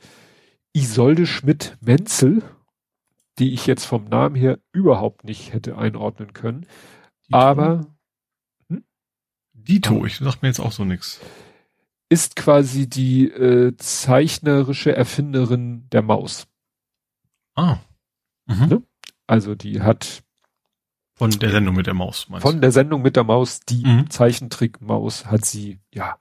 [0.73, 2.43] Isolde Schmidt-Menzel,
[3.39, 6.67] die ich jetzt vom Namen her überhaupt nicht hätte einordnen können.
[7.29, 7.87] Die aber
[9.67, 11.21] Dito, ich sag mir jetzt auch so nix.
[12.09, 16.47] Ist quasi die äh, zeichnerische Erfinderin der Maus.
[17.55, 17.79] Ah.
[18.47, 18.67] Mhm.
[18.67, 18.83] Ne?
[19.27, 20.23] Also die hat
[21.17, 22.27] von der Sendung mit der Maus.
[22.39, 22.61] Von du?
[22.61, 24.11] der Sendung mit der Maus, die mhm.
[24.11, 26.19] Zeichentrickmaus hat sie ja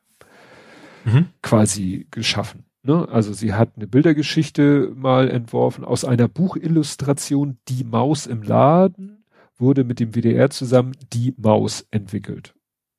[1.04, 1.30] mhm.
[1.42, 2.66] quasi geschaffen.
[2.84, 3.08] Ne?
[3.10, 9.26] Also sie hat eine Bildergeschichte mal entworfen aus einer Buchillustration, Die Maus im Laden,
[9.58, 12.54] wurde mit dem WDR zusammen Die Maus entwickelt.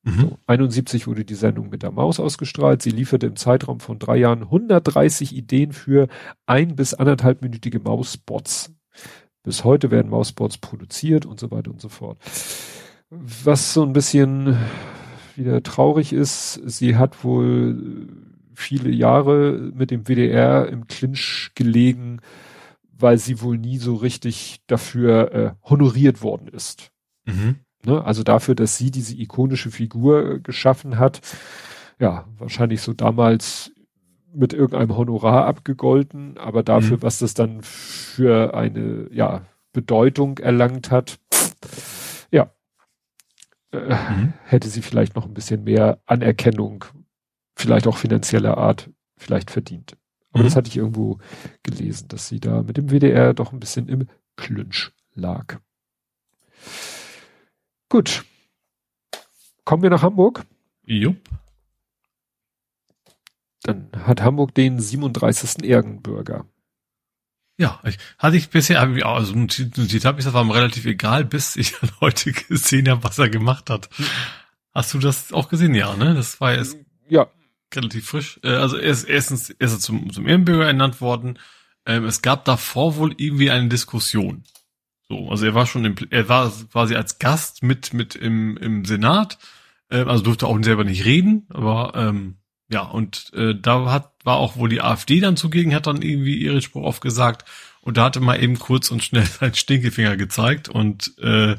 [0.05, 0.19] Mhm.
[0.19, 2.81] So, 71 wurde die Sendung mit der Maus ausgestrahlt.
[2.81, 6.07] Sie lieferte im Zeitraum von drei Jahren 130 Ideen für
[6.45, 8.71] ein bis anderthalbminütige Mausbots.
[9.43, 12.19] Bis heute werden Mausbots produziert und so weiter und so fort.
[13.09, 14.57] Was so ein bisschen
[15.35, 18.07] wieder traurig ist, sie hat wohl
[18.53, 22.21] viele Jahre mit dem WDR im Clinch gelegen,
[22.97, 26.91] weil sie wohl nie so richtig dafür äh, honoriert worden ist.
[27.25, 27.57] Mhm.
[27.85, 28.03] Ne?
[28.03, 31.21] Also dafür, dass sie diese ikonische Figur äh, geschaffen hat,
[31.99, 33.71] ja, wahrscheinlich so damals
[34.33, 37.03] mit irgendeinem Honorar abgegolten, aber dafür, mhm.
[37.03, 41.19] was das dann für eine, ja, Bedeutung erlangt hat,
[42.31, 42.51] ja,
[43.71, 44.33] äh, mhm.
[44.43, 46.85] hätte sie vielleicht noch ein bisschen mehr Anerkennung,
[47.55, 49.97] vielleicht auch finanzieller Art, vielleicht verdient.
[50.31, 50.47] Aber mhm.
[50.47, 51.19] das hatte ich irgendwo
[51.63, 55.59] gelesen, dass sie da mit dem WDR doch ein bisschen im Klünsch lag.
[57.95, 58.25] Gut.
[59.63, 60.45] Kommen wir nach Hamburg?
[60.85, 61.15] Jupp.
[63.63, 65.63] Dann hat Hamburg den 37.
[65.63, 66.45] Ehrenbürger.
[67.57, 71.71] Ja, ich, hatte ich bisher, also ein Zitat, das war mir relativ egal, bis ich
[71.79, 73.87] dann heute gesehen habe, was er gemacht hat.
[74.73, 75.73] Hast du das auch gesehen?
[75.73, 76.15] Ja, ne?
[76.15, 76.75] Das war jetzt
[77.07, 77.27] ja.
[77.73, 78.41] relativ frisch.
[78.43, 81.39] Äh, also er ist erstens er ist zum, zum Ehrenbürger ernannt worden.
[81.85, 84.43] Ähm, es gab davor wohl irgendwie eine Diskussion.
[85.09, 88.85] So, also er war schon, im, er war quasi als Gast mit mit im im
[88.85, 89.37] Senat,
[89.89, 92.37] äh, also durfte auch selber nicht reden, aber ähm,
[92.69, 96.37] ja und äh, da hat war auch wohl die AfD dann zugegen, hat dann irgendwie
[96.37, 97.45] ihren Spruch aufgesagt
[97.81, 101.55] und da hatte mal eben kurz und schnell seinen Stinkefinger gezeigt und äh,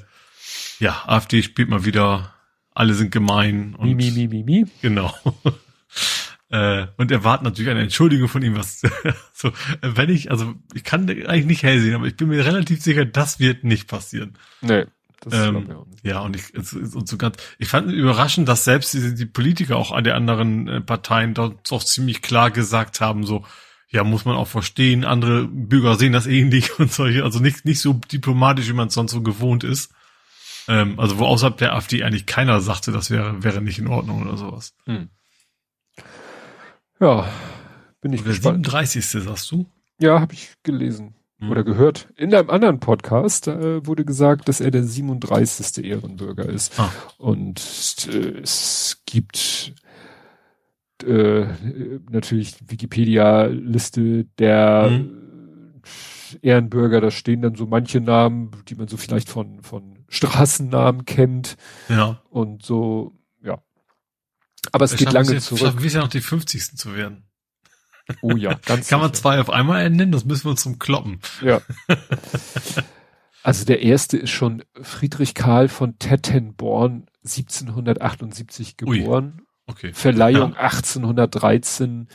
[0.80, 2.34] ja AfD spielt mal wieder,
[2.74, 4.66] alle sind gemein und mi, mi, mi, mi, mi.
[4.82, 5.14] genau.
[6.48, 8.80] Äh, und erwarten natürlich eine Entschuldigung von ihm, was
[9.32, 9.50] so,
[9.82, 13.04] wenn ich, also ich kann eigentlich nicht hell sehen, aber ich bin mir relativ sicher,
[13.04, 14.38] das wird nicht passieren.
[14.60, 14.86] Nee.
[15.20, 15.66] Das ähm,
[16.04, 19.90] ja, und ich, und so ganz, ich fand überraschend, dass selbst die, die Politiker auch
[19.90, 23.44] an der anderen äh, Parteien dort auch ziemlich klar gesagt haben, so,
[23.88, 27.80] ja, muss man auch verstehen, andere Bürger sehen das ähnlich und solche, also nicht, nicht
[27.80, 29.92] so diplomatisch, wie man es sonst so gewohnt ist.
[30.68, 34.22] Ähm, also wo außerhalb der AfD eigentlich keiner sagte, das wäre, wäre nicht in Ordnung
[34.22, 34.74] oder sowas.
[34.84, 35.10] Hm.
[37.00, 37.28] Ja,
[38.00, 38.66] bin ich der gespannt.
[38.66, 39.24] 37.
[39.24, 39.66] sagst du?
[40.00, 41.50] Ja, habe ich gelesen hm.
[41.50, 42.08] oder gehört.
[42.16, 45.84] In einem anderen Podcast äh, wurde gesagt, dass er der 37.
[45.84, 46.78] Ehrenbürger ist.
[46.78, 46.92] Ah.
[47.18, 49.74] Und äh, es gibt
[51.04, 51.46] äh,
[52.10, 55.22] natürlich Wikipedia-Liste der hm.
[56.42, 61.56] Ehrenbürger, da stehen dann so manche Namen, die man so vielleicht von, von Straßennamen kennt.
[61.88, 62.20] Ja.
[62.30, 63.12] Und so,
[64.72, 65.82] aber es geht lange jetzt, zurück.
[65.82, 66.76] Wir ja noch die 50.
[66.76, 67.24] zu werden.
[68.22, 70.12] Oh ja, ganz Kann man zwei auf einmal nennen?
[70.12, 71.20] Das müssen wir uns zum Kloppen.
[71.42, 71.60] Ja.
[73.42, 79.36] Also der erste ist schon Friedrich Karl von Tettenborn, 1778 geboren.
[79.38, 79.44] Ui.
[79.68, 79.92] Okay.
[79.92, 80.62] Verleihung ja.
[80.62, 82.08] 1813.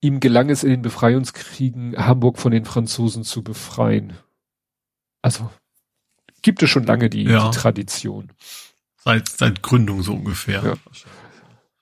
[0.00, 4.14] Ihm gelang es in den Befreiungskriegen, Hamburg von den Franzosen zu befreien.
[5.20, 5.50] Also
[6.40, 7.50] gibt es schon lange die, ja.
[7.50, 8.32] die Tradition.
[9.08, 10.62] Seit, seit Gründung so ungefähr.
[10.62, 10.74] Ja.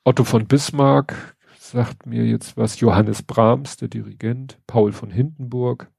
[0.05, 2.79] Otto von Bismarck sagt mir jetzt was.
[2.79, 4.61] Johannes Brahms, der Dirigent.
[4.69, 5.91] Paul von Hindenburg.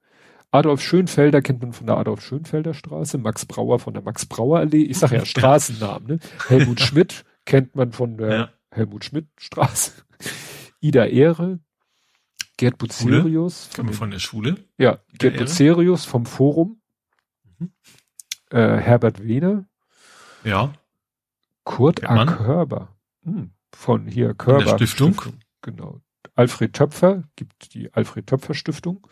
[0.52, 3.18] Adolf Schönfelder kennt man von der Adolf Schönfelder Straße.
[3.18, 4.84] Max Brauer von der Max Brauer Allee.
[4.84, 6.08] Ich sage ja Straßennamen.
[6.08, 6.20] Ne?
[6.48, 8.50] Helmut Schmidt kennt man von der ja.
[8.72, 9.92] Helmut Schmidt Straße.
[10.80, 11.60] Ida Ehre.
[12.56, 13.68] Gerd Bucerius.
[13.74, 14.64] Von, von der Schule.
[14.78, 16.80] Ja, Gerd Bucerius vom Forum.
[17.60, 17.74] Mhm.
[18.50, 19.66] Äh, Herbert Wehner.
[20.46, 20.72] Ja.
[21.68, 22.26] Kurt A.
[22.26, 22.96] Körber.
[23.24, 24.76] Hm von hier Körber.
[24.76, 25.14] Stiftung.
[25.14, 25.40] Stiftung.
[25.62, 26.02] Genau.
[26.36, 29.08] Alfred Töpfer, gibt die Alfred Töpfer Stiftung.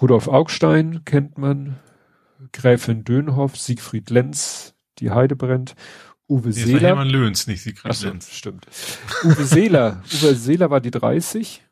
[0.00, 1.76] Rudolf Augstein kennt man.
[2.52, 5.74] Gräfin Dönhoff, Siegfried Lenz, die Heide brennt.
[6.28, 6.88] Uwe Jetzt Seeler.
[6.88, 8.32] Hermann Löhns, nicht Siegfried Achso, Lenz.
[8.32, 8.66] Stimmt.
[9.24, 10.02] Uwe Seeler.
[10.22, 11.62] Uwe Seeler war die 30.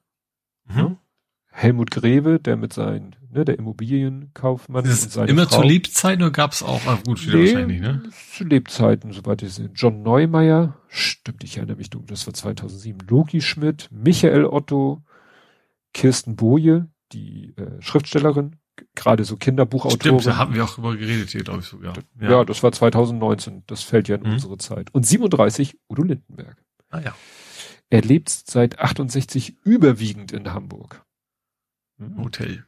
[0.65, 0.99] Mhm.
[1.55, 4.87] Helmut Greve, der mit seinen, ne, der Immobilienkaufmann.
[4.87, 5.61] Ist immer Frau.
[5.61, 8.03] zu Lebzeiten oder gab's auch, ah, gut, nee, wahrscheinlich, ne?
[8.35, 9.71] Zu Lebzeiten, soweit ich sehe.
[9.75, 13.07] John Neumeier, stimmt, ich erinnere mich dunkel, das war 2007.
[13.07, 15.03] Loki Schmidt, Michael Otto,
[15.93, 18.57] Kirsten Boje, die äh, Schriftstellerin,
[18.95, 20.21] gerade so Kinderbuchautorin.
[20.21, 21.93] Stimmt, da haben wir auch über geredet hier, glaube ich sogar.
[22.19, 22.31] Ja.
[22.31, 24.33] ja, das war 2019, das fällt ja in mhm.
[24.33, 24.89] unsere Zeit.
[24.95, 26.57] Und 37, Udo Lindenberg.
[26.89, 27.15] Ah ja.
[27.91, 31.05] Er lebt seit 68 überwiegend in Hamburg.
[31.99, 32.65] Im Hotel.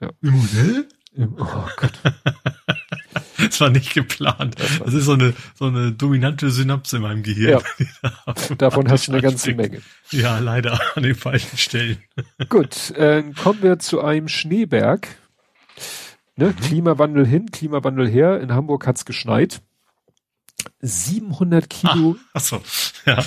[0.00, 0.10] Ja.
[0.20, 0.88] Im Hotel?
[1.14, 1.92] Im, oh Gott.
[3.38, 4.58] das war nicht geplant.
[4.58, 7.62] Das, das, ist so eine, so eine dominante Synapse in meinem Gehirn.
[8.02, 8.34] Ja.
[8.56, 9.82] Davon hast du eine ganze Menge.
[10.10, 12.02] Ja, leider an den falschen Stellen.
[12.48, 15.08] Gut, äh, kommen wir zu einem Schneeberg.
[16.36, 16.48] Ne?
[16.48, 16.56] Mhm.
[16.56, 18.40] Klimawandel hin, Klimawandel her.
[18.40, 19.60] In Hamburg hat's geschneit.
[20.80, 22.16] 700 Kilo.
[22.32, 22.62] Ach, ach so,
[23.06, 23.24] ja.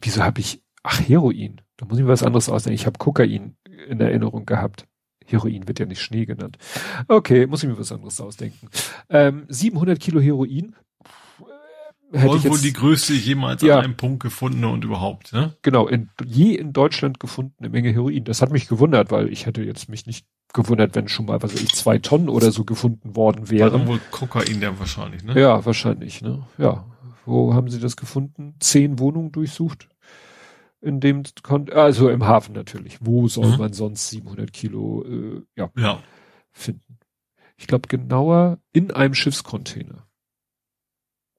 [0.00, 1.60] Wieso habe ich, ach, Heroin.
[1.76, 2.74] Da muss ich mir was anderes ausdenken.
[2.74, 3.56] Ich habe Kokain
[3.88, 4.86] in Erinnerung gehabt.
[5.26, 6.58] Heroin wird ja nicht Schnee genannt.
[7.08, 8.68] Okay, muss ich mir was anderes ausdenken.
[9.08, 10.76] Ähm, 700 Kilo Heroin.
[12.12, 15.32] Äh, hätte ich jetzt, wohl die größte jemals ja, an einem Punkt gefundene und überhaupt,
[15.32, 15.56] ne?
[15.62, 18.24] Genau, in, je in Deutschland gefundene Menge Heroin.
[18.24, 21.54] Das hat mich gewundert, weil ich hätte jetzt mich nicht gewundert, wenn schon mal, was
[21.54, 23.72] weiß ich, zwei Tonnen oder so gefunden worden wären.
[23.72, 25.38] War dann wohl Kokain dann wahrscheinlich, ne?
[25.40, 26.46] Ja, wahrscheinlich, ne?
[26.58, 26.84] Ja.
[27.26, 28.54] Wo haben sie das gefunden?
[28.60, 29.88] Zehn Wohnungen durchsucht?
[30.84, 31.22] In dem
[31.72, 32.98] also im Hafen natürlich.
[33.00, 33.58] Wo soll mhm.
[33.58, 36.02] man sonst 700 Kilo äh, ja, ja.
[36.52, 36.98] finden?
[37.56, 40.06] Ich glaube genauer in einem Schiffscontainer.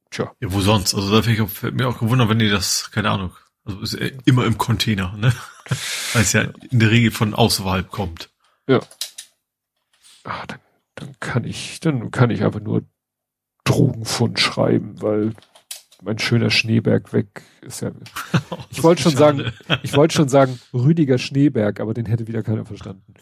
[0.10, 0.34] Tja.
[0.40, 0.96] Ja, wo sonst?
[0.96, 3.94] Also da ich auch, mir auch gewundert, wenn die das, keine Ahnung, also ist
[4.26, 5.34] immer im Container, ne?
[6.14, 6.42] Weil es ja
[6.72, 8.32] in der Regel von außerhalb kommt.
[8.68, 8.80] Ja.
[10.24, 10.60] Ah, dann,
[10.96, 12.84] dann kann ich, dann kann ich einfach nur
[13.64, 15.34] Drogenfund schreiben, weil
[16.06, 17.92] mein schöner Schneeberg weg ist ja.
[18.69, 19.53] ich wollte schon schade.
[19.67, 23.14] sagen, ich wollte schon sagen Rüdiger Schneeberg, aber den hätte wieder keiner verstanden.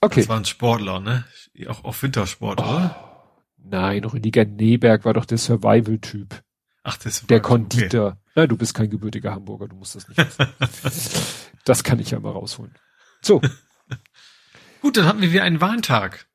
[0.00, 0.20] Okay.
[0.20, 1.24] Das war ein Sportler, ne?
[1.68, 3.34] Auch auf Wintersport, oh, oder?
[3.58, 6.42] Nein, Rüdiger Schneeberg war doch der Survival-Typ.
[6.82, 8.06] Ach, das war Der Konditor.
[8.08, 8.18] Okay.
[8.34, 10.46] Na, du bist kein gebürtiger Hamburger, du musst das nicht wissen.
[11.66, 12.74] das kann ich ja mal rausholen.
[13.20, 13.42] So.
[14.80, 16.26] Gut, dann hatten wir wieder einen Warntag.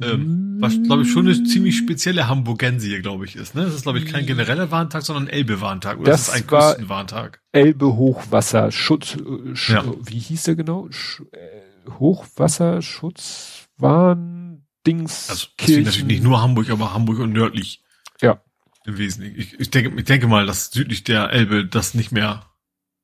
[0.00, 3.54] Ähm, was, glaube ich, schon eine ziemlich spezielle Hamburgensie, glaube ich, ist.
[3.54, 3.64] Ne?
[3.64, 5.98] Das ist, glaube ich, kein genereller Warntag, sondern Elbe-Warntag.
[5.98, 7.40] Oder das, das ist ein Küstenwarntag.
[7.52, 9.16] Elbe-Hochwasserschutz.
[9.16, 9.84] Äh, ja.
[10.00, 10.88] Wie hieß der genau?
[10.90, 11.62] Sch äh,
[11.98, 15.30] Hochwasserschutzwarn Dings.
[15.30, 17.82] Also deswegen natürlich nicht nur Hamburg, aber Hamburg und nördlich.
[18.20, 18.40] Ja.
[18.84, 19.36] Im Wesentlichen.
[19.38, 22.46] Ich, ich, denke, ich denke mal, dass südlich der Elbe das nicht mehr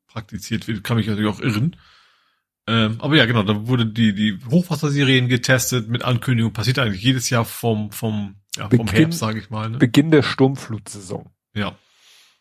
[0.07, 0.85] praktiziert wird.
[0.85, 1.77] Kann mich natürlich auch irren.
[2.67, 6.53] Ähm, aber ja, genau, da wurde die, die Hochwasserserien getestet mit Ankündigung.
[6.53, 9.69] Passiert eigentlich jedes Jahr vom, vom, ja, Beginn, vom Herbst, sage ich mal.
[9.69, 9.79] Ne?
[9.79, 11.29] Beginn der Sturmflutsaison.
[11.55, 11.77] Ja.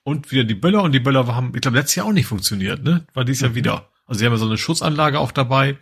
[0.03, 2.83] Und wieder die Böller und die Böller haben, ich glaube, letztes Jahr auch nicht funktioniert,
[2.83, 3.05] ne?
[3.13, 3.33] War mhm.
[3.33, 3.89] Jahr wieder.
[4.05, 5.77] Also sie haben ja so eine Schutzanlage auch dabei,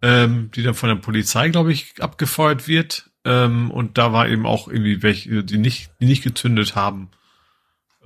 [0.00, 3.10] ähm, die dann von der Polizei, glaube ich, abgefeuert wird.
[3.24, 7.10] Ähm, und da war eben auch irgendwie welche, die nicht, die nicht gezündet haben.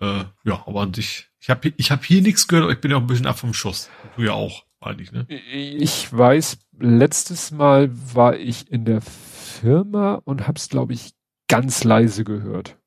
[0.01, 2.91] Äh, ja, aber an sich, ich habe ich hab hier nichts gehört, aber ich bin
[2.91, 3.89] ja auch ein bisschen ab vom Schuss.
[4.17, 5.27] Du ja auch eigentlich, ne?
[5.29, 11.15] Ich weiß, letztes Mal war ich in der Firma und hab's, glaube ich,
[11.49, 12.79] ganz leise gehört.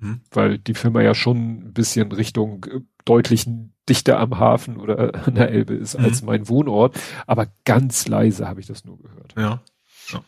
[0.00, 0.20] Hm.
[0.30, 3.46] Weil die Firma ja schon ein bisschen Richtung äh, deutlich
[3.88, 6.04] dichter am Hafen oder an der Elbe ist hm.
[6.04, 6.98] als mein Wohnort.
[7.26, 9.34] Aber ganz leise habe ich das nur gehört.
[9.36, 9.62] Ja.
[10.10, 10.24] ja.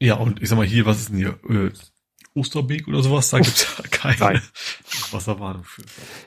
[0.00, 1.38] Ja, und ich sag mal hier, was ist denn hier?
[2.34, 4.42] Osterbeek oder sowas, da gibt's ja keine Nein.
[5.10, 5.82] Wasserwarnung für.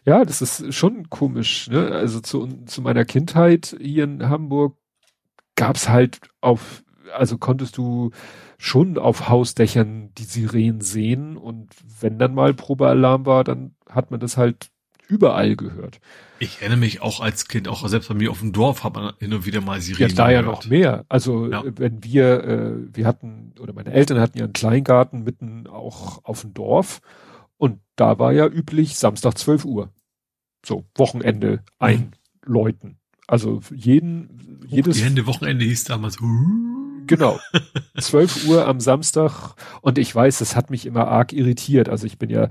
[0.05, 1.67] Ja, das ist schon komisch.
[1.67, 1.91] Ne?
[1.91, 4.77] Also zu, zu meiner Kindheit hier in Hamburg
[5.55, 8.11] gab's halt auf, also konntest du
[8.57, 11.69] schon auf Hausdächern die Sirenen sehen und
[11.99, 14.69] wenn dann mal Probealarm war, dann hat man das halt
[15.07, 15.99] überall gehört.
[16.39, 19.13] Ich erinnere mich auch als Kind, auch selbst bei mir auf dem Dorf hat man
[19.19, 21.05] hin und wieder mal Sirenen Ja, da ja noch mehr.
[21.07, 21.63] Also ja.
[21.65, 26.41] wenn wir, äh, wir hatten, oder meine Eltern hatten ja einen Kleingarten mitten auch auf
[26.41, 27.01] dem Dorf
[27.57, 29.89] und da war ja üblich Samstag 12 Uhr.
[30.65, 32.89] So, Wochenende einläuten.
[32.89, 32.97] Mhm.
[33.27, 34.97] Also jeden, Hoch jedes.
[34.97, 36.17] Die Hände Wochenende hieß damals.
[37.07, 37.39] Genau.
[37.99, 39.55] 12 Uhr am Samstag.
[39.81, 41.89] Und ich weiß, das hat mich immer arg irritiert.
[41.89, 42.49] Also ich bin ja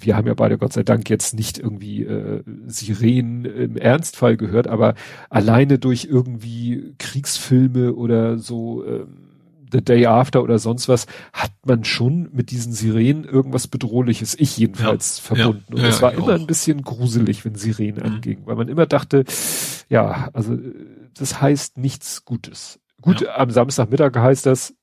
[0.00, 4.66] wir haben ja beide Gott sei Dank jetzt nicht irgendwie äh, Sirenen im Ernstfall gehört,
[4.66, 4.94] aber
[5.28, 9.04] alleine durch irgendwie Kriegsfilme oder so äh,
[9.72, 14.56] The Day After oder sonst was, hat man schon mit diesen Sirenen irgendwas Bedrohliches, ich
[14.56, 15.76] jedenfalls, ja, verbunden.
[15.76, 16.40] Ja, Und es ja, war immer auch.
[16.40, 18.14] ein bisschen gruselig, wenn Sirenen mhm.
[18.14, 19.24] angingen, weil man immer dachte,
[19.88, 20.58] ja, also
[21.16, 22.80] das heißt nichts Gutes.
[23.00, 24.74] Gut, am Samstagmittag heißt das,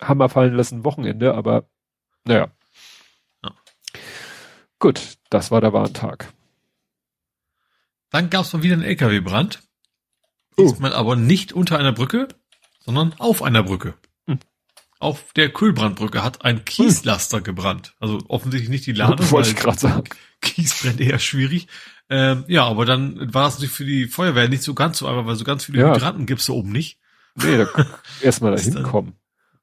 [0.00, 1.64] Hammer fallen lassen, Wochenende, aber
[2.24, 2.48] naja.
[4.80, 6.32] Gut, das war der Warntag.
[8.10, 9.62] Dann gab es mal wieder einen LKW-Brand.
[10.56, 10.62] Oh.
[10.62, 12.28] Diesmal aber nicht unter einer Brücke,
[12.80, 13.94] sondern auf einer Brücke.
[14.26, 14.40] Hm.
[14.98, 17.44] Auf der Kühlbrandbrücke hat ein Kieslaster hm.
[17.44, 17.94] gebrannt.
[18.00, 20.08] Also offensichtlich nicht die Ladung, Wollte ich gerade sagen.
[20.40, 21.68] Kies brennt eher schwierig.
[22.08, 25.26] Ähm, ja, aber dann war es natürlich für die Feuerwehr nicht so ganz so einfach,
[25.26, 25.94] weil so ganz viele ja.
[25.94, 26.98] Hydranten gibt's da oben nicht.
[27.34, 27.68] Nee, da
[28.22, 29.14] erstmal da hinkommen.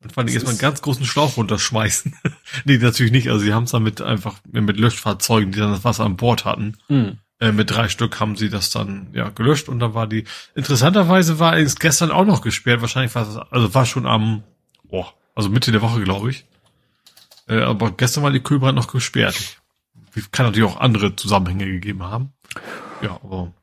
[0.04, 2.16] Und vor allem erstmal einen ganz großen Schlauch runterschmeißen.
[2.66, 3.30] nee, natürlich nicht.
[3.30, 6.78] Also sie haben es damit einfach mit Löschfahrzeugen, die dann das Wasser an Bord hatten.
[6.88, 7.18] Mhm.
[7.40, 10.26] Äh, mit drei Stück haben sie das dann ja gelöscht und dann war die.
[10.56, 12.82] Interessanterweise war es gestern auch noch gesperrt.
[12.82, 14.44] Wahrscheinlich war es, also war schon am
[14.90, 16.46] oh, also Mitte der Woche, glaube ich.
[17.48, 19.58] Äh, aber gestern war die Kühlbrand noch gesperrt.
[20.32, 22.34] Kann natürlich auch andere Zusammenhänge gegeben haben.
[23.02, 23.54] Ja, aber.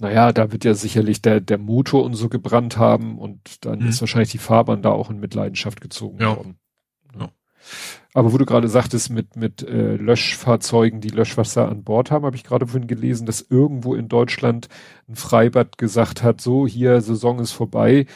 [0.00, 3.88] Naja, da wird ja sicherlich der, der Motor und so gebrannt haben und dann mhm.
[3.88, 6.36] ist wahrscheinlich die Fahrbahn da auch in Mitleidenschaft gezogen ja.
[6.36, 6.58] worden.
[7.18, 7.30] Ja.
[8.12, 12.36] Aber wo du gerade sagtest, mit, mit äh, Löschfahrzeugen, die Löschwasser an Bord haben, habe
[12.36, 14.68] ich gerade vorhin gelesen, dass irgendwo in Deutschland
[15.08, 18.06] ein Freibad gesagt hat, so hier, Saison ist vorbei.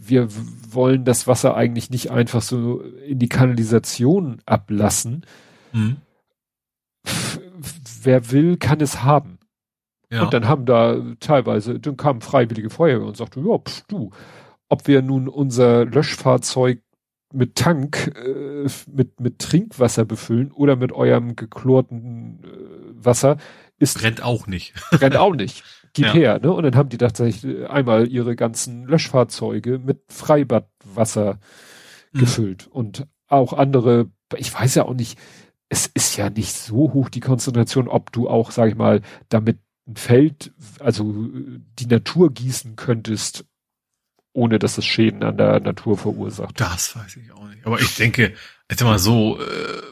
[0.00, 0.28] Wir
[0.70, 5.26] wollen das Wasser eigentlich nicht einfach so in die Kanalisation ablassen.
[5.72, 5.98] Mhm.
[8.02, 9.38] Wer will, kann es haben.
[10.12, 10.24] Ja.
[10.24, 14.10] Und dann haben da teilweise, dann kamen freiwillige Feuerwehr und sagte, ja, pf, du,
[14.68, 16.82] ob wir nun unser Löschfahrzeug
[17.32, 23.38] mit Tank äh, mit mit Trinkwasser befüllen oder mit eurem geklorten äh, Wasser
[23.78, 26.12] ist brennt auch nicht brennt auch nicht gib ja.
[26.12, 31.38] her ne und dann haben die tatsächlich einmal ihre ganzen Löschfahrzeuge mit Freibadwasser
[32.12, 32.18] mhm.
[32.18, 35.18] gefüllt und auch andere ich weiß ja auch nicht
[35.70, 39.00] es ist ja nicht so hoch die Konzentration ob du auch sag ich mal
[39.30, 39.58] damit
[39.94, 41.12] Feld also
[41.78, 43.44] die Natur gießen könntest
[44.32, 46.58] ohne dass es Schäden an der Natur verursacht.
[46.58, 47.66] Das weiß ich auch nicht.
[47.66, 48.34] Aber ich denke,
[48.70, 49.82] jetzt mal so, äh,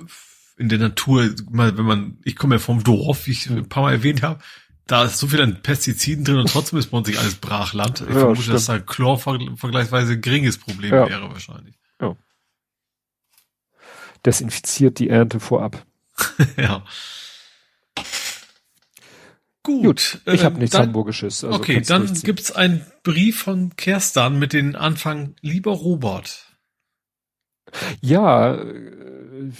[0.56, 3.82] in der Natur, mal, wenn man, ich komme ja vom Dorf, wie ich ein paar
[3.82, 4.40] Mal erwähnt habe,
[4.86, 8.00] da ist so viel an Pestiziden drin und trotzdem ist bei uns nicht alles Brachland.
[8.00, 8.56] Ich ja, vermute, stimmt.
[8.56, 11.08] dass da Chlor vergleichsweise ein geringes Problem ja.
[11.08, 11.78] wäre wahrscheinlich.
[12.00, 12.16] Ja.
[14.24, 15.86] Desinfiziert die Ernte vorab.
[16.56, 16.84] ja.
[19.62, 20.20] Gut.
[20.24, 21.44] Gut ich habe ähm, nichts dann, Hamburgisches.
[21.44, 26.46] Also okay, dann gibt's einen Brief von Kerstan mit den Anfang, lieber Robert.
[28.00, 28.58] Ja,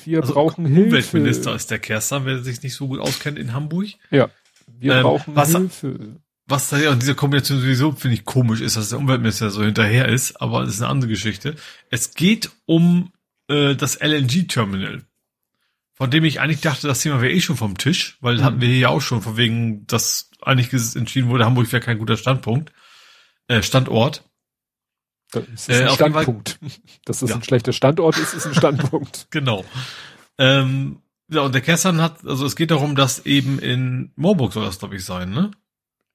[0.04, 0.86] wir also brauchen Hilfe.
[0.86, 3.88] Umweltminister ist der Kerstan, wer sich nicht so gut auskennt in Hamburg.
[4.10, 4.30] Ja,
[4.66, 6.16] wir ähm, brauchen was, Hilfe.
[6.46, 9.62] Was da ja in dieser Kombination sowieso finde ich komisch ist, dass der Umweltminister so
[9.62, 11.54] hinterher ist, aber das ist eine andere Geschichte.
[11.90, 13.12] Es geht um
[13.48, 15.02] äh, das LNG-Terminal
[16.00, 18.44] von dem ich eigentlich dachte, das Thema wäre eh schon vom Tisch, weil mhm.
[18.44, 21.98] hatten wir hier ja auch schon, von wegen, dass eigentlich entschieden wurde, Hamburg wäre kein
[21.98, 22.72] guter Standpunkt,
[23.48, 24.24] äh, Standort.
[25.30, 26.58] Das ist äh, ein Standpunkt.
[27.04, 27.36] Dass das ja.
[27.36, 29.26] ein schlechter Standort ist, ist ein Standpunkt.
[29.30, 29.62] genau.
[30.38, 34.64] Ähm, ja, und der Kessern hat, also es geht darum, dass eben in Moorburg soll
[34.64, 35.50] das, glaube ich, sein, ne?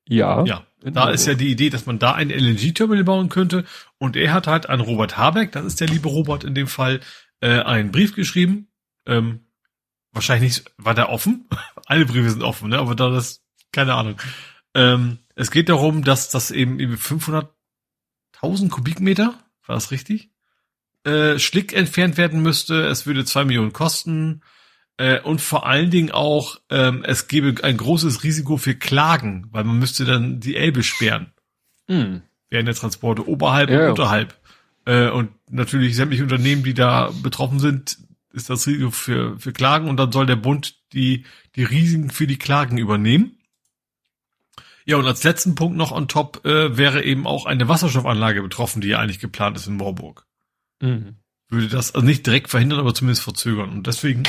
[0.07, 0.43] Ja.
[0.45, 0.65] Ja.
[0.81, 1.13] Da Moorburg.
[1.13, 3.65] ist ja die Idee, dass man da ein LNG-Terminal bauen könnte.
[3.99, 7.01] Und er hat halt an Robert Habeck, das ist der liebe Robert in dem Fall,
[7.39, 8.69] äh, einen Brief geschrieben,
[9.05, 9.44] ähm,
[10.15, 11.47] wahrscheinlich nicht, war der offen?
[11.85, 12.79] Alle Briefe sind offen, ne?
[12.79, 14.19] Aber da das, keine Ahnung.
[14.73, 20.29] Ähm, es geht darum, dass das eben, eben 500.000 Kubikmeter, war das richtig?
[21.03, 22.87] Äh, Schlick entfernt werden müsste.
[22.87, 24.41] Es würde zwei Millionen kosten.
[24.97, 29.65] Äh, und vor allen Dingen auch, ähm, es gäbe ein großes Risiko für Klagen, weil
[29.65, 31.33] man müsste dann die Elbe sperren.
[31.87, 32.21] Mhm.
[32.49, 34.35] Während der Transporte oberhalb ja, und unterhalb.
[34.85, 37.97] Äh, und natürlich sämtliche Unternehmen, die da betroffen sind,
[38.35, 42.27] ist das Risiko für, für Klagen und dann soll der Bund die, die Risiken für
[42.27, 43.37] die Klagen übernehmen.
[44.85, 48.81] Ja, und als letzten Punkt noch on top äh, wäre eben auch eine Wasserstoffanlage betroffen,
[48.81, 50.27] die ja eigentlich geplant ist in Moorburg.
[50.79, 51.15] Mhm.
[51.49, 53.69] Würde das also nicht direkt verhindern, aber zumindest verzögern.
[53.69, 54.23] Und deswegen,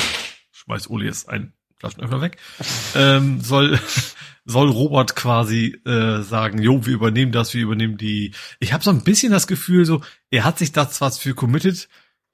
[0.51, 2.37] schmeiß Uli jetzt ein Flaschenöffner weg,
[2.95, 3.79] ähm, soll,
[4.45, 8.33] soll Robert quasi äh, sagen, jo, wir übernehmen das, wir übernehmen die.
[8.59, 11.87] Ich habe so ein bisschen das Gefühl, so, er hat sich das was für committed,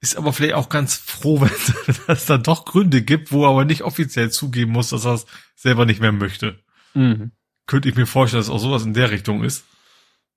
[0.04, 1.40] ist aber vielleicht auch ganz froh,
[1.86, 5.14] wenn es dann doch Gründe gibt, wo er aber nicht offiziell zugeben muss, dass er
[5.14, 5.26] es
[5.56, 6.62] selber nicht mehr möchte.
[6.92, 7.32] Mhm.
[7.66, 9.64] Könnte ich mir vorstellen, dass auch sowas in der Richtung ist.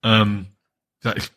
[0.03, 0.47] Ähm,
[1.03, 1.29] ja, ich,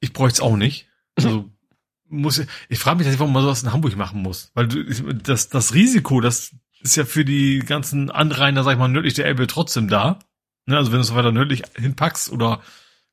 [0.00, 0.88] ich bräuchte es auch nicht.
[1.14, 1.50] Also
[2.08, 4.50] muss ich, ich frage mich, warum man sowas in Hamburg machen muss.
[4.54, 8.88] Weil du, das, das Risiko, das ist ja für die ganzen Anrainer, sag ich mal,
[8.88, 10.18] nördlich der Elbe trotzdem da.
[10.64, 12.62] Ne, also wenn du es weiter nördlich hinpackst oder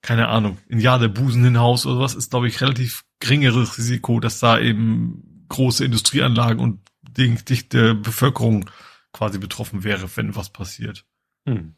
[0.01, 4.20] keine Ahnung, in Jahr der Busen hinaus oder was, ist, glaube ich, relativ geringeres Risiko,
[4.20, 6.80] dass da eben große Industrieanlagen und
[7.18, 8.70] dichte Bevölkerung
[9.12, 11.06] quasi betroffen wäre, wenn was passiert.
[11.46, 11.76] Hm.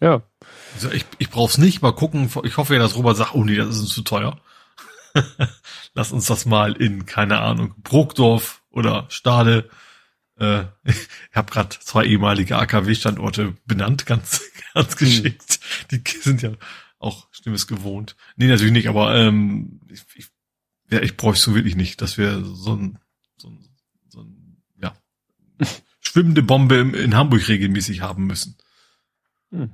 [0.00, 0.22] Ja.
[0.74, 2.30] Also ich, ich brauche es nicht, mal gucken.
[2.44, 4.40] Ich hoffe ja, dass Robert sagt, oh nee, das ist uns zu teuer.
[5.94, 9.68] Lass uns das mal in, keine Ahnung, Bruckdorf oder Stade.
[10.38, 10.96] Äh, ich
[11.34, 14.42] habe gerade zwei ehemalige AKW-Standorte benannt, ganz,
[14.74, 14.98] ganz hm.
[14.98, 15.60] geschickt.
[15.90, 16.04] Hm.
[16.04, 16.52] Die sind ja
[16.98, 18.16] auch Stimmes gewohnt.
[18.36, 20.26] Nee, natürlich nicht, aber ähm, ich, ich,
[20.90, 22.98] ja, ich bräuchte so wirklich nicht, dass wir so ein,
[23.36, 23.68] so ein,
[24.08, 24.96] so ein ja,
[26.00, 28.56] schwimmende Bombe in Hamburg regelmäßig haben müssen.
[29.50, 29.72] Hm.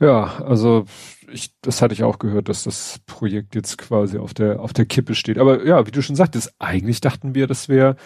[0.00, 0.84] Ja, also
[1.28, 4.84] ich, das hatte ich auch gehört, dass das Projekt jetzt quasi auf der auf der
[4.84, 5.38] Kippe steht.
[5.38, 7.96] Aber ja, wie du schon sagtest, eigentlich dachten wir, das wäre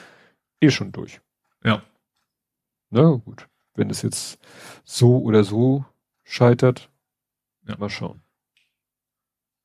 [0.61, 1.21] eh schon durch.
[1.65, 1.83] Ja.
[2.91, 4.39] Na gut, wenn es jetzt
[4.85, 5.85] so oder so
[6.25, 6.91] scheitert,
[7.67, 7.77] ja.
[7.77, 8.23] Mal schauen.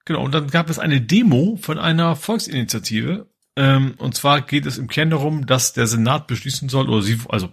[0.05, 3.27] Genau, und dann gab es eine Demo von einer Volksinitiative.
[3.55, 7.19] Ähm, und zwar geht es im Kern darum, dass der Senat beschließen soll, oder sie,
[7.29, 7.49] also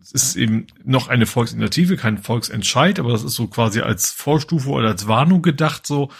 [0.00, 4.70] es ist eben noch eine Volksinitiative, kein Volksentscheid, aber das ist so quasi als Vorstufe
[4.70, 6.10] oder als Warnung gedacht, so,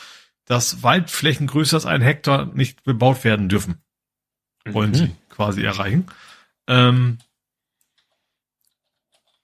[0.44, 3.82] dass Waldflächen größer als ein Hektar nicht bebaut werden dürfen.
[4.66, 4.94] Wollen mhm.
[4.94, 6.06] sie quasi erreichen.
[6.68, 7.18] Ähm,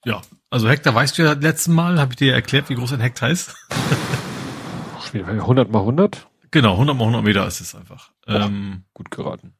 [0.04, 3.00] ja, also Hektar weißt du ja letzten Mal, habe ich dir erklärt, wie groß ein
[3.00, 3.56] Hektar ist.
[5.14, 6.28] 100 mal 100?
[6.50, 8.12] Genau, 100 mal 100 Meter ist es einfach.
[8.26, 9.54] Boah, ähm, gut geraten.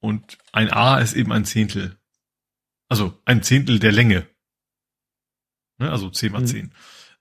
[0.00, 1.98] Und ein A ist eben ein Zehntel.
[2.88, 4.26] Also ein Zehntel der Länge.
[5.78, 6.66] Ne, also 10 mal 10.
[6.66, 6.70] Mhm.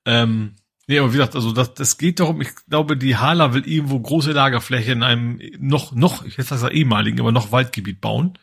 [0.06, 0.56] Ähm,
[0.88, 4.00] nee, aber wie gesagt, also das, das geht darum, ich glaube, die Hala will irgendwo
[4.00, 8.38] große Lagerfläche in einem noch, noch, ich hätte gesagt ehemaligen, aber noch Waldgebiet bauen.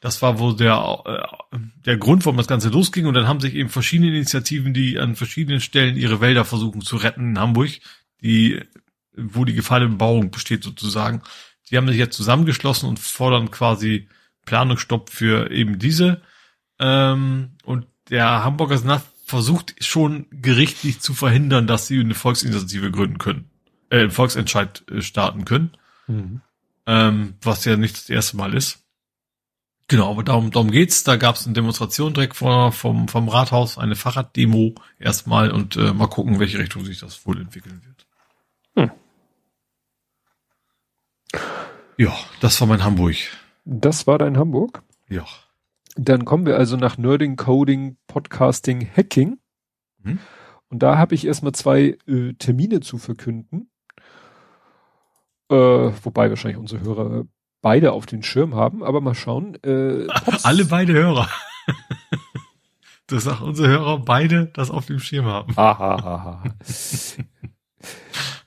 [0.00, 1.02] Das war wohl der,
[1.52, 3.06] äh, der Grund, warum das Ganze losging.
[3.06, 6.96] Und dann haben sich eben verschiedene Initiativen, die an verschiedenen Stellen ihre Wälder versuchen zu
[6.96, 7.70] retten in Hamburg,
[8.22, 8.62] die,
[9.16, 11.22] wo die Gefahr der Bebauung besteht sozusagen.
[11.70, 14.08] Die haben sich jetzt zusammengeschlossen und fordern quasi
[14.44, 16.22] Planungsstopp für eben diese.
[16.78, 23.18] Ähm, und der Hamburger Senat versucht schon gerichtlich zu verhindern, dass sie eine Volksinitiative gründen
[23.18, 23.48] können,
[23.90, 25.70] äh, einen Volksentscheid äh, starten können.
[26.06, 26.40] Mhm.
[26.86, 28.80] Ähm, was ja nicht das erste Mal ist.
[29.88, 31.04] Genau, aber darum, darum geht's.
[31.04, 36.08] Da gab's eine Demonstration direkt vor, vom, vom Rathaus, eine Fahrraddemo erstmal und äh, mal
[36.08, 38.06] gucken, welche Richtung sich das wohl entwickeln wird.
[41.96, 43.16] Ja, das war mein Hamburg.
[43.64, 44.82] Das war dein Hamburg?
[45.08, 45.24] Ja.
[45.96, 49.38] Dann kommen wir also nach Nerding, Coding, Podcasting, Hacking.
[50.02, 50.18] Hm?
[50.68, 53.70] Und da habe ich erstmal zwei äh, Termine zu verkünden.
[55.50, 57.24] Äh, wobei wahrscheinlich unsere Hörer
[57.60, 59.56] beide auf den Schirm haben, aber mal schauen.
[59.62, 60.06] Äh,
[60.42, 61.28] Alle beide Hörer.
[63.06, 65.52] das sagt unsere Hörer beide das auf dem Schirm haben.
[65.56, 66.42] Aha, aha.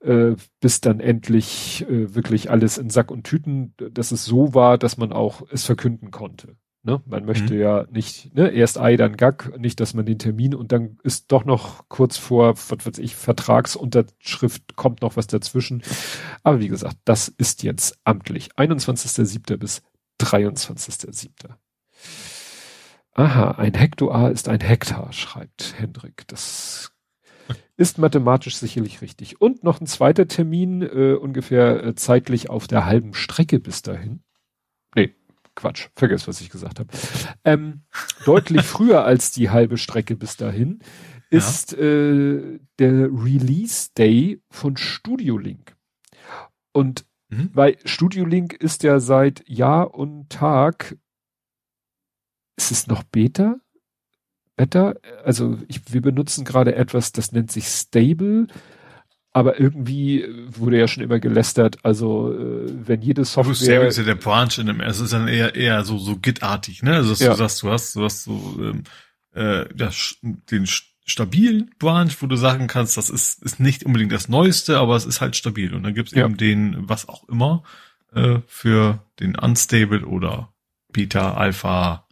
[0.00, 4.78] äh, bis dann endlich äh, wirklich alles in Sack und Tüten, dass es so war,
[4.78, 6.56] dass man auch es verkünden konnte.
[6.84, 7.02] Ne?
[7.06, 7.60] Man möchte mhm.
[7.60, 11.32] ja nicht, ne, erst Ei, dann Gack, nicht, dass man den Termin und dann ist
[11.32, 15.82] doch noch kurz vor, was weiß ich, Vertragsunterschrift kommt noch was dazwischen.
[16.44, 18.50] Aber wie gesagt, das ist jetzt amtlich.
[18.56, 19.56] 21.07.
[19.56, 19.82] bis
[20.22, 21.28] 23.07.
[23.18, 26.22] Aha, ein Hektar ist ein Hektar, schreibt Hendrik.
[26.28, 26.92] Das
[27.76, 29.40] ist mathematisch sicherlich richtig.
[29.40, 34.20] Und noch ein zweiter Termin, äh, ungefähr äh, zeitlich auf der halben Strecke bis dahin.
[34.94, 35.16] Nee,
[35.56, 36.90] Quatsch, vergiss, was ich gesagt habe.
[37.42, 37.82] Ähm,
[38.24, 40.78] deutlich früher als die halbe Strecke bis dahin
[41.28, 41.78] ist ja.
[41.78, 45.74] äh, der Release Day von Studio Link.
[46.70, 47.50] Und mhm.
[47.52, 50.96] weil Studio Link ist ja seit Jahr und Tag
[52.58, 53.56] ist es noch Beta?
[54.56, 54.94] Beta?
[55.24, 58.48] Also ich, wir benutzen gerade etwas, das nennt sich Stable,
[59.32, 63.54] aber irgendwie wurde ja schon immer gelästert, also äh, wenn jede Software...
[63.54, 66.82] Stable ist ja der Branch in dem, es ist dann eher, eher so, so Git-artig,
[66.82, 66.94] ne?
[66.94, 67.30] Also dass ja.
[67.30, 68.82] du sagst, du hast, du hast so ähm,
[69.34, 69.90] äh, ja,
[70.50, 70.66] den
[71.06, 75.06] stabilen Branch, wo du sagen kannst, das ist, ist nicht unbedingt das Neueste, aber es
[75.06, 75.74] ist halt stabil.
[75.74, 76.24] Und dann gibt's ja.
[76.24, 77.62] eben den, was auch immer,
[78.12, 80.52] äh, für den Unstable oder
[80.92, 82.07] Beta, Alpha,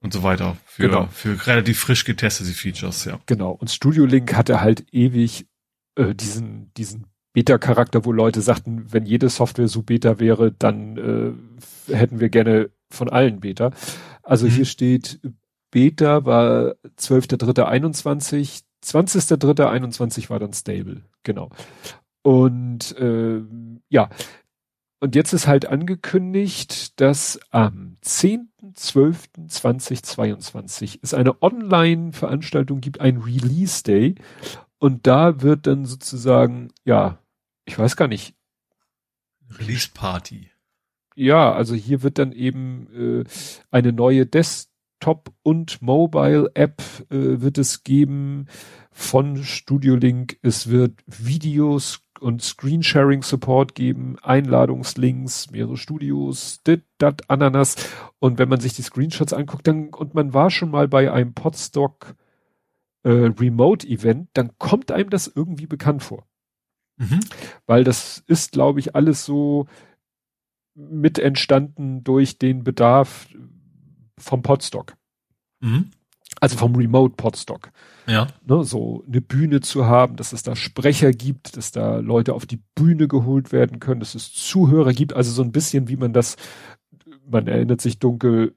[0.00, 0.56] und so weiter.
[0.66, 1.08] Für, genau.
[1.10, 3.18] für relativ frisch getestete Features, ja.
[3.26, 3.52] Genau.
[3.52, 5.46] Und Studio Link hatte halt ewig
[5.96, 10.96] äh, diesen, diesen Beta-Charakter, wo Leute sagten, wenn jede Software so Beta wäre, dann
[11.88, 13.72] äh, hätten wir gerne von allen Beta.
[14.22, 14.50] Also mhm.
[14.50, 15.20] hier steht,
[15.70, 21.50] Beta war 12.3.21, 20.3.21 war dann stable, genau.
[22.22, 23.42] Und äh,
[23.88, 24.08] ja,
[24.98, 34.14] und jetzt ist halt angekündigt, dass am 10.12.2022 es eine Online-Veranstaltung gibt, ein Release Day.
[34.78, 37.18] Und da wird dann sozusagen, ja,
[37.66, 38.34] ich weiß gar nicht.
[39.58, 40.50] Release Party.
[41.14, 43.24] Ja, also hier wird dann eben äh,
[43.70, 48.46] eine neue Desktop- und Mobile-App äh, wird es geben
[48.90, 50.38] von Studio Link.
[50.42, 57.76] Es wird Videos und Screensharing Support geben, Einladungslinks, mehrere Studios, dit, dat, Ananas.
[58.18, 61.34] Und wenn man sich die Screenshots anguckt, dann, und man war schon mal bei einem
[61.34, 62.14] Podstock
[63.02, 66.26] äh, Remote-Event, dann kommt einem das irgendwie bekannt vor.
[66.96, 67.20] Mhm.
[67.66, 69.66] Weil das ist, glaube ich, alles so
[70.74, 73.28] mit entstanden durch den Bedarf
[74.18, 74.94] vom Podstock.
[75.60, 75.90] Mhm.
[76.40, 77.70] Also vom Remote Podstock.
[78.06, 78.28] Ja.
[78.46, 82.46] Ne, so eine Bühne zu haben, dass es da Sprecher gibt, dass da Leute auf
[82.46, 86.12] die Bühne geholt werden können, dass es Zuhörer gibt, also so ein bisschen wie man
[86.12, 86.36] das,
[87.28, 88.54] man erinnert sich dunkel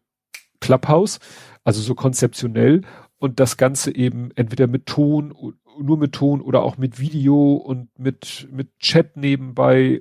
[0.60, 1.19] Clubhouse,
[1.64, 2.82] also so konzeptionell
[3.18, 5.34] und das Ganze eben entweder mit Ton,
[5.82, 10.00] nur mit Ton oder auch mit Video und mit, mit Chat nebenbei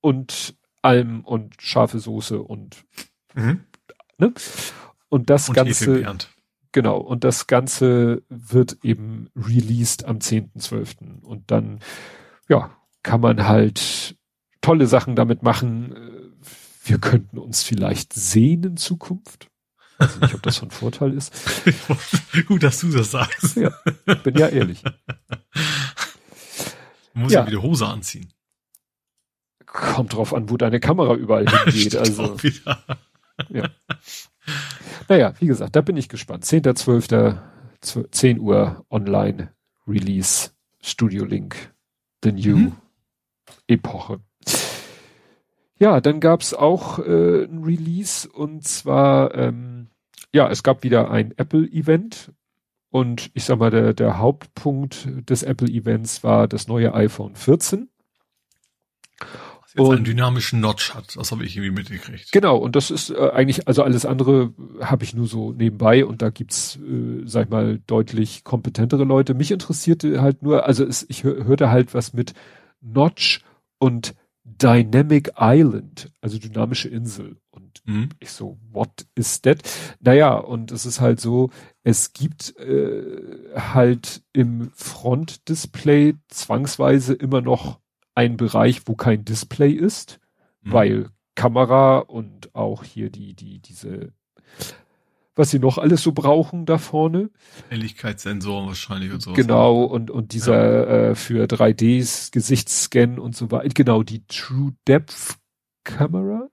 [0.00, 2.84] und allem und scharfe Soße und,
[3.34, 3.64] mhm.
[4.18, 4.32] ne?
[5.10, 6.04] Und das und Ganze,
[6.72, 11.22] genau, und das Ganze wird eben released am 10.12.
[11.22, 11.80] Und dann,
[12.48, 14.16] ja, kann man halt
[14.60, 16.36] tolle Sachen damit machen.
[16.84, 19.48] Wir könnten uns vielleicht sehen in Zukunft.
[19.98, 21.32] Weiß nicht, ob das von Vorteil ist.
[22.46, 23.56] Gut, dass du das sagst.
[23.56, 23.72] Ja,
[24.22, 24.82] bin ja ehrlich.
[27.14, 27.40] Man muss ja.
[27.40, 28.32] ja wieder Hose anziehen.
[29.66, 31.96] Kommt drauf an, wo deine Kamera überall hingeht.
[31.96, 32.36] also,
[33.48, 33.68] ja.
[35.08, 36.44] Naja, wie gesagt, da bin ich gespannt.
[36.44, 37.38] 10.12.
[37.80, 39.52] 10 Uhr online
[39.86, 41.72] Release Studio Link
[42.24, 42.72] The New mhm.
[43.68, 44.20] Epoche.
[45.78, 49.90] Ja, dann gab's auch äh, ein Release und zwar ähm,
[50.32, 52.32] ja, es gab wieder ein Apple-Event
[52.90, 57.88] und ich sag mal, der, der Hauptpunkt des Apple-Events war das neue iPhone 14.
[59.68, 62.32] Was jetzt und, einen dynamischen Notch hat, das habe ich irgendwie mitgekriegt.
[62.32, 66.22] Genau, und das ist äh, eigentlich, also alles andere habe ich nur so nebenbei und
[66.22, 69.34] da gibt's, äh, sag ich mal, deutlich kompetentere Leute.
[69.34, 72.32] Mich interessierte halt nur, also es, ich hör, hörte halt was mit
[72.80, 73.42] Notch
[73.78, 74.14] und
[74.44, 77.36] Dynamic Island, also dynamische Insel.
[77.50, 78.08] Und mhm.
[78.20, 79.58] ich so, what is that?
[80.00, 81.50] Naja, und es ist halt so,
[81.82, 83.04] es gibt äh,
[83.54, 87.80] halt im Frontdisplay zwangsweise immer noch
[88.18, 90.18] einen Bereich, wo kein Display ist,
[90.62, 90.72] mhm.
[90.72, 94.12] weil Kamera und auch hier die, die, diese
[95.36, 97.30] was sie noch alles so brauchen da vorne.
[97.68, 99.34] Helligkeitssensoren wahrscheinlich und so.
[99.34, 101.10] Genau, und, und dieser ja.
[101.10, 103.68] äh, für 3Ds Gesichtsscan und so weiter.
[103.72, 105.38] Genau, die True Depth
[105.84, 106.48] Camera.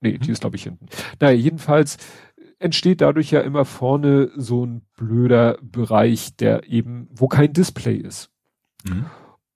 [0.00, 0.20] Nee, mhm.
[0.20, 0.86] die ist glaube ich hinten.
[1.18, 1.96] Naja, jedenfalls
[2.60, 8.30] entsteht dadurch ja immer vorne so ein blöder Bereich, der eben, wo kein Display ist.
[8.84, 9.06] Mhm.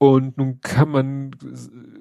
[0.00, 1.30] Und nun kann man,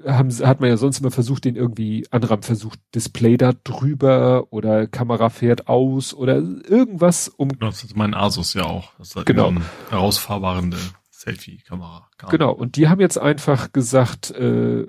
[0.05, 4.47] haben, hat man ja sonst immer versucht, den irgendwie, andere haben versucht, Display da drüber
[4.51, 7.49] oder Kamera fährt aus oder irgendwas um.
[7.59, 8.91] Das ist mein Asus ja auch.
[8.99, 9.51] Das ist genau.
[9.89, 10.77] herausfahrende
[11.09, 12.07] Selfie-Kamera.
[12.29, 12.51] Genau.
[12.51, 14.85] Und die haben jetzt einfach gesagt, äh,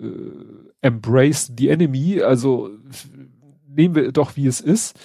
[0.83, 2.71] embrace the enemy, also
[3.67, 4.99] nehmen wir doch wie es ist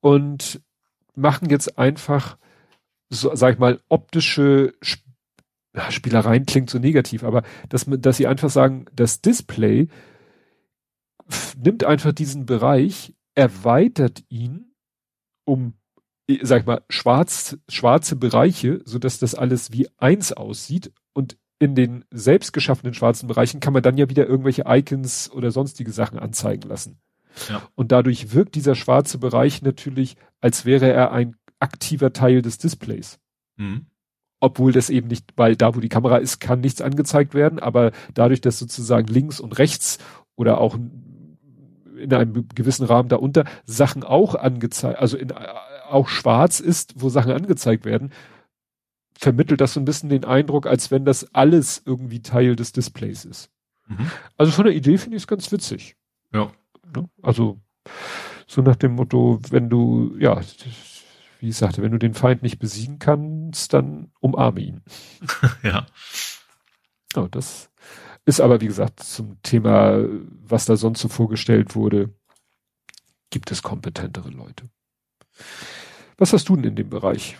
[0.00, 0.60] und
[1.16, 2.38] machen jetzt einfach,
[3.10, 4.74] so, sag ich mal, optische
[5.74, 9.88] ja, Spielereien klingt so negativ, aber dass, dass sie einfach sagen, das Display
[11.56, 14.72] nimmt einfach diesen Bereich, erweitert ihn
[15.44, 15.74] um,
[16.42, 21.74] sag ich mal, schwarz, schwarze Bereiche, so dass das alles wie eins aussieht und in
[21.74, 26.18] den selbst geschaffenen schwarzen Bereichen kann man dann ja wieder irgendwelche Icons oder sonstige Sachen
[26.18, 27.00] anzeigen lassen.
[27.48, 27.62] Ja.
[27.74, 33.18] Und dadurch wirkt dieser schwarze Bereich natürlich, als wäre er ein aktiver Teil des Displays.
[33.56, 33.86] Mhm
[34.40, 37.92] obwohl das eben nicht, weil da, wo die Kamera ist, kann nichts angezeigt werden, aber
[38.14, 39.98] dadurch, dass sozusagen links und rechts
[40.36, 40.78] oder auch
[41.96, 47.32] in einem gewissen Rahmen darunter Sachen auch angezeigt, also in, auch schwarz ist, wo Sachen
[47.32, 48.12] angezeigt werden,
[49.18, 53.24] vermittelt das so ein bisschen den Eindruck, als wenn das alles irgendwie Teil des Displays
[53.24, 53.50] ist.
[53.88, 54.10] Mhm.
[54.36, 55.96] Also von der Idee finde ich es ganz witzig.
[56.32, 56.52] Ja.
[56.94, 57.08] Ne?
[57.20, 57.58] Also
[58.46, 60.40] so nach dem Motto, wenn du, ja,
[61.38, 64.82] wie ich sagte, wenn du den Feind nicht besiegen kannst, dann umarme ihn.
[65.62, 65.86] ja.
[67.14, 67.28] ja.
[67.28, 67.70] Das
[68.24, 70.04] ist aber, wie gesagt, zum Thema,
[70.42, 72.14] was da sonst so vorgestellt wurde,
[73.30, 74.68] gibt es kompetentere Leute.
[76.16, 77.36] Was hast du denn in dem Bereich?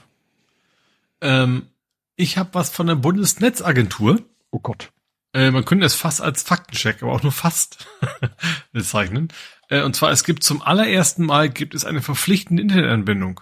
[1.20, 1.68] Ähm,
[2.16, 4.20] ich habe was von der Bundesnetzagentur.
[4.50, 4.92] Oh Gott.
[5.34, 7.86] Äh, man könnte es fast als Faktencheck, aber auch nur fast
[8.72, 9.28] bezeichnen.
[9.68, 13.40] Äh, und zwar, es gibt zum allerersten Mal gibt es eine verpflichtende Internetanbindung.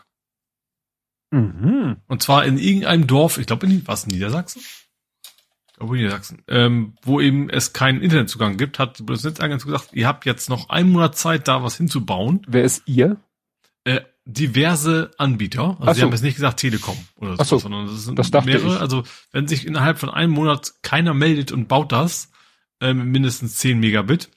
[1.30, 1.96] Mhm.
[2.06, 4.62] Und zwar in irgendeinem Dorf, ich glaube in was Niedersachsen?
[5.68, 10.06] Ich glaube Niedersachsen, ähm, wo eben es keinen Internetzugang gibt, hat die Bundesnetzagentur gesagt, ihr
[10.06, 12.42] habt jetzt noch einen Monat Zeit, da was hinzubauen.
[12.46, 13.16] Wer ist ihr?
[13.84, 15.76] Äh, diverse Anbieter.
[15.78, 16.06] Also Ach sie so.
[16.06, 17.58] haben jetzt nicht gesagt Telekom oder so, so.
[17.58, 18.74] sondern das sind das mehrere.
[18.74, 18.80] Ich.
[18.80, 22.30] Also wenn sich innerhalb von einem Monat keiner meldet und baut das,
[22.80, 24.30] äh, mindestens 10 Megabit,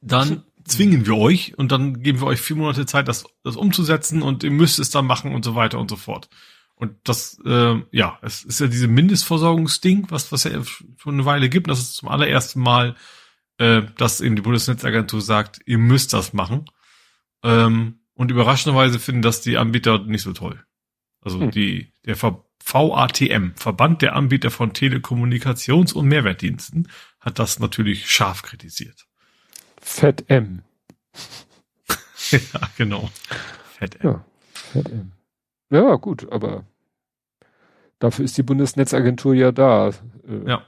[0.00, 4.22] dann zwingen wir euch und dann geben wir euch vier Monate Zeit, das, das umzusetzen
[4.22, 6.28] und ihr müsst es dann machen und so weiter und so fort.
[6.76, 11.48] Und das, äh, ja, es ist ja diese Mindestversorgungsding, was, was ja schon eine Weile
[11.48, 11.68] gibt.
[11.68, 12.96] Das ist zum allerersten Mal,
[13.58, 16.64] äh, dass eben die Bundesnetzagentur sagt, ihr müsst das machen.
[17.44, 20.64] Ähm, und überraschenderweise finden das die Anbieter nicht so toll.
[21.20, 21.50] Also hm.
[21.50, 26.88] die, der Ver VATM, Verband der Anbieter von Telekommunikations- und Mehrwertdiensten,
[27.20, 29.06] hat das natürlich scharf kritisiert.
[29.86, 30.62] Fett M.
[32.30, 33.10] ja, genau.
[33.78, 34.10] Fett M.
[34.10, 35.12] Ja, Fett M.
[35.68, 36.64] Ja, gut, aber
[37.98, 39.90] dafür ist die Bundesnetzagentur ja da.
[40.26, 40.66] Äh, ja.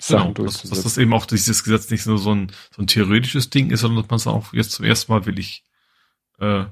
[0.00, 2.88] Sachen genau, dass, dass das eben auch dieses Gesetz nicht nur so ein, so ein
[2.88, 5.64] theoretisches Ding ist, sondern dass man es auch jetzt zum ersten Mal will ich,
[6.38, 6.66] äh,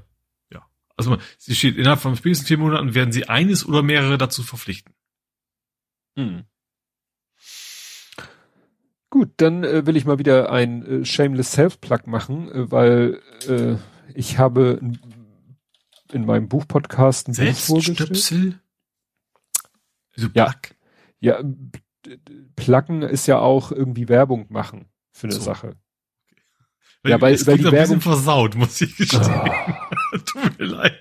[0.51, 0.67] ja.
[0.97, 4.93] Also sie steht, innerhalb von spätestens vier Monaten werden sie eines oder mehrere dazu verpflichten.
[6.17, 6.45] Hm.
[9.17, 13.77] Gut, dann äh, will ich mal wieder ein äh, Shameless Self-Plug machen, äh, weil äh,
[14.13, 14.79] ich habe
[16.13, 18.61] in meinem Buchpodcast ein Buch vorgestellt.
[20.15, 20.53] Also ja,
[21.19, 21.43] ja,
[22.57, 25.41] Placken ist ja auch irgendwie Werbung machen für eine so.
[25.41, 25.77] Sache.
[27.03, 29.23] Weil, ja, weil, es weil die ein Werbung versaut, muss ich gestehen.
[29.25, 30.19] Oh.
[30.27, 30.93] Tut mir leid.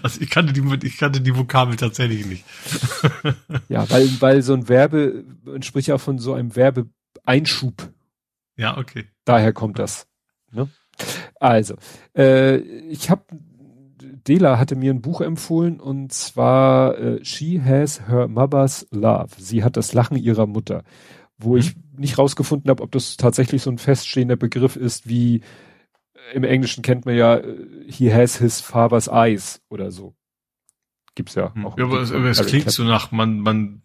[0.00, 2.44] Also ich kannte die, ich kannte die Vokabel tatsächlich nicht.
[3.68, 6.54] ja, weil, weil so ein Werbe entspricht ja von so einem
[7.24, 7.92] Werbeeinschub.
[8.56, 9.06] Ja, okay.
[9.24, 10.06] Daher kommt das.
[10.52, 10.68] Ne?
[11.40, 11.76] Also,
[12.16, 13.24] äh, ich habe
[14.26, 19.30] Dela hatte mir ein Buch empfohlen und zwar äh, She Has Her Mother's Love.
[19.38, 20.82] Sie hat das Lachen ihrer Mutter,
[21.36, 21.58] wo mhm.
[21.58, 26.44] ich nicht rausgefunden habe, ob das tatsächlich so ein feststehender Begriff ist, wie äh, im
[26.44, 30.14] Englischen kennt man ja äh, He has his father's eyes oder so.
[31.14, 31.66] Gibt's ja mhm.
[31.66, 31.78] auch.
[31.78, 33.82] Ja, aber es, aber es klingt so nach, man, man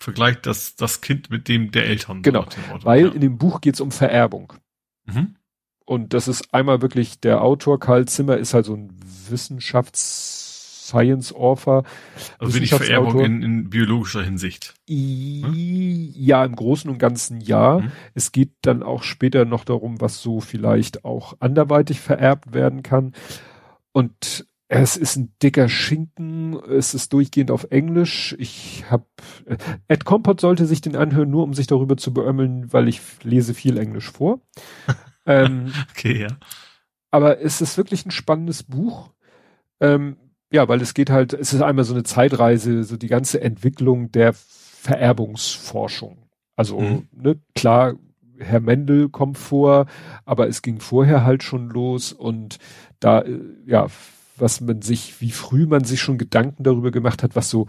[0.00, 2.22] vergleicht das, das Kind mit dem der Eltern.
[2.22, 2.44] Genau,
[2.82, 3.12] weil ja.
[3.12, 4.54] in dem Buch geht's um Vererbung.
[5.04, 5.36] Mhm.
[5.84, 8.90] Und das ist einmal wirklich, der Autor Karl Zimmer ist halt so ein
[9.28, 11.84] Wissenschafts-Science-Author.
[12.38, 14.74] Also wenig Vererbung in, in, biologischer Hinsicht.
[14.88, 16.12] Hm?
[16.14, 17.80] Ja, im Großen und Ganzen ja.
[17.80, 17.90] Hm?
[18.14, 23.12] Es geht dann auch später noch darum, was so vielleicht auch anderweitig vererbt werden kann.
[23.92, 28.36] Und es ist ein dicker Schinken, es ist durchgehend auf Englisch.
[28.38, 29.04] Ich habe
[29.44, 29.56] äh,
[29.88, 33.52] Ed Compot sollte sich den anhören, nur um sich darüber zu beömmeln, weil ich lese
[33.52, 34.40] viel Englisch vor.
[35.26, 36.28] Ähm, okay, ja.
[37.10, 39.12] Aber es ist wirklich ein spannendes Buch.
[39.78, 40.16] Ähm,
[40.50, 44.10] ja, weil es geht halt, es ist einmal so eine Zeitreise, so die ganze Entwicklung
[44.10, 46.26] der Vererbungsforschung.
[46.56, 47.06] Also, mhm.
[47.12, 47.96] ne, klar,
[48.38, 49.86] Herr Mendel kommt vor,
[50.24, 52.58] aber es ging vorher halt schon los und
[52.98, 53.88] da, äh, ja,
[54.40, 57.66] was man sich, wie früh man sich schon Gedanken darüber gemacht hat, was so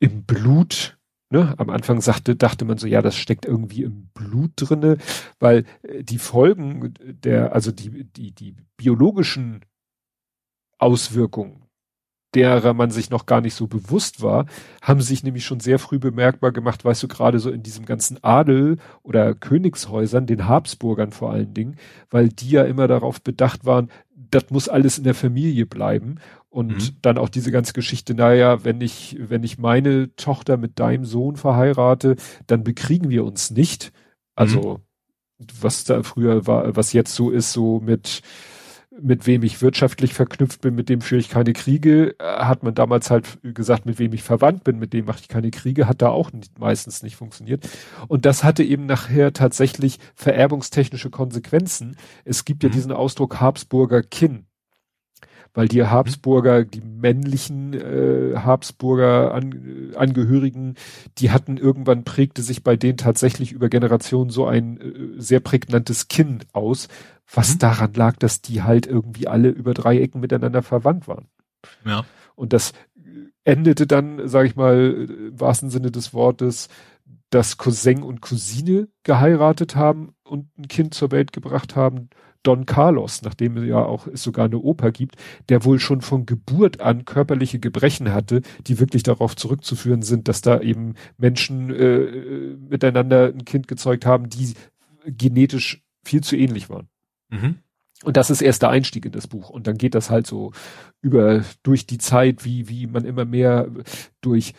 [0.00, 0.98] im Blut
[1.34, 1.52] Ne?
[1.58, 4.98] Am Anfang sagte, dachte man so, ja, das steckt irgendwie im Blut drinne,
[5.40, 9.64] weil äh, die Folgen der, also die, die, die biologischen
[10.78, 11.63] Auswirkungen,
[12.34, 14.46] derer man sich noch gar nicht so bewusst war,
[14.82, 18.22] haben sich nämlich schon sehr früh bemerkbar gemacht, weißt du, gerade so in diesem ganzen
[18.22, 21.76] Adel oder Königshäusern, den Habsburgern vor allen Dingen,
[22.10, 23.90] weil die ja immer darauf bedacht waren,
[24.30, 26.16] das muss alles in der Familie bleiben.
[26.48, 26.96] Und mhm.
[27.02, 31.34] dann auch diese ganze Geschichte, naja, wenn ich, wenn ich meine Tochter mit deinem Sohn
[31.34, 32.14] verheirate,
[32.46, 33.92] dann bekriegen wir uns nicht.
[34.36, 34.80] Also,
[35.38, 35.46] mhm.
[35.60, 38.22] was da früher war, was jetzt so ist, so mit,
[39.00, 42.74] mit wem ich wirtschaftlich verknüpft bin, mit dem führe ich keine Kriege, äh, hat man
[42.74, 46.02] damals halt gesagt, mit wem ich verwandt bin, mit dem mache ich keine Kriege, hat
[46.02, 47.68] da auch nicht, meistens nicht funktioniert.
[48.08, 51.96] Und das hatte eben nachher tatsächlich vererbungstechnische Konsequenzen.
[52.24, 52.74] Es gibt ja mhm.
[52.74, 54.46] diesen Ausdruck Habsburger Kinn
[55.54, 60.74] weil die Habsburger, die männlichen äh, Habsburger An Angehörigen,
[61.18, 66.08] die hatten irgendwann prägte sich bei denen tatsächlich über Generationen so ein äh, sehr prägnantes
[66.08, 66.88] Kinn aus,
[67.32, 67.58] was mhm.
[67.58, 71.28] daran lag, dass die halt irgendwie alle über drei Ecken miteinander verwandt waren.
[71.84, 72.04] Ja.
[72.34, 72.72] Und das
[73.44, 76.68] endete dann, sage ich mal, im wahrsten Sinne des Wortes,
[77.30, 82.08] dass Cousin und Cousine geheiratet haben und ein Kind zur Welt gebracht haben
[82.44, 85.16] Don Carlos, nachdem es ja auch es sogar eine Oper gibt,
[85.48, 90.42] der wohl schon von Geburt an körperliche Gebrechen hatte, die wirklich darauf zurückzuführen sind, dass
[90.42, 94.52] da eben Menschen äh, miteinander ein Kind gezeugt haben, die
[95.06, 96.88] genetisch viel zu ähnlich waren.
[97.30, 97.58] Mhm.
[98.02, 99.50] Und das ist erst der Einstieg in das Buch.
[99.50, 100.52] Und dann geht das halt so
[101.00, 103.68] über, durch die Zeit, wie, wie man immer mehr
[104.20, 104.54] durch,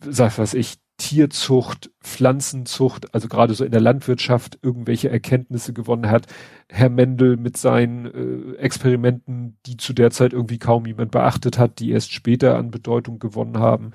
[0.00, 6.26] sag was ich, Tierzucht, Pflanzenzucht, also gerade so in der Landwirtschaft irgendwelche Erkenntnisse gewonnen hat.
[6.70, 11.80] Herr Mendel mit seinen äh, Experimenten, die zu der Zeit irgendwie kaum jemand beachtet hat,
[11.80, 13.92] die erst später an Bedeutung gewonnen haben.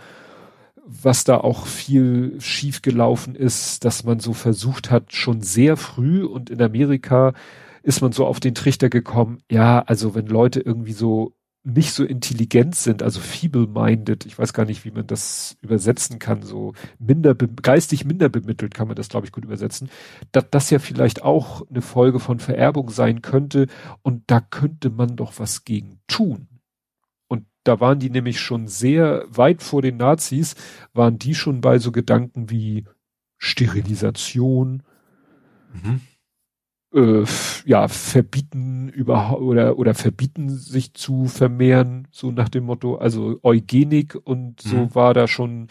[0.86, 6.24] Was da auch viel schief gelaufen ist, dass man so versucht hat, schon sehr früh
[6.24, 7.34] und in Amerika
[7.84, 12.04] ist man so auf den Trichter gekommen, ja, also wenn Leute irgendwie so nicht so
[12.04, 17.36] intelligent sind, also feeble-minded, ich weiß gar nicht, wie man das übersetzen kann, so minder,
[17.36, 19.90] geistig minder bemittelt kann man das, glaube ich, gut übersetzen,
[20.32, 23.68] dass das ja vielleicht auch eine Folge von Vererbung sein könnte
[24.02, 26.48] und da könnte man doch was gegen tun.
[27.28, 30.56] Und da waren die nämlich schon sehr weit vor den Nazis,
[30.94, 32.86] waren die schon bei so Gedanken wie
[33.38, 34.82] Sterilisation,
[35.74, 36.02] mhm
[36.94, 37.24] äh,
[37.66, 44.18] ja, verbieten über oder oder verbieten sich zu vermehren, so nach dem Motto, also Eugenik
[44.24, 44.96] und so mhm.
[44.96, 45.68] war da schon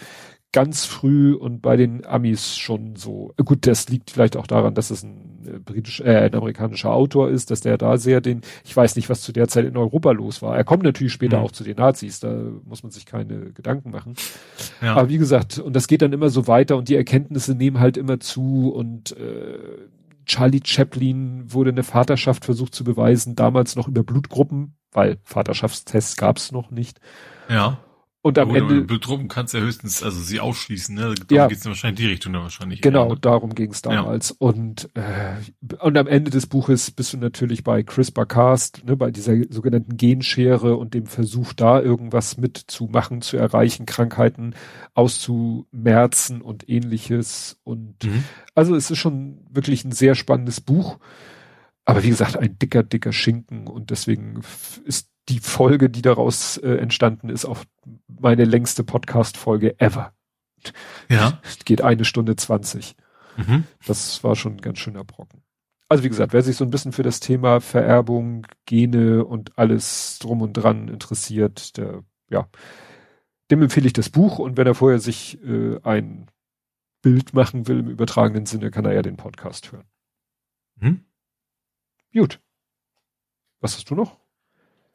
[0.52, 3.32] ganz früh und bei den Amis schon so.
[3.44, 7.30] Gut, das liegt vielleicht auch daran, dass es ein äh, britisch, äh, ein amerikanischer Autor
[7.30, 10.10] ist, dass der da sehr den, ich weiß nicht, was zu der Zeit in Europa
[10.10, 10.56] los war.
[10.56, 11.44] Er kommt natürlich später mhm.
[11.44, 12.34] auch zu den Nazis, da
[12.64, 14.14] muss man sich keine Gedanken machen.
[14.82, 14.96] Ja.
[14.96, 17.96] Aber wie gesagt, und das geht dann immer so weiter und die Erkenntnisse nehmen halt
[17.96, 19.58] immer zu und äh,
[20.24, 26.36] Charlie Chaplin wurde eine Vaterschaft versucht zu beweisen, damals noch über Blutgruppen, weil Vaterschaftstests gab
[26.36, 27.00] es noch nicht.
[27.48, 27.78] Ja.
[28.22, 28.82] Und am Ende.
[28.82, 31.14] Blutgruppen kannst du ja höchstens, also sie ausschließen, ne?
[31.14, 31.46] Darum ja.
[31.46, 32.82] geht's wahrscheinlich in die Richtung dann wahrscheinlich.
[32.82, 33.18] Genau, ne?
[33.18, 34.30] darum ging es damals.
[34.30, 34.36] Ja.
[34.40, 35.36] Und, äh,
[35.80, 40.76] und am Ende des Buches bist du natürlich bei CRISPR-Cast, ne, bei dieser sogenannten Genschere
[40.76, 44.54] und dem Versuch, da irgendwas mitzumachen, zu erreichen, Krankheiten
[44.92, 47.58] auszumerzen und ähnliches.
[47.64, 48.24] Und mhm.
[48.54, 50.98] also es ist schon wirklich ein sehr spannendes Buch.
[51.86, 54.42] Aber wie gesagt, ein dicker, dicker Schinken und deswegen
[54.84, 57.64] ist die Folge, die daraus äh, entstanden ist, auch
[58.08, 60.12] meine längste Podcast-Folge ever.
[61.08, 61.40] Ja.
[61.64, 62.96] Geht eine Stunde zwanzig.
[63.36, 63.64] Mhm.
[63.86, 65.42] Das war schon ein ganz schöner Brocken.
[65.88, 70.18] Also wie gesagt, wer sich so ein bisschen für das Thema Vererbung, Gene und alles
[70.20, 72.48] drum und dran interessiert, der, ja,
[73.50, 76.30] dem empfehle ich das Buch und wenn er vorher sich äh, ein
[77.02, 79.86] Bild machen will im übertragenen Sinne, kann er ja den Podcast hören.
[80.76, 81.04] Mhm.
[82.12, 82.40] Gut.
[83.60, 84.19] Was hast du noch?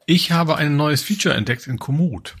[0.06, 2.36] Ich habe ein neues Feature entdeckt in Komoot.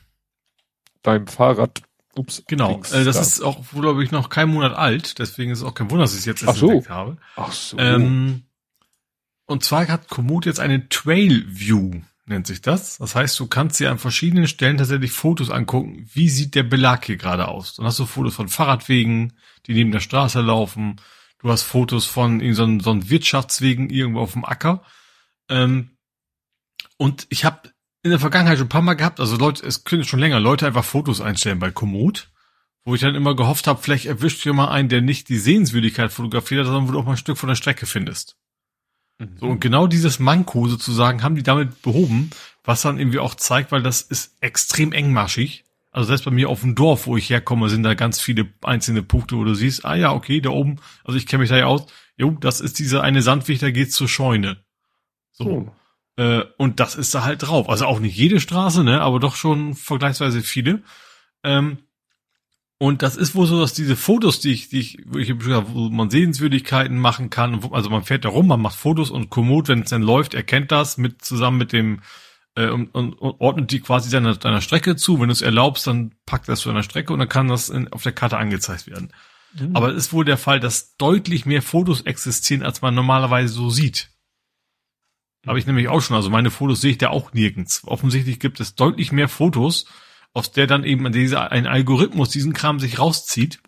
[1.02, 1.82] Beim Fahrrad.
[2.14, 2.42] Ups.
[2.46, 2.80] Genau.
[2.92, 3.22] Äh, das da.
[3.22, 5.18] ist auch, glaube ich, noch kein Monat alt.
[5.18, 6.70] Deswegen ist es auch kein Wunder, dass ich es jetzt erst so.
[6.70, 7.18] entdeckt habe.
[7.34, 7.76] Ach so.
[7.78, 8.44] Ähm,
[9.44, 12.98] und zwar hat Komoot jetzt eine Trail View, nennt sich das.
[12.98, 16.08] Das heißt, du kannst dir an verschiedenen Stellen tatsächlich Fotos angucken.
[16.12, 17.76] Wie sieht der Belag hier gerade aus?
[17.76, 19.34] Dann hast du Fotos von Fahrradwegen,
[19.66, 20.96] die neben der Straße laufen.
[21.38, 24.82] Du hast Fotos von so einem, so Wirtschaftswegen irgendwo auf dem Acker.
[25.48, 25.95] Ähm,
[26.98, 27.70] und ich habe
[28.02, 30.66] in der Vergangenheit schon ein paar Mal gehabt, also Leute, es können schon länger Leute
[30.66, 32.30] einfach Fotos einstellen bei Komoot,
[32.84, 36.12] wo ich dann immer gehofft habe, vielleicht erwischt ihr mal einen, der nicht die Sehenswürdigkeit
[36.12, 38.36] fotografiert hat, sondern wo du auch mal ein Stück von der Strecke findest.
[39.18, 39.36] Mhm.
[39.38, 42.30] So, und genau dieses Manko sozusagen haben die damit behoben,
[42.62, 45.64] was dann irgendwie auch zeigt, weil das ist extrem engmaschig.
[45.90, 49.02] Also selbst bei mir auf dem Dorf, wo ich herkomme, sind da ganz viele einzelne
[49.02, 51.66] Punkte, wo du siehst, ah ja, okay, da oben, also ich kenne mich da ja
[51.66, 54.58] aus, jo, das ist dieser eine Sandweg, da geht's zur Scheune.
[55.32, 55.44] So.
[55.44, 55.72] Oh.
[56.16, 57.68] Äh, und das ist da halt drauf.
[57.68, 60.82] Also auch nicht jede Straße, ne, aber doch schon vergleichsweise viele.
[61.42, 61.78] Ähm,
[62.78, 65.88] und das ist wohl so, dass diese Fotos, die ich, die ich, wo, ich, wo
[65.88, 69.80] man Sehenswürdigkeiten machen kann, also man fährt da rum, man macht Fotos und Komoot, wenn
[69.80, 72.02] es dann läuft, erkennt das mit zusammen mit dem
[72.54, 75.20] äh, und, und, und ordnet die quasi deiner, deiner Strecke zu.
[75.20, 77.90] Wenn du es erlaubst, dann packt das zu deiner Strecke und dann kann das in,
[77.92, 79.10] auf der Karte angezeigt werden.
[79.58, 79.74] Mhm.
[79.74, 83.70] Aber es ist wohl der Fall, dass deutlich mehr Fotos existieren, als man normalerweise so
[83.70, 84.10] sieht.
[85.46, 86.16] Habe ich nämlich auch schon.
[86.16, 87.82] Also meine Fotos sehe ich da auch nirgends.
[87.86, 89.86] Offensichtlich gibt es deutlich mehr Fotos,
[90.32, 93.60] aus der dann eben dieser, ein Algorithmus diesen Kram sich rauszieht,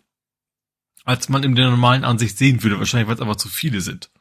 [1.05, 2.79] als man in der normalen Ansicht sehen würde.
[2.79, 4.11] Wahrscheinlich, weil es einfach zu viele sind.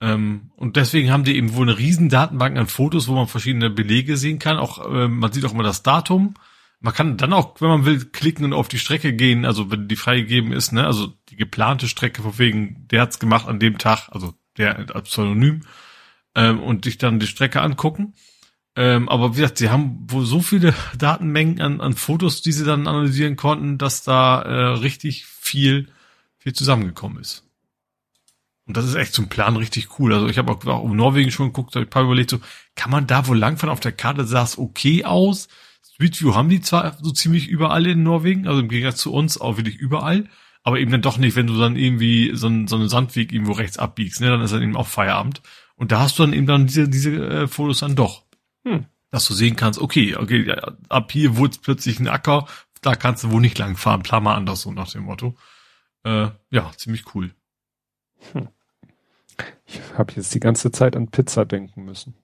[0.00, 3.70] Ähm, und deswegen haben die eben wohl eine riesen Datenbank an Fotos, wo man verschiedene
[3.70, 4.58] Belege sehen kann.
[4.58, 6.34] Auch äh, man sieht auch immer das Datum.
[6.80, 9.86] Man kann dann auch, wenn man will, klicken und auf die Strecke gehen, also wenn
[9.86, 13.76] die freigegeben ist, ne, also die geplante Strecke, von wegen, der hat's gemacht an dem
[13.76, 15.60] Tag, also der als Pseudonym
[16.40, 18.14] ähm, und sich dann die Strecke angucken.
[18.76, 22.64] Ähm, aber wie gesagt, sie haben wohl so viele Datenmengen an, an Fotos, die sie
[22.64, 25.88] dann analysieren konnten, dass da äh, richtig viel,
[26.38, 27.44] viel zusammengekommen ist.
[28.66, 30.14] Und das ist echt zum Plan richtig cool.
[30.14, 32.38] Also ich habe auch, auch um Norwegen schon geguckt, habe ich ein paar überlegt, so,
[32.76, 35.48] kann man da wohl langfahren auf der Karte, sah es okay aus.
[35.82, 39.40] Street View haben die zwar so ziemlich überall in Norwegen, also im Gegensatz zu uns
[39.40, 40.28] auch wirklich überall,
[40.62, 43.76] aber eben dann doch nicht, wenn du dann irgendwie so, so einen Sandweg irgendwo rechts
[43.78, 45.42] abbiegst, ne, dann ist dann eben auch Feierabend.
[45.80, 48.24] Und da hast du dann eben dann diese, diese äh, Fotos dann doch.
[48.64, 48.84] Hm.
[49.10, 50.54] Dass du sehen kannst, okay, okay,
[50.90, 52.46] ab hier wurde plötzlich ein Acker,
[52.82, 55.38] da kannst du wohl nicht lang fahren, plan mal anders, so nach dem Motto.
[56.04, 57.34] Äh, ja, ziemlich cool.
[58.32, 58.48] Hm.
[59.64, 62.14] Ich habe jetzt die ganze Zeit an Pizza denken müssen.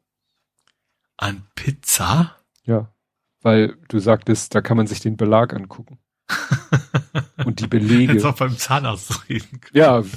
[1.17, 2.37] An Pizza?
[2.65, 2.93] Ja,
[3.41, 5.99] weil du sagtest, da kann man sich den Belag angucken.
[7.47, 8.13] Und die Belege.
[8.13, 9.63] Jetzt auch beim Zahnarzt reden.
[9.63, 9.77] Können.
[9.77, 10.03] Ja.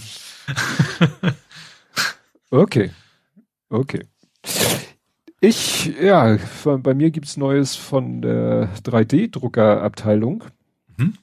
[2.52, 2.92] Okay.
[3.70, 4.02] Okay.
[5.42, 10.44] Ich, ja, bei mir gibt's Neues von der 3D-Druckerabteilung.
[10.98, 11.14] Mhm.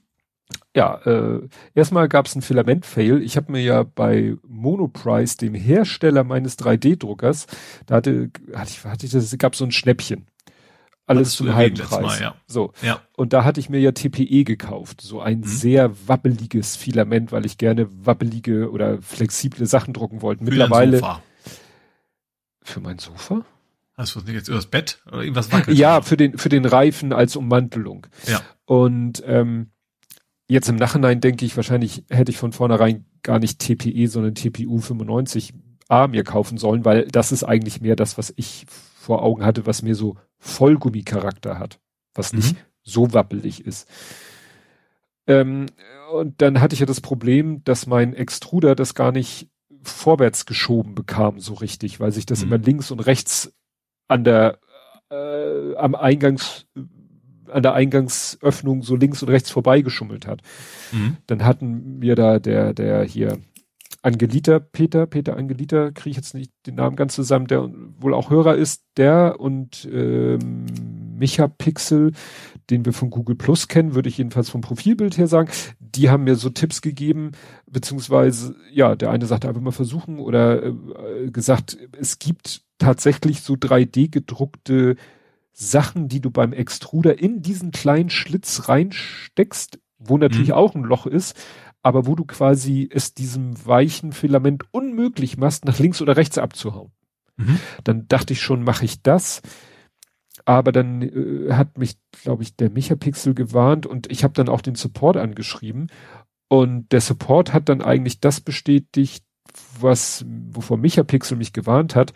[0.75, 1.41] Ja, äh,
[1.75, 3.21] erstmal gab's einen Filament-Fail.
[3.23, 7.47] Ich habe mir ja bei Monoprice, dem Hersteller meines 3D-Druckers,
[7.87, 10.27] da hatte, hatte ich, hatte ich das, gab so ein Schnäppchen.
[11.09, 12.03] Alles zum halben Preis.
[12.03, 12.35] Mal, ja.
[12.49, 12.73] So.
[12.83, 13.01] Ja.
[13.17, 15.01] Und da hatte ich mir ja TPE gekauft.
[15.01, 15.45] So ein mhm.
[15.45, 20.43] sehr wabbeliges Filament, weil ich gerne wabbelige oder flexible Sachen drucken wollte.
[20.43, 20.99] Mittlerweile.
[20.99, 21.21] Für,
[22.69, 23.45] für mein Sofa?
[23.95, 25.77] Hast du jetzt übers Bett oder irgendwas wackelt?
[25.79, 28.07] Ja, für den, für den Reifen als Ummantelung.
[28.27, 28.43] Ja.
[28.67, 29.71] Und ähm,
[30.49, 34.79] jetzt im Nachhinein denke ich, wahrscheinlich hätte ich von vornherein gar nicht TPE, sondern TPU
[34.79, 39.67] 95a mir kaufen sollen, weil das ist eigentlich mehr das, was ich vor Augen hatte,
[39.67, 41.81] was mir so Vollgummi-Charakter hat,
[42.15, 42.41] was mhm.
[42.41, 43.89] nicht so wappelig ist.
[45.27, 45.67] Ähm,
[46.13, 49.49] und dann hatte ich ja das Problem, dass mein Extruder das gar nicht
[49.87, 52.53] vorwärts geschoben bekam so richtig, weil sich das mhm.
[52.53, 53.53] immer links und rechts
[54.09, 54.59] an der
[55.11, 56.67] äh, am Eingangs
[57.49, 60.43] an der Eingangsöffnung so links und rechts vorbeigeschummelt hat.
[60.93, 61.17] Mhm.
[61.27, 63.39] Dann hatten wir da der der hier
[64.03, 68.31] Angelita Peter Peter Angelita kriege ich jetzt nicht den Namen ganz zusammen, der wohl auch
[68.31, 70.67] Hörer ist, der und ähm,
[71.19, 72.13] Micha Pixel,
[72.71, 75.51] den wir von Google Plus kennen, würde ich jedenfalls vom Profilbild her sagen.
[75.79, 77.33] Die haben mir so Tipps gegeben,
[77.67, 83.55] beziehungsweise ja, der eine sagte einfach mal versuchen oder äh, gesagt, es gibt tatsächlich so
[83.55, 84.97] 3D gedruckte
[85.53, 90.55] Sachen, die du beim Extruder in diesen kleinen Schlitz reinsteckst, wo natürlich mhm.
[90.55, 91.35] auch ein Loch ist,
[91.83, 96.93] aber wo du quasi es diesem weichen Filament unmöglich machst, nach links oder rechts abzuhauen.
[97.37, 97.59] Mhm.
[97.85, 99.41] Dann dachte ich schon, mache ich das.
[100.47, 104.63] Aber dann äh, hat mich, glaube ich, der Micha-Pixel gewarnt und ich habe dann auch
[104.63, 105.89] den Support angeschrieben.
[106.49, 109.25] Und der Support hat dann eigentlich das bestätigt,
[109.79, 112.15] was, wovor Micha-Pixel mich gewarnt hat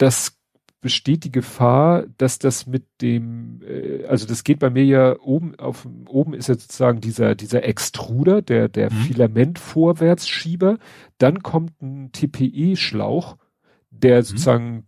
[0.00, 0.36] das
[0.80, 5.54] besteht die Gefahr, dass das mit dem, äh, also das geht bei mir ja oben
[5.58, 8.96] auf oben ist ja sozusagen dieser dieser Extruder, der der mhm.
[8.96, 10.78] Filamentvorwärtsschieber,
[11.18, 13.36] dann kommt ein TPE-Schlauch,
[13.90, 14.22] der mhm.
[14.22, 14.86] sozusagen,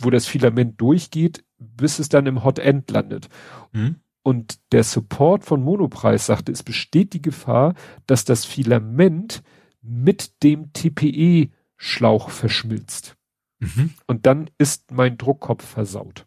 [0.00, 1.42] wo das Filament durchgeht,
[1.76, 3.28] bis es dann im Hot End landet.
[3.72, 3.96] Mhm.
[4.22, 7.74] Und der Support von Monopreis sagte, es besteht die Gefahr,
[8.06, 9.42] dass das Filament
[9.80, 13.16] mit dem TPE-Schlauch verschmilzt.
[13.58, 13.94] Mhm.
[14.06, 16.26] Und dann ist mein Druckkopf versaut.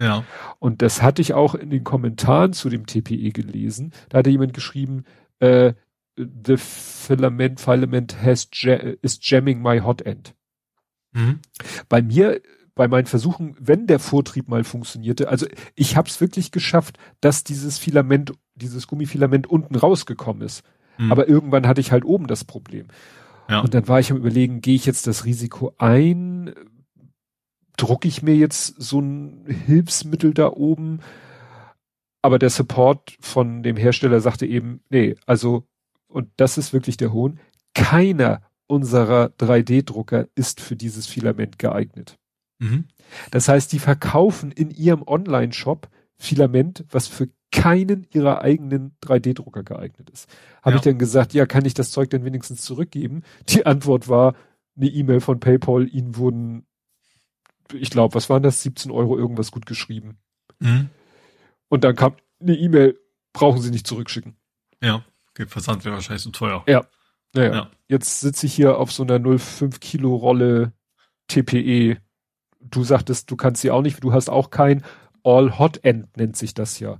[0.00, 0.24] Ja.
[0.58, 3.92] Und das hatte ich auch in den Kommentaren zu dem TPE gelesen.
[4.08, 5.04] Da hatte jemand geschrieben,
[5.40, 5.74] äh,
[6.16, 8.48] the filament filament has
[9.02, 10.34] is jamming my hot end.
[11.12, 11.40] Mhm.
[11.88, 12.40] Bei mir,
[12.74, 17.44] bei meinen Versuchen, wenn der Vortrieb mal funktionierte, also ich habe es wirklich geschafft, dass
[17.44, 20.62] dieses Filament, dieses Gummifilament unten rausgekommen ist.
[20.98, 21.12] Mhm.
[21.12, 22.88] Aber irgendwann hatte ich halt oben das Problem.
[23.48, 23.60] Ja.
[23.60, 26.54] Und dann war ich am überlegen, gehe ich jetzt das Risiko ein?
[27.76, 31.00] Drucke ich mir jetzt so ein Hilfsmittel da oben?
[32.22, 35.66] Aber der Support von dem Hersteller sagte eben, nee, also,
[36.06, 37.40] und das ist wirklich der Hohn,
[37.74, 42.19] keiner unserer 3D-Drucker ist für dieses Filament geeignet.
[42.60, 42.84] Mhm.
[43.32, 50.10] Das heißt, die verkaufen in ihrem Online-Shop Filament, was für keinen ihrer eigenen 3D-Drucker geeignet
[50.10, 50.28] ist.
[50.62, 50.76] Habe ja.
[50.76, 53.22] ich dann gesagt, ja, kann ich das Zeug denn wenigstens zurückgeben?
[53.48, 54.34] Die Antwort war
[54.76, 56.66] eine E-Mail von PayPal, ihnen wurden,
[57.72, 60.18] ich glaube, was waren das, 17 Euro irgendwas gut geschrieben.
[60.60, 60.90] Mhm.
[61.68, 62.98] Und dann kam eine E-Mail,
[63.32, 64.36] brauchen Sie nicht zurückschicken.
[64.82, 66.64] Ja, okay, Versand wäre wahrscheinlich so teuer.
[66.68, 66.84] Ja.
[67.34, 67.70] Naja, ja.
[67.88, 70.72] jetzt sitze ich hier auf so einer 0,5 Kilo Rolle
[71.28, 71.98] TPE.
[72.60, 74.82] Du sagtest, du kannst sie auch nicht, du hast auch kein
[75.24, 76.98] All Hot End nennt sich das ja.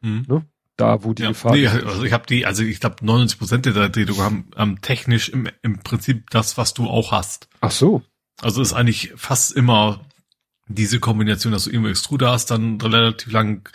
[0.00, 0.24] Mhm.
[0.28, 0.46] Ne?
[0.76, 1.52] Da, wo die ja, Gefahr.
[1.52, 5.28] Nee, also ich habe die, also ich glaube 99 Prozent der 3D-Drucker haben ähm, technisch
[5.28, 7.48] im, im Prinzip das, was du auch hast.
[7.60, 8.02] Ach so.
[8.40, 10.04] Also ist eigentlich fast immer
[10.68, 13.68] diese Kombination, dass du irgendwo Extruder hast, dann relativ lang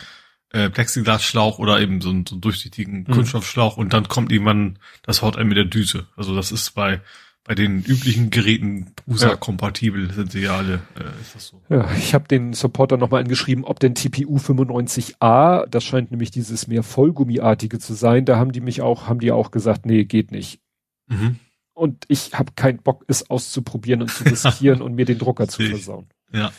[0.50, 3.12] äh, Plexiglasschlauch oder eben so, einen, so einen durchsichtigen mhm.
[3.12, 6.06] Kunststoffschlauch und dann kommt irgendwann das Haut ein mit der Düse.
[6.16, 7.02] Also das ist bei
[7.44, 10.80] bei den üblichen Geräten USA-kompatibel sind sie ja alle.
[10.98, 11.60] Äh, ist das so?
[11.68, 16.66] Ja, ich habe den Supporter nochmal angeschrieben, ob denn TPU 95A, das scheint nämlich dieses
[16.66, 20.32] mehr Vollgummiartige zu sein, da haben die mich auch, haben die auch gesagt, nee, geht
[20.32, 20.60] nicht.
[21.06, 21.38] Mhm.
[21.74, 25.62] Und ich habe keinen Bock, es auszuprobieren und zu riskieren und mir den Drucker zu
[25.62, 26.06] versauen.
[26.32, 26.50] Ja.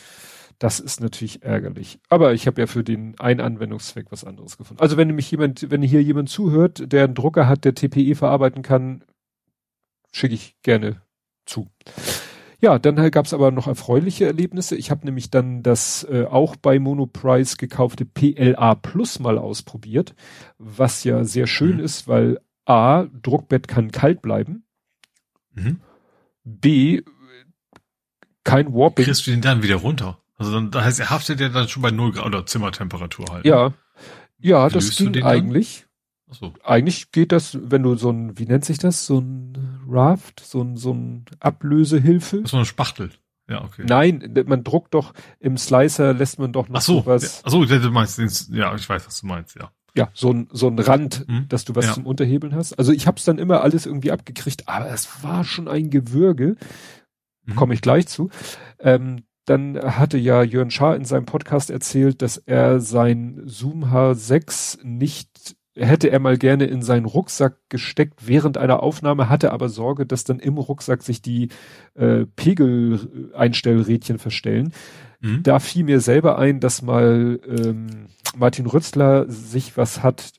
[0.58, 1.98] Das ist natürlich ärgerlich.
[2.08, 4.80] Aber ich habe ja für den einen Anwendungszweck was anderes gefunden.
[4.80, 8.62] Also wenn nämlich jemand, wenn hier jemand zuhört, der einen Drucker hat, der TPE verarbeiten
[8.62, 9.02] kann,
[10.16, 11.02] schicke ich gerne
[11.44, 11.68] zu.
[12.58, 14.76] Ja, dann halt gab es aber noch erfreuliche Erlebnisse.
[14.76, 20.14] Ich habe nämlich dann das äh, auch bei Monoprice gekaufte PLA Plus mal ausprobiert,
[20.58, 21.84] was ja sehr schön mhm.
[21.84, 24.64] ist, weil A, Druckbett kann kalt bleiben.
[25.52, 25.80] Mhm.
[26.44, 27.02] B,
[28.42, 29.04] kein Warping.
[29.04, 30.18] Kriegst du den dann wieder runter?
[30.36, 33.44] Also dann, da heißt, er haftet ja dann schon bei 0 Grad oder Zimmertemperatur halt.
[33.44, 33.74] Ja.
[34.38, 35.30] Ja, Wie das ging den dann?
[35.30, 35.86] eigentlich.
[36.30, 36.54] Ach so.
[36.62, 40.62] Eigentlich geht das, wenn du so ein, wie nennt sich das, so ein Raft, so
[40.62, 42.42] ein, so ein Ablösehilfe?
[42.46, 43.10] So eine Spachtel.
[43.48, 43.84] Ja, okay.
[43.88, 47.06] Nein, man druckt doch im Slicer lässt man doch noch Ach so.
[47.06, 48.18] was, Ach so, du meinst
[48.50, 49.70] ja, ich weiß, was du meinst, ja.
[49.94, 51.46] ja, so ein, so ein Rand, Hm?
[51.48, 51.92] dass du was Ja.
[51.92, 52.72] zum Unterhebeln hast.
[52.76, 56.56] Also ich hab's dann immer alles irgendwie abgekriegt, aber es war schon ein Gewürge,
[57.44, 57.54] Mhm.
[57.54, 58.30] komme ich gleich zu.
[58.80, 64.80] Ähm, dann hatte ja Jörn Schaar in seinem Podcast erzählt, dass er sein Zoom H6
[64.82, 70.06] nicht hätte er mal gerne in seinen Rucksack gesteckt während einer Aufnahme, hatte aber Sorge,
[70.06, 71.48] dass dann im Rucksack sich die
[71.94, 74.72] äh, Pegel-Einstellrädchen verstellen.
[75.20, 75.42] Mhm.
[75.42, 78.06] Da fiel mir selber ein, dass mal ähm,
[78.36, 80.32] Martin Rützler sich was hat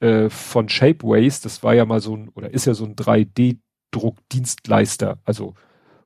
[0.00, 5.18] äh, von Shapeways, das war ja mal so ein, oder ist ja so ein 3D-Druckdienstleister,
[5.24, 5.54] also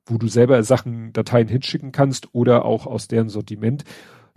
[0.06, 3.84] wo du selber Sachen, Dateien hinschicken kannst oder auch aus deren Sortiment.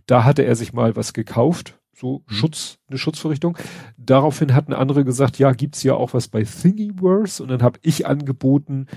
[0.07, 2.33] Da hatte er sich mal was gekauft, so Mhm.
[2.33, 3.57] Schutz, eine Schutzvorrichtung.
[3.97, 8.05] Daraufhin hatten andere gesagt, ja, gibt's ja auch was bei Thingiverse und dann habe ich
[8.05, 8.87] angeboten,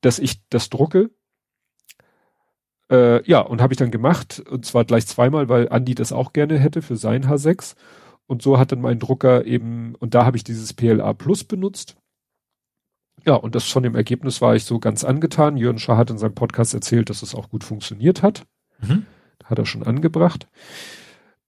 [0.00, 1.10] dass ich das drucke.
[2.90, 6.32] Äh, ja, und habe ich dann gemacht und zwar gleich zweimal, weil Andi das auch
[6.32, 7.74] gerne hätte für sein H6
[8.26, 11.96] und so hat dann mein Drucker eben und da habe ich dieses PLA Plus benutzt.
[13.24, 15.56] Ja, und das von dem Ergebnis war ich so ganz angetan.
[15.56, 18.46] Jörn Schaar hat in seinem Podcast erzählt, dass es auch gut funktioniert hat.
[18.80, 19.06] Mhm.
[19.44, 20.48] Hat er schon angebracht.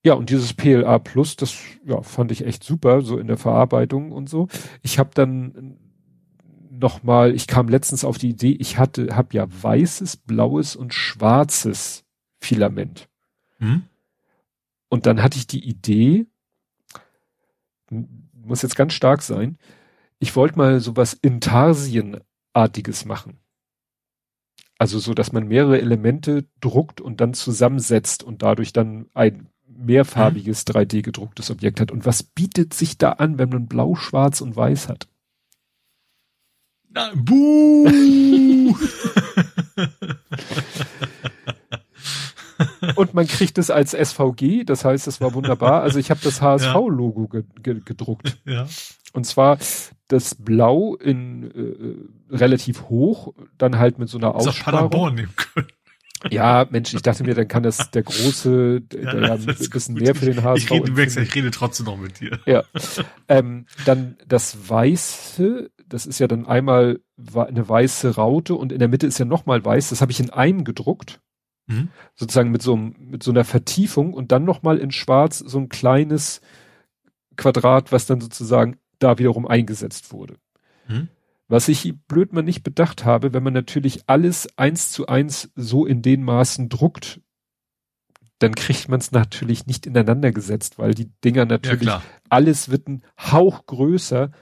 [0.05, 4.12] Ja, und dieses PLA Plus, das ja, fand ich echt super, so in der Verarbeitung
[4.12, 4.49] und so.
[4.83, 5.78] Ich habe dann
[6.70, 10.92] noch mal, ich kam letztens auf die Idee, ich hatte, habe ja weißes, blaues und
[10.92, 12.05] schwarzes
[12.39, 13.08] Filament.
[13.58, 13.84] Mhm.
[14.91, 16.26] Und dann hatte ich die Idee,
[17.91, 19.57] muss jetzt ganz stark sein,
[20.18, 23.39] ich wollte mal sowas Intarsienartiges machen.
[24.76, 30.66] Also so, dass man mehrere Elemente druckt und dann zusammensetzt und dadurch dann ein mehrfarbiges
[30.66, 31.90] 3D gedrucktes Objekt hat.
[31.90, 35.08] Und was bietet sich da an, wenn man blau, schwarz und weiß hat?
[36.90, 38.74] Na, buh!
[42.96, 45.82] Und man kriegt es als SVG, das heißt, es war wunderbar.
[45.82, 48.38] Also ich habe das HSV-Logo ge ge gedruckt.
[48.44, 48.66] ja.
[49.12, 49.58] Und zwar
[50.08, 51.50] das Blau in
[52.30, 54.90] äh, relativ hoch, dann halt mit so einer Aussparung.
[54.90, 55.68] Paderborn nehmen können.
[56.30, 59.46] Ja, Mensch, ich dachte mir, dann kann das der große, der Ja, der ja ein
[59.46, 60.02] bisschen gut.
[60.02, 60.64] mehr für den HSV.
[60.64, 61.16] Ich rede, empfindet.
[61.28, 62.38] ich rede trotzdem noch mit dir.
[62.46, 62.64] Ja.
[63.28, 67.00] ähm, dann das Weiße, das ist ja dann einmal
[67.34, 69.90] eine weiße Raute und in der Mitte ist ja nochmal weiß.
[69.90, 71.20] Das habe ich in einem gedruckt,
[71.66, 71.88] Mhm.
[72.14, 75.68] sozusagen mit so, einem- mit so einer Vertiefung und dann nochmal in Schwarz so ein
[75.70, 76.40] kleines
[77.36, 80.36] Quadrat, was dann sozusagen da wiederum eingesetzt wurde.
[80.88, 81.08] Mhm.
[81.55, 85.86] Was ich blöd mal nicht bedacht habe, wenn man natürlich alles eins zu eins so
[85.86, 87.20] in den Maßen druckt,
[88.41, 92.02] dann kriegt man es natürlich nicht ineinander gesetzt, weil die Dinger Ja, natürlich, klar.
[92.28, 94.33] alles wird ein Hauch größer.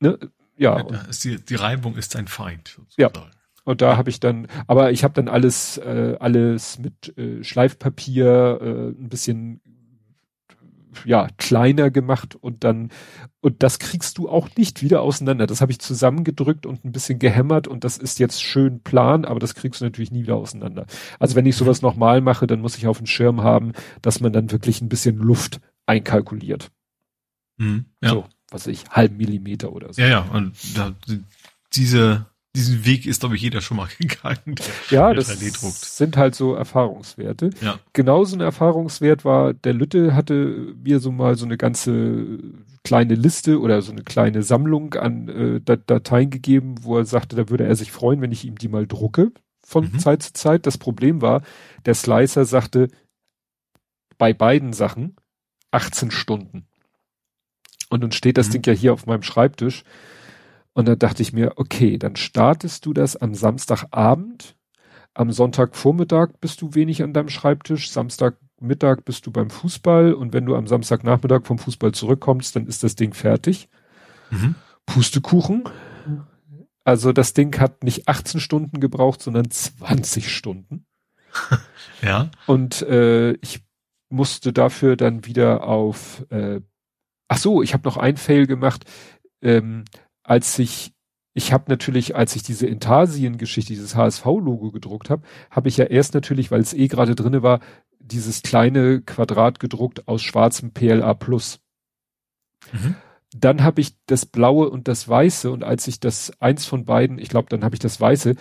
[0.00, 0.18] Ne?
[0.58, 2.78] Ja, Ja, die, die Reibung ist ein Feind.
[2.98, 3.08] Ja.
[3.08, 3.30] sozusagen.
[3.64, 8.58] und da habe ich dann, aber ich habe dann alles, äh, alles mit äh, Schleifpapier,
[8.60, 9.62] äh, ein bisschen
[11.04, 12.90] ja kleiner gemacht und dann
[13.40, 15.46] und das kriegst du auch nicht wieder auseinander.
[15.46, 19.38] Das habe ich zusammengedrückt und ein bisschen gehämmert und das ist jetzt schön plan, aber
[19.38, 20.86] das kriegst du natürlich nie wieder auseinander.
[21.18, 24.32] Also wenn ich sowas nochmal mache, dann muss ich auf dem Schirm haben, dass man
[24.32, 26.70] dann wirklich ein bisschen Luft einkalkuliert.
[27.58, 27.86] Mhm.
[28.02, 28.10] Ja.
[28.10, 30.00] So, was weiß ich, halben Millimeter oder so.
[30.00, 30.92] ja, ja, und da,
[31.72, 32.26] diese,
[32.56, 34.54] diesen Weg ist, glaube ich, jeder schon mal gegangen.
[34.90, 35.74] Ja, das 3D druckt.
[35.84, 37.50] sind halt so Erfahrungswerte.
[37.60, 37.78] Ja.
[37.92, 42.38] Genauso ein Erfahrungswert war, der Lütte hatte mir so mal so eine ganze
[42.84, 47.34] kleine Liste oder so eine kleine Sammlung an äh, Dat Dateien gegeben, wo er sagte,
[47.34, 49.32] da würde er sich freuen, wenn ich ihm die mal drucke
[49.66, 49.98] von Mhm.
[49.98, 50.66] Zeit zu Zeit.
[50.66, 51.42] Das Problem war,
[51.86, 52.88] der Slicer sagte
[54.18, 55.16] bei beiden Sachen
[55.70, 56.66] 18 Stunden.
[57.90, 58.52] Und nun steht das Mhm.
[58.52, 59.82] Ding ja hier auf meinem Schreibtisch.
[60.74, 64.56] Und da dachte ich mir, okay, dann startest du das am Samstagabend.
[65.14, 67.90] Am Sonntagvormittag bist du wenig an deinem Schreibtisch.
[67.90, 70.12] Samstagmittag bist du beim Fußball.
[70.12, 73.68] Und wenn du am Samstagnachmittag vom Fußball zurückkommst, dann ist das Ding fertig.
[74.30, 74.56] Mhm.
[74.86, 75.64] Pustekuchen.
[76.82, 80.86] Also das Ding hat nicht 18 Stunden gebraucht, sondern 20 Stunden.
[82.02, 82.30] Ja.
[82.46, 83.64] Und äh, ich
[84.10, 86.24] musste dafür dann wieder auf.
[86.30, 86.60] Äh,
[87.28, 88.84] ach so, ich habe noch ein Fail gemacht,
[89.40, 89.84] ähm,
[90.24, 90.94] als ich
[91.36, 96.14] ich habe natürlich, als ich diese Intarsien-Geschichte, dieses HSV-Logo gedruckt habe, habe ich ja erst
[96.14, 97.58] natürlich, weil es eh gerade drinne war,
[97.98, 101.60] dieses kleine Quadrat gedruckt aus schwarzem PLA Plus.
[102.72, 102.94] Mhm.
[103.36, 107.18] Dann habe ich das Blaue und das Weiße und als ich das eins von beiden,
[107.18, 108.36] ich glaube, dann habe ich das Weiße,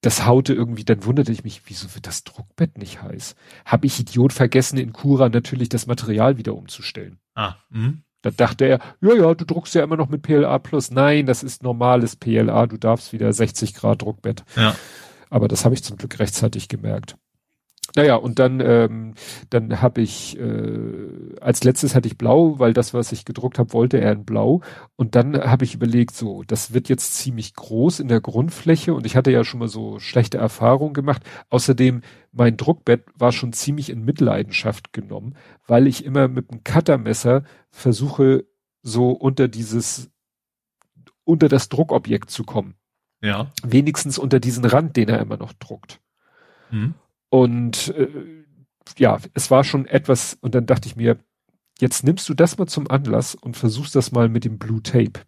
[0.00, 3.36] das haute irgendwie, dann wunderte ich mich, wieso wird das Druckbett nicht heiß?
[3.64, 7.20] Hab ich Idiot vergessen, in Cura natürlich das Material wieder umzustellen.
[7.34, 7.94] Ah, mh.
[8.22, 10.90] Da dachte er, ja, ja, du druckst ja immer noch mit PLA plus.
[10.90, 14.44] Nein, das ist normales PLA, du darfst wieder 60 Grad Druckbett.
[14.56, 14.74] Ja.
[15.30, 17.16] Aber das habe ich zum Glück rechtzeitig gemerkt.
[17.96, 19.14] Naja, und dann, ähm,
[19.50, 23.72] dann habe ich, äh, als letztes hatte ich blau, weil das, was ich gedruckt habe,
[23.72, 24.60] wollte er in blau.
[24.96, 29.06] Und dann habe ich überlegt, so, das wird jetzt ziemlich groß in der Grundfläche und
[29.06, 31.22] ich hatte ja schon mal so schlechte Erfahrungen gemacht.
[31.48, 35.34] Außerdem, mein Druckbett war schon ziemlich in Mitleidenschaft genommen,
[35.66, 38.44] weil ich immer mit dem Cuttermesser versuche,
[38.82, 40.10] so unter dieses,
[41.24, 42.74] unter das Druckobjekt zu kommen.
[43.22, 43.50] Ja.
[43.62, 46.00] Wenigstens unter diesen Rand, den er immer noch druckt.
[46.70, 46.94] Mhm.
[47.30, 48.08] Und äh,
[48.96, 51.18] ja, es war schon etwas, und dann dachte ich mir,
[51.80, 55.20] jetzt nimmst du das mal zum Anlass und versuchst das mal mit dem Blue Tape.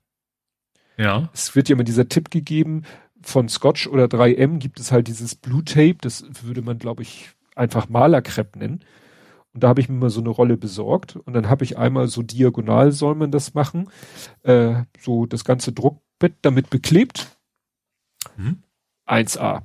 [0.97, 1.31] Ja.
[1.33, 2.83] Es wird ja mal dieser Tipp gegeben,
[3.23, 7.31] von Scotch oder 3M gibt es halt dieses Blue Tape, das würde man, glaube ich,
[7.55, 8.81] einfach Malerkrepp nennen.
[9.53, 12.07] Und da habe ich mir mal so eine Rolle besorgt und dann habe ich einmal
[12.09, 13.91] so diagonal soll man das machen,
[14.43, 17.37] äh, so das ganze Druckbett damit beklebt.
[18.37, 18.63] Mhm.
[19.07, 19.63] 1A.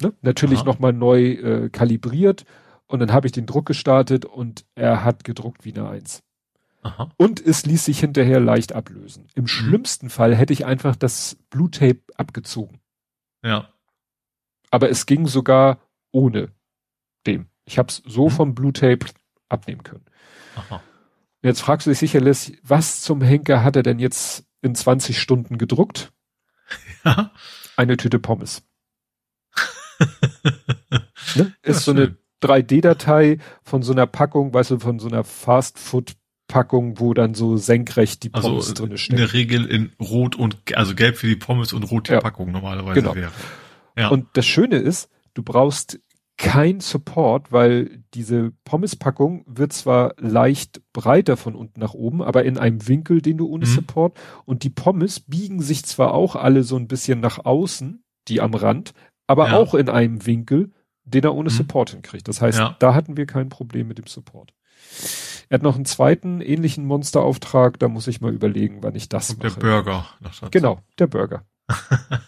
[0.00, 0.12] Ne?
[0.22, 2.44] Natürlich nochmal neu äh, kalibriert
[2.86, 6.22] und dann habe ich den Druck gestartet und er hat gedruckt wie eine Eins.
[6.82, 7.10] Aha.
[7.16, 9.26] Und es ließ sich hinterher leicht ablösen.
[9.34, 12.78] Im schlimmsten Fall hätte ich einfach das Blue Tape abgezogen.
[13.44, 13.68] Ja.
[14.70, 15.80] Aber es ging sogar
[16.12, 16.52] ohne
[17.26, 17.48] dem.
[17.64, 18.32] Ich habe es so Mhm.
[18.32, 19.06] vom Blue Tape
[19.48, 20.04] abnehmen können.
[20.56, 20.80] Aha.
[21.42, 25.58] Jetzt fragst du dich sicherlich, was zum Henker hat er denn jetzt in 20 Stunden
[25.58, 26.12] gedruckt?
[27.04, 27.32] Ja.
[27.76, 28.62] Eine Tüte Pommes.
[31.36, 31.52] Ne?
[31.64, 32.16] Ja, Ist so eine schön.
[32.42, 38.22] 3D-Datei von so einer Packung, weißt du, von so einer Fast-Food-Packung, wo dann so senkrecht
[38.22, 39.16] die Also Pommes drinne in stecken.
[39.18, 42.20] der Regel in Rot und also Gelb für die Pommes und Rot die Ja.
[42.20, 43.14] Packung normalerweise Genau.
[43.14, 43.32] wäre.
[43.96, 44.08] Ja.
[44.08, 45.98] Und das Schöne ist, du brauchst
[46.36, 52.56] kein Support, weil diese Pommespackung wird zwar leicht breiter von unten nach oben, aber in
[52.58, 53.70] einem Winkel, den du ohne Mhm.
[53.70, 58.40] Support und die Pommes biegen sich zwar auch alle so ein bisschen nach außen, die
[58.40, 58.92] am Rand,
[59.28, 59.56] aber Ja.
[59.56, 60.72] auch in einem Winkel,
[61.04, 61.54] den er ohne Mhm.
[61.54, 62.26] Support hinkriegt.
[62.26, 62.74] Das heißt, Ja.
[62.80, 64.52] da hatten wir kein Problem mit dem Support.
[65.48, 69.30] Er hat noch einen zweiten ähnlichen Monsterauftrag, da muss ich mal überlegen, wann ich das
[69.30, 69.60] und der mache.
[69.60, 70.50] Burger noch dazu.
[70.50, 71.44] Genau, der Burger.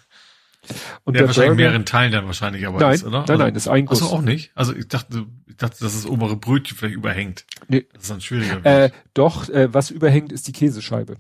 [1.04, 3.24] Und der, wahrscheinlich in Burger- mehreren Teilen dann wahrscheinlich aber Nein, ist, oder?
[3.26, 4.02] nein, nein, ist ein Guss.
[4.02, 4.52] Also auch nicht.
[4.54, 7.44] Also ich dachte, ich dachte, dass das obere Brötchen vielleicht überhängt.
[7.68, 7.86] Nee.
[7.94, 8.64] Das ist dann schwieriger.
[8.64, 11.16] Äh, doch, äh, was überhängt, ist die Käsescheibe.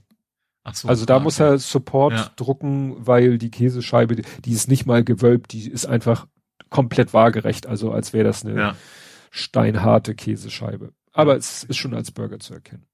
[0.72, 1.50] So, Also da ah, muss okay.
[1.54, 2.30] er Support Ja.
[2.36, 6.26] drucken, weil die Käsescheibe, die- ist nicht mal gewölbt, die ist einfach
[6.68, 8.76] komplett waagerecht, also als wäre das eine Ja.
[9.30, 10.92] steinharte Käsescheibe.
[11.12, 12.86] Aber es ist schon als Burger zu erkennen.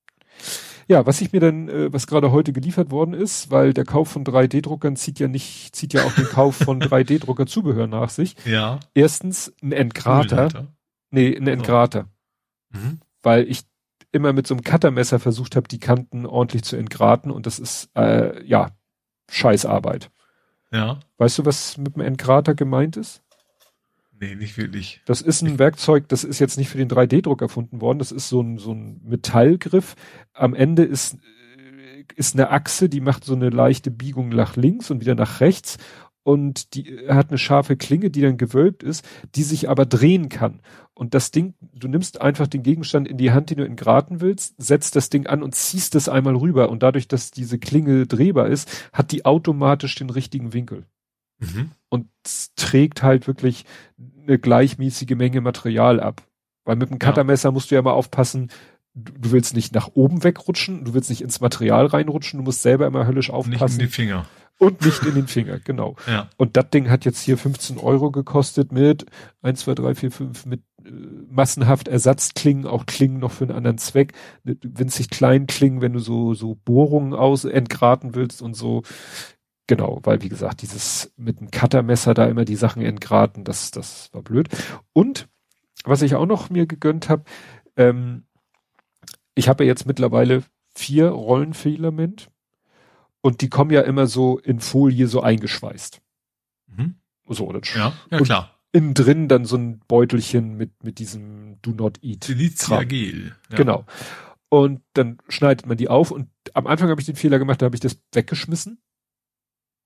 [0.89, 4.09] Ja, was ich mir dann, äh, was gerade heute geliefert worden ist, weil der Kauf
[4.11, 8.37] von 3D-Druckern zieht ja nicht, zieht ja auch den Kauf von 3D-Drucker-Zubehör nach sich.
[8.45, 8.79] Ja.
[8.95, 10.67] Erstens ein Entgrater, Müllhalter.
[11.11, 12.09] nee, ein Entgrater.
[12.71, 13.01] Mhm.
[13.23, 13.63] weil ich
[14.17, 17.91] immer mit so einem Cuttermesser versucht habe, die Kanten ordentlich zu entgraten und das ist
[17.95, 18.71] äh, ja
[19.31, 20.11] Scheißarbeit.
[20.73, 21.01] Ja.
[21.19, 23.23] Weißt du, was mit dem Entgrater gemeint ist?
[24.19, 25.03] Nee, nicht wirklich.
[25.05, 28.29] Das ist ein Werkzeug, das ist jetzt nicht für den 3D-Druck erfunden worden, das ist
[28.29, 29.95] so ein, so ein Metallgriff.
[30.33, 34.91] Am Ende ist, äh, ist eine Achse, die macht so eine leichte Biegung nach links
[34.91, 35.77] und wieder nach rechts
[36.27, 39.07] und die hat eine scharfe Klinge, die dann gewölbt ist,
[39.37, 40.59] die sich aber drehen kann.
[40.93, 44.55] Und das Ding, du nimmst einfach den Gegenstand in die Hand, den du entgraten willst,
[44.59, 46.69] setzt das Ding an und ziehst es einmal rüber.
[46.69, 50.85] Und dadurch, dass diese Klinge drehbar ist, hat die automatisch den richtigen Winkel
[51.39, 51.71] Mhm.
[51.91, 52.09] und
[52.57, 53.65] trägt halt wirklich
[54.27, 56.23] eine gleichmäßige Menge Material ab.
[56.65, 56.99] Weil mit dem.
[56.99, 58.51] Cuttermesser musst du ja mal aufpassen,
[58.95, 62.87] du, willst nicht nach oben wegrutschen, du willst nicht ins Material reinrutschen, du musst selber
[62.87, 64.27] immer höllisch Nicht aufpassen in die Finger.
[64.59, 65.97] Und nicht in den Finger, genau.
[66.07, 66.29] Ja.
[66.37, 69.07] Und das Ding hat jetzt hier 15 Euro gekostet mit
[69.43, 70.91] 1, 2, 3, 4, 5 mit äh,
[71.29, 75.99] massenhaft Ersatzklingen, auch Klingen noch für einen anderen Zweck, ne, winzig kleinen Klingen, wenn du
[75.99, 78.83] so, so Bohrungen aus entgraten willst und so.
[79.67, 84.11] Genau, weil wie gesagt, dieses mit dem Cuttermesser da immer die Sachen entgraten, das, das
[84.13, 84.49] war blöd.
[84.93, 85.29] Und
[85.85, 87.25] was ich auch noch mir gegönnt habe,
[87.77, 88.25] ähm,
[89.35, 90.45] ich habe ja jetzt mittlerweile
[90.75, 92.31] vier Rollenfilament
[93.23, 96.01] und die kommen ja immer so in Folie so eingeschweißt.
[96.69, 96.97] Mhm.
[97.29, 98.59] So, oder Ja, ja Und- klar.
[98.73, 102.25] innen drin dann so ein Beutelchen mit, mit diesem Do Not Eat.
[102.25, 102.89] Silicia Kram.
[102.89, 103.35] Gel.
[103.51, 103.57] Ja.
[103.57, 103.85] Genau.
[104.49, 107.67] Und dann schneidet man die auf und am Anfang habe ich den Fehler gemacht, da
[107.67, 108.81] habe ich das weggeschmissen.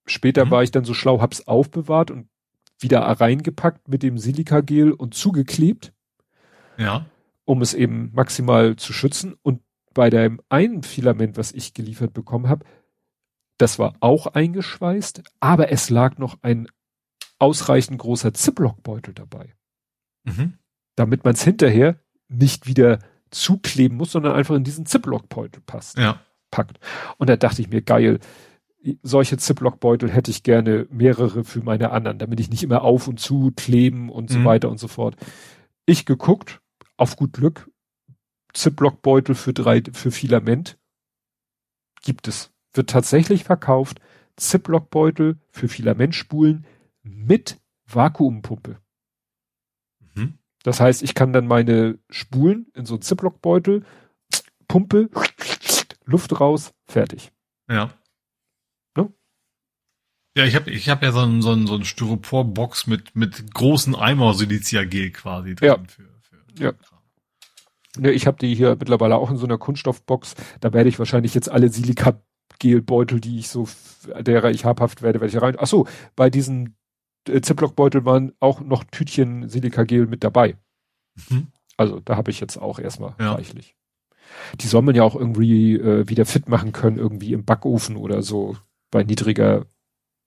[0.06, 0.50] Später Mhm.
[0.50, 2.28] war ich dann so schlau, hab's aufbewahrt und
[2.78, 5.92] wieder reingepackt mit dem Silikagel und zugeklebt,
[6.78, 7.06] Ja.
[7.44, 9.34] um es eben maximal zu schützen.
[9.42, 9.62] Und
[9.94, 12.64] bei dem einen Filament, was ich geliefert bekommen habe,
[13.60, 16.68] das war auch eingeschweißt, aber es lag noch ein
[17.38, 19.54] ausreichend großer Ziploc-Beutel dabei.
[20.24, 20.54] Mhm.
[20.96, 21.98] Damit man es hinterher
[22.28, 25.98] nicht wieder zukleben muss, sondern einfach in diesen Ziploc-Beutel passt.
[25.98, 26.20] Ja.
[26.50, 26.80] Packt.
[27.18, 28.18] Und da dachte ich mir, geil,
[29.02, 33.20] solche Ziploc-Beutel hätte ich gerne mehrere für meine anderen, damit ich nicht immer auf und
[33.20, 34.44] zu kleben und so Mhm.
[34.46, 35.16] weiter und so fort.
[35.86, 36.60] Ich geguckt,
[36.96, 37.70] auf gut Glück,
[38.54, 40.78] Ziploc-Beutel für drei, für Filament
[42.02, 42.50] gibt es.
[42.72, 44.00] Wird tatsächlich verkauft.
[44.36, 46.66] Ziploc-Beutel für Filamentspulen
[47.02, 48.78] mit Vakuumpumpe.
[50.14, 50.38] Mhm.
[50.62, 53.84] Das heißt, ich kann dann meine Spulen in so einen Ziploc-Beutel,
[54.68, 55.10] Pumpe,
[56.04, 57.32] Luft raus, fertig.
[57.68, 57.92] Ja.
[58.96, 59.12] Ne?
[60.36, 63.52] Ja, ich habe ich hab ja so ein, so ein, so ein Styropor-Box mit, mit
[63.52, 65.68] großen Eimer Siliziagel quasi drin.
[65.68, 65.78] Ja.
[65.86, 66.72] Für, für Ja.
[67.96, 70.36] Ne, ich habe die hier mittlerweile auch in so einer Kunststoffbox.
[70.60, 71.68] Da werde ich wahrscheinlich jetzt alle
[72.62, 73.68] Silikagelbeutel, die ich so,
[74.20, 75.56] derer ich habhaft werde, werde ich rein.
[75.58, 76.76] Ach so, bei diesen
[77.28, 80.56] äh, Ziploc-Beutel waren auch noch Tütchen Silikagel mit dabei.
[81.28, 81.48] Mhm.
[81.76, 83.32] Also da habe ich jetzt auch erstmal Ja.
[83.34, 83.76] reichlich.
[84.60, 88.22] Die soll man ja auch irgendwie äh, wieder fit machen können, irgendwie im Backofen oder
[88.22, 88.56] so.
[88.90, 89.66] Bei niedriger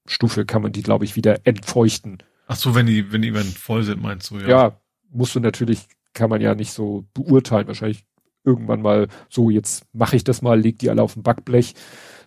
[0.06, 2.18] Stufe kann man die, glaube ich, wieder entfeuchten.
[2.48, 4.48] Ach so, wenn die, wenn die voll sind, meinst du, ja.
[4.48, 4.80] Ja.
[5.10, 7.68] musst du natürlich, kann man ja nicht so beurteilen.
[7.68, 8.04] Wahrscheinlich
[8.44, 11.74] irgendwann mal so, jetzt mache ich das mal, leg die alle auf dem Backblech,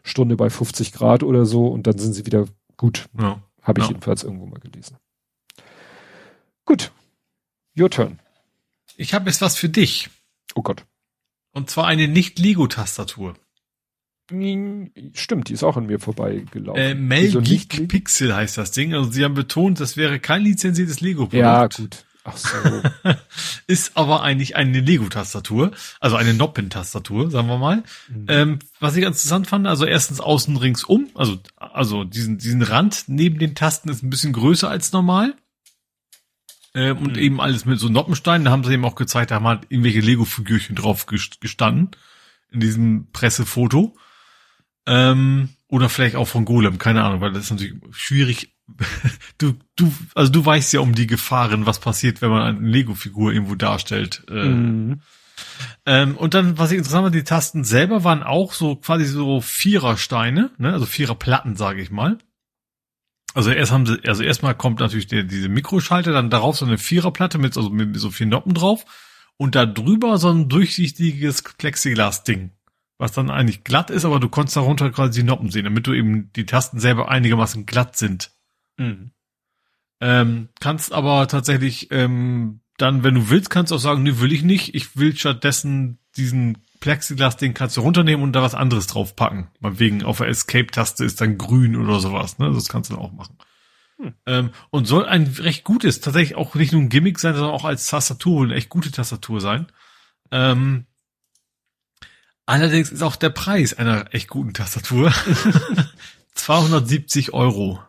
[0.06, 3.06] Stunde bei 50 Grad oder so und dann sind sie wieder gut.
[3.18, 3.42] ja.
[3.62, 3.90] Habe ich Ja.
[3.90, 4.96] jedenfalls irgendwo mal gelesen.
[6.64, 6.92] Gut.
[7.78, 8.20] Your turn.
[8.96, 10.08] Ich habe jetzt was für dich.
[10.54, 10.84] Oh Gott.
[11.52, 13.34] Und zwar eine Nicht-Lego-Tastatur.
[14.30, 16.80] Hm, Stimmt, die ist auch an mir vorbeigelaufen.
[16.80, 17.88] Äh, nicht?
[17.88, 18.94] Pixel heißt das Ding.
[18.94, 21.34] Also sie haben betont, das wäre kein lizenziertes Lego-Produkt.
[21.34, 22.04] Ja, gut.
[22.28, 22.48] Ach so.
[23.68, 25.70] Ist aber eigentlich eine Lego-Tastatur.
[26.00, 27.82] Also eine Noppen-Tastatur, sagen wir mal.
[28.08, 28.26] Mhm.
[28.28, 33.05] Ähm, was ich ganz interessant fand, also erstens außen ringsum, also, also diesen, diesen Rand
[33.06, 35.34] neben den Tasten ist ein bisschen größer als normal.
[36.74, 37.18] Ähm, und Mhm.
[37.18, 38.44] eben alles mit so Noppensteinen.
[38.44, 41.90] Da haben sie eben auch gezeigt, da haben halt irgendwelche Lego-Figürchen drauf gest- gestanden.
[42.50, 43.96] In diesem Pressefoto.
[44.86, 48.52] Ähm, oder vielleicht auch von Golem, keine Ahnung, weil das ist natürlich schwierig.
[49.38, 53.32] Du, du, also du weißt ja um die Gefahren, was passiert, wenn man eine Lego-Figur
[53.32, 54.24] irgendwo darstellt.
[54.30, 55.00] Äh, Mhm.
[55.84, 59.42] ähm, und dann, was ich interessant war, die Tasten selber waren auch so quasi so
[59.42, 60.72] Vierersteine, ne?
[60.72, 62.16] also Viererplatten, sage ich mal.
[63.34, 66.78] Also erst haben sie, also erstmal kommt natürlich der, diese Mikroschalter, dann darauf so eine
[66.78, 68.86] Viererplatte mit, also mit so vier Noppen drauf
[69.36, 72.52] und da drüber so ein durchsichtiges Plexiglas-Ding,
[72.96, 75.92] was dann eigentlich glatt ist, aber du konntest darunter quasi die Noppen sehen, damit du
[75.92, 78.30] eben die Tasten selber einigermaßen glatt sind.
[78.76, 79.12] Mhm.
[80.00, 84.32] Ähm, kannst aber tatsächlich ähm, dann, wenn du willst, kannst du auch sagen, nee, will
[84.32, 84.74] ich nicht.
[84.74, 89.48] Ich will stattdessen diesen Plexiglas, den kannst du runternehmen und da was anderes draufpacken.
[89.60, 92.38] Mal wegen auf der Escape-Taste ist dann grün oder sowas.
[92.38, 92.52] Ne?
[92.52, 93.38] Das kannst du dann auch machen.
[93.98, 94.14] Hm.
[94.26, 97.64] Ähm, und soll ein recht gutes, tatsächlich auch nicht nur ein Gimmick sein, sondern auch
[97.64, 99.66] als Tastatur eine echt gute Tastatur sein.
[100.30, 100.86] Ähm,
[102.44, 105.12] allerdings ist auch der Preis einer echt guten Tastatur
[106.34, 107.80] 270 Euro.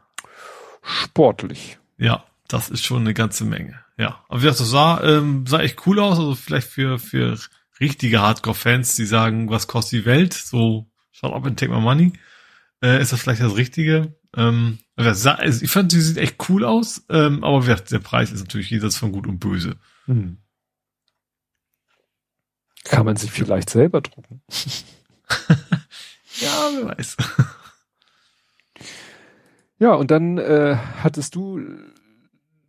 [0.88, 1.77] Sportlich.
[1.98, 3.77] Ja, das ist schon eine ganze Menge.
[3.98, 6.17] Ja, aber wie gesagt, das sah, ähm, sah echt cool aus.
[6.17, 7.38] Also vielleicht für, für
[7.82, 10.33] richtige Hardcore-Fans, die sagen, was kostet die Welt?
[10.33, 12.14] So, shut up and take my money.
[12.82, 14.16] Äh, ist das vielleicht das Richtige?
[14.35, 17.03] Ähm, also ich fand, sie sieht echt cool aus.
[17.09, 19.75] Ähm, aber wie gesagt, der Preis ist natürlich jenseits von Gut und Böse.
[20.06, 20.38] Mhm.
[22.85, 24.41] Kann man sich vielleicht selber drucken.
[26.40, 27.17] Ja, wer weiß.
[29.80, 31.61] Ja, und dann äh, hattest du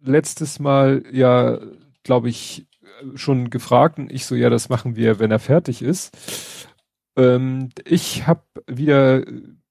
[0.02, 1.58] letztes Mal ja,
[2.02, 2.66] glaube ich,
[3.14, 6.68] schon gefragt und ich so, ja, das machen wir, wenn er fertig ist.
[7.16, 9.24] Ähm, ich habe wieder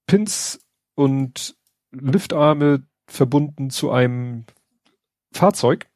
[0.06, 0.60] Pins
[0.96, 1.56] und
[1.92, 4.46] Liftarme verbunden zu einem
[5.32, 5.88] Fahrzeug.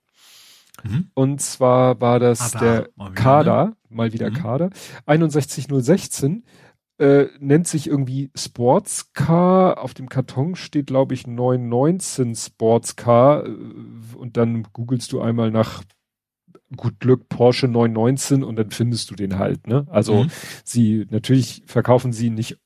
[0.83, 1.11] Mhm.
[1.13, 4.35] Und zwar war das Kader, der mal wieder, Kader, mal wieder Mhm.
[4.35, 4.69] Kader,
[5.05, 6.43] 61016,
[7.01, 9.83] äh, nennt sich irgendwie Sportscar.
[9.83, 13.45] Auf dem Karton steht, glaube ich, 919 Sportscar.
[13.45, 13.49] äh,
[14.17, 15.83] Und dann googelst du einmal nach
[16.77, 19.85] gut Glück Porsche 919 und dann findest du den halt, ne?
[19.89, 20.31] Also Mhm.
[20.63, 22.57] sie, natürlich verkaufen sie nicht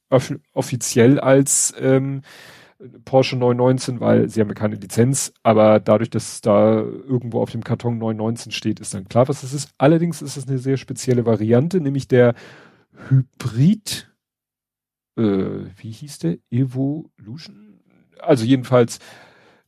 [0.53, 2.21] offiziell als ähm,
[3.05, 7.63] Porsche 919, weil sie haben ja keine Lizenz, aber dadurch, dass da irgendwo auf dem
[7.63, 9.69] Karton 919 steht, ist dann klar, was es ist.
[9.77, 12.35] Allerdings ist es eine sehr spezielle Variante, nämlich der
[13.09, 14.09] Hybrid,
[15.17, 16.37] äh, wie hieß der?
[16.51, 17.79] Evolution?
[18.19, 18.99] Also jedenfalls,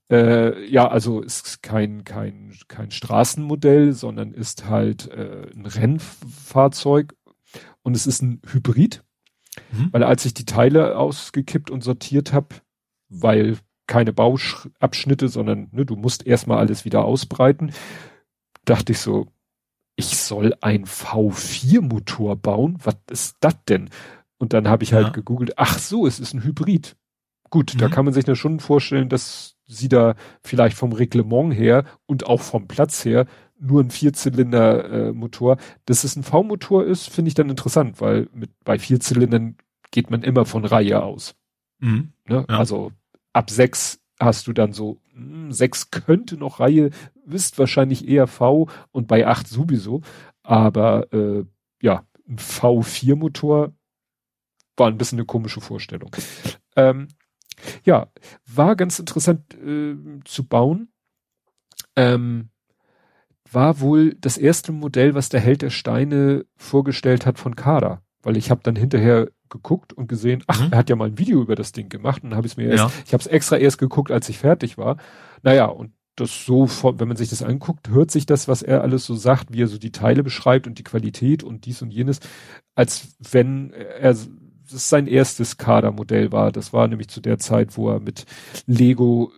[0.10, 7.16] äh, ja, also ist kein, kein, kein Straßenmodell, sondern ist halt äh, ein Rennfahrzeug
[7.84, 9.04] und es ist ein Hybrid,
[9.72, 9.90] Mhm.
[9.92, 12.56] weil als ich die Teile ausgekippt und sortiert habe,
[13.10, 17.72] weil keine Bauabschnitte, sondern ne, du musst erstmal alles wieder ausbreiten.
[18.66, 19.28] Dachte ich so,
[19.96, 22.78] ich soll ein V4-Motor bauen?
[22.84, 23.90] Was ist das denn?
[24.38, 25.14] Und dann habe ich halt ja.
[25.14, 26.96] gegoogelt, ach so, es ist ein Hybrid.
[27.50, 27.80] Gut, mhm.
[27.80, 32.26] da kann man sich ja schon vorstellen, dass sie da vielleicht vom Reglement her und
[32.28, 33.26] auch vom Platz her
[33.60, 35.54] nur ein Vierzylinder-Motor.
[35.54, 39.58] Äh, Dass es ein V-Motor ist, finde ich dann interessant, weil mit bei Vierzylindern
[39.92, 41.36] geht man immer von Reihe aus.
[41.80, 42.12] Mhm.
[42.28, 42.46] Ne?
[42.48, 42.58] Ja.
[42.58, 42.92] Also
[43.34, 46.92] ab sechs hast du dann so, mh, hm, sechs könnte noch Reihe,
[47.26, 50.02] wisst wahrscheinlich eher V und bei acht sowieso.
[50.44, 51.44] Aber äh,
[51.82, 53.74] ja, ein V4-Motor
[54.78, 56.16] war ein bisschen eine komische Vorstellung.
[56.76, 57.08] Ähm,
[57.84, 58.08] ja,
[58.46, 60.90] war ganz interessant äh, zu bauen.
[61.96, 62.50] Ähm,
[63.52, 68.02] war wohl das erste Modell, was der Held der Steine vorgestellt hat von Kada.
[68.22, 70.72] Weil ich habe dann hinterher geguckt und gesehen, ach, mhm.
[70.72, 72.84] er hat ja mal ein Video über das Ding gemacht und habe es mir erst,
[72.84, 73.04] ja.
[73.06, 74.98] ich habe es extra erst geguckt, als ich fertig war.
[75.42, 79.06] Naja, und das so, wenn man sich das anguckt, hört sich das, was er alles
[79.06, 82.20] so sagt, wie er so die Teile beschreibt und die Qualität und dies und jenes,
[82.76, 84.16] als wenn er
[84.70, 86.52] das sein erstes Kadermodell war.
[86.52, 88.26] Das war nämlich zu der Zeit, wo er mit
[88.66, 89.32] Lego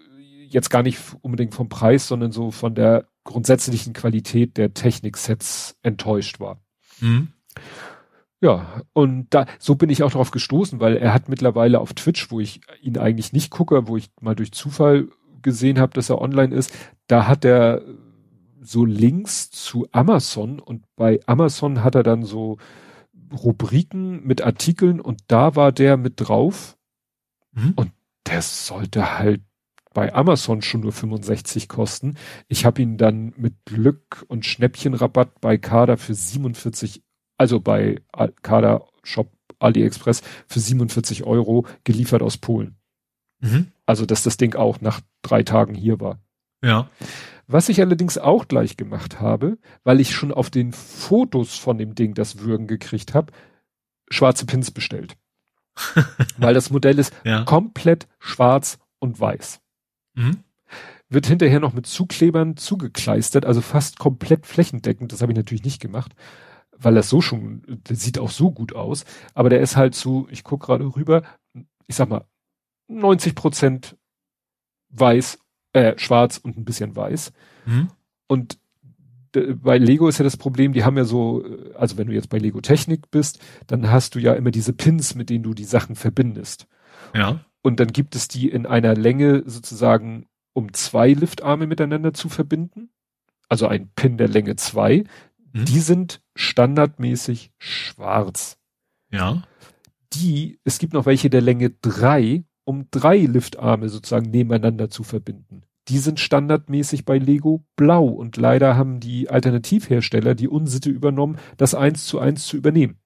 [0.47, 6.39] jetzt gar nicht unbedingt vom Preis, sondern so von der grundsätzlichen Qualität der Techniksets enttäuscht
[6.39, 6.59] war.
[6.99, 7.29] Mhm.
[8.41, 12.31] Ja, und da, so bin ich auch darauf gestoßen, weil er hat mittlerweile auf Twitch,
[12.31, 15.09] wo ich ihn eigentlich nicht gucke, wo ich mal durch Zufall
[15.41, 16.73] gesehen habe, dass er online ist,
[17.07, 17.81] da hat er
[18.61, 22.57] so Links zu Amazon und bei Amazon hat er dann so
[23.31, 26.77] Rubriken mit Artikeln und da war der mit drauf
[27.51, 27.73] mhm.
[27.75, 27.91] und
[28.27, 29.41] der sollte halt
[29.93, 32.15] bei Amazon schon nur 65 kosten.
[32.47, 37.03] Ich habe ihn dann mit Glück und Schnäppchenrabatt bei Kader für 47,
[37.37, 38.01] also bei
[38.41, 42.77] Kader Shop AliExpress für 47 Euro geliefert aus Polen.
[43.39, 43.71] Mhm.
[43.85, 46.19] Also, dass das Ding auch nach drei Tagen hier war.
[46.63, 46.89] Ja.
[47.47, 51.95] Was ich allerdings auch gleich gemacht habe, weil ich schon auf den Fotos von dem
[51.95, 53.33] Ding das Würgen gekriegt habe,
[54.09, 55.17] schwarze Pins bestellt.
[56.37, 57.43] weil das Modell ist ja.
[57.43, 59.61] komplett schwarz und weiß.
[60.13, 60.43] Mhm.
[61.07, 65.11] Wird hinterher noch mit Zuklebern zugekleistert, also fast komplett flächendeckend.
[65.11, 66.13] Das habe ich natürlich nicht gemacht,
[66.77, 69.05] weil das so schon, der sieht auch so gut aus.
[69.33, 71.23] Aber der ist halt so, ich gucke gerade rüber,
[71.87, 72.25] ich sag mal,
[72.87, 73.97] 90 Prozent
[74.89, 75.39] weiß
[75.73, 77.31] äh, schwarz und ein bisschen weiß.
[77.65, 77.89] Mhm.
[78.27, 78.59] Und
[79.31, 82.29] bei Lego ist ja das Problem, die haben ja so, äh, also wenn du jetzt
[82.29, 85.65] bei Lego Technik bist, dann hast du ja immer diese Pins, mit denen du die
[85.65, 86.67] Sachen verbindest.
[87.13, 87.43] Ja.
[87.61, 92.89] Und dann gibt es die in einer Länge sozusagen, um zwei Liftarme miteinander zu verbinden.
[93.49, 95.03] Also ein Pin der Länge zwei.
[95.53, 95.65] Mhm.
[95.65, 98.57] Die sind standardmäßig schwarz.
[99.11, 99.43] Ja.
[100.13, 105.63] Die, es gibt noch welche der Länge drei um drei Liftarme sozusagen nebeneinander zu verbinden.
[105.87, 111.73] Die sind standardmäßig bei Lego blau und leider haben die Alternativhersteller die Unsitte übernommen, das
[111.73, 112.99] eins zu eins zu übernehmen.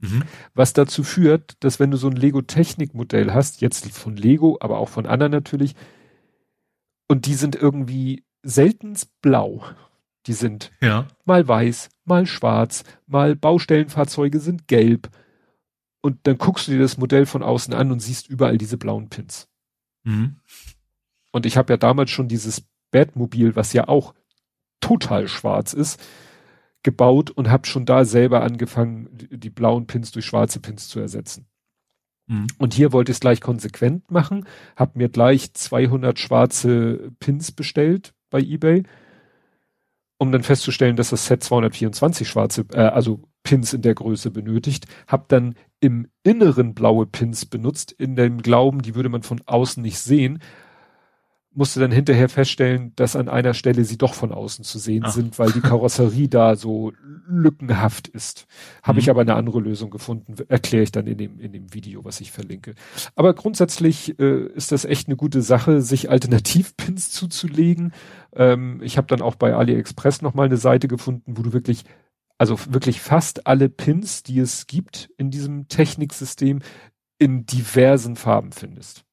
[0.00, 0.24] Mhm.
[0.52, 4.76] Was dazu führt, dass wenn du so ein Lego Technikmodell hast, jetzt von Lego, aber
[4.76, 5.74] auch von anderen natürlich,
[7.08, 9.64] und die sind irgendwie seltens blau.
[10.26, 11.08] Die sind ja.
[11.24, 15.08] mal weiß, mal schwarz, mal Baustellenfahrzeuge sind gelb,
[16.02, 19.08] und dann guckst du dir das Modell von außen an und siehst überall diese blauen
[19.08, 19.48] Pins.
[20.04, 20.36] Mhm.
[21.30, 24.12] Und ich habe ja damals schon dieses Batmobil, was ja auch
[24.80, 26.02] total schwarz ist,
[26.82, 31.46] gebaut und habe schon da selber angefangen, die, blauen Pins durch schwarze Pins zu ersetzen.
[32.26, 32.48] Mhm.
[32.58, 38.12] Und hier wollte ich es gleich konsequent machen, habe mir gleich 200 schwarze Pins bestellt
[38.30, 38.82] bei eBay,
[40.22, 44.86] um dann festzustellen, dass das Set 224 schwarze, äh, also Pins in der Größe benötigt,
[45.08, 49.82] habe dann im Inneren blaue Pins benutzt, in dem Glauben, die würde man von außen
[49.82, 50.38] nicht sehen,
[51.54, 55.12] musste dann hinterher feststellen, dass an einer Stelle sie doch von außen zu sehen Ach.
[55.12, 56.92] sind, weil die Karosserie da so
[57.26, 58.46] lückenhaft ist.
[58.82, 58.98] Habe mhm.
[59.00, 62.20] ich aber eine andere Lösung gefunden, erkläre ich dann in dem, in dem Video, was
[62.20, 62.74] ich verlinke.
[63.14, 67.92] Aber grundsätzlich äh, ist das echt eine gute Sache, sich Alternativpins zuzulegen.
[68.34, 71.84] Ähm, ich habe dann auch bei AliExpress nochmal eine Seite gefunden, wo du wirklich
[72.38, 76.60] also wirklich fast alle Pins, die es gibt in diesem Techniksystem,
[77.18, 79.04] in diversen Farben findest.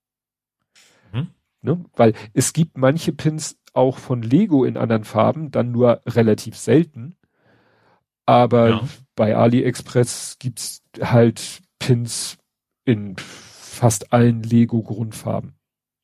[1.61, 1.83] Ne?
[1.95, 7.15] Weil es gibt manche Pins auch von Lego in anderen Farben, dann nur relativ selten.
[8.25, 8.87] Aber ja.
[9.15, 12.37] bei AliExpress gibt's halt Pins
[12.85, 15.53] in fast allen Lego-Grundfarben.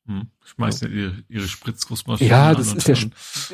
[0.06, 0.30] Hm.
[0.44, 0.96] Schmeißen ja.
[0.96, 2.30] ihre, ihre Spritzgussmaschine.
[2.30, 2.96] Ja, das ist der,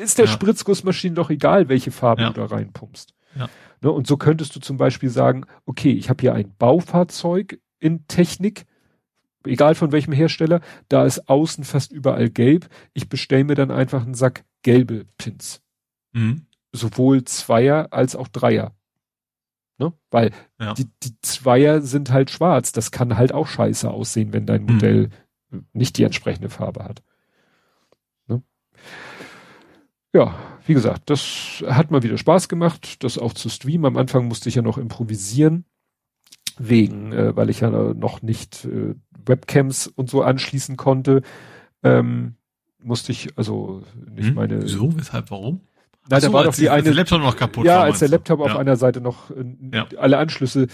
[0.03, 0.31] ist der ja.
[0.31, 2.29] Spritzgussmaschine doch egal, welche Farbe ja.
[2.29, 3.13] du da reinpumpst.
[3.35, 3.49] Ja.
[3.81, 8.07] Ne, und so könntest du zum Beispiel sagen, okay, ich habe hier ein Baufahrzeug in
[8.07, 8.65] Technik,
[9.45, 12.69] egal von welchem Hersteller, da ist außen fast überall gelb.
[12.93, 15.61] Ich bestelle mir dann einfach einen Sack gelbe Pins.
[16.13, 16.47] Mhm.
[16.71, 18.75] Sowohl Zweier als auch Dreier.
[19.77, 19.93] Ne?
[20.11, 20.73] Weil ja.
[20.73, 22.71] die, die Zweier sind halt schwarz.
[22.71, 25.09] Das kann halt auch scheiße aussehen, wenn dein Modell
[25.49, 25.65] mhm.
[25.73, 27.03] nicht die entsprechende Farbe hat.
[28.27, 28.43] Ne?
[30.13, 33.85] Ja, wie gesagt, das hat mal wieder Spaß gemacht, das auch zu streamen.
[33.85, 35.65] Am Anfang musste ich ja noch improvisieren,
[36.57, 41.21] wegen, äh, weil ich ja noch nicht äh, Webcams und so anschließen konnte.
[41.83, 42.35] Ähm,
[42.81, 43.83] musste ich also
[44.13, 44.67] nicht hm, meine.
[44.67, 45.61] So, weshalb, warum?
[46.09, 46.83] Nein, so, da war doch die eine.
[46.83, 48.45] Der Laptop noch kaputt ja, war, als der Laptop du?
[48.45, 48.59] auf ja.
[48.59, 49.87] einer Seite noch äh, ja.
[49.97, 50.67] alle Anschlüsse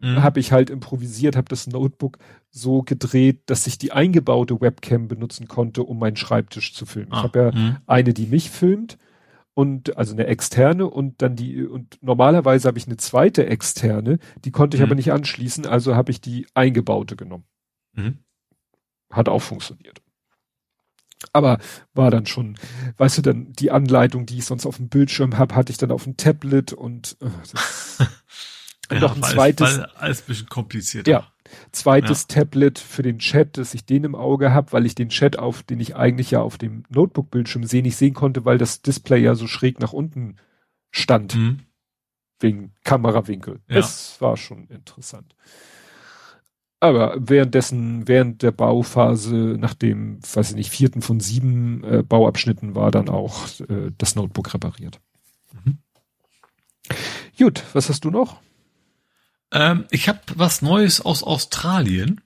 [0.00, 0.22] mhm.
[0.22, 2.18] habe ich halt improvisiert, habe das Notebook
[2.50, 7.12] so gedreht, dass ich die eingebaute Webcam benutzen konnte, um meinen Schreibtisch zu filmen.
[7.12, 7.18] Ah.
[7.18, 7.76] Ich habe ja mhm.
[7.86, 8.98] eine, die mich filmt
[9.56, 14.50] und also eine externe und dann die und normalerweise habe ich eine zweite externe, die
[14.50, 14.88] konnte ich mhm.
[14.88, 17.44] aber nicht anschließen, also habe ich die eingebaute genommen.
[17.94, 18.18] Mhm.
[19.10, 20.02] Hat auch funktioniert.
[21.32, 21.58] Aber
[21.94, 22.58] war dann schon,
[22.98, 25.90] weißt du, dann die Anleitung, die ich sonst auf dem Bildschirm habe, hatte ich dann
[25.90, 27.24] auf dem Tablet und, äh,
[28.90, 29.78] und ja, noch ein zweites.
[29.78, 31.10] Alles, alles ein bisschen komplizierter.
[31.10, 31.32] Ja.
[31.72, 32.36] Zweites ja.
[32.36, 35.62] Tablet für den Chat, dass ich den im Auge habe, weil ich den Chat auf,
[35.62, 39.34] den ich eigentlich ja auf dem Notebook-Bildschirm sehen, nicht sehen konnte, weil das Display ja
[39.34, 40.36] so schräg nach unten
[40.90, 41.34] stand.
[41.36, 41.60] Mhm.
[42.38, 43.60] Wegen Kamerawinkel.
[43.68, 43.78] Ja.
[43.78, 45.34] Es war schon interessant.
[46.80, 52.74] Aber währenddessen, während der Bauphase, nach dem, weiß ich nicht, vierten von sieben äh, Bauabschnitten
[52.74, 55.00] war dann auch äh, das Notebook repariert.
[55.64, 55.78] Mhm.
[57.38, 58.40] Gut, was hast du noch?
[59.56, 62.20] Ähm, ich habe was Neues aus Australien.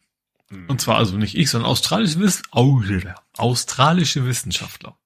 [0.48, 0.66] Mhm.
[0.68, 2.42] Und zwar also nicht ich, sondern australische, Wiss
[3.36, 4.96] australische Wissenschaftler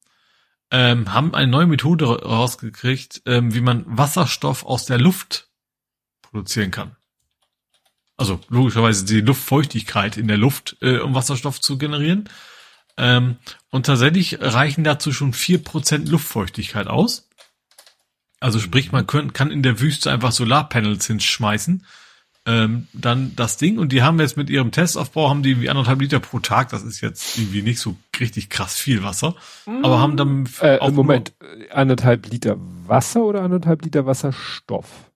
[0.70, 5.48] ähm, haben eine neue Methode rausgekriegt, ähm, wie man Wasserstoff aus der Luft
[6.22, 6.96] produzieren kann.
[8.16, 12.30] Also logischerweise die Luftfeuchtigkeit in der Luft, äh, um Wasserstoff zu generieren.
[12.96, 13.36] Ähm,
[13.68, 17.28] und tatsächlich reichen dazu schon vier Prozent Luftfeuchtigkeit aus.
[18.40, 21.84] Also sprich, man können, kann in der Wüste einfach Solarpanels hinschmeißen
[22.46, 26.00] ähm, dann das Ding und die haben jetzt mit ihrem Testaufbau haben die irgendwie anderthalb
[26.00, 26.68] Liter pro Tag.
[26.68, 29.82] Das ist jetzt irgendwie nicht so richtig krass viel Wasser, mm.
[29.82, 31.32] aber haben dann äh, auch Moment
[31.70, 35.10] anderthalb Liter Wasser oder anderthalb Liter Wasserstoff?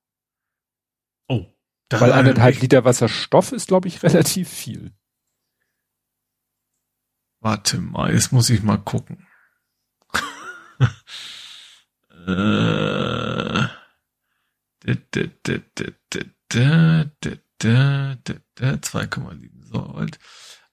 [1.28, 1.44] Oh,
[1.90, 4.92] weil anderthalb Liter Wasserstoff ist glaube ich relativ viel.
[7.40, 9.26] Warte mal, jetzt muss ich mal gucken.
[12.26, 13.68] äh,
[16.50, 20.18] 2,7 so Volt.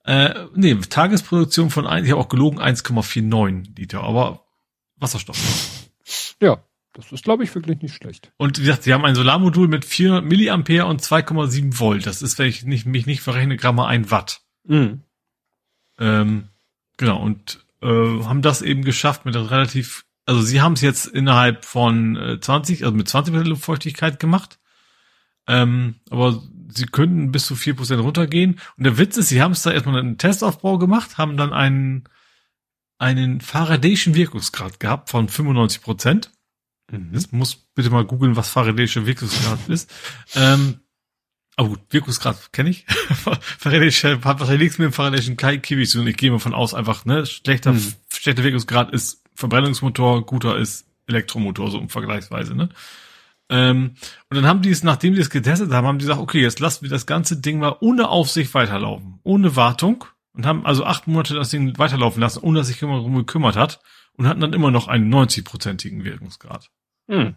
[0.06, 4.46] Äh, nee, Tagesproduktion von, ein, ich habe auch gelogen, 1,49 Liter, aber
[4.98, 5.38] Wasserstoff.
[6.40, 6.64] Ja,
[6.94, 8.32] das ist, glaube ich, wirklich nicht schlecht.
[8.38, 12.06] Und wie gesagt, sie haben ein Solarmodul mit 400 Milliampere und 2,7 Volt.
[12.06, 14.42] Das ist, wenn ich nicht, mich nicht verrechne, Gramm ein Watt.
[14.64, 15.02] Mhm.
[16.00, 16.50] Ähm,
[16.98, 21.66] genau, und äh, haben das eben geschafft mit relativ, also sie haben es jetzt innerhalb
[21.66, 24.60] von äh, 20, also mit 20% Luftfeuchtigkeit gemacht.
[25.48, 28.60] Ähm, aber sie könnten bis zu vier Prozent runtergehen.
[28.78, 32.06] Und der Witz ist, sie haben es da erstmal einen Testaufbau gemacht, haben dann einen,
[32.98, 35.82] einen Faradayschen Wirkungsgrad gehabt von 95%.
[35.82, 36.32] Prozent.
[36.92, 37.10] Mhm.
[37.14, 39.92] Jetzt muss bitte mal googeln, was Faradayischer Wirkungsgrad ist.
[40.36, 40.80] Ähm,
[41.58, 42.86] aber gut, Wirkungsgrad kenne ich.
[43.60, 46.08] Faradayischer hat wahrscheinlich nichts mit dem Faradayischen Kiwi zu tun.
[46.08, 47.94] Ich gehe mal von aus, einfach, ne, schlechter, mhm.
[48.10, 52.70] schlechter Wirkungsgrad ist Verbrennungsmotor, guter ist Elektromotor, so im Vergleichsweise, ne?
[53.50, 53.96] Ähm,
[54.30, 56.60] und dann haben die es, nachdem die es getestet haben, haben die gesagt, okay, jetzt
[56.60, 61.08] lassen wir das ganze Ding mal ohne Aufsicht weiterlaufen, ohne Wartung und haben also acht
[61.08, 63.82] Monate das Ding weiterlaufen lassen, ohne dass sich jemand darum gekümmert hat
[64.14, 66.72] und hatten dann immer noch einen 90-prozentigen Wirkungsgrad.
[67.08, 67.36] Hm.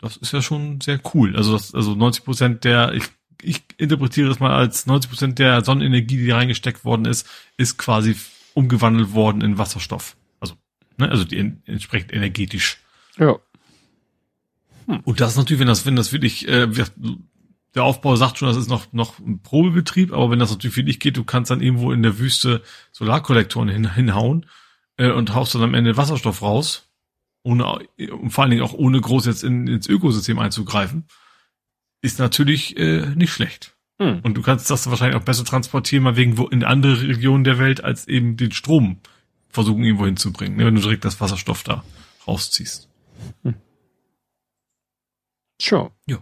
[0.00, 1.36] Das ist ja schon sehr cool.
[1.36, 3.04] Also, das, also 90 Prozent der, ich,
[3.40, 8.16] ich interpretiere es mal als 90 Prozent der Sonnenenergie, die reingesteckt worden ist, ist quasi
[8.54, 10.16] umgewandelt worden in Wasserstoff.
[10.40, 10.54] Also,
[10.96, 12.78] ne, also die entsprechend energetisch.
[13.18, 13.38] Ja.
[14.86, 15.00] Hm.
[15.04, 16.68] Und das natürlich, wenn das, wenn das wirklich, äh,
[17.74, 21.00] der Aufbau sagt schon, das ist noch, noch ein Probebetrieb, aber wenn das natürlich wirklich
[21.00, 22.62] geht, du kannst dann irgendwo in der Wüste
[22.92, 24.46] Solarkollektoren hin, hinhauen
[24.96, 26.88] äh, und haust dann am Ende Wasserstoff raus,
[27.42, 27.64] ohne,
[28.10, 31.06] und vor allen Dingen auch ohne groß jetzt in, ins Ökosystem einzugreifen,
[32.02, 33.74] ist natürlich äh, nicht schlecht.
[33.98, 34.20] Hm.
[34.22, 37.58] Und du kannst das wahrscheinlich auch besser transportieren, mal wegen wo in andere Regionen der
[37.58, 38.98] Welt, als eben den Strom
[39.48, 41.84] versuchen irgendwo hinzubringen, ne, wenn du direkt das Wasserstoff da
[42.26, 42.88] rausziehst.
[43.42, 43.54] Hm.
[45.62, 45.92] Sure.
[46.06, 46.18] Ja.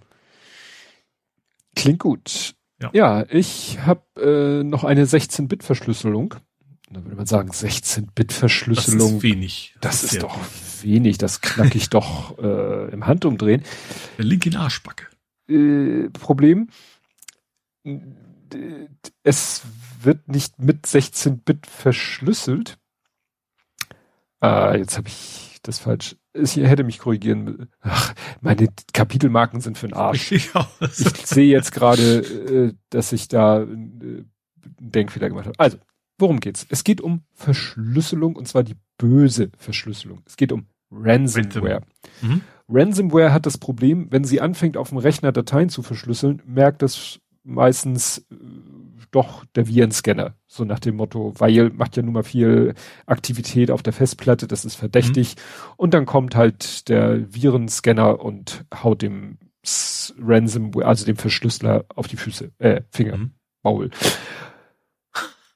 [1.74, 2.54] Klingt gut.
[2.80, 6.34] Ja, ja ich habe äh, noch eine 16-Bit-Verschlüsselung.
[6.90, 8.98] Da würde man sagen, 16-Bit-Verschlüsselung.
[8.98, 9.74] Das ist wenig.
[9.80, 10.38] Das, das ist, doch
[10.82, 11.18] wenig.
[11.18, 13.62] Das knack ich doch äh, im Handumdrehen.
[14.18, 15.06] Der Link in Arschbacke.
[15.48, 16.68] Äh, Problem.
[19.22, 19.62] Es
[20.02, 22.78] wird nicht mit 16-Bit verschlüsselt.
[24.40, 26.16] Ah, jetzt habe ich das falsch.
[26.32, 27.68] Ich hätte mich korrigieren.
[27.80, 30.32] Ach, meine Kapitelmarken sind für den Arsch.
[30.54, 34.30] Ja, ich sehe jetzt gerade, äh, dass ich da äh, einen
[34.78, 35.58] Denkfehler gemacht habe.
[35.58, 35.78] Also,
[36.18, 36.66] worum geht's?
[36.68, 40.22] Es geht um Verschlüsselung und zwar die böse Verschlüsselung.
[40.26, 41.82] Es geht um Ransomware.
[42.22, 42.42] Mhm.
[42.68, 47.18] Ransomware hat das Problem, wenn sie anfängt, auf dem Rechner Dateien zu verschlüsseln, merkt das
[47.42, 48.34] meistens äh,
[49.10, 50.34] doch der Virenscanner.
[50.46, 52.74] So nach dem Motto, weil macht ja nun mal viel
[53.06, 55.36] Aktivität auf der Festplatte, das ist verdächtig.
[55.36, 55.72] Mhm.
[55.76, 59.38] Und dann kommt halt der Virenscanner und haut dem
[60.18, 63.32] Ransomware, also dem Verschlüsseler auf die Füße, äh, Finger, mhm.
[63.62, 63.90] Maul.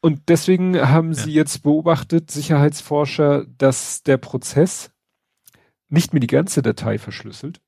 [0.01, 1.23] Und deswegen haben ja.
[1.23, 4.91] sie jetzt beobachtet, Sicherheitsforscher, dass der Prozess
[5.89, 7.63] nicht mehr die ganze Datei verschlüsselt,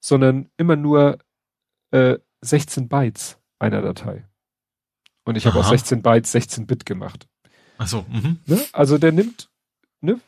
[0.00, 1.18] sondern immer nur
[1.92, 4.26] äh, 16 Bytes einer Datei.
[5.24, 7.26] Und ich habe aus 16 Bytes 16 Bit gemacht.
[7.78, 8.04] Ach so.
[8.08, 8.38] Mhm.
[8.46, 8.60] Ne?
[8.72, 9.50] Also der nimmt
[10.00, 10.20] ne,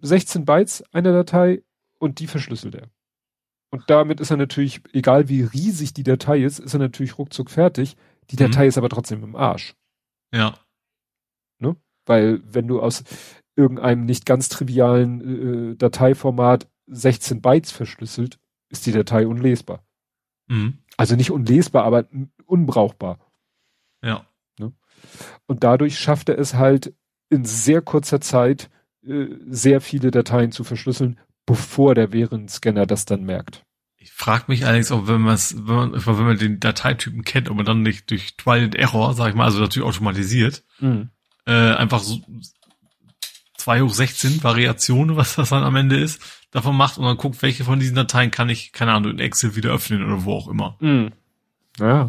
[0.00, 1.62] 16 Bytes einer Datei
[1.98, 2.88] und die verschlüsselt er.
[3.70, 7.50] Und damit ist er natürlich, egal wie riesig die Datei ist, ist er natürlich ruckzuck
[7.50, 7.96] fertig.
[8.30, 8.50] Die mhm.
[8.50, 8.68] Datei mhm.
[8.68, 9.74] ist aber trotzdem im Arsch.
[10.34, 10.58] Ja.
[11.58, 11.76] Ne?
[12.06, 13.04] Weil wenn du aus
[13.56, 18.38] irgendeinem nicht ganz trivialen äh, Dateiformat 16 Bytes verschlüsselt,
[18.70, 19.84] ist die Datei unlesbar.
[20.48, 20.78] Mhm.
[20.96, 22.06] Also nicht unlesbar, aber
[22.46, 23.18] unbrauchbar.
[24.02, 24.26] Ja.
[24.58, 24.72] Ne?
[25.46, 26.94] Und dadurch schafft er es halt
[27.28, 28.70] in sehr kurzer Zeit
[29.06, 33.64] äh, sehr viele Dateien zu verschlüsseln, bevor der Viren-Scanner das dann merkt.
[33.96, 37.66] Ich frage mich allerdings, ob wenn, wenn man, wenn man den Dateitypen kennt, ob man
[37.66, 41.10] dann nicht durch Trial and Error, sag ich mal, also natürlich automatisiert, mhm.
[41.46, 42.20] äh, einfach so
[43.56, 46.20] zwei hoch 16 Variationen, was das dann am Ende ist,
[46.50, 49.54] davon macht und dann guckt, welche von diesen Dateien kann ich, keine Ahnung, in Excel
[49.54, 50.76] wieder öffnen oder wo auch immer.
[50.80, 51.12] Mhm.
[51.80, 52.08] Ja.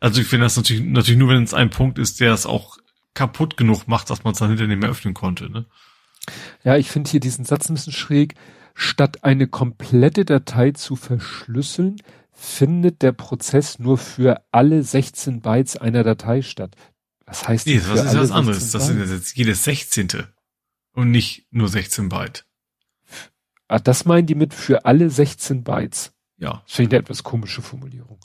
[0.00, 2.78] Also ich finde das natürlich, natürlich nur, wenn es ein Punkt ist, der es auch
[3.14, 5.50] kaputt genug macht, dass man es dann hinterher nicht mehr öffnen konnte.
[5.50, 5.66] Ne?
[6.64, 8.34] Ja, ich finde hier diesen Satz ein bisschen schräg.
[8.74, 11.96] Statt eine komplette Datei zu verschlüsseln,
[12.32, 16.76] findet der Prozess nur für alle 16 Bytes einer Datei statt.
[17.24, 17.88] Was heißt nee, das?
[17.88, 18.70] Nee, das ist was anderes.
[18.70, 20.24] Das sind jetzt jedes 16.
[20.92, 22.44] Und nicht nur 16 Byte.
[23.68, 26.12] Ah, das meinen die mit für alle 16 Bytes.
[26.38, 26.62] Ja.
[26.64, 28.20] Das finde ich eine etwas komische Formulierung.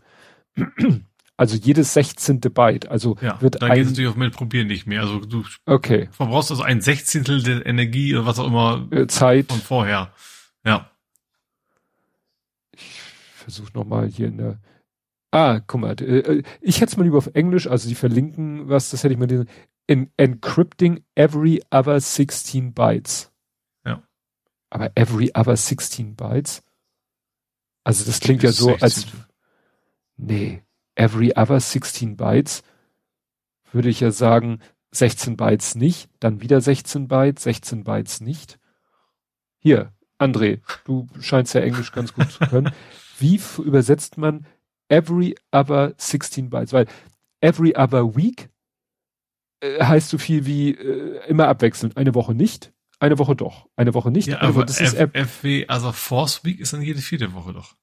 [1.41, 2.39] Also jedes 16.
[2.39, 2.87] Byte.
[2.89, 3.77] Also ja, wird dann ein.
[3.77, 5.01] Geht natürlich auf mit Probieren nicht mehr.
[5.01, 6.07] Also du okay.
[6.11, 10.13] verbrauchst also ein Sechzehntel der Energie oder was auch immer äh, Zeit von vorher.
[10.63, 10.91] Ja.
[12.73, 12.91] Ich
[13.33, 14.59] versuche nochmal hier in der.
[15.31, 15.99] Ah, guck mal.
[15.99, 19.15] Äh, äh, ich hätte es mal lieber auf Englisch, also die verlinken was, das hätte
[19.15, 19.49] ich mal lesen.
[19.87, 23.31] In encrypting every other 16 bytes.
[23.83, 24.03] Ja.
[24.69, 26.61] Aber every other 16 bytes?
[27.83, 28.83] Also das klingt ja so, 16.
[28.83, 29.07] als
[30.23, 30.61] Nee,
[30.93, 32.61] every other 16 Bytes
[33.71, 34.59] würde ich ja sagen,
[34.91, 38.59] 16 Bytes nicht, dann wieder 16 Bytes, 16 Bytes nicht.
[39.57, 42.71] Hier, André, du scheinst ja Englisch ganz gut zu können.
[43.17, 44.45] Wie übersetzt man
[44.89, 46.73] every other 16 Bytes?
[46.73, 46.85] Weil
[47.39, 48.49] every other week
[49.61, 51.97] äh, heißt so viel wie äh, immer abwechselnd.
[51.97, 54.27] Eine Woche nicht, eine Woche doch, eine Woche nicht.
[54.27, 57.75] Ja, aber Woche, das ist FW, also Force Week ist dann jede vierte Woche doch.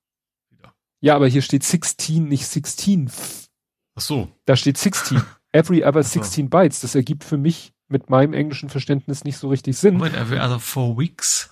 [1.00, 3.10] Ja, aber hier steht 16, nicht 16.
[3.94, 4.28] Ach so.
[4.46, 5.22] Da steht 16.
[5.52, 6.80] Every other 16 bytes.
[6.80, 9.94] Das ergibt für mich mit meinem englischen Verständnis nicht so richtig Sinn.
[9.94, 11.50] Moment, every other four weeks?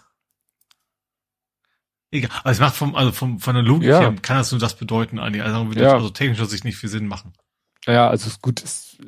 [2.11, 2.31] Egal.
[2.41, 4.01] Aber es macht vom, also vom, von der Logik ja.
[4.01, 5.43] her, kann das nur das bedeuten, eigentlich.
[5.43, 5.95] Also, ja.
[5.95, 7.33] also technischer Sicht nicht viel Sinn machen.
[7.87, 8.63] Ja, also ist gut.
[8.63, 8.99] Es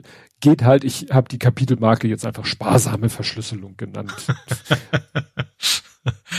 [0.40, 4.14] geht halt, ich habe die Kapitelmarke jetzt einfach sparsame Verschlüsselung genannt.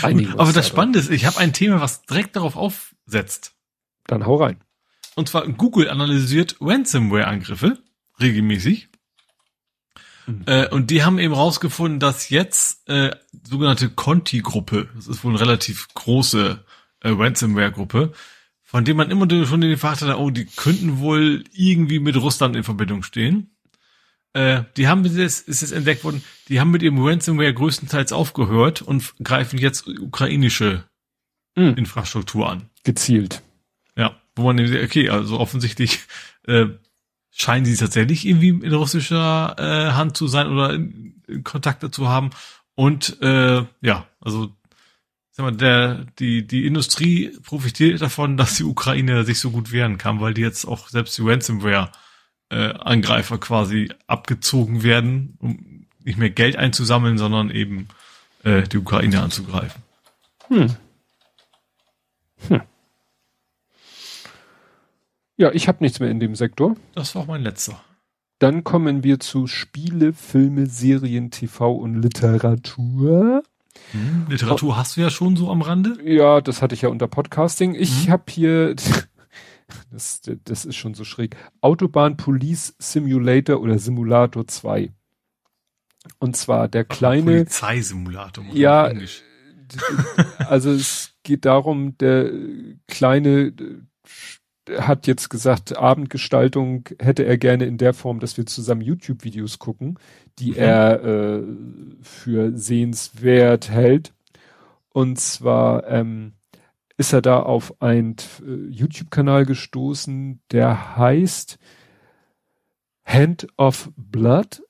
[0.02, 3.59] aber das Spannende ist, ich habe ein Thema, was direkt darauf aufsetzt.
[4.10, 4.58] Dann hau rein.
[5.16, 7.78] Und zwar Google analysiert Ransomware-Angriffe
[8.20, 8.90] regelmäßig.
[10.26, 10.44] Mhm.
[10.46, 13.12] Äh, und die haben eben rausgefunden, dass jetzt äh,
[13.44, 16.64] sogenannte Conti-Gruppe, das ist wohl eine relativ große
[17.02, 18.14] äh, Ransomware-Gruppe,
[18.64, 22.56] von dem man immer schon den Verdacht hat, oh, die könnten wohl irgendwie mit Russland
[22.56, 23.56] in Verbindung stehen.
[24.34, 28.82] Äh, die haben jetzt, ist jetzt entdeckt worden, die haben mit ihrem Ransomware größtenteils aufgehört
[28.82, 30.84] und greifen jetzt ukrainische
[31.56, 31.76] mhm.
[31.76, 32.70] Infrastruktur an.
[32.84, 33.42] Gezielt.
[34.40, 36.00] Wo man denkt, okay, also offensichtlich
[36.48, 36.66] äh,
[37.32, 42.10] scheinen sie tatsächlich irgendwie in russischer äh, Hand zu sein oder in, in Kontakt dazu
[42.10, 42.32] haben.
[42.76, 44.52] Und äh, ja, also
[45.32, 49.98] sag mal, der, die, die Industrie profitiert davon, dass die Ukraine sich so gut wehren
[49.98, 56.30] kann, weil die jetzt auch selbst die Ransomware-Angreifer äh, quasi abgezogen werden, um nicht mehr
[56.30, 57.88] Geld einzusammeln, sondern eben
[58.44, 59.82] äh, die Ukraine anzugreifen.
[60.48, 60.76] Hm.
[62.48, 62.62] Hm.
[65.40, 66.76] Ja, ich habe nichts mehr in dem Sektor.
[66.96, 67.82] Das war auch mein letzter.
[68.40, 73.44] Dann kommen wir zu Spiele, Filme, Serien, TV und Literatur.
[73.92, 75.98] Hm, Literatur hast du ja schon so am Rande.
[76.04, 77.74] Ja, das hatte ich ja unter Podcasting.
[77.74, 78.12] Ich mhm.
[78.12, 78.76] habe hier,
[79.92, 84.92] das, das ist schon so schräg, Autobahn Police Simulator oder Simulator 2.
[86.20, 87.32] Und zwar der kleine.
[87.32, 88.44] Polizeisimulator.
[88.52, 88.92] Ja,
[90.40, 92.30] also es geht darum, der
[92.88, 93.54] kleine
[94.78, 99.98] hat jetzt gesagt, Abendgestaltung hätte er gerne in der Form, dass wir zusammen YouTube-Videos gucken,
[100.40, 100.58] die mhm.
[100.58, 101.44] er äh,
[102.02, 104.14] für sehenswert hält.
[104.92, 106.34] Und zwar ähm,
[106.98, 108.16] ist er da auf einen
[108.46, 111.58] äh, YouTube-Kanal gestoßen, der heißt
[113.06, 114.62] Hand of Blood.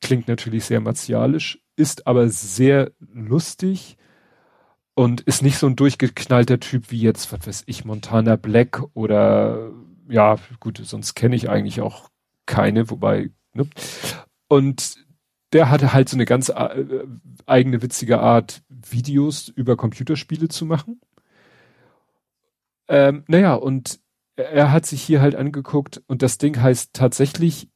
[0.00, 3.96] Klingt natürlich sehr martialisch, ist aber sehr lustig
[4.94, 9.70] und ist nicht so ein durchgeknallter Typ wie jetzt, was weiß ich, Montana Black oder
[10.08, 12.10] ja, gut, sonst kenne ich eigentlich auch
[12.46, 13.66] keine, wobei, ne?
[14.48, 14.96] Und
[15.52, 16.84] der hatte halt so eine ganz äh,
[17.46, 21.00] eigene witzige Art, Videos über Computerspiele zu machen.
[22.88, 24.00] Ähm, naja, und
[24.36, 27.68] er hat sich hier halt angeguckt und das Ding heißt tatsächlich,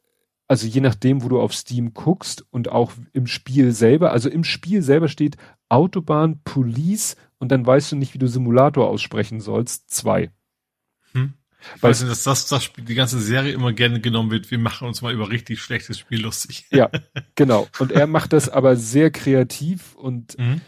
[0.48, 4.44] also je nachdem, wo du auf Steam guckst und auch im Spiel selber, also im
[4.44, 5.36] Spiel selber steht
[5.68, 9.90] Autobahn, Police und dann weißt du nicht, wie du Simulator aussprechen sollst.
[9.90, 10.30] Zwei.
[11.12, 11.34] Hm.
[11.80, 14.58] Weil weißt du, dass das, das Spiel, die ganze Serie immer gerne genommen wird, wir
[14.58, 16.66] machen uns mal über richtig schlechtes Spiel lustig.
[16.70, 16.90] Ja,
[17.34, 17.66] genau.
[17.78, 20.60] Und er macht das aber sehr kreativ und mhm.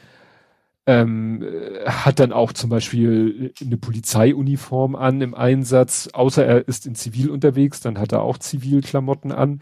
[0.88, 1.44] Ähm,
[1.84, 7.28] hat dann auch zum Beispiel eine Polizeiuniform an im Einsatz, außer er ist in Zivil
[7.28, 9.60] unterwegs, dann hat er auch Zivilklamotten an.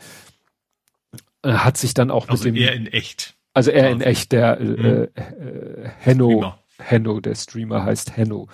[1.43, 2.63] Er hat sich dann auch also mit dem.
[2.63, 3.35] eher in echt.
[3.55, 4.85] Also er in echt, der mhm.
[4.85, 8.47] äh, äh, Henno, Henno, der Streamer heißt Henno.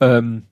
[0.00, 0.48] Ähm,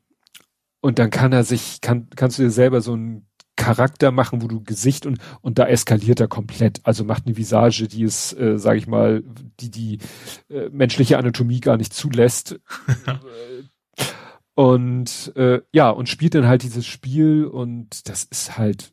[0.80, 3.26] und dann kann er sich, kann, kannst du dir selber so einen
[3.60, 6.80] Charakter machen, wo du Gesicht und und da eskaliert er komplett.
[6.84, 9.22] Also macht eine Visage, die es, äh, sage ich mal,
[9.60, 9.98] die die
[10.48, 12.58] äh, menschliche Anatomie gar nicht zulässt.
[14.54, 18.92] und äh, ja und spielt dann halt dieses Spiel und das ist halt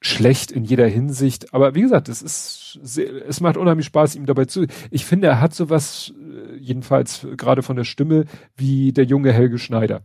[0.00, 1.54] schlecht in jeder Hinsicht.
[1.54, 4.66] Aber wie gesagt, es ist, sehr, es macht unheimlich Spaß, ihm dabei zu.
[4.90, 9.58] Ich finde, er hat sowas, äh, jedenfalls gerade von der Stimme, wie der junge Helge
[9.58, 10.02] Schneider.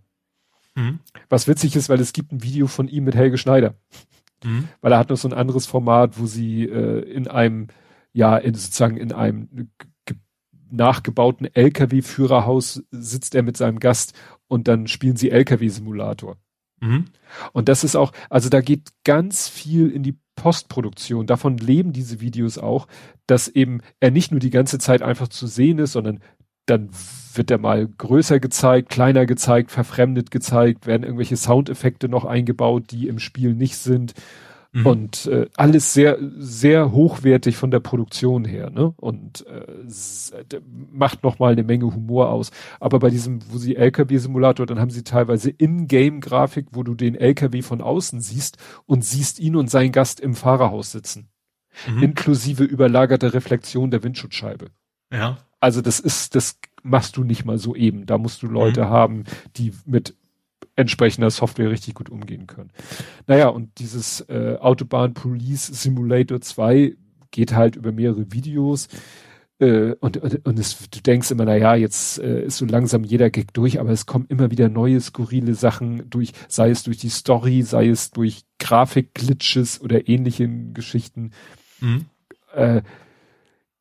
[0.76, 1.00] Mhm.
[1.30, 3.76] Was witzig ist, weil es gibt ein Video von ihm mit Helge Schneider.
[4.44, 4.68] Mhm.
[4.82, 7.68] Weil er hat noch so ein anderes Format, wo sie äh, in einem,
[8.14, 9.70] ja, in, sozusagen in einem
[10.72, 14.14] nachgebauten LKW-Führerhaus sitzt er mit seinem Gast
[14.48, 16.38] und dann spielen sie LKW-Simulator.
[16.82, 17.06] Mhm.
[17.54, 21.28] Und das ist auch, also da geht ganz viel in die Postproduktion.
[21.28, 22.88] Davon leben diese Videos auch,
[23.28, 26.22] dass eben er nicht nur die ganze Zeit einfach zu sehen ist, sondern
[26.70, 26.90] dann
[27.34, 33.08] wird er mal größer gezeigt, kleiner gezeigt, verfremdet gezeigt, werden irgendwelche Soundeffekte noch eingebaut, die
[33.08, 34.14] im Spiel nicht sind.
[34.72, 34.86] Mhm.
[34.86, 38.94] Und äh, alles sehr, sehr hochwertig von der Produktion her, ne?
[38.98, 42.52] Und äh, macht nochmal eine Menge Humor aus.
[42.80, 47.64] Aber bei diesem, wo sie LKW-Simulator, dann haben sie teilweise In-Game-Grafik, wo du den LKW
[47.64, 51.30] von außen siehst und siehst ihn und seinen Gast im Fahrerhaus sitzen.
[51.88, 52.04] Mhm.
[52.04, 54.68] Inklusive überlagerte Reflexion der Windschutzscheibe.
[55.12, 55.38] Ja.
[55.60, 58.06] Also das ist, das machst du nicht mal so eben.
[58.06, 58.90] Da musst du Leute mhm.
[58.90, 59.24] haben,
[59.58, 60.16] die mit
[60.76, 62.72] entsprechender Software richtig gut umgehen können.
[63.28, 66.96] Naja, und dieses äh, Autobahn Police Simulator 2
[67.32, 68.88] geht halt über mehrere Videos.
[69.60, 73.04] Äh, und, und, und es, du denkst immer, na ja, jetzt äh, ist so langsam
[73.04, 76.98] jeder Gag durch, aber es kommen immer wieder neue skurrile Sachen durch, sei es durch
[76.98, 81.32] die Story, sei es durch Grafikglitches oder ähnlichen Geschichten.
[81.82, 82.06] Mhm.
[82.54, 82.82] Äh,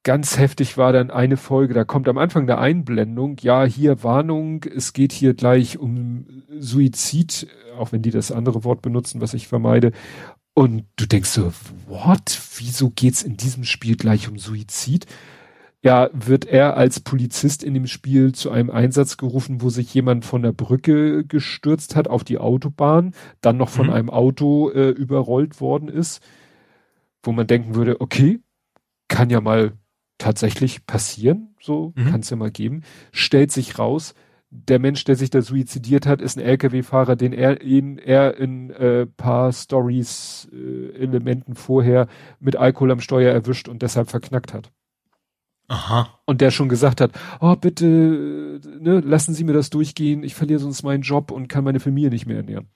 [0.03, 4.65] ganz heftig war dann eine Folge, da kommt am Anfang der Einblendung, ja, hier Warnung,
[4.65, 7.47] es geht hier gleich um Suizid,
[7.79, 9.93] auch wenn die das andere Wort benutzen, was ich vermeide.
[10.55, 11.53] Und du denkst so,
[11.87, 12.41] what?
[12.57, 15.07] Wieso geht's in diesem Spiel gleich um Suizid?
[15.85, 20.25] Ja, wird er als Polizist in dem Spiel zu einem Einsatz gerufen, wo sich jemand
[20.25, 23.93] von der Brücke gestürzt hat auf die Autobahn, dann noch von mhm.
[23.93, 26.21] einem Auto äh, überrollt worden ist,
[27.23, 28.41] wo man denken würde, okay,
[29.07, 29.75] kann ja mal
[30.19, 32.11] tatsächlich passieren, so mhm.
[32.11, 32.83] kann es ja mal geben,
[33.13, 34.15] stellt sich raus,
[34.51, 38.71] der Mensch, der sich da suizidiert hat, ist ein LKW-Fahrer, den er, ihn, er in
[38.71, 42.09] äh, paar Stories, äh, Elementen vorher
[42.41, 44.73] mit Alkohol am Steuer erwischt und deshalb verknackt hat.
[45.69, 46.19] Aha.
[46.25, 50.61] Und der schon gesagt hat, oh bitte, ne, lassen Sie mir das durchgehen, ich verliere
[50.61, 52.69] sonst meinen Job und kann meine Familie nicht mehr ernähren.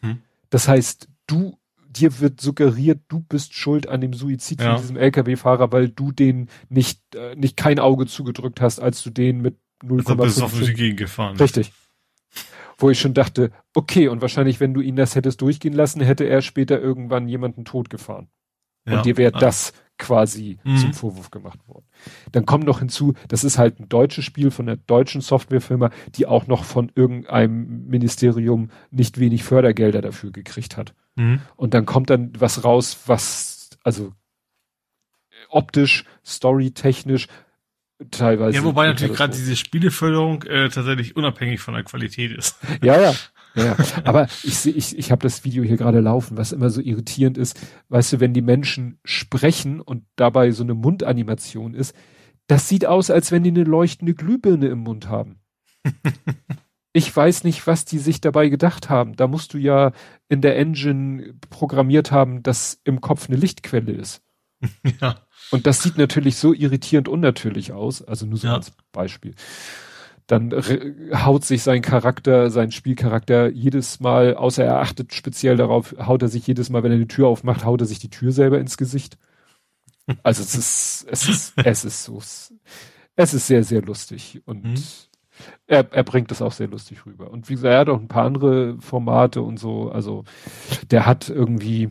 [0.00, 0.22] Mhm.
[0.48, 1.58] Das heißt, du
[1.98, 4.72] dir wird suggeriert, du bist schuld an dem Suizid ja.
[4.74, 9.10] von diesem LKW-Fahrer, weil du den nicht, äh, nicht kein Auge zugedrückt hast, als du
[9.10, 11.36] den mit 0,5 also gefahren.
[11.36, 11.72] Richtig.
[12.78, 16.24] Wo ich schon dachte, okay, und wahrscheinlich, wenn du ihn das hättest durchgehen lassen, hätte
[16.24, 18.28] er später irgendwann jemanden totgefahren.
[18.86, 18.98] Ja.
[18.98, 20.76] Und dir wäre das quasi mhm.
[20.76, 21.86] zum Vorwurf gemacht worden.
[22.32, 26.26] Dann kommt noch hinzu, das ist halt ein deutsches Spiel von einer deutschen Softwarefirma, die
[26.26, 30.94] auch noch von irgendeinem Ministerium nicht wenig Fördergelder dafür gekriegt hat.
[31.16, 31.40] Mhm.
[31.56, 34.12] Und dann kommt dann was raus, was also
[35.48, 37.28] optisch, storytechnisch
[38.10, 38.58] teilweise.
[38.58, 42.56] Ja, wobei natürlich gerade diese Spieleförderung äh, tatsächlich unabhängig von der Qualität ist.
[42.82, 43.14] Ja, ja.
[43.54, 47.38] Ja, aber ich ich, ich habe das Video hier gerade laufen, was immer so irritierend
[47.38, 47.58] ist.
[47.88, 51.94] Weißt du, wenn die Menschen sprechen und dabei so eine Mundanimation ist,
[52.48, 55.40] das sieht aus, als wenn die eine leuchtende Glühbirne im Mund haben.
[56.96, 59.16] ich weiß nicht, was die sich dabei gedacht haben.
[59.16, 59.92] Da musst du ja
[60.28, 64.22] in der Engine programmiert haben, dass im Kopf eine Lichtquelle ist.
[65.00, 65.16] Ja.
[65.50, 68.02] Und das sieht natürlich so irritierend unnatürlich aus.
[68.02, 68.54] Also nur so ja.
[68.54, 69.34] als Beispiel
[70.26, 76.22] dann haut sich sein Charakter, sein Spielcharakter jedes Mal, außer er achtet speziell darauf, haut
[76.22, 78.58] er sich jedes Mal, wenn er eine Tür aufmacht, haut er sich die Tür selber
[78.58, 79.18] ins Gesicht.
[80.24, 84.74] Also es ist, es ist, es ist so, es ist sehr, sehr lustig und mhm.
[85.66, 87.30] Er, er bringt das auch sehr lustig rüber.
[87.30, 90.24] Und wie gesagt, er hat auch ein paar andere Formate und so, also
[90.90, 91.90] der hat irgendwie,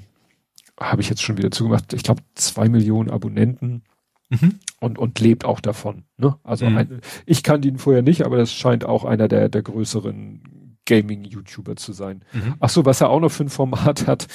[0.80, 3.84] habe ich jetzt schon wieder zugemacht, ich glaube zwei Millionen Abonnenten
[4.30, 4.60] Mhm.
[4.80, 6.04] Und, und lebt auch davon.
[6.18, 6.36] Ne?
[6.44, 6.78] Also mhm.
[6.78, 11.76] ein, ich kannte ihn vorher nicht, aber das scheint auch einer der, der größeren Gaming-YouTuber
[11.76, 12.24] zu sein.
[12.34, 12.56] Mhm.
[12.60, 14.28] Ach so, was er auch noch für ein Format hat.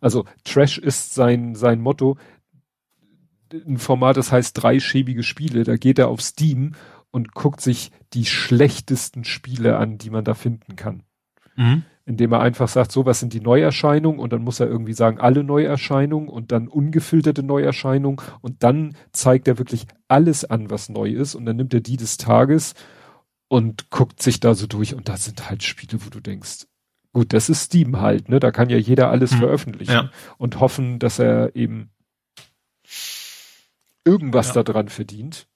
[0.00, 2.16] Also Trash ist sein, sein Motto.
[3.52, 5.64] Ein Format, das heißt drei schäbige Spiele.
[5.64, 6.74] Da geht er auf Steam
[7.10, 11.02] und guckt sich die schlechtesten Spiele an, die man da finden kann.
[11.56, 14.94] Mhm indem er einfach sagt, so, was sind die Neuerscheinungen und dann muss er irgendwie
[14.94, 20.88] sagen, alle Neuerscheinungen und dann ungefilterte Neuerscheinungen und dann zeigt er wirklich alles an, was
[20.88, 22.74] neu ist und dann nimmt er die des Tages
[23.46, 26.66] und guckt sich da so durch und da sind halt Spiele, wo du denkst,
[27.12, 30.10] gut, das ist Steam halt, ne, da kann ja jeder alles hm, veröffentlichen ja.
[30.36, 31.90] und hoffen, dass er eben
[34.04, 34.62] irgendwas ja.
[34.64, 35.46] daran verdient.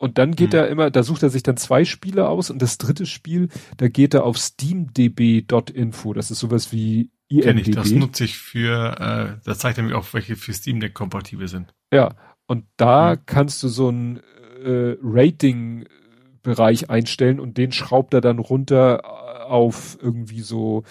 [0.00, 0.58] Und dann geht mhm.
[0.58, 3.88] er immer, da sucht er sich dann zwei Spiele aus und das dritte Spiel, da
[3.88, 6.14] geht er auf steamdb.info.
[6.14, 7.44] Das ist sowas wie IMDb.
[7.44, 10.80] Kenn ich, das nutze ich für, äh, da zeigt er mir auch, welche für Steam
[10.80, 11.74] Deck kompatibel sind.
[11.92, 12.14] Ja,
[12.46, 13.18] und da mhm.
[13.26, 14.22] kannst du so ein
[14.64, 19.04] äh, Rating-Bereich einstellen und den schraubt er dann runter
[19.50, 20.84] auf irgendwie so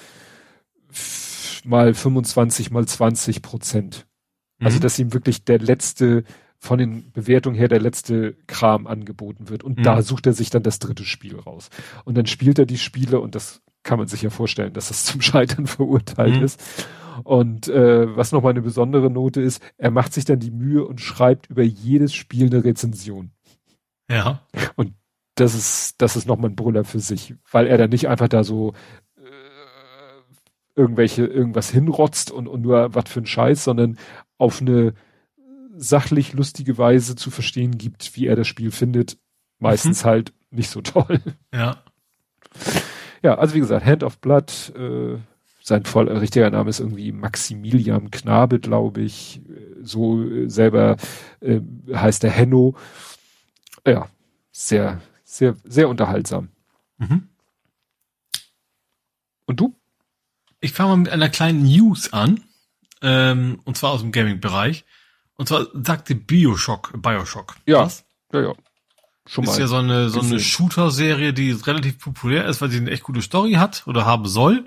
[1.66, 4.06] mal 25 mal 20 Prozent.
[4.60, 4.82] Also, mhm.
[4.82, 6.26] dass ihm wirklich der letzte
[6.60, 9.64] von den Bewertungen her der letzte Kram angeboten wird.
[9.64, 9.84] Und mhm.
[9.84, 11.70] da sucht er sich dann das dritte Spiel raus.
[12.04, 15.06] Und dann spielt er die Spiele und das kann man sich ja vorstellen, dass das
[15.06, 16.44] zum Scheitern verurteilt mhm.
[16.44, 16.62] ist.
[17.24, 21.02] Und äh, was nochmal eine besondere Note ist, er macht sich dann die Mühe und
[21.02, 23.32] schreibt über jedes Spiel eine Rezension.
[24.10, 24.42] Ja.
[24.76, 24.94] Und
[25.36, 28.44] das ist, das ist nochmal ein Brüller für sich, weil er dann nicht einfach da
[28.44, 28.74] so
[29.18, 29.22] äh,
[30.76, 33.98] irgendwelche, irgendwas hinrotzt und, und nur was für ein Scheiß, sondern
[34.38, 34.94] auf eine
[35.80, 39.18] sachlich lustige Weise zu verstehen gibt, wie er das Spiel findet.
[39.60, 40.08] Meistens mhm.
[40.08, 41.22] halt nicht so toll.
[41.54, 41.84] Ja.
[43.22, 45.18] Ja, also wie gesagt, Hand of Blood, äh,
[45.62, 49.42] sein voll äh, richtiger Name ist irgendwie Maximilian Knabe, glaube ich.
[49.82, 50.98] So äh, selber
[51.42, 51.62] äh,
[51.94, 52.76] heißt er Henno.
[53.86, 54.10] Ja,
[54.52, 56.50] sehr, sehr, sehr unterhaltsam.
[56.98, 57.30] Mhm.
[59.46, 59.76] Und du?
[60.62, 62.42] Ich fange mal mit einer kleinen News an.
[63.02, 64.86] Ähm, und zwar aus dem Gaming-Bereich.
[65.40, 67.56] Und zwar sagte Bioshock, Bioshock.
[67.66, 68.04] Ja, was?
[68.34, 68.54] ja, ja.
[69.26, 72.78] Schon ist mal ja so eine, so eine Shooter-Serie, die relativ populär ist, weil sie
[72.78, 74.66] eine echt gute Story hat oder haben soll.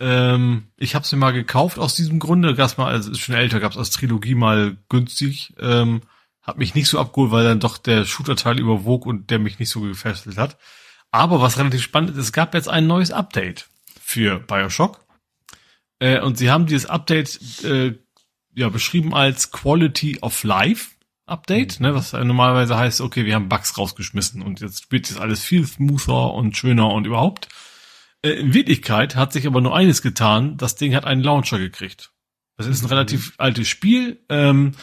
[0.00, 2.54] Ähm, ich habe sie mal gekauft aus diesem Grunde.
[2.54, 5.52] Gab's mal, also ist schon älter, gab's als Trilogie mal günstig.
[5.60, 6.00] Ähm,
[6.40, 9.68] hat mich nicht so abgeholt, weil dann doch der Shooter-Teil überwog und der mich nicht
[9.68, 10.56] so gefesselt hat.
[11.10, 13.68] Aber was relativ spannend ist, es gab jetzt ein neues Update
[14.00, 15.04] für Bioshock.
[15.98, 17.98] Äh, und sie haben dieses Update äh,
[18.54, 20.90] ja beschrieben als Quality of Life
[21.26, 21.86] Update, mhm.
[21.86, 25.66] ne, was normalerweise heißt, okay, wir haben Bugs rausgeschmissen und jetzt wird jetzt alles viel
[25.66, 27.48] smoother und schöner und überhaupt.
[28.22, 32.10] Äh, in Wirklichkeit hat sich aber nur eines getan, das Ding hat einen Launcher gekriegt.
[32.56, 32.92] Das ist ein mhm.
[32.92, 34.74] relativ altes Spiel, ähm,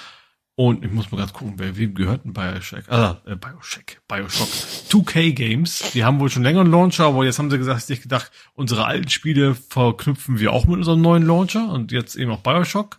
[0.60, 2.84] und ich muss mal ganz gucken, wer wem gehört ein Bioshock?
[2.90, 4.50] Ah, äh, Bioshock, Bioshock.
[4.90, 8.02] 2K Games, die haben wohl schon länger einen Launcher, aber jetzt haben sie gesagt, sich
[8.02, 12.42] gedacht, unsere alten Spiele verknüpfen wir auch mit unserem neuen Launcher und jetzt eben auch
[12.42, 12.98] Bioshock.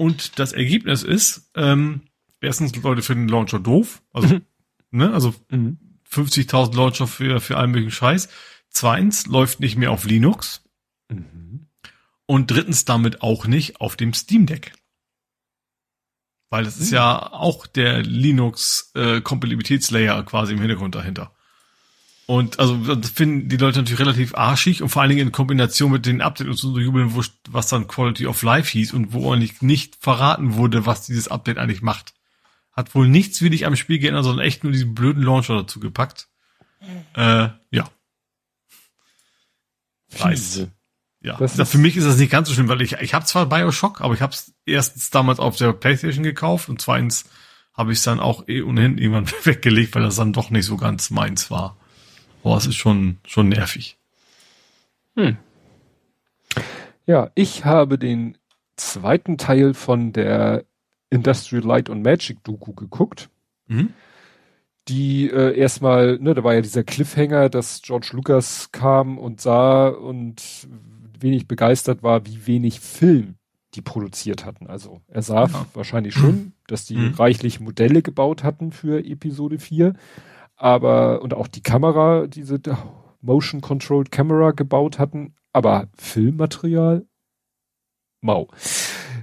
[0.00, 2.00] Und das Ergebnis ist, ähm,
[2.40, 4.00] erstens, Leute finden Launcher doof.
[4.14, 4.46] Also, mhm.
[4.92, 5.76] ne, also mhm.
[6.10, 8.30] 50.000 Launcher für, für allen möglichen Scheiß.
[8.70, 10.64] Zweitens, läuft nicht mehr auf Linux.
[11.10, 11.66] Mhm.
[12.24, 14.72] Und drittens damit auch nicht auf dem Steam Deck.
[16.48, 16.96] Weil das ist mhm.
[16.96, 21.34] ja auch der Linux äh, Kompatibilitätslayer quasi im Hintergrund dahinter.
[22.30, 25.90] Und also das finden die Leute natürlich relativ arschig und vor allen Dingen in Kombination
[25.90, 29.32] mit den Updates und so jubeln, wo, was dann Quality of Life hieß und wo
[29.32, 32.14] eigentlich nicht verraten wurde, was dieses Update eigentlich macht.
[32.70, 36.28] Hat wohl nichts wirklich am Spiel geändert, sondern echt nur diesen blöden Launcher dazu gepackt.
[37.16, 37.90] Äh, ja.
[40.16, 40.68] Weiß.
[41.22, 43.46] Ja, das für mich ist das nicht ganz so schlimm, weil ich ich habe zwar
[43.46, 47.24] Bioshock, aber ich habe es erstens damals auf der PlayStation gekauft und zweitens
[47.74, 50.76] habe ich es dann auch eh ohnehin irgendwann weggelegt, weil das dann doch nicht so
[50.76, 51.79] ganz meins war.
[52.42, 53.96] Boah, es ist schon, schon nervig.
[55.16, 55.36] Hm.
[57.06, 58.38] Ja, ich habe den
[58.76, 60.64] zweiten Teil von der
[61.10, 63.28] Industrial Light und Magic Doku geguckt.
[63.66, 63.92] Mhm.
[64.88, 69.88] Die äh, erstmal, ne, da war ja dieser Cliffhanger, dass George Lucas kam und sah
[69.88, 70.68] und
[71.18, 73.34] wenig begeistert war, wie wenig Film
[73.74, 74.66] die produziert hatten.
[74.66, 75.66] Also er sah ja.
[75.74, 77.14] wahrscheinlich schon, dass die mhm.
[77.14, 79.94] reichlich Modelle gebaut hatten für Episode 4
[80.60, 82.60] aber und auch die Kamera, diese
[83.22, 87.06] Motion Controlled Camera gebaut hatten, aber Filmmaterial
[88.20, 88.48] mau.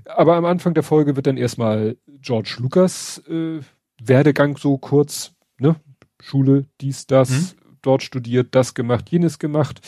[0.06, 3.60] Aber am Anfang der Folge wird dann erstmal George Lucas äh,
[4.02, 5.76] Werdegang so kurz, ne?
[6.20, 7.60] Schule, dies, das, mhm.
[7.84, 9.80] dort studiert, das gemacht, jenes gemacht.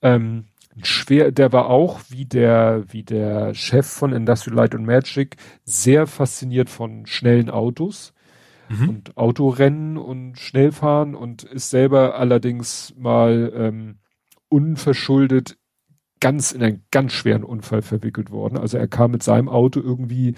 [0.00, 0.46] Ähm,
[0.82, 6.06] schwer, der war auch wie der, wie der Chef von Industrial Light and Magic sehr
[6.06, 8.14] fasziniert von schnellen Autos
[8.68, 8.88] mhm.
[8.88, 13.98] und Autorennen und Schnellfahren und ist selber allerdings mal ähm,
[14.48, 15.58] unverschuldet
[16.20, 18.56] ganz in einen ganz schweren Unfall verwickelt worden.
[18.56, 20.34] Also er kam mit seinem Auto irgendwie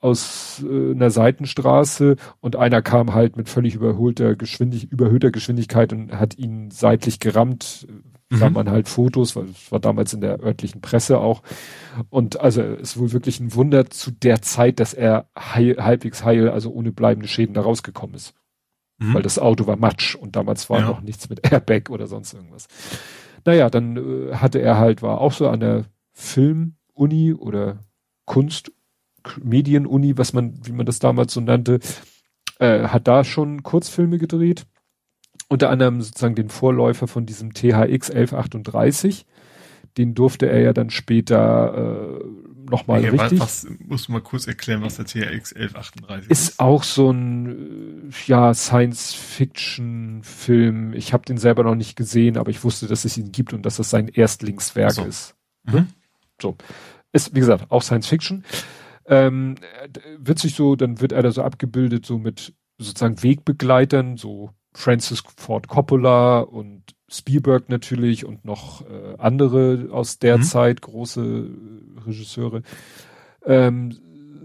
[0.00, 6.12] aus äh, einer Seitenstraße und einer kam halt mit völlig überholter Geschwindig überhöhter Geschwindigkeit und
[6.12, 7.86] hat ihn seitlich gerammt,
[8.34, 8.38] mhm.
[8.38, 11.42] sah man halt Fotos, weil es war damals in der örtlichen Presse auch.
[12.10, 16.24] Und also es ist wohl wirklich ein Wunder zu der Zeit, dass er heil, halbwegs
[16.24, 18.34] heil, also ohne bleibende Schäden da rausgekommen ist.
[18.98, 19.14] Mhm.
[19.14, 20.86] Weil das Auto war Matsch und damals war ja.
[20.86, 22.66] noch nichts mit Airbag oder sonst irgendwas.
[23.44, 27.78] Naja, dann äh, hatte er halt, war auch so an der Filmuni oder
[28.24, 28.72] Kunst,
[29.42, 31.80] Medienuni, was man, wie man das damals so nannte,
[32.58, 34.66] äh, hat da schon Kurzfilme gedreht
[35.48, 39.26] unter anderem sozusagen den Vorläufer von diesem THX 1138.
[39.96, 42.24] Den durfte er ja dann später äh,
[42.68, 43.40] nochmal okay, richtig.
[43.40, 46.48] Was, musst du mal kurz erklären, was der THX 1138 ist?
[46.48, 50.94] Ist auch so ein äh, ja Science-Fiction-Film.
[50.94, 53.64] Ich habe den selber noch nicht gesehen, aber ich wusste, dass es ihn gibt und
[53.64, 55.04] dass das sein Erstlingswerk so.
[55.04, 55.36] ist.
[55.64, 55.88] Mhm.
[56.40, 56.56] So.
[57.12, 58.44] Ist, wie gesagt, auch Science-Fiction.
[59.06, 59.56] Ähm,
[60.18, 65.22] wird sich so, dann wird er da so abgebildet, so mit sozusagen Wegbegleitern, so Francis
[65.36, 70.42] Ford Coppola und Spielberg natürlich und noch äh, andere aus der mhm.
[70.42, 72.62] Zeit, große äh, Regisseure.
[73.46, 73.96] Ähm,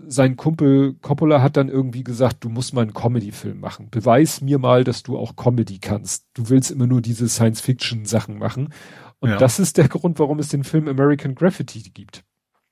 [0.07, 3.89] sein Kumpel Coppola hat dann irgendwie gesagt, du musst mal einen Comedy-Film machen.
[3.91, 6.25] Beweis mir mal, dass du auch Comedy kannst.
[6.33, 8.73] Du willst immer nur diese Science-Fiction-Sachen machen.
[9.19, 9.37] Und ja.
[9.37, 12.23] das ist der Grund, warum es den Film American Graffiti gibt.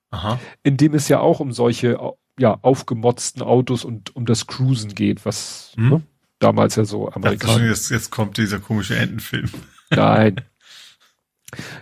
[0.10, 0.40] Aha.
[0.64, 2.00] In dem es ja auch um solche
[2.40, 5.90] ja, aufgemotzten Autos und um das Cruisen geht, was mhm.
[5.90, 6.02] ne,
[6.40, 7.69] damals ja so amerikanisch.
[7.69, 9.49] Jetzt, jetzt kommt dieser komische Entenfilm.
[9.90, 10.41] Nein.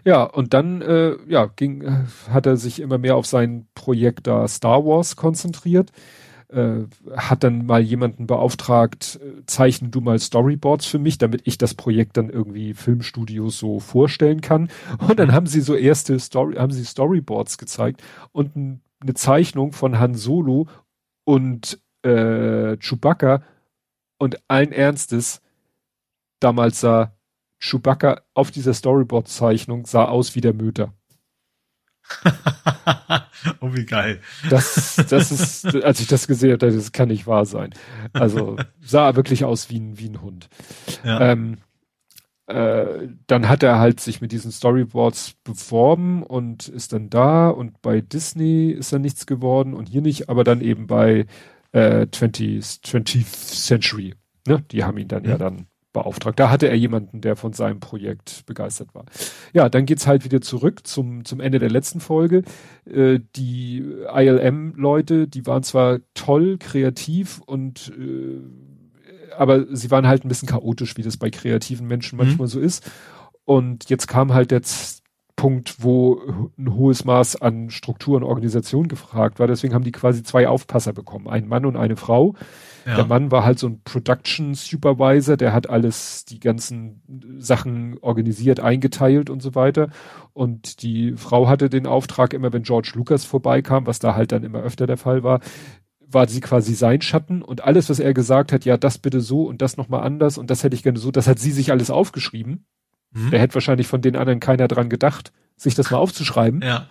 [0.03, 4.27] Ja, und dann äh, ja, ging, äh, hat er sich immer mehr auf sein Projekt
[4.27, 5.91] da Star Wars konzentriert.
[6.47, 6.83] Äh,
[7.15, 11.73] hat dann mal jemanden beauftragt, äh, zeichnen du mal Storyboards für mich, damit ich das
[11.73, 14.69] Projekt dann irgendwie Filmstudios so vorstellen kann.
[15.07, 19.71] Und dann haben sie so erste Story, haben sie Storyboards gezeigt und ein, eine Zeichnung
[19.71, 20.67] von Han Solo
[21.23, 23.41] und äh, Chewbacca
[24.17, 25.41] und allen Ernstes,
[26.39, 27.15] damals sah
[27.59, 30.93] Chewbacca auf dieser Storyboard-Zeichnung sah aus wie der Möter.
[33.61, 34.21] oh, wie geil.
[34.49, 37.73] Das, das ist, als ich das gesehen habe, das kann nicht wahr sein.
[38.13, 40.49] Also sah wirklich aus wie ein, wie ein Hund.
[41.03, 41.31] Ja.
[41.31, 41.57] Ähm,
[42.47, 47.81] äh, dann hat er halt sich mit diesen Storyboards beworben und ist dann da und
[47.81, 51.25] bei Disney ist dann nichts geworden und hier nicht, aber dann eben bei
[51.75, 54.15] äh, 20th, 20th Century.
[54.47, 54.63] Ne?
[54.71, 55.29] Die haben ihn dann mhm.
[55.29, 56.39] ja dann beauftragt.
[56.39, 59.05] Da hatte er jemanden, der von seinem Projekt begeistert war.
[59.53, 62.43] Ja, dann geht's halt wieder zurück zum, zum Ende der letzten Folge.
[62.85, 68.41] Äh, die ILM-Leute, die waren zwar toll, kreativ und äh,
[69.37, 72.25] aber sie waren halt ein bisschen chaotisch, wie das bei kreativen Menschen mhm.
[72.25, 72.89] manchmal so ist.
[73.43, 74.61] Und jetzt kam halt der
[75.35, 76.21] Punkt, wo
[76.57, 79.47] ein hohes Maß an Struktur und Organisation gefragt war.
[79.47, 82.35] Deswegen haben die quasi zwei Aufpasser bekommen, ein Mann und eine Frau.
[82.85, 82.95] Ja.
[82.95, 87.01] Der Mann war halt so ein Production Supervisor, der hat alles, die ganzen
[87.37, 89.89] Sachen organisiert, eingeteilt und so weiter.
[90.33, 94.43] Und die Frau hatte den Auftrag immer, wenn George Lucas vorbeikam, was da halt dann
[94.43, 95.41] immer öfter der Fall war,
[95.99, 99.43] war sie quasi sein Schatten und alles, was er gesagt hat, ja, das bitte so
[99.43, 101.89] und das nochmal anders und das hätte ich gerne so, das hat sie sich alles
[101.89, 102.65] aufgeschrieben.
[103.15, 103.31] Mhm.
[103.31, 106.61] Da hätte wahrscheinlich von den anderen keiner dran gedacht, sich das mal aufzuschreiben.
[106.61, 106.87] Ja.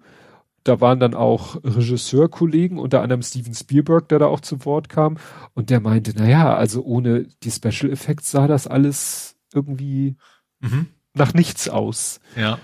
[0.64, 5.18] da waren dann auch Regisseurkollegen, unter anderem Steven Spielberg, der da auch zu Wort kam.
[5.54, 10.16] Und der meinte, na ja, also ohne die Special Effects sah das alles irgendwie
[10.60, 10.88] mhm.
[11.16, 12.20] Nach nichts aus.
[12.36, 12.60] Ja.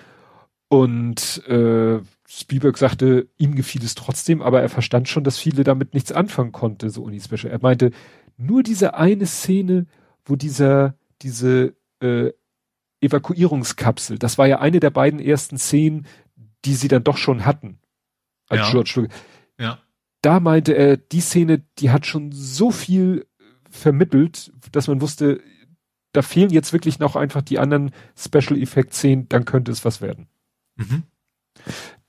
[0.68, 5.94] Und äh, Spielberg sagte, ihm gefiel es trotzdem, aber er verstand schon, dass viele damit
[5.94, 7.52] nichts anfangen konnte, so Uni Special.
[7.52, 7.92] Er meinte,
[8.38, 9.86] nur diese eine Szene,
[10.24, 12.32] wo dieser, diese äh,
[13.02, 16.06] Evakuierungskapsel, das war ja eine der beiden ersten Szenen,
[16.64, 17.80] die sie dann doch schon hatten.
[18.48, 18.72] Als ja.
[18.72, 19.18] George Lucas.
[19.60, 19.80] Ja.
[20.22, 23.28] Da meinte er, die Szene, die hat schon so viel
[23.70, 25.42] vermittelt, dass man wusste,
[26.14, 30.02] da fehlen jetzt wirklich noch einfach die anderen Special Effect Szenen, dann könnte es was
[30.02, 30.28] werden.
[30.76, 31.04] Mhm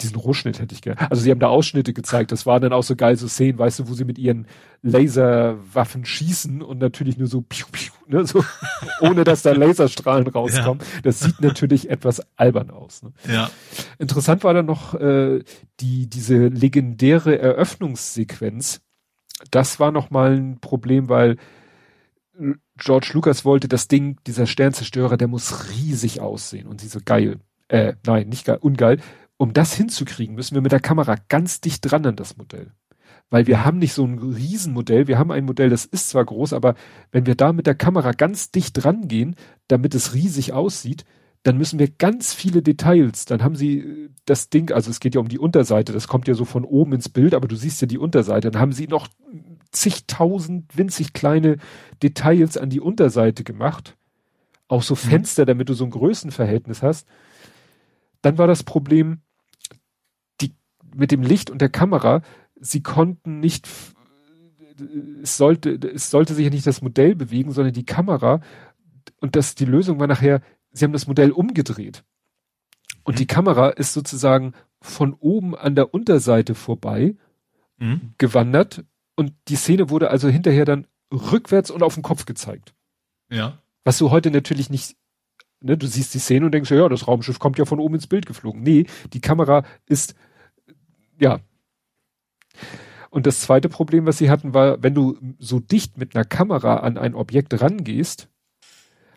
[0.01, 1.11] diesen Rohschnitt hätte ich gerne.
[1.11, 3.81] Also sie haben da Ausschnitte gezeigt, das waren dann auch so geil so Szenen, weißt
[3.81, 4.47] du, wo sie mit ihren
[4.83, 8.45] Laserwaffen schießen und natürlich nur so, piu, piu, ne, so
[9.01, 10.81] ohne dass da Laserstrahlen rauskommen.
[10.81, 11.01] Ja.
[11.03, 13.03] Das sieht natürlich etwas albern aus.
[13.03, 13.13] Ne?
[13.29, 13.51] Ja.
[13.99, 15.43] Interessant war dann noch äh,
[15.81, 18.81] die diese legendäre Eröffnungssequenz.
[19.51, 21.37] Das war noch mal ein Problem, weil
[22.83, 27.39] George Lucas wollte das Ding, dieser Sternzerstörer, der muss riesig aussehen und sie so geil.
[27.69, 28.99] Äh, nein, nicht geil, ungeil
[29.43, 32.70] um das hinzukriegen, müssen wir mit der Kamera ganz dicht dran an das Modell.
[33.28, 36.52] Weil wir haben nicht so ein Riesenmodell, wir haben ein Modell, das ist zwar groß,
[36.52, 36.77] aber
[37.11, 39.35] wenn wir da mit der Kamera ganz dicht dran gehen,
[39.67, 41.05] damit es riesig aussieht,
[41.43, 45.17] dann müssen wir ganz viele Details, dann haben sie äh, das Ding, also es geht
[45.17, 47.81] ja um die Unterseite, das kommt ja so von oben ins Bild, aber du siehst
[47.81, 49.09] ja die Unterseite, dann haben sie noch
[49.73, 51.57] zigtausend winzig kleine
[52.02, 53.97] Details an die Unterseite gemacht.
[54.68, 54.99] Auch so mhm.
[54.99, 57.09] Fenster, damit du so ein Größenverhältnis hast.
[58.20, 59.20] Dann war das Problem,
[60.94, 62.23] mit dem Licht und der Kamera,
[62.60, 63.68] sie konnten nicht,
[65.23, 68.41] es sollte, es sollte sich ja nicht das Modell bewegen, sondern die Kamera.
[69.20, 70.42] Und das, die Lösung war nachher,
[70.73, 72.05] sie haben das Modell umgedreht.
[73.05, 73.18] Und mhm.
[73.18, 77.17] die Kamera ist sozusagen von oben an der Unterseite vorbei
[77.78, 78.15] mhm.
[78.18, 78.84] gewandert
[79.16, 82.74] und die Szene wurde also hinterher dann rückwärts und auf den Kopf gezeigt.
[83.31, 83.58] Ja.
[83.84, 84.97] Was du heute natürlich nicht,
[85.60, 88.07] ne, du siehst die Szene und denkst, ja, das Raumschiff kommt ja von oben ins
[88.07, 88.62] Bild geflogen.
[88.62, 90.15] Nee, die Kamera ist
[91.18, 91.41] ja.
[93.10, 96.78] Und das zweite Problem, was sie hatten, war, wenn du so dicht mit einer Kamera
[96.78, 98.28] an ein Objekt rangehst,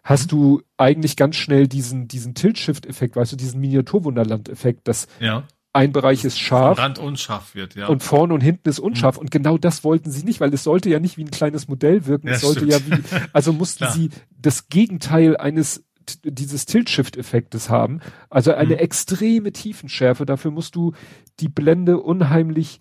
[0.04, 5.48] hast du eigentlich ganz schnell diesen, diesen Tilt-Shift-Effekt, weißt du, diesen Miniaturwunderland-Effekt, dass ja.
[5.76, 6.78] Ein Bereich ist scharf.
[6.78, 7.88] Rand unscharf wird, ja.
[7.88, 9.18] Und vorne und hinten ist unscharf.
[9.18, 9.22] Mhm.
[9.22, 12.06] Und genau das wollten sie nicht, weil es sollte ja nicht wie ein kleines Modell
[12.06, 12.28] wirken.
[12.28, 12.90] Ja, es sollte stimmt.
[12.90, 15.84] ja wie, also mussten sie das Gegenteil eines
[16.24, 18.00] dieses Tilt-Shift-Effektes haben.
[18.30, 18.80] Also eine mhm.
[18.80, 20.26] extreme Tiefenschärfe.
[20.26, 20.94] Dafür musst du
[21.40, 22.80] die Blende unheimlich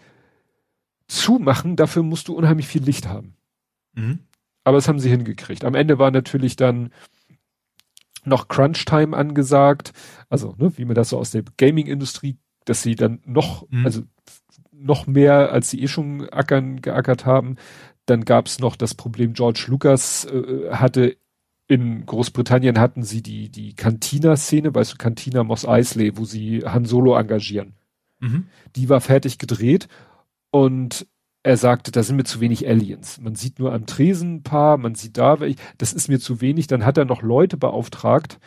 [1.09, 1.75] zumachen.
[1.75, 3.35] Dafür musst du unheimlich viel Licht haben.
[3.95, 4.21] Mhm.
[4.63, 5.65] Aber das haben sie hingekriegt.
[5.65, 6.91] Am Ende war natürlich dann
[8.25, 9.93] noch Crunch-Time angesagt.
[10.29, 13.85] Also, ne, wie man das so aus der Gaming-Industrie, dass sie dann noch, mhm.
[13.85, 14.03] also
[14.73, 17.57] noch mehr, als sie eh schon ackern, geackert haben.
[18.07, 21.17] Dann gab's noch das Problem, George Lucas äh, hatte
[21.67, 26.85] in Großbritannien hatten sie die, die Cantina-Szene, weißt du, Cantina Moss Eisley, wo sie Han
[26.85, 27.75] Solo engagieren.
[28.21, 28.49] Mhm.
[28.77, 29.89] Die war fertig gedreht
[30.51, 31.07] und
[31.43, 33.21] er sagte, da sind mir zu wenig Aliens.
[33.21, 36.41] Man sieht nur am Tresen ein paar, man sieht da welche, das ist mir zu
[36.41, 36.67] wenig.
[36.67, 38.39] Dann hat er noch Leute beauftragt,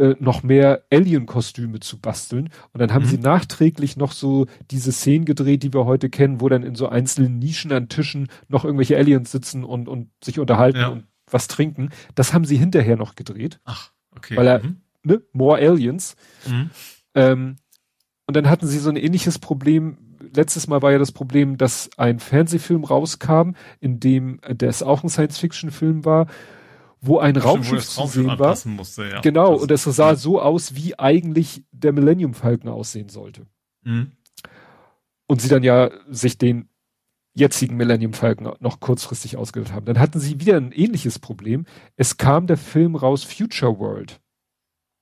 [0.00, 2.48] äh, noch mehr Alien-Kostüme zu basteln.
[2.72, 3.08] Und dann haben mhm.
[3.08, 6.88] sie nachträglich noch so diese Szenen gedreht, die wir heute kennen, wo dann in so
[6.88, 10.88] einzelnen Nischen an Tischen noch irgendwelche Aliens sitzen und, und sich unterhalten ja.
[10.88, 11.90] und was trinken.
[12.14, 13.60] Das haben sie hinterher noch gedreht.
[13.64, 14.36] Ach, okay.
[14.36, 14.80] Weil er, mhm.
[15.04, 16.16] ne, more aliens.
[16.46, 16.70] Mhm.
[17.14, 17.56] Ähm,
[18.26, 19.98] und dann hatten sie so ein ähnliches Problem.
[20.34, 25.10] Letztes Mal war ja das Problem, dass ein Fernsehfilm rauskam, in dem das auch ein
[25.10, 26.26] Science-Fiction-Film war,
[27.00, 28.56] wo ein Stimmt, Raumschiff zu sehen war.
[28.66, 29.20] Musste, ja.
[29.20, 30.16] Genau, das, und es sah ja.
[30.16, 33.46] so aus, wie eigentlich der Millennium Falcon aussehen sollte.
[33.82, 34.12] Mhm.
[35.26, 36.68] Und sie dann ja sich den
[37.34, 39.86] jetzigen Millennium Falcon noch kurzfristig ausgewählt haben.
[39.86, 41.64] Dann hatten sie wieder ein ähnliches Problem.
[41.96, 44.20] Es kam der Film raus Future World.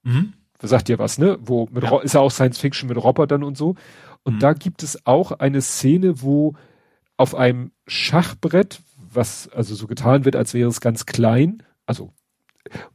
[0.03, 0.35] Mhm.
[0.61, 1.39] Sagt ihr was, ne?
[1.41, 2.01] Wo mit ja.
[2.01, 3.77] ist ja auch Science Fiction mit Robotern und so.
[4.25, 4.39] Und mhm.
[4.41, 6.55] da gibt es auch eine Szene, wo
[7.17, 12.13] auf einem Schachbrett, was also so getan wird, als wäre es ganz klein, also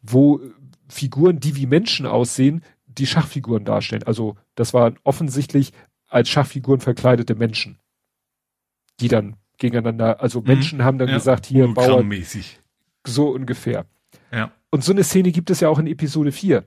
[0.02, 0.40] wo
[0.88, 4.04] Figuren, die wie Menschen aussehen, die Schachfiguren darstellen.
[4.04, 5.74] Also das waren offensichtlich
[6.08, 7.80] als Schachfiguren verkleidete Menschen,
[9.00, 10.48] die dann gegeneinander, also mhm.
[10.48, 12.04] Menschen haben dann ja, gesagt, hier Bauer,
[13.06, 13.86] so ungefähr.
[14.32, 14.52] Ja.
[14.70, 16.64] Und so eine Szene gibt es ja auch in Episode 4.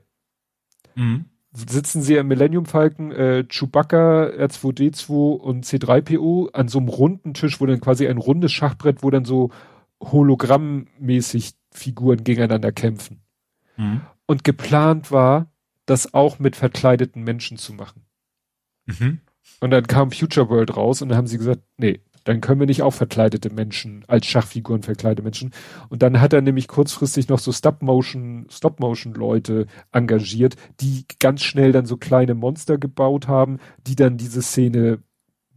[0.95, 1.25] Mhm.
[1.53, 7.61] Sitzen sie im Millennium Falcon, äh, Chewbacca, R2D2 und C3PO an so einem runden Tisch,
[7.61, 9.49] wo dann quasi ein rundes Schachbrett, wo dann so
[10.03, 13.21] hologrammmäßig Figuren gegeneinander kämpfen.
[13.77, 14.01] Mhm.
[14.25, 15.51] Und geplant war,
[15.85, 18.05] das auch mit verkleideten Menschen zu machen.
[18.85, 19.21] Mhm.
[19.61, 22.67] Und dann kam Future World raus und dann haben sie gesagt, nee, dann können wir
[22.67, 25.53] nicht auch verkleidete Menschen als Schachfiguren verkleidete Menschen.
[25.87, 31.85] Und dann hat er nämlich kurzfristig noch so Stop-Motion, Stop-Motion-Leute engagiert, die ganz schnell dann
[31.85, 34.99] so kleine Monster gebaut haben, die dann diese Szene,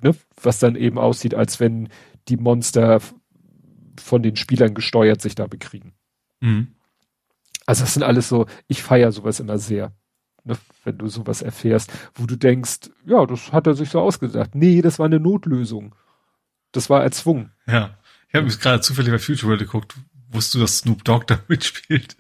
[0.00, 1.88] ne, was dann eben aussieht, als wenn
[2.28, 3.00] die Monster
[3.98, 5.92] von den Spielern gesteuert sich da bekriegen.
[6.40, 6.68] Mhm.
[7.66, 9.92] Also das sind alles so, ich feiere sowas immer sehr
[10.44, 14.54] ne, wenn du sowas erfährst, wo du denkst, ja, das hat er sich so ausgedacht.
[14.54, 15.94] Nee, das war eine Notlösung.
[16.72, 17.52] Das war erzwungen.
[17.66, 17.96] Ja.
[18.28, 19.94] Ich habe mich gerade zufällig bei Future World geguckt.
[20.30, 22.16] Wusstest du, dass Snoop Dogg da mitspielt?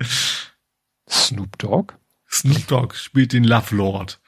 [1.08, 1.94] Snoop Dogg?
[2.28, 4.20] Snoop Dogg spielt den Love Lord.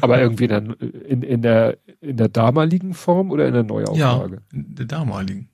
[0.00, 4.36] Aber irgendwie dann in, in, der, in der damaligen Form oder in der Neuauflage?
[4.36, 5.50] Ja, in der damaligen.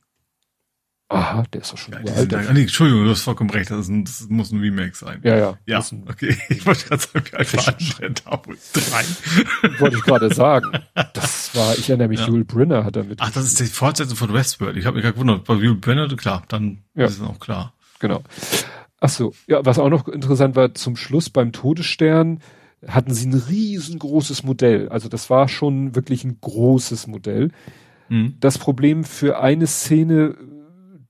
[1.12, 2.34] Aha, der ist doch schon ja, uralt.
[2.34, 5.20] Ah, nee, Entschuldigung, du hast vollkommen recht, das, ein, das, muss ein Remake sein.
[5.22, 5.58] Ja, ja.
[5.66, 6.36] Ja, okay.
[6.48, 8.56] Ich wollte gerade sagen, wie alt war da wohl?
[8.72, 9.78] Drei.
[9.80, 10.72] Wollte ich gerade sagen.
[11.14, 12.28] Das war, ich erinnere mich, ja.
[12.28, 13.18] Yul Brynner hat damit.
[13.20, 14.76] Ach, das ist die Fortsetzung von Westworld.
[14.76, 17.06] Ich habe mich gerade gewundert, bei Yul Brynner, klar, dann ja.
[17.06, 17.74] ist es auch klar.
[17.98, 18.22] Genau.
[19.00, 22.40] Ach so, ja, was auch noch interessant war, zum Schluss beim Todesstern
[22.86, 24.88] hatten sie ein riesengroßes Modell.
[24.88, 27.50] Also das war schon wirklich ein großes Modell.
[28.08, 28.34] Mhm.
[28.40, 30.36] Das Problem für eine Szene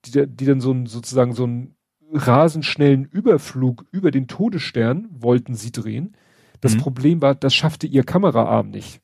[0.04, 1.76] die, die dann so ein, sozusagen so einen
[2.12, 6.16] rasenschnellen Überflug über den Todesstern wollten sie drehen.
[6.60, 6.80] Das mhm.
[6.80, 9.00] Problem war, das schaffte ihr Kameraarm nicht.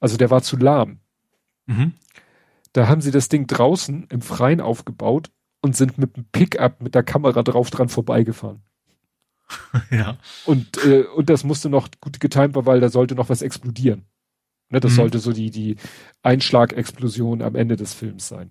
[0.00, 1.00] Also der war zu lahm.
[1.66, 1.92] Mhm.
[2.72, 5.30] Da haben sie das Ding draußen im Freien aufgebaut
[5.62, 8.62] und sind mit dem Pickup mit der Kamera drauf dran vorbeigefahren.
[9.90, 10.18] ja.
[10.44, 14.06] Und, äh, und das musste noch gut getimt war, weil da sollte noch was explodieren.
[14.70, 14.96] Ne, das mhm.
[14.96, 15.76] sollte so die, die
[16.22, 18.50] Einschlagexplosion am Ende des Films sein.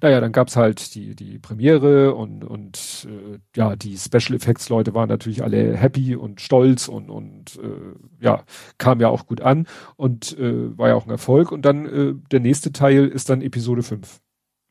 [0.00, 4.94] Naja, dann gab's halt die, die Premiere und, und äh, ja, die Special Effects Leute
[4.94, 8.44] waren natürlich alle happy und stolz und, und äh, ja,
[8.78, 9.66] kam ja auch gut an
[9.96, 11.52] und äh, war ja auch ein Erfolg.
[11.52, 14.20] Und dann äh, der nächste Teil ist dann Episode 5.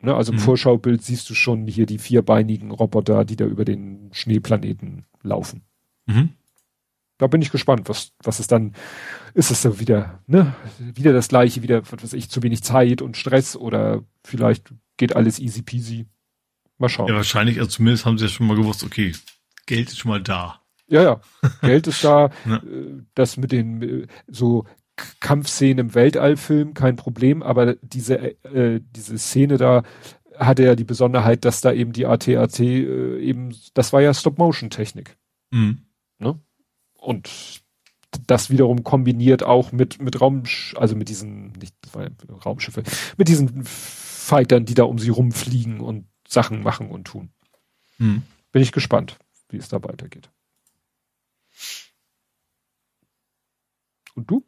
[0.01, 0.43] Ne, also im mhm.
[0.43, 5.63] Vorschaubild siehst du schon hier die vierbeinigen Roboter, die da über den Schneeplaneten laufen.
[6.05, 6.29] Mhm.
[7.17, 8.73] Da bin ich gespannt, was, was es dann,
[9.33, 13.01] ist es dann wieder, ne, wieder das gleiche, wieder, was weiß ich, zu wenig Zeit
[13.01, 16.05] und Stress oder vielleicht geht alles easy peasy.
[16.77, 17.07] Mal schauen.
[17.07, 19.13] Ja, wahrscheinlich, also zumindest haben sie ja schon mal gewusst, okay,
[19.65, 20.61] Geld ist schon mal da.
[20.87, 21.21] Ja, ja.
[21.61, 22.29] Geld ist da.
[22.45, 22.57] ja.
[22.57, 24.65] Äh, das mit den äh, so
[25.19, 29.83] Kampfszenen im Weltallfilm kein Problem, aber diese äh, diese Szene da
[30.37, 35.17] hatte ja die Besonderheit, dass da eben die ATAT äh, eben, das war ja Stop-Motion-Technik.
[35.51, 35.85] Mhm.
[36.17, 36.39] Ne?
[36.97, 37.61] Und
[38.27, 40.43] das wiederum kombiniert auch mit mit Raum,
[40.75, 41.75] also mit diesen nicht
[42.45, 42.83] Raumschiffe,
[43.17, 43.65] mit diesen
[44.29, 47.31] Fightern, die da um sie rumfliegen und Sachen machen und tun.
[47.97, 48.21] Hm.
[48.51, 49.17] Bin ich gespannt,
[49.49, 50.29] wie es da weitergeht.
[54.13, 54.45] Und du?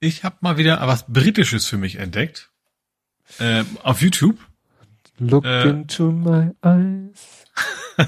[0.00, 2.50] Ich habe mal wieder was Britisches für mich entdeckt.
[3.38, 4.38] Äh, auf YouTube.
[5.18, 7.44] Look äh, into my eyes.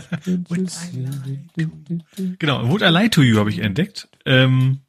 [2.38, 4.08] genau, Would I Lie to You habe ich entdeckt.
[4.24, 4.80] Ähm,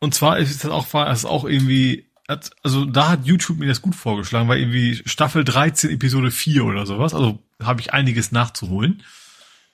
[0.00, 3.82] und zwar ist das auch, war es auch irgendwie also da hat YouTube mir das
[3.82, 7.14] gut vorgeschlagen, weil irgendwie Staffel 13, Episode 4 oder sowas.
[7.14, 9.02] Also habe ich einiges nachzuholen.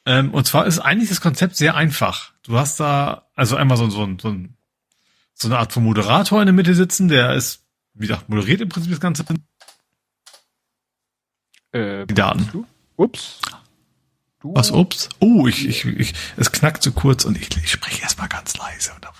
[0.06, 2.32] Ähm, und zwar ist eigentlich das Konzept sehr einfach.
[2.42, 4.36] Du hast da also einmal so, so, so,
[5.34, 8.68] so eine Art von Moderator in der Mitte sitzen, der ist, wie gesagt, moderiert im
[8.68, 9.24] Prinzip das Ganze.
[11.72, 12.48] Äh, Die Daten.
[12.50, 12.66] Du?
[12.96, 13.40] Ups.
[14.40, 14.54] Du?
[14.54, 15.08] Was, ups?
[15.18, 18.92] Oh, ich, ich, ich, es knackt so kurz und ich, ich spreche erstmal ganz leise
[18.94, 19.12] und dann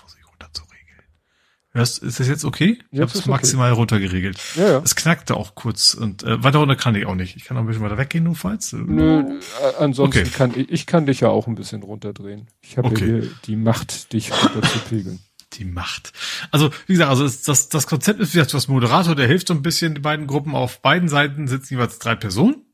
[1.79, 2.77] Hörst, ist das jetzt okay?
[2.91, 3.79] Ich habe es maximal okay.
[3.79, 4.37] runtergeregelt.
[4.55, 4.81] Ja, ja.
[4.83, 7.37] Es knackte auch kurz und äh, weiter runter kann ich auch nicht.
[7.37, 8.73] Ich kann auch ein bisschen weiter weggehen, nur falls.
[8.73, 10.29] Nö, äh, ansonsten okay.
[10.29, 12.47] kann ich, ich kann dich ja auch ein bisschen runterdrehen.
[12.61, 13.05] Ich habe okay.
[13.05, 15.19] hier die Macht, dich runter zu pegeln.
[15.53, 16.11] Die Macht.
[16.51, 19.47] Also, wie gesagt, also das, das Konzept ist, wie gesagt, du hast Moderator, der hilft
[19.47, 20.53] so ein bisschen den beiden Gruppen.
[20.53, 22.65] Auf beiden Seiten sitzen jeweils drei Personen.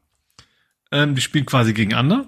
[0.91, 2.25] Ähm, die spielen quasi gegeneinander.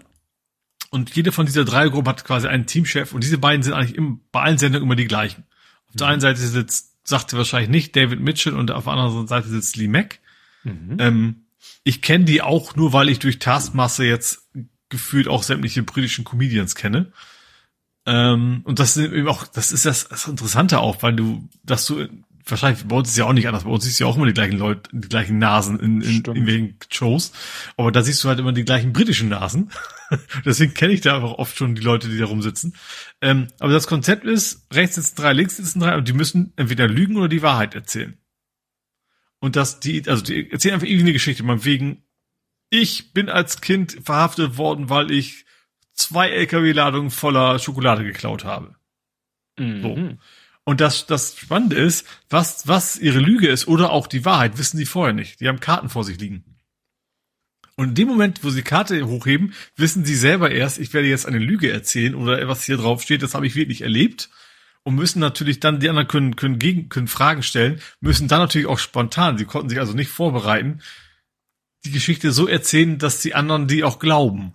[0.90, 3.96] Und jede von dieser drei Gruppen hat quasi einen Teamchef und diese beiden sind eigentlich
[3.96, 5.44] im, bei allen Sendungen immer die gleichen.
[5.90, 9.48] Auf der einen Seite sitzt, sagte wahrscheinlich nicht David Mitchell und auf der anderen Seite
[9.48, 10.20] sitzt Lee Mack.
[10.64, 10.98] Mhm.
[11.00, 11.36] Ähm,
[11.84, 14.50] ich kenne die auch nur, weil ich durch Taskmaster jetzt
[14.90, 17.12] gefühlt auch sämtliche britischen Comedians kenne.
[18.06, 21.86] Ähm, und das ist eben auch, das ist das, das Interessante auch, weil du, dass
[21.86, 22.08] du,
[22.50, 24.26] wahrscheinlich, bei uns ist ja auch nicht anders, bei uns siehst du ja auch immer
[24.26, 27.32] die gleichen Leute, die gleichen Nasen in, in, in welchen Shows.
[27.78, 29.72] Aber da siehst du halt immer die gleichen britischen Nasen.
[30.46, 32.76] Deswegen kenne ich da einfach oft schon die Leute, die da rumsitzen.
[33.22, 36.88] Ähm, aber das Konzept ist, rechts sitzen drei, links sitzen drei und die müssen entweder
[36.88, 38.18] lügen oder die Wahrheit erzählen.
[39.40, 42.04] Und das, die, also die erzählen einfach irgendeine Geschichte, man wegen,
[42.70, 45.46] ich bin als Kind verhaftet worden, weil ich
[45.94, 48.76] zwei LKW-Ladungen voller Schokolade geklaut habe.
[49.58, 49.82] Mhm.
[49.82, 50.18] So.
[50.68, 54.76] Und das, das Spannende ist, was, was ihre Lüge ist oder auch die Wahrheit, wissen
[54.76, 55.40] sie vorher nicht.
[55.40, 56.44] Die haben Karten vor sich liegen.
[57.78, 61.26] Und in dem Moment, wo sie Karte hochheben, wissen sie selber erst, ich werde jetzt
[61.26, 64.30] eine Lüge erzählen oder was hier drauf steht, das habe ich wirklich erlebt.
[64.84, 68.68] Und müssen natürlich dann, die anderen können, können, gegen, können Fragen stellen, müssen dann natürlich
[68.68, 70.82] auch spontan, sie konnten sich also nicht vorbereiten,
[71.86, 74.54] die Geschichte so erzählen, dass die anderen die auch glauben.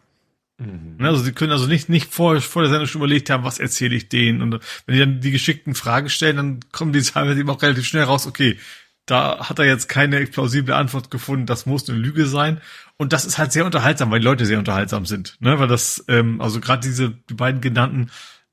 [0.63, 0.97] Mhm.
[0.99, 3.59] Ne, also sie können also nicht, nicht vor, vor der Sendung schon überlegt haben, was
[3.59, 4.43] erzähle ich denen.
[4.43, 7.87] Und wenn die dann die geschickten Fragen stellen, dann kommen die teilweise eben auch relativ
[7.87, 8.59] schnell raus, okay,
[9.07, 12.61] da hat er jetzt keine plausible Antwort gefunden, das muss eine Lüge sein.
[12.97, 15.37] Und das ist halt sehr unterhaltsam, weil die Leute sehr unterhaltsam sind.
[15.41, 15.59] Ne?
[15.59, 18.11] Weil das, ähm, also gerade diese, die beiden genannten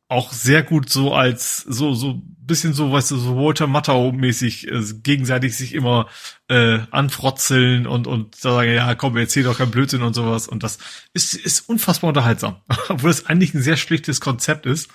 [0.09, 4.67] auch sehr gut so als so so bisschen so weißt du so Walter Matthau mäßig
[4.67, 6.07] äh, gegenseitig sich immer
[6.47, 10.47] äh, anfrotzeln und und sagen ja komm erzähl doch kein Blödsinn und sowas.
[10.47, 10.79] Und das
[11.13, 12.57] ist ist unfassbar unterhaltsam.
[12.89, 14.89] Obwohl es eigentlich ein sehr schlichtes Konzept ist.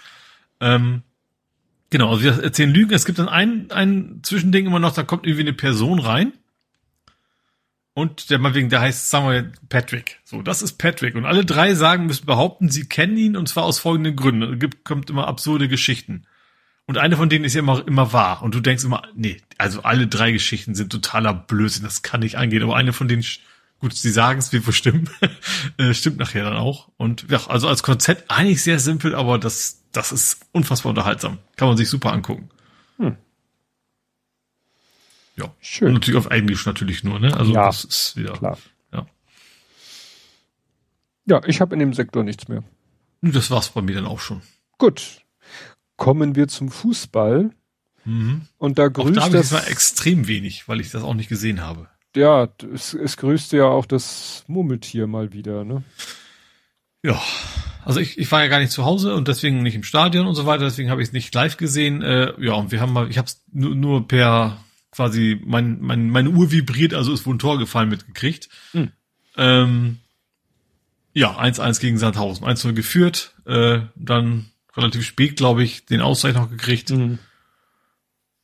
[0.61, 1.03] Ähm,
[1.91, 2.93] genau also wir erzählen Lügen.
[2.93, 6.33] Es gibt dann ein ein Zwischending immer noch da kommt irgendwie eine Person rein
[7.95, 10.19] und der mal wegen, der heißt, wir, Patrick.
[10.25, 11.15] So, das ist Patrick.
[11.15, 14.55] Und alle drei sagen, müssen behaupten, sie kennen ihn und zwar aus folgenden Gründen.
[14.55, 16.27] Es gibt, kommt immer absurde Geschichten.
[16.87, 18.43] Und eine von denen ist ja immer, immer wahr.
[18.43, 22.37] Und du denkst immer, nee, also alle drei Geschichten sind totaler Blödsinn, das kann nicht
[22.37, 22.65] angehen.
[22.65, 23.25] Aber eine von denen,
[23.79, 25.09] gut, sie sagen es, wir verstimmen,
[25.79, 26.89] äh, stimmt nachher dann auch.
[26.97, 31.39] Und ja, also als Konzept eigentlich sehr simpel, aber das, das ist unfassbar unterhaltsam.
[31.57, 32.51] Kann man sich super angucken.
[35.37, 35.89] Ja, schön.
[35.89, 37.37] Und natürlich auf Englisch natürlich nur, ne?
[37.37, 38.33] Also ja, das ist wieder.
[38.35, 38.59] Klar.
[38.93, 39.07] Ja.
[41.27, 42.63] Ja, ich habe in dem Sektor nichts mehr.
[43.21, 44.43] Das war's bei mir dann auch schon.
[44.79, 45.23] Gut.
[45.97, 47.51] Kommen wir zum Fußball.
[48.05, 48.43] Mhm.
[48.59, 51.63] Und da grüßt auch da das war extrem wenig, weil ich das auch nicht gesehen
[51.63, 51.89] habe.
[52.15, 55.83] Ja, es, es grüßte ja auch das Murmeltier mal wieder, ne?
[57.03, 57.21] Ja,
[57.85, 60.35] also ich, ich war ja gar nicht zu Hause und deswegen nicht im Stadion und
[60.35, 62.03] so weiter, deswegen habe ich es nicht live gesehen.
[62.03, 64.59] Äh, ja, und wir haben mal, ich habe es nur, nur per
[64.95, 68.49] quasi mein, mein, meine Uhr vibriert, also ist wohl ein Tor gefallen mitgekriegt.
[68.73, 68.93] Mhm.
[69.37, 69.99] Ähm,
[71.13, 72.47] ja, 1-1 gegen Sandhausen.
[72.47, 76.91] 1-0 geführt, äh, dann relativ spät, glaube ich, den Ausgleich noch gekriegt.
[76.91, 77.19] Mhm.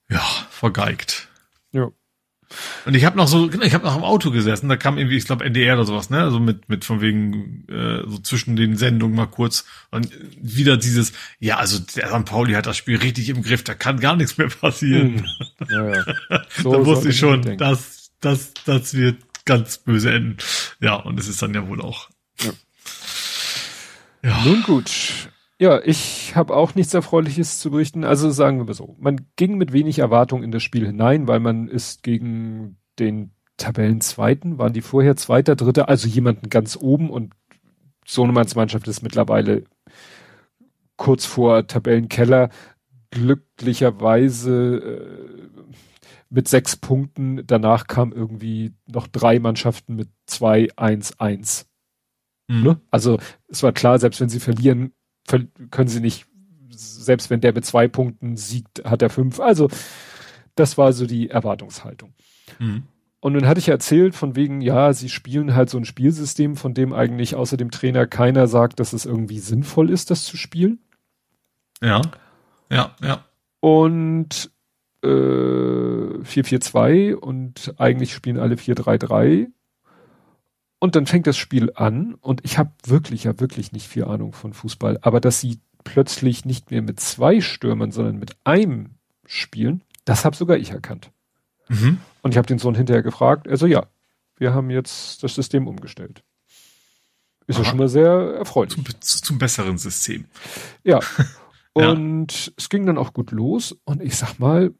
[0.09, 1.29] Ja, vergeigt.
[1.73, 1.91] Ja.
[2.85, 5.17] Und ich habe noch so, genau, ich habe noch im Auto gesessen, da kam irgendwie,
[5.17, 8.77] ich glaube NDR oder sowas, ne, also mit mit von wegen äh, so zwischen den
[8.77, 12.25] Sendungen mal kurz und wieder dieses, ja, also der St.
[12.25, 15.27] Pauli hat das Spiel richtig im Griff, da kann gar nichts mehr passieren.
[15.59, 15.67] Hm.
[15.69, 16.05] Ja, ja.
[16.63, 20.37] So da wusste ich schon, dass das das wird ganz böse enden.
[20.81, 22.09] Ja, und es ist dann ja wohl auch.
[22.41, 22.53] Ja.
[24.23, 24.45] ja.
[24.45, 24.91] Nun gut.
[25.61, 28.03] Ja, ich habe auch nichts Erfreuliches zu berichten.
[28.03, 31.39] Also sagen wir mal so, man ging mit wenig Erwartung in das Spiel hinein, weil
[31.39, 37.35] man ist gegen den Tabellenzweiten, waren die vorher Zweiter, Dritter, also jemanden ganz oben und
[38.07, 39.65] Sohnemanns Mannschaft ist mittlerweile
[40.97, 42.49] kurz vor Tabellenkeller.
[43.11, 45.75] Glücklicherweise äh,
[46.31, 47.47] mit sechs Punkten.
[47.47, 51.69] Danach kam irgendwie noch drei Mannschaften mit zwei, eins, eins.
[52.49, 52.63] Mhm.
[52.63, 52.81] Ne?
[52.91, 54.95] Also es war klar, selbst wenn sie verlieren,
[55.27, 56.27] können sie nicht,
[56.71, 59.41] selbst wenn der mit zwei Punkten siegt, hat er fünf.
[59.41, 59.69] Also,
[60.55, 62.15] das war so die Erwartungshaltung.
[62.59, 62.85] Mhm.
[63.21, 66.73] Und dann hatte ich erzählt von wegen, ja, sie spielen halt so ein Spielsystem, von
[66.73, 70.79] dem eigentlich außer dem Trainer keiner sagt, dass es irgendwie sinnvoll ist, das zu spielen.
[71.83, 72.01] Ja,
[72.71, 73.25] ja, ja.
[73.61, 74.51] Und
[75.03, 79.49] äh, 4-4-2 und eigentlich spielen alle 4-3-3
[80.81, 84.33] und dann fängt das Spiel an und ich habe wirklich, ja wirklich nicht viel Ahnung
[84.33, 89.85] von Fußball, aber dass sie plötzlich nicht mehr mit zwei Stürmern, sondern mit einem spielen,
[90.05, 91.13] das habe sogar ich erkannt.
[91.69, 91.99] Mhm.
[92.23, 93.87] Und ich habe den Sohn hinterher gefragt, also ja,
[94.37, 96.25] wir haben jetzt das System umgestellt.
[97.47, 98.75] Ist ja schon mal sehr erfreulich.
[98.75, 100.27] Zum, zum besseren System.
[100.83, 101.01] Ja.
[101.73, 102.53] Und ja.
[102.57, 103.77] es ging dann auch gut los.
[103.85, 104.73] Und ich sag mal,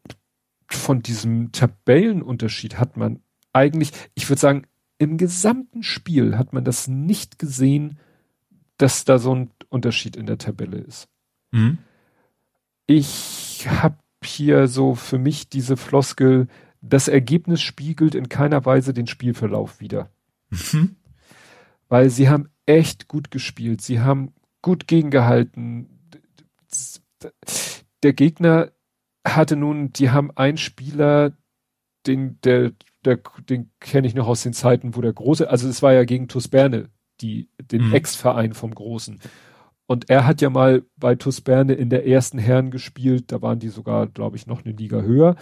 [0.67, 3.21] von diesem Tabellenunterschied hat man
[3.53, 4.67] eigentlich, ich würde sagen,
[5.01, 7.97] im gesamten Spiel hat man das nicht gesehen,
[8.77, 11.07] dass da so ein Unterschied in der Tabelle ist.
[11.49, 11.79] Mhm.
[12.85, 16.47] Ich habe hier so für mich diese Floskel,
[16.81, 20.11] das Ergebnis spiegelt in keiner Weise den Spielverlauf wieder.
[20.51, 20.95] Mhm.
[21.89, 25.89] Weil sie haben echt gut gespielt, sie haben gut gegengehalten.
[28.03, 28.71] Der Gegner
[29.25, 31.35] hatte nun, die haben einen Spieler,
[32.05, 32.73] den, der,
[33.05, 36.03] der, den kenne ich noch aus den Zeiten, wo der Große, also es war ja
[36.03, 36.89] gegen TuS Berne,
[37.21, 37.93] die, den mhm.
[37.93, 39.19] Ex-Verein vom Großen.
[39.87, 43.59] Und er hat ja mal bei TuS Berne in der ersten Herren gespielt, da waren
[43.59, 45.35] die sogar, glaube ich, noch eine Liga höher.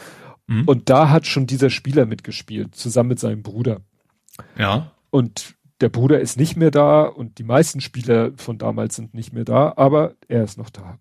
[0.47, 0.63] Mhm.
[0.65, 3.81] Und da hat schon dieser Spieler mitgespielt, zusammen mit seinem Bruder.
[4.57, 4.91] Ja.
[5.11, 9.33] Und der Bruder ist nicht mehr da und die meisten Spieler von damals sind nicht
[9.33, 10.99] mehr da, aber er ist noch da.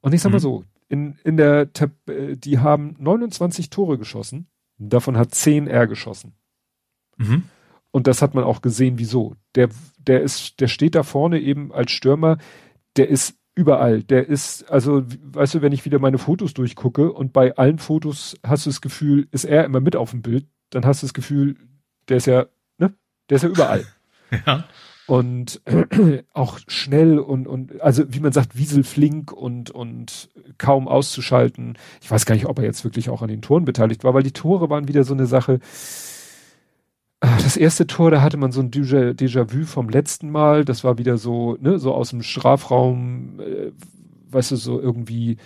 [0.00, 0.42] Und ich sag mal mhm.
[0.42, 1.68] so, in, in der,
[2.06, 4.48] äh, die haben 29 Tore geschossen,
[4.88, 6.32] davon hat 10 er geschossen.
[7.16, 7.44] Mhm.
[7.90, 9.36] Und das hat man auch gesehen, wieso.
[9.54, 9.68] Der,
[9.98, 12.38] der ist, der steht da vorne eben als Stürmer,
[12.96, 14.02] der ist überall.
[14.02, 18.36] Der ist, also, weißt du, wenn ich wieder meine Fotos durchgucke und bei allen Fotos
[18.44, 21.14] hast du das Gefühl, ist er immer mit auf dem Bild, dann hast du das
[21.14, 21.56] Gefühl,
[22.08, 22.46] der ist ja,
[22.78, 22.94] ne,
[23.28, 23.84] der ist ja überall.
[24.46, 24.64] ja.
[25.10, 25.60] Und
[26.34, 31.76] auch schnell und, und, also wie man sagt, wieselflink und, und kaum auszuschalten.
[32.00, 34.22] Ich weiß gar nicht, ob er jetzt wirklich auch an den Toren beteiligt war, weil
[34.22, 35.58] die Tore waren wieder so eine Sache,
[37.22, 40.64] Ah, das erste Tor, da hatte man so ein Déjà-vu vom letzten Mal.
[40.64, 43.72] Das war wieder so, ne, so aus dem Strafraum, äh,
[44.30, 45.36] weißt du, so irgendwie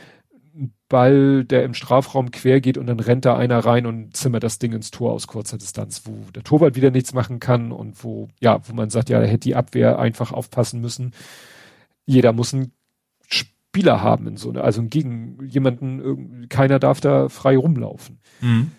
[0.88, 4.58] Ball, der im Strafraum quer geht und dann rennt da einer rein und zimmert das
[4.58, 8.28] Ding ins Tor aus kurzer Distanz, wo der Torwart wieder nichts machen kann und wo,
[8.40, 11.12] ja, wo man sagt, ja, da hätte die Abwehr einfach aufpassen müssen.
[12.06, 12.72] Jeder muss einen
[13.26, 18.20] Spieler haben in so einer, also gegen jemanden, keiner darf da frei rumlaufen.
[18.40, 18.70] Mhm.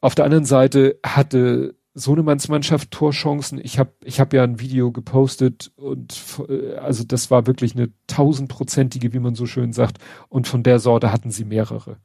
[0.00, 3.60] Auf der anderen Seite hatte Sohnemanns Mannschaft Torchancen.
[3.62, 7.90] Ich habe ich hab ja ein Video gepostet und äh, also das war wirklich eine
[8.06, 9.98] tausendprozentige, wie man so schön sagt.
[10.28, 11.98] Und von der Sorte hatten sie mehrere.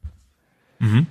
[0.78, 1.06] Mhm.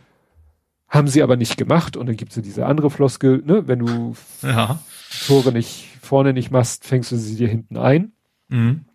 [0.90, 3.68] Haben sie aber nicht gemacht und dann gibt's ja diese andere Floskel, ne?
[3.68, 4.80] Wenn du ja.
[5.26, 8.14] Tore nicht vorne nicht machst, fängst du sie dir hinten ein.
[8.48, 8.86] Mhm.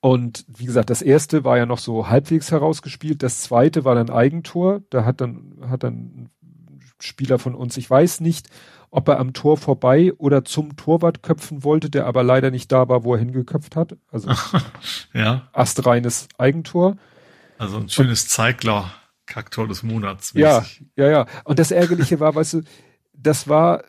[0.00, 3.22] Und wie gesagt, das erste war ja noch so halbwegs herausgespielt.
[3.22, 4.82] Das zweite war dann Eigentor.
[4.90, 6.30] Da hat dann, hat dann ein
[6.98, 8.48] Spieler von uns, ich weiß nicht,
[8.92, 12.88] ob er am Tor vorbei oder zum Torwart köpfen wollte, der aber leider nicht da
[12.88, 13.96] war, wo er hingeköpft hat.
[14.12, 14.30] Also
[15.14, 15.48] ja.
[15.52, 16.96] astreines Eigentor.
[17.58, 18.92] Also ein schönes Zeigler
[19.26, 20.34] Kacktor des Monats.
[20.34, 20.84] Mäßig.
[20.94, 21.26] Ja, ja, ja.
[21.44, 22.62] Und das Ärgerliche war, weißt du,
[23.14, 23.82] das war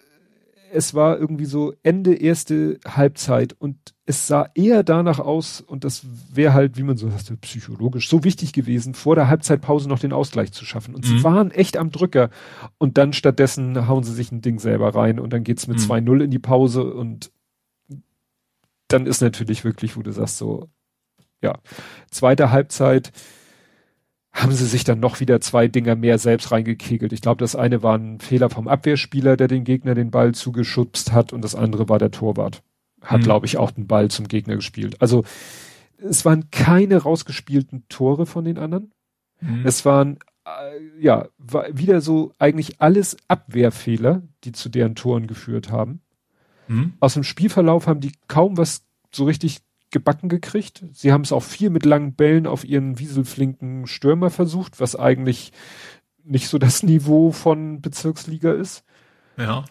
[0.72, 6.06] es war irgendwie so Ende erste Halbzeit und es sah eher danach aus, und das
[6.34, 10.12] wäre halt, wie man so sagt, psychologisch so wichtig gewesen, vor der Halbzeitpause noch den
[10.12, 10.94] Ausgleich zu schaffen.
[10.94, 11.18] Und mhm.
[11.18, 12.30] sie waren echt am Drücker.
[12.78, 15.92] Und dann stattdessen hauen sie sich ein Ding selber rein und dann geht's mit mhm.
[15.92, 17.32] 2-0 in die Pause und
[18.90, 20.70] dann ist natürlich wirklich, wo du sagst, so,
[21.42, 21.58] ja,
[22.12, 23.12] zweite Halbzeit,
[24.34, 27.14] haben sie sich dann noch wieder zwei Dinger mehr selbst reingekegelt.
[27.14, 31.12] Ich glaube, das eine war ein Fehler vom Abwehrspieler, der den Gegner den Ball zugeschubst
[31.12, 32.64] hat und das andere war der Torwart.
[33.04, 33.24] Hat, mhm.
[33.24, 35.02] glaube ich, auch den Ball zum Gegner gespielt.
[35.02, 35.24] Also
[35.98, 38.92] es waren keine rausgespielten Tore von den anderen.
[39.42, 39.66] Mhm.
[39.66, 45.72] Es waren äh, ja war wieder so eigentlich alles Abwehrfehler, die zu deren Toren geführt
[45.72, 46.02] haben.
[46.68, 46.94] Mhm.
[47.00, 50.84] Aus dem Spielverlauf haben die kaum was so richtig gebacken gekriegt.
[50.92, 55.54] Sie haben es auch viel mit langen Bällen auf ihren wieselflinken Stürmer versucht, was eigentlich
[56.24, 58.84] nicht so das Niveau von Bezirksliga ist.
[59.38, 59.66] Ja.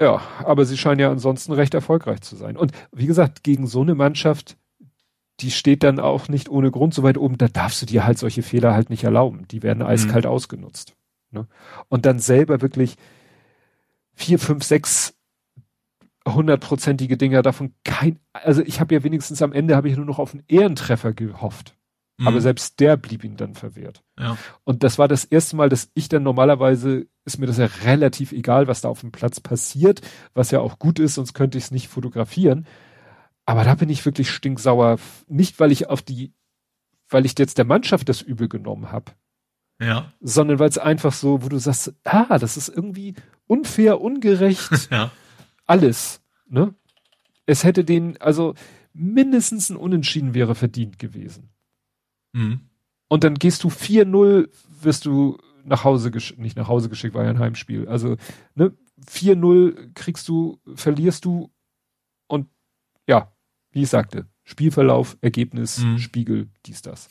[0.00, 2.56] Ja, aber sie scheinen ja ansonsten recht erfolgreich zu sein.
[2.56, 4.56] Und wie gesagt, gegen so eine Mannschaft,
[5.40, 8.18] die steht dann auch nicht ohne Grund so weit oben, da darfst du dir halt
[8.18, 9.46] solche Fehler halt nicht erlauben.
[9.48, 10.30] Die werden eiskalt mhm.
[10.30, 10.94] ausgenutzt.
[11.30, 11.46] Ne?
[11.88, 12.96] Und dann selber wirklich
[14.14, 15.14] vier, fünf, sechs
[16.26, 20.18] hundertprozentige Dinger davon kein, also ich habe ja wenigstens am Ende habe ich nur noch
[20.18, 21.77] auf einen Ehrentreffer gehofft.
[22.18, 22.28] Mhm.
[22.28, 24.02] Aber selbst der blieb ihm dann verwehrt.
[24.18, 24.36] Ja.
[24.64, 28.32] Und das war das erste Mal, dass ich dann normalerweise ist mir das ja relativ
[28.32, 30.00] egal, was da auf dem Platz passiert,
[30.34, 32.66] was ja auch gut ist, sonst könnte ich es nicht fotografieren.
[33.46, 34.98] Aber da bin ich wirklich stinksauer.
[35.26, 36.34] Nicht, weil ich auf die,
[37.08, 39.12] weil ich jetzt der Mannschaft das übel genommen habe.
[39.80, 40.12] Ja.
[40.20, 43.14] Sondern weil es einfach so, wo du sagst, ah, das ist irgendwie
[43.46, 44.88] unfair, ungerecht.
[44.90, 45.10] ja
[45.68, 46.74] alles, ne?
[47.46, 48.54] Es hätte den, also
[48.92, 51.50] mindestens ein Unentschieden wäre verdient gewesen.
[52.38, 52.60] Mhm.
[53.08, 54.48] Und dann gehst du 4-0,
[54.80, 57.88] wirst du nach Hause geschickt, nicht nach Hause geschickt, war ja ein Heimspiel.
[57.88, 58.16] Also,
[58.54, 58.72] ne,
[59.06, 61.50] 4-0 kriegst du, verlierst du
[62.26, 62.48] und
[63.06, 63.32] ja,
[63.72, 65.98] wie ich sagte, Spielverlauf, Ergebnis, mhm.
[65.98, 67.08] Spiegel, dies, das.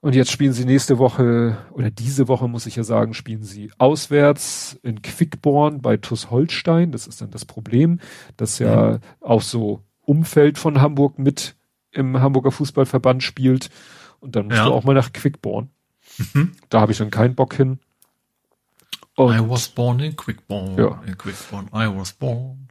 [0.00, 3.70] Und jetzt spielen sie nächste Woche, oder diese Woche muss ich ja sagen, spielen sie
[3.78, 6.92] auswärts in Quickborn bei TuS Holstein.
[6.92, 8.00] Das ist dann das Problem,
[8.36, 8.98] dass ja mhm.
[9.20, 11.56] auch so Umfeld von Hamburg mit
[11.94, 13.70] im Hamburger Fußballverband spielt.
[14.20, 14.66] Und dann musst ja.
[14.66, 15.70] du auch mal nach Quickborn.
[16.18, 16.52] Mhm.
[16.68, 17.78] Da habe ich dann keinen Bock hin.
[19.16, 20.76] Und, I was born in Quickborn.
[20.76, 21.02] Ja.
[21.06, 22.68] In Quickborn, I was born.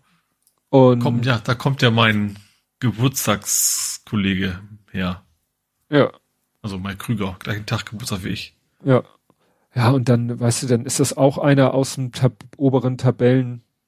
[0.69, 2.37] Und kommt, ja, da kommt ja mein
[2.79, 4.59] Geburtstagskollege
[4.91, 5.23] her.
[5.89, 6.11] Ja.
[6.61, 8.57] Also mein Krüger, gleichen Tag Geburtstag wie ich.
[8.83, 9.03] Ja.
[9.75, 12.97] Ja, und dann, weißt du, dann ist das auch einer aus dem Tab oberen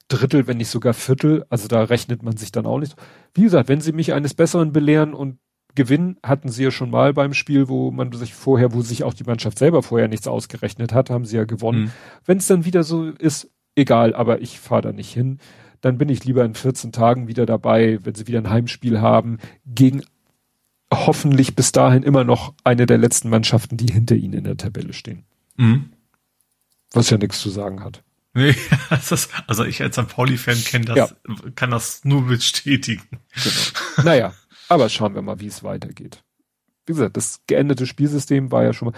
[0.07, 1.45] Tabellendrittel, wenn nicht sogar Viertel.
[1.49, 2.95] Also da rechnet man sich dann auch nicht.
[3.33, 5.39] Wie gesagt, wenn sie mich eines Besseren belehren und
[5.73, 9.13] gewinnen, hatten sie ja schon mal beim Spiel, wo man sich vorher, wo sich auch
[9.13, 11.81] die Mannschaft selber vorher nichts ausgerechnet hat, haben sie ja gewonnen.
[11.81, 11.91] Mhm.
[12.25, 15.39] Wenn es dann wieder so ist, egal, aber ich fahre da nicht hin.
[15.81, 19.39] Dann bin ich lieber in 14 Tagen wieder dabei, wenn sie wieder ein Heimspiel haben,
[19.65, 20.03] gegen
[20.93, 24.93] hoffentlich bis dahin immer noch eine der letzten Mannschaften, die hinter ihnen in der Tabelle
[24.93, 25.25] stehen.
[25.57, 25.89] Mhm.
[26.93, 28.04] Was ja nichts zu sagen hat.
[28.35, 28.53] Nee,
[28.89, 30.09] das, also ich als St.
[30.09, 31.09] Pauli-Fan kenne das, ja.
[31.55, 33.07] kann das nur bestätigen.
[33.33, 34.03] Genau.
[34.03, 34.33] Naja,
[34.67, 36.21] aber schauen wir mal, wie es weitergeht.
[36.85, 38.97] Wie gesagt, das geänderte Spielsystem war ja schon mal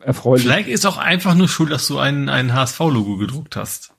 [0.00, 0.44] erfreulich.
[0.44, 3.94] Vielleicht ist auch einfach nur schuld, dass du ein, ein HSV-Logo gedruckt hast.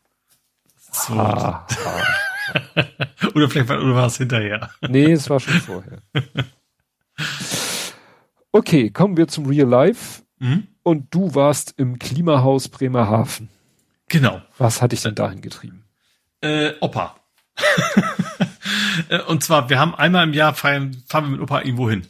[0.91, 1.13] So.
[1.13, 2.85] Ah, ah.
[3.33, 4.69] oder vielleicht war, oder war es hinterher.
[4.87, 6.03] Nee, es war schon vorher.
[8.51, 10.21] Okay, kommen wir zum Real Life.
[10.37, 10.67] Mhm.
[10.83, 13.49] Und du warst im Klimahaus Bremerhaven.
[14.09, 14.41] Genau.
[14.57, 15.83] Was hat dich denn dahin getrieben?
[16.41, 17.15] Äh, Opa.
[19.09, 22.07] Äh, und zwar, wir haben einmal im Jahr feiern, fahren wir mit Opa irgendwo hin.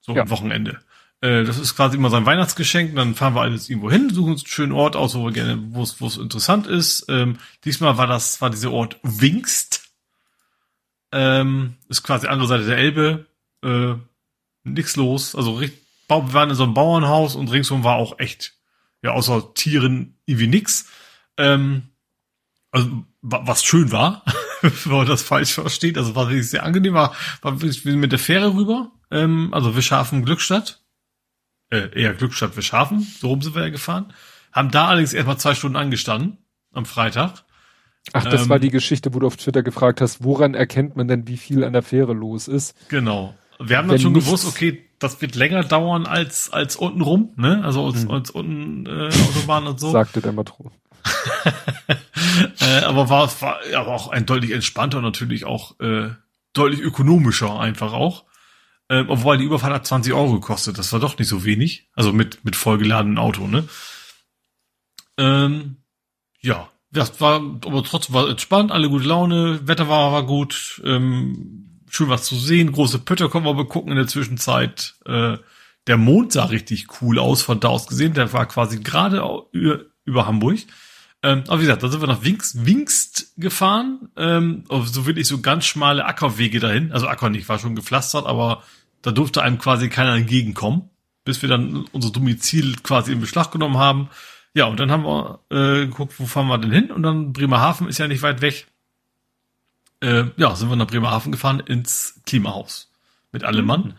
[0.00, 0.22] So ja.
[0.22, 0.80] am Wochenende.
[1.20, 2.94] Äh, das ist quasi immer sein Weihnachtsgeschenk.
[2.96, 5.58] Dann fahren wir alles irgendwo hin, suchen uns einen schönen Ort aus, wo wir gerne,
[5.72, 7.06] wo es, wo es interessant ist.
[7.08, 9.88] Ähm, diesmal war das, war dieser Ort Wingst.
[11.12, 13.26] Ähm, ist quasi andere Seite der Elbe.
[13.62, 13.94] Äh,
[14.64, 15.34] nix los.
[15.34, 15.70] Also wir
[16.08, 18.54] waren in so einem Bauernhaus und ringsum war auch echt,
[19.02, 20.88] ja, außer Tieren irgendwie nix.
[21.40, 21.82] Ähm,
[22.70, 24.24] also, was schön war,
[24.60, 28.18] wenn man das falsch versteht, also war wirklich sehr angenehm, war, war wirklich mit der
[28.18, 30.82] Fähre rüber, ähm, also Wischhafen, Glückstadt,
[31.70, 34.12] äh, eher Glückstadt, Wischhafen, so rum sind wir ja gefahren,
[34.52, 36.38] haben da allerdings erstmal zwei Stunden angestanden,
[36.72, 37.44] am Freitag.
[38.12, 41.08] Ach, das ähm, war die Geschichte, wo du auf Twitter gefragt hast, woran erkennt man
[41.08, 42.74] denn, wie viel an der Fähre los ist?
[42.88, 43.34] Genau.
[43.58, 47.62] Wir haben dann schon gewusst, okay, das wird länger dauern als als unten rum, ne?
[47.62, 48.10] Also als, hm.
[48.10, 49.90] als unten äh, Autobahn und so.
[49.90, 50.70] Sagte der Matron.
[52.60, 56.10] äh, aber war, war aber auch ein deutlich entspannter natürlich auch äh,
[56.52, 58.24] deutlich ökonomischer einfach auch.
[58.88, 60.76] Ähm, obwohl die Überfahrt hat 20 Euro gekostet.
[60.76, 61.88] Das war doch nicht so wenig.
[61.94, 63.68] Also mit mit vollgeladenem Auto, ne?
[65.16, 65.76] Ähm,
[66.40, 70.82] ja, das war aber trotzdem war entspannt, alle gute Laune, Wetter war war gut.
[70.84, 72.72] Ähm, schön was zu sehen.
[72.72, 74.96] Große Pötter können wir begucken in der Zwischenzeit.
[75.06, 75.38] Äh,
[75.86, 78.14] der Mond sah richtig cool aus, von da aus gesehen.
[78.14, 79.22] Der war quasi gerade
[79.52, 80.58] über, über Hamburg.
[81.22, 84.08] Ähm, aber wie gesagt, da sind wir nach Wingst, Wingst gefahren.
[84.16, 86.92] Ähm, so wirklich so ganz schmale Ackerwege dahin.
[86.92, 88.62] Also Acker nicht, war schon gepflastert, aber
[89.02, 90.88] da durfte einem quasi keiner entgegenkommen,
[91.24, 94.08] bis wir dann unser Domizil quasi in Beschlag genommen haben.
[94.54, 96.90] Ja, und dann haben wir äh, geguckt, wo fahren wir denn hin?
[96.90, 98.66] Und dann Bremerhaven ist ja nicht weit weg
[100.00, 102.90] äh, ja, sind wir nach Bremerhaven gefahren ins Klimahaus
[103.32, 103.82] mit allem Mann.
[103.82, 103.94] Mhm.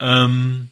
[0.00, 0.70] Ähm,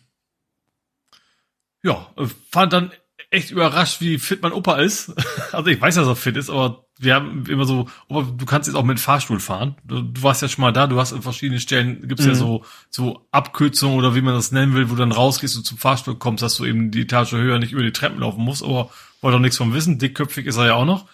[1.82, 2.10] ja,
[2.50, 2.92] fand dann
[3.34, 5.12] echt überrascht, wie fit mein Opa ist.
[5.52, 8.68] also ich weiß, dass er fit ist, aber wir haben immer so, Opa, du kannst
[8.68, 9.76] jetzt auch mit Fahrstuhl fahren.
[9.84, 12.30] Du, du warst ja schon mal da, du hast an verschiedenen Stellen, gibt's mhm.
[12.30, 15.64] ja so, so Abkürzungen oder wie man das nennen will, wo du dann rausgehst und
[15.64, 18.62] zum Fahrstuhl kommst, dass du eben die Etage höher nicht über die Treppen laufen musst,
[18.62, 18.90] aber
[19.20, 19.98] wollte auch nichts vom wissen.
[19.98, 21.06] Dickköpfig ist er ja auch noch.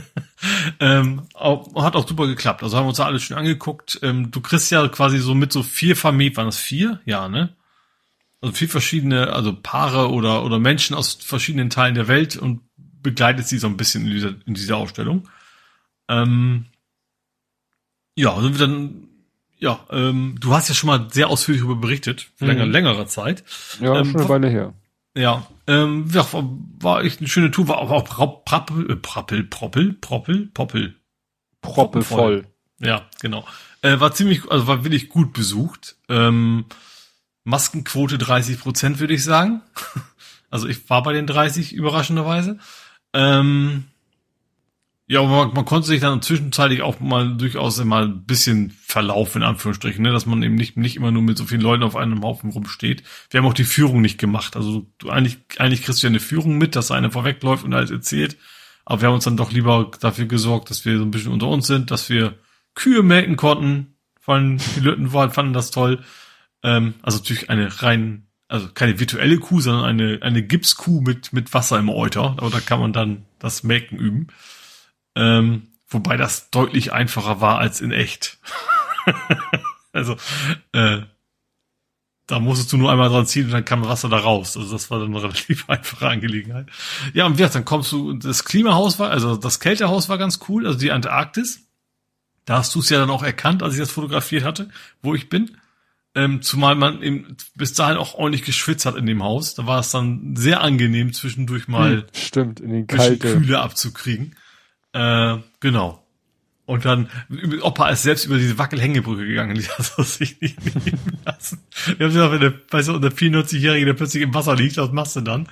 [0.80, 2.62] ähm, auch, hat auch super geklappt.
[2.62, 3.98] Also haben wir uns da alles schön angeguckt.
[4.02, 7.00] Ähm, du kriegst ja quasi so mit so vier Familien, waren das vier?
[7.04, 7.54] Ja, ne?
[8.44, 12.60] Also vier verschiedene, also Paare oder, oder Menschen aus verschiedenen Teilen der Welt und
[13.02, 15.30] begleitet sie so ein bisschen in dieser, in dieser Ausstellung.
[16.10, 16.66] Ähm,
[18.16, 19.08] ja, sind wir dann,
[19.56, 22.48] ja, ähm, du hast ja schon mal sehr ausführlich darüber berichtet, mhm.
[22.48, 23.44] länger, längerer Zeit.
[23.80, 24.74] Ja, ähm, schon eine Weile her.
[25.16, 26.26] Ja, ähm, ja,
[26.80, 30.96] war echt eine schöne Tour, war auch, auch Prappel, äh, Prappel, Proppel, Proppel, Poppel.
[31.62, 32.46] Proppevoll.
[32.78, 33.46] Ja, genau.
[33.80, 35.96] Äh, war ziemlich, also war wirklich gut besucht.
[36.10, 36.66] Ähm,
[37.44, 39.62] Maskenquote 30 Prozent, würde ich sagen.
[40.50, 42.58] also ich war bei den 30 überraschenderweise.
[43.12, 43.84] Ähm,
[45.06, 49.48] ja, man, man konnte sich dann zwischenzeitlich auch mal durchaus immer ein bisschen verlaufen, in
[49.48, 50.12] Anführungsstrichen, ne?
[50.12, 53.02] dass man eben nicht, nicht immer nur mit so vielen Leuten auf einem Haufen rumsteht.
[53.28, 54.56] Wir haben auch die Führung nicht gemacht.
[54.56, 57.90] Also du eigentlich, eigentlich kriegst du ja eine Führung mit, dass einer vorwegläuft und alles
[57.90, 58.38] erzählt.
[58.86, 61.48] Aber wir haben uns dann doch lieber dafür gesorgt, dass wir so ein bisschen unter
[61.48, 62.38] uns sind, dass wir
[62.74, 63.96] Kühe melken konnten.
[64.20, 66.02] Vor allem die Lütten fanden das toll.
[66.64, 71.52] Ähm, also natürlich eine rein also keine virtuelle Kuh, sondern eine, eine Gipskuh mit, mit
[71.54, 72.36] Wasser im Euter.
[72.38, 74.28] Aber da kann man dann das Melken üben.
[75.16, 78.38] Ähm, wobei das deutlich einfacher war als in echt.
[79.92, 80.16] also,
[80.72, 81.02] äh,
[82.26, 84.56] da musstest du nur einmal dran ziehen und dann kam Wasser da raus.
[84.56, 86.68] Also das war dann eine relativ einfache Angelegenheit.
[87.12, 90.40] Ja, und wie gesagt, dann kommst du, das Klimahaus war, also das Kältehaus war ganz
[90.48, 91.66] cool, also die Antarktis.
[92.44, 94.68] Da hast du es ja dann auch erkannt, als ich das fotografiert hatte,
[95.02, 95.56] wo ich bin.
[96.16, 99.54] Ähm, zumal man eben bis dahin auch ordentlich geschwitzt hat in dem Haus.
[99.54, 104.36] Da war es dann sehr angenehm, zwischendurch mal hm, stimmt, in den kalte Kühle abzukriegen.
[104.92, 106.04] Äh, genau.
[106.66, 107.10] Und dann,
[107.60, 111.60] Opa ist selbst über diese Wackelhängebrücke gegangen, die hat es sich nicht nehmen lassen.
[111.98, 114.92] Wir haben gesagt, wenn der, weißt du, der 94-Jährige, der plötzlich im Wasser liegt, was
[114.92, 115.46] machst du dann?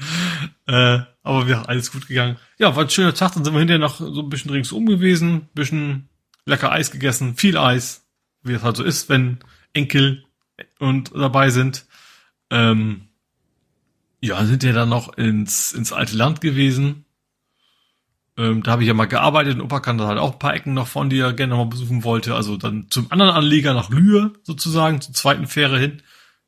[0.67, 2.39] Äh, aber wir alles gut gegangen.
[2.59, 5.49] Ja, war ein schöner Tag, dann sind wir hinterher noch so ein bisschen ringsum gewesen,
[5.55, 6.09] bisschen
[6.47, 8.07] lecker Eis gegessen, viel Eis,
[8.43, 9.39] wie es halt so ist, wenn
[9.75, 10.25] Enkel
[10.79, 11.87] und dabei sind.
[12.51, 13.09] Ähm,
[14.21, 17.05] ja, sind wir dann noch ins, ins alte Land gewesen.
[18.39, 20.75] Ähm, da habe ich ja mal gearbeitet und Opa kannte halt auch ein paar Ecken
[20.75, 22.35] noch von, die er gerne mal besuchen wollte.
[22.35, 26.03] Also dann zum anderen Anleger nach Lühe sozusagen, zur zweiten Fähre hin.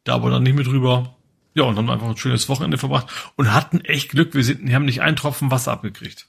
[0.05, 1.17] Da aber dann nicht mit rüber.
[1.55, 4.35] Ja, und dann einfach ein schönes Wochenende verbracht und hatten echt Glück.
[4.35, 6.27] Wir sind, wir haben nicht einen Tropfen Wasser abgekriegt.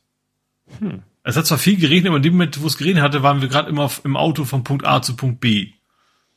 [0.79, 1.03] Hm.
[1.23, 3.47] Es hat zwar viel geregnet, aber in dem Moment, wo es geregnet hatte, waren wir
[3.47, 5.71] gerade immer im Auto von Punkt A zu Punkt B.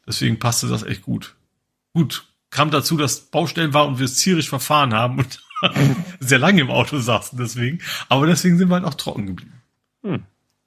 [0.07, 1.35] Deswegen passte das echt gut.
[1.99, 5.43] Gut, kam dazu, dass Baustellen war und wir es zierisch verfahren haben und
[6.21, 7.81] sehr lange im Auto saßen deswegen.
[8.09, 9.61] Aber deswegen sind wir halt auch trocken geblieben.
[10.03, 10.23] Hm.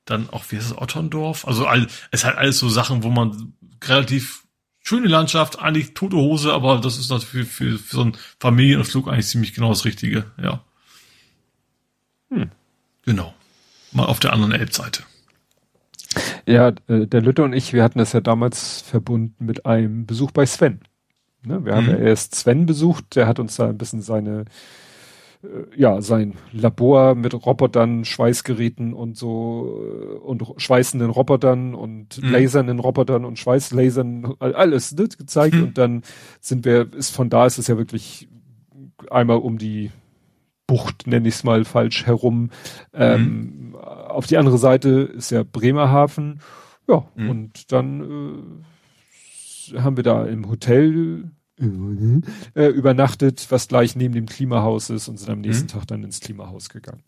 [0.05, 1.47] Dann auch, wie heißt es, Otterndorf?
[1.47, 3.53] Also all, es hat alles so Sachen, wo man
[3.83, 4.43] relativ
[4.79, 9.07] schöne Landschaft, eigentlich tote Hose, aber das ist natürlich für, für, für so einen Familienflug
[9.07, 10.63] eigentlich ziemlich genau das Richtige, ja.
[12.29, 12.49] Hm.
[13.05, 13.33] Genau
[13.91, 15.03] mal auf der anderen Elbseite.
[16.45, 20.31] Ja, äh, der Lütte und ich, wir hatten das ja damals verbunden mit einem Besuch
[20.31, 20.81] bei Sven.
[21.43, 21.65] Ne?
[21.65, 21.77] Wir mhm.
[21.77, 24.45] haben ja erst Sven besucht, der hat uns da ein bisschen seine,
[25.43, 32.31] äh, ja, sein Labor mit Robotern, Schweißgeräten und so äh, und schweißenden Robotern und mhm.
[32.31, 35.63] lasernden Robotern und Schweißlasern, alles ne, gezeigt mhm.
[35.63, 36.03] und dann
[36.39, 38.27] sind wir, ist von da ist es ja wirklich
[39.09, 39.91] einmal um die
[40.67, 42.49] Bucht, nenne ich es mal falsch, herum.
[42.93, 43.75] Ähm, mhm.
[43.75, 46.39] Auf die andere Seite ist ja Bremerhaven.
[46.87, 47.29] Ja, mhm.
[47.29, 48.63] und dann äh,
[49.77, 55.29] haben wir da im Hotel äh, übernachtet, was gleich neben dem Klimahaus ist und sind
[55.29, 55.79] am nächsten mhm.
[55.79, 57.03] Tag dann ins Klimahaus gegangen.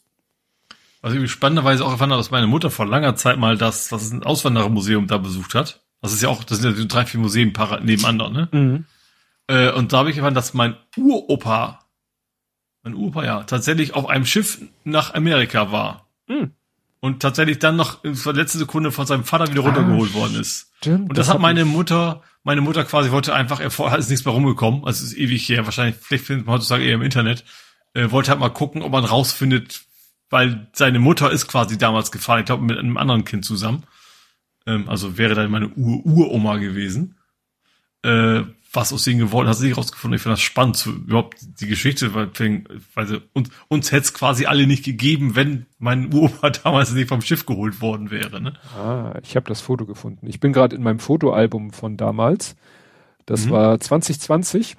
[1.02, 4.04] Was ich spannenderweise auch erfahren habe, dass meine Mutter vor langer Zeit mal das, was
[4.04, 5.84] ist ein Auswanderermuseum da besucht hat.
[6.02, 8.50] Das ist ja auch, das sind ja drei, vier Museen nebeneinander, ne?
[8.52, 8.86] Mhm.
[9.48, 11.84] Äh, und da habe ich erfahren, dass mein Uropa
[12.84, 16.08] mein Opa ja tatsächlich auf einem Schiff nach Amerika war.
[16.28, 16.52] Hm.
[17.04, 20.40] Und tatsächlich dann noch in der letzten Sekunde von seinem Vater wieder runtergeholt ah, worden
[20.40, 20.72] ist.
[20.78, 24.10] Stimmt, und das, das hat meine Mutter, meine Mutter quasi wollte einfach, er vorher ist
[24.10, 27.02] nichts mehr rumgekommen, also es ist ewig her, wahrscheinlich, vielleicht findet man heutzutage eher im
[27.02, 27.44] Internet,
[27.94, 29.82] äh, wollte halt mal gucken, ob man rausfindet,
[30.30, 33.84] weil seine Mutter ist quasi damals gefahren, ich glaube mit einem anderen Kind zusammen.
[34.66, 37.18] Ähm, also wäre dann meine Ur-Uroma gewesen.
[38.04, 40.16] Äh, was aus denen geworden hat, sich rausgefunden.
[40.16, 42.32] Ich finde das spannend, zu, überhaupt die Geschichte, weil,
[42.96, 47.22] weil uns, uns hätte es quasi alle nicht gegeben, wenn mein Uropa damals nicht vom
[47.22, 48.42] Schiff geholt worden wäre.
[48.42, 48.54] Ne?
[48.76, 50.28] Ah, ich habe das Foto gefunden.
[50.28, 52.56] Ich bin gerade in meinem Fotoalbum von damals.
[53.28, 53.52] Das mhm.
[53.52, 54.76] war 2020.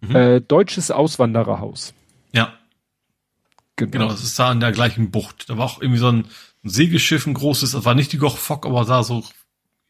[0.00, 0.16] Mhm.
[0.16, 1.94] Äh, Deutsches Auswandererhaus.
[2.32, 2.54] Ja.
[3.74, 3.90] Genau.
[3.90, 5.50] genau, das ist da in der gleichen Bucht.
[5.50, 6.26] Da war auch irgendwie so ein,
[6.64, 9.24] ein Segelschiff, ein großes, das war nicht die Goch Fock, aber sah so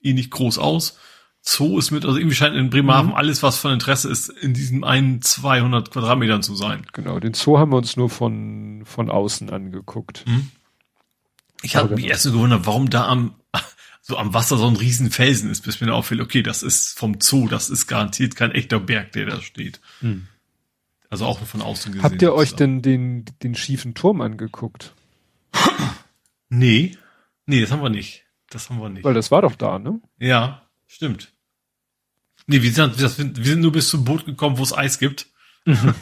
[0.03, 0.97] ähnlich groß aus
[1.45, 3.17] Zoo ist mit, also irgendwie scheint in Bremerhaven mhm.
[3.17, 6.87] alles, was von Interesse ist, in diesen einen 200 Quadratmetern zu sein.
[6.93, 10.25] Genau, den Zoo haben wir uns nur von, von außen angeguckt.
[10.27, 10.51] Mhm.
[11.63, 13.35] Ich habe mich erst so gewundert, warum da am,
[14.01, 16.97] so am Wasser so ein riesen Felsen ist, bis mir dann auffällt, okay, das ist
[16.97, 19.81] vom Zoo, das ist garantiert kein echter Berg, der da steht.
[20.01, 20.29] Mhm.
[21.11, 22.05] Also auch nur von außen gesehen.
[22.05, 24.95] Habt ihr euch denn den, den schiefen Turm angeguckt?
[26.49, 26.97] nee.
[27.47, 28.25] Nee, das haben wir nicht.
[28.49, 29.05] Das haben wir nicht.
[29.05, 30.01] Weil das war doch da, ne?
[30.19, 30.63] Ja.
[30.87, 31.32] Stimmt.
[32.47, 35.27] Nee, wir sind, wir sind nur bis zum Boot gekommen, wo es Eis gibt.
[35.65, 35.95] Mhm.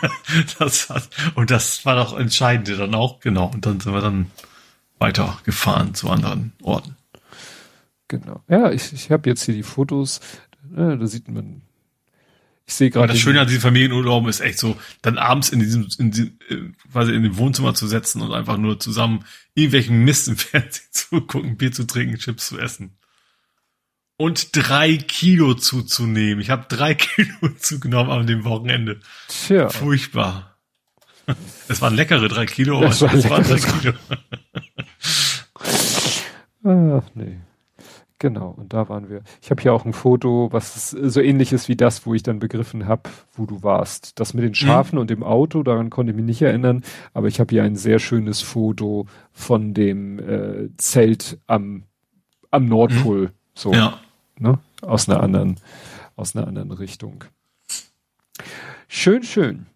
[0.58, 3.46] das hat, und das war doch entscheidende dann auch, genau.
[3.46, 4.30] Und dann sind wir dann
[4.98, 6.96] weiter gefahren zu anderen Orten.
[8.06, 8.42] Genau.
[8.48, 10.20] Ja, ich, ich habe jetzt hier die Fotos.
[10.76, 11.62] Ja, da sieht man.
[12.66, 13.12] Ich sehe gerade.
[13.12, 16.56] Das Schöne an diesen Familienurlauben ist echt so, dann abends in diesem, in diesem, äh,
[16.92, 21.20] quasi in dem Wohnzimmer zu setzen und einfach nur zusammen irgendwelchen Mist im Fernsehen zu
[21.22, 22.98] gucken, Bier zu trinken, Chips zu essen
[24.18, 26.40] und drei Kilo zuzunehmen.
[26.40, 29.00] Ich habe drei Kilo zugenommen an dem Wochenende.
[29.28, 29.70] Tja.
[29.70, 30.54] Furchtbar.
[31.68, 33.92] Es waren leckere drei Kilo, aber es war waren drei Kilo.
[36.64, 37.36] Ach nee.
[38.18, 39.20] Genau, und da waren wir.
[39.42, 42.38] Ich habe hier auch ein Foto, was so ähnlich ist wie das, wo ich dann
[42.38, 44.18] begriffen habe, wo du warst.
[44.18, 45.02] Das mit den Schafen mhm.
[45.02, 46.82] und dem Auto, daran konnte ich mich nicht erinnern,
[47.12, 51.84] aber ich habe hier ein sehr schönes Foto von dem äh, Zelt am,
[52.50, 53.20] am Nordpol.
[53.20, 53.32] Mhm.
[53.54, 53.74] So.
[53.74, 54.00] Ja.
[54.38, 54.58] Ne?
[54.82, 55.56] Aus einer anderen,
[56.16, 57.24] aus einer anderen Richtung.
[58.88, 59.66] Schön, schön.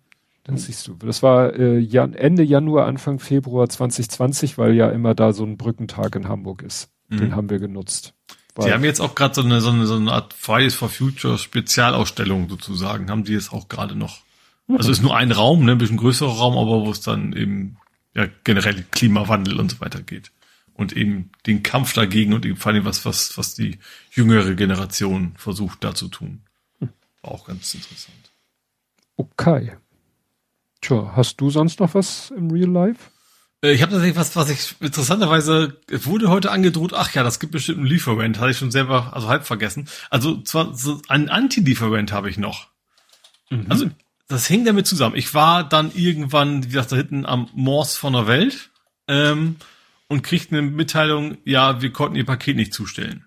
[0.45, 0.95] Das siehst du.
[0.95, 5.57] Das war äh, Jan Ende Januar, Anfang Februar 2020, weil ja immer da so ein
[5.57, 6.91] Brückentag in Hamburg ist.
[7.09, 7.19] Mhm.
[7.19, 8.15] Den haben wir genutzt.
[8.59, 11.39] Sie haben jetzt auch gerade so eine, so, eine, so eine Art Fridays for Future
[11.39, 14.21] Spezialausstellung sozusagen, haben die jetzt auch gerade noch.
[14.67, 14.77] Mhm.
[14.77, 17.79] Also ist nur ein Raum, ne, ein bisschen größerer Raum, aber wo es dann eben
[18.15, 20.33] ja generell Klimawandel und so weiter geht.
[20.75, 23.79] Und eben den Kampf dagegen und eben vor allem was, was, was die
[24.11, 26.43] jüngere Generation versucht da zu tun.
[27.23, 28.33] War auch ganz interessant.
[29.17, 29.77] Okay.
[30.81, 33.11] Tja, hast du sonst noch was im Real Life?
[33.63, 36.93] Äh, ich habe tatsächlich was, was ich interessanterweise wurde heute angedroht.
[36.95, 38.41] Ach ja, das gibt bestimmt einen Lieferant.
[38.41, 39.89] Hatte ich schon selber, also halb vergessen.
[40.11, 42.69] Also zwar so einen Anti-Lieferant habe ich noch.
[43.51, 43.67] Mhm.
[43.69, 43.87] Also
[44.29, 45.15] das hing damit zusammen.
[45.15, 48.71] Ich war dann irgendwann, wie gesagt, da hinten am Morse von der Welt
[49.07, 49.57] ähm,
[50.13, 53.25] und kriegte eine Mitteilung, ja, wir konnten ihr Paket nicht zustellen.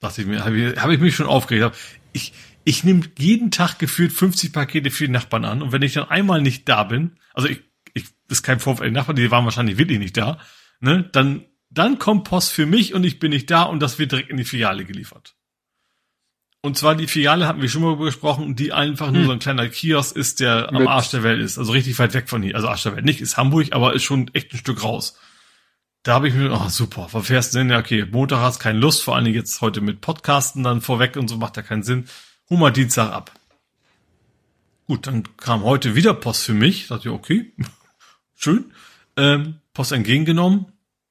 [0.00, 1.76] Dachte ich mir, habe ich, hab ich mich schon aufgeregt.
[2.12, 2.32] Ich,
[2.64, 6.08] ich nehme jeden Tag gefühlt 50 Pakete für die Nachbarn an und wenn ich dann
[6.08, 7.62] einmal nicht da bin, also ich,
[7.94, 10.40] ich ist kein Vorfall, die Nachbarn, die waren wahrscheinlich wirklich nicht da,
[10.80, 14.10] ne, dann, dann kommt Post für mich und ich bin nicht da und das wird
[14.10, 15.36] direkt in die Filiale geliefert.
[16.62, 19.26] Und zwar die Filiale hatten wir schon mal besprochen, die einfach nur hm.
[19.26, 21.58] so ein kleiner Kiosk ist, der am Arsch der Welt ist.
[21.58, 22.56] Also richtig weit weg von hier.
[22.56, 25.16] Also Arsch der Welt nicht, ist Hamburg, aber ist schon echt ein Stück raus.
[26.06, 27.70] Da habe ich mir, oh super, was fährst du denn?
[27.70, 31.26] Ja, okay, Montag hast keine Lust, vor allem jetzt heute mit Podcasten dann vorweg und
[31.26, 32.06] so macht ja keinen Sinn
[32.48, 33.32] hol mal Dienstag ab.
[34.86, 36.86] Gut, dann kam heute wieder Post für mich.
[36.86, 37.52] Da dachte ich, okay,
[38.36, 38.72] schön.
[39.16, 40.66] Ähm, Post entgegengenommen.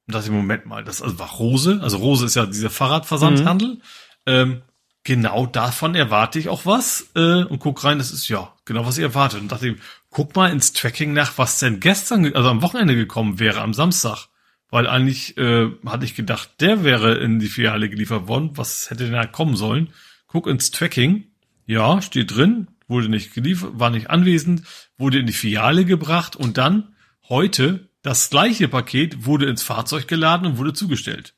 [0.08, 1.80] Und dachte ich, Moment mal, das also war Rose.
[1.82, 3.68] Also Rose ist ja dieser Fahrradversandhandel.
[3.68, 3.82] Mhm.
[4.28, 4.62] Ähm,
[5.04, 7.08] genau davon erwarte ich auch was.
[7.16, 9.42] Äh, und guck rein, das ist ja genau, was ich erwartet.
[9.42, 9.78] Und dachte ich,
[10.10, 14.30] guck mal ins Tracking nach, was denn gestern, also am Wochenende gekommen wäre, am Samstag.
[14.76, 18.52] Weil eigentlich äh, hatte ich gedacht, der wäre in die Filiale geliefert worden.
[18.56, 19.94] Was hätte denn da kommen sollen?
[20.36, 21.32] guck ins Tracking.
[21.66, 24.64] Ja, steht drin, wurde nicht geliefert, war nicht anwesend,
[24.98, 26.94] wurde in die Filiale gebracht und dann
[27.30, 31.36] heute das gleiche Paket wurde ins Fahrzeug geladen und wurde zugestellt.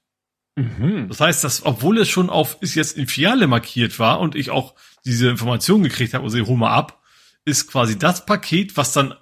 [0.55, 1.07] Mhm.
[1.07, 4.49] Das heißt, dass, obwohl es schon auf ist jetzt in Filiale markiert war und ich
[4.49, 4.73] auch
[5.05, 7.03] diese Information gekriegt habe, also ich hol mal ab,
[7.45, 9.13] ist quasi das Paket, was dann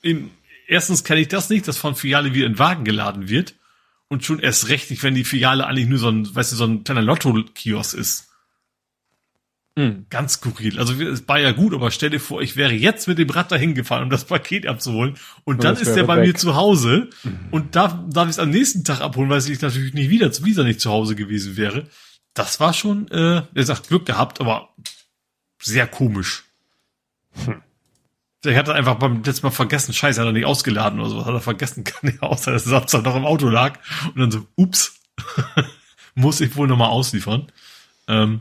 [0.00, 0.30] in,
[0.68, 3.54] erstens kenne ich das nicht, dass von Filiale wieder in Wagen geladen wird
[4.06, 6.64] und schon erst recht nicht, wenn die Filiale eigentlich nur so ein, weißt du, so
[6.64, 8.28] ein kleiner Lotto-Kiosk ist.
[9.76, 10.06] Mhm.
[10.10, 10.78] Ganz skurril.
[10.78, 13.50] Also es war ja gut, aber stell dir vor, ich wäre jetzt mit dem Rad
[13.50, 15.14] dahin gefahren, um das Paket abzuholen.
[15.44, 16.26] Und, und dann ist der bei weg.
[16.26, 17.38] mir zu Hause mhm.
[17.50, 20.64] und darf, darf ich es am nächsten Tag abholen, weil ich natürlich nicht wieder, wieder
[20.64, 21.86] nicht zu Hause gewesen wäre.
[22.34, 24.74] Das war schon, äh, er sagt, Glück gehabt, aber
[25.60, 26.44] sehr komisch.
[27.44, 27.62] Hm.
[28.44, 31.34] Der hat einfach beim letzten Mal vergessen, scheiße, hat er nicht ausgeladen oder so, hat
[31.34, 33.78] er vergessen, kann nicht außer dass es Samstag noch im Auto lag.
[34.06, 35.00] Und dann so, ups,
[36.14, 37.50] muss ich wohl nochmal ausliefern.
[38.06, 38.40] Ähm,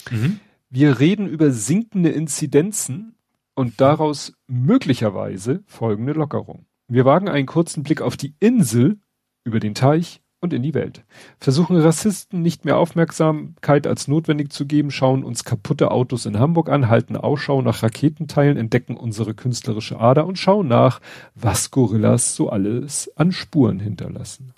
[0.10, 0.40] Mhm.
[0.70, 3.16] Wir reden über sinkende Inzidenzen
[3.60, 6.66] und daraus möglicherweise folgende Lockerung.
[6.88, 9.00] Wir wagen einen kurzen Blick auf die Insel
[9.44, 11.04] über den Teich und in die Welt.
[11.42, 16.70] Versuchen Rassisten nicht mehr Aufmerksamkeit als notwendig zu geben, schauen uns kaputte Autos in Hamburg
[16.70, 21.02] an, halten Ausschau nach Raketenteilen, entdecken unsere künstlerische Ader und schauen nach,
[21.36, 24.54] was Gorillas so alles an Spuren hinterlassen.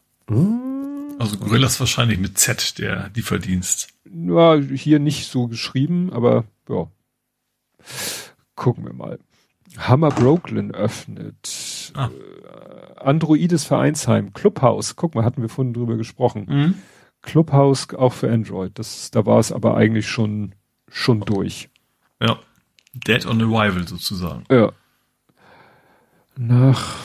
[1.17, 3.88] Also Gorillas wahrscheinlich mit Z, der die verdienst.
[4.05, 6.88] Ja, hier nicht so geschrieben, aber ja.
[8.55, 9.19] Gucken wir mal.
[9.77, 11.91] Hammer Brooklyn öffnet.
[11.95, 12.07] Ah.
[12.07, 14.95] Äh, Androides Vereinsheim, Clubhouse.
[14.95, 16.45] Guck mal, hatten wir vorhin drüber gesprochen.
[16.47, 16.75] Mhm.
[17.21, 18.77] Clubhouse auch für Android.
[18.77, 20.55] Das, da war es aber eigentlich schon,
[20.89, 21.69] schon durch.
[22.21, 22.39] Ja.
[22.93, 24.43] Dead on Arrival sozusagen.
[24.51, 24.71] Ja.
[26.38, 26.97] Nach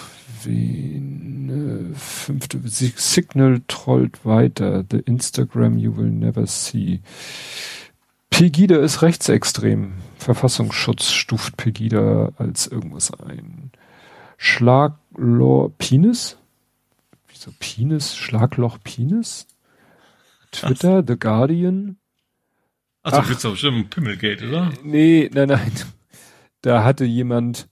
[0.42, 4.84] wen, äh, fünfte, Signal trollt weiter.
[4.90, 7.02] The Instagram you will never see.
[8.36, 9.94] Pegida ist rechtsextrem.
[10.18, 13.70] Verfassungsschutz stuft Pegida als irgendwas ein.
[14.36, 16.36] Schlagloch Penis?
[17.28, 18.14] Wieso Penis?
[18.14, 19.46] Schlagloch Penis?
[20.52, 21.04] Twitter, Was?
[21.08, 21.96] The Guardian.
[23.02, 24.70] Achso, Ach, geht's auf bestimmt Pimmelgate, oder?
[24.84, 25.72] Nee, nein, nein.
[26.60, 27.68] Da hatte jemand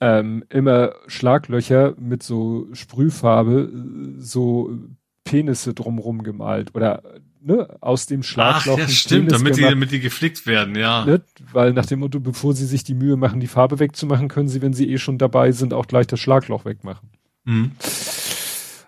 [0.00, 3.70] ähm, immer Schlaglöcher mit so Sprühfarbe,
[4.16, 4.78] so
[5.24, 7.02] Penisse drumrum gemalt oder
[7.42, 8.78] ne, aus dem Schlagloch.
[8.80, 11.04] Ach, ja, stimmt, damit die, damit die geflickt werden, ja.
[11.04, 11.22] Ne?
[11.52, 14.62] Weil nach dem Motto, bevor sie sich die Mühe machen, die Farbe wegzumachen, können sie,
[14.62, 17.10] wenn sie eh schon dabei sind, auch gleich das Schlagloch wegmachen.
[17.44, 17.72] Mhm.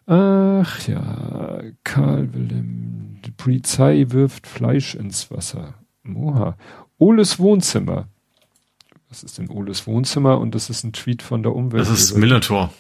[0.07, 5.75] Ach ja, Karl Wilhelm, die Polizei wirft Fleisch ins Wasser.
[6.07, 6.57] Oha.
[6.99, 8.09] Oles Wohnzimmer.
[9.09, 10.39] Was ist denn Oles Wohnzimmer?
[10.39, 11.83] Und das ist ein Tweet von der Umwelt.
[11.83, 12.73] Das ist Millertor.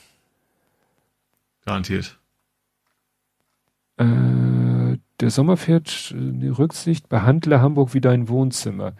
[1.64, 2.18] Garantiert.
[3.98, 4.04] Äh,
[5.22, 8.92] der Sommerpferd, die Rücksicht, behandle Hamburg wie dein Wohnzimmer.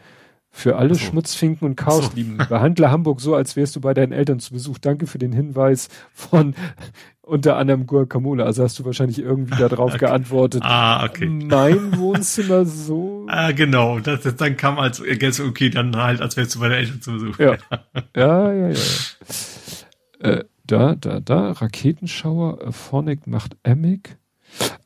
[0.55, 1.01] Für alle so.
[1.01, 2.39] Schmutzfinken und Chaoslieben.
[2.39, 2.47] So.
[2.47, 4.78] Behandle Hamburg so, als wärst du bei deinen Eltern zu Besuch.
[4.78, 6.55] Danke für den Hinweis von
[7.23, 8.44] unter anderem Guacamole.
[8.44, 10.07] Also hast du wahrscheinlich irgendwie darauf okay.
[10.07, 10.62] geantwortet.
[10.62, 11.26] Ah, okay.
[11.26, 13.26] Mein Wohnzimmer so.
[13.28, 13.99] Ah, genau.
[13.99, 17.01] Das, das, dann kam als Ergänzung, okay, dann halt, als wärst du bei deinen Eltern
[17.01, 17.39] zu Besuch.
[17.39, 17.57] Ja,
[18.15, 18.68] ja, ja.
[18.68, 18.76] ja.
[20.20, 21.52] Äh, da, da, da.
[21.52, 22.73] Raketenschauer.
[22.73, 24.18] Phonic macht Emic.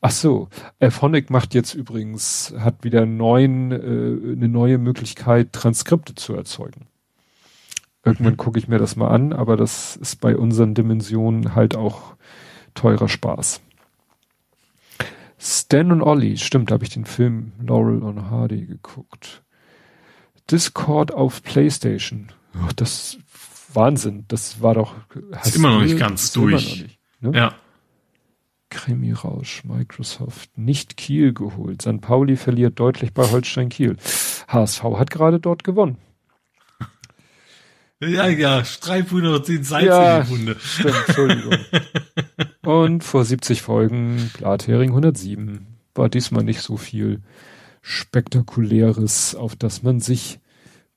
[0.01, 0.49] Ach so,
[0.91, 6.87] Phonic macht jetzt übrigens, hat wieder neuen, äh, eine neue Möglichkeit, Transkripte zu erzeugen.
[8.05, 8.39] Irgendwann mhm.
[8.39, 12.15] gucke ich mir das mal an, aber das ist bei unseren Dimensionen halt auch
[12.75, 13.61] teurer Spaß.
[15.39, 19.43] Stan und Ollie, stimmt, da habe ich den Film Laurel und Hardy geguckt.
[20.51, 22.29] Discord auf PlayStation.
[22.55, 23.19] Oh, das
[23.75, 24.95] Wahnsinn, das war doch.
[25.45, 26.83] Ist immer noch nicht ganz durch.
[26.83, 27.33] Nicht, ne?
[27.35, 27.55] Ja.
[28.77, 31.81] Krimi-Rausch, Microsoft, nicht Kiel geholt.
[31.81, 32.03] St.
[32.03, 33.97] Pauli verliert deutlich bei Holstein Kiel.
[34.49, 35.97] HSV hat gerade dort gewonnen.
[37.99, 40.57] Ja, ja, Streitwunde und Salz ja, in die Wunde.
[40.61, 41.59] Stimmt, Entschuldigung.
[42.67, 47.23] und vor 70 Folgen Blathering 107 war diesmal nicht so viel
[47.81, 50.39] Spektakuläres, auf das man sich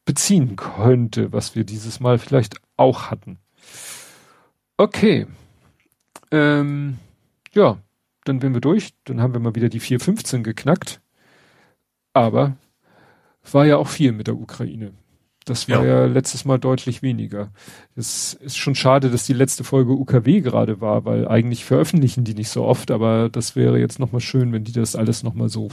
[0.04, 3.40] beziehen könnte, was wir dieses Mal vielleicht auch hatten.
[4.76, 5.28] Okay.
[6.32, 6.98] Ähm,
[7.54, 7.78] ja,
[8.26, 8.94] dann wären wir durch.
[9.06, 11.02] Dann haben wir mal wieder die 415 geknackt.
[12.14, 12.58] Aber
[13.52, 14.94] war ja auch viel mit der Ukraine.
[15.46, 16.02] Das war ja.
[16.02, 17.52] ja letztes Mal deutlich weniger.
[17.96, 22.36] Es ist schon schade, dass die letzte Folge UKW gerade war, weil eigentlich veröffentlichen die
[22.36, 25.70] nicht so oft, aber das wäre jetzt nochmal schön, wenn die das alles nochmal so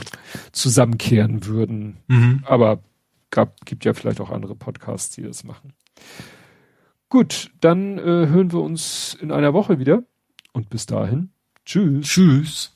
[0.51, 1.97] zusammenkehren würden.
[2.07, 2.43] Mhm.
[2.47, 2.79] Aber
[3.29, 5.73] gab, gibt ja vielleicht auch andere Podcasts, die das machen.
[7.09, 10.03] Gut, dann äh, hören wir uns in einer Woche wieder
[10.53, 11.29] und bis dahin
[11.67, 12.07] Tschüss.
[12.07, 12.71] Tschüss.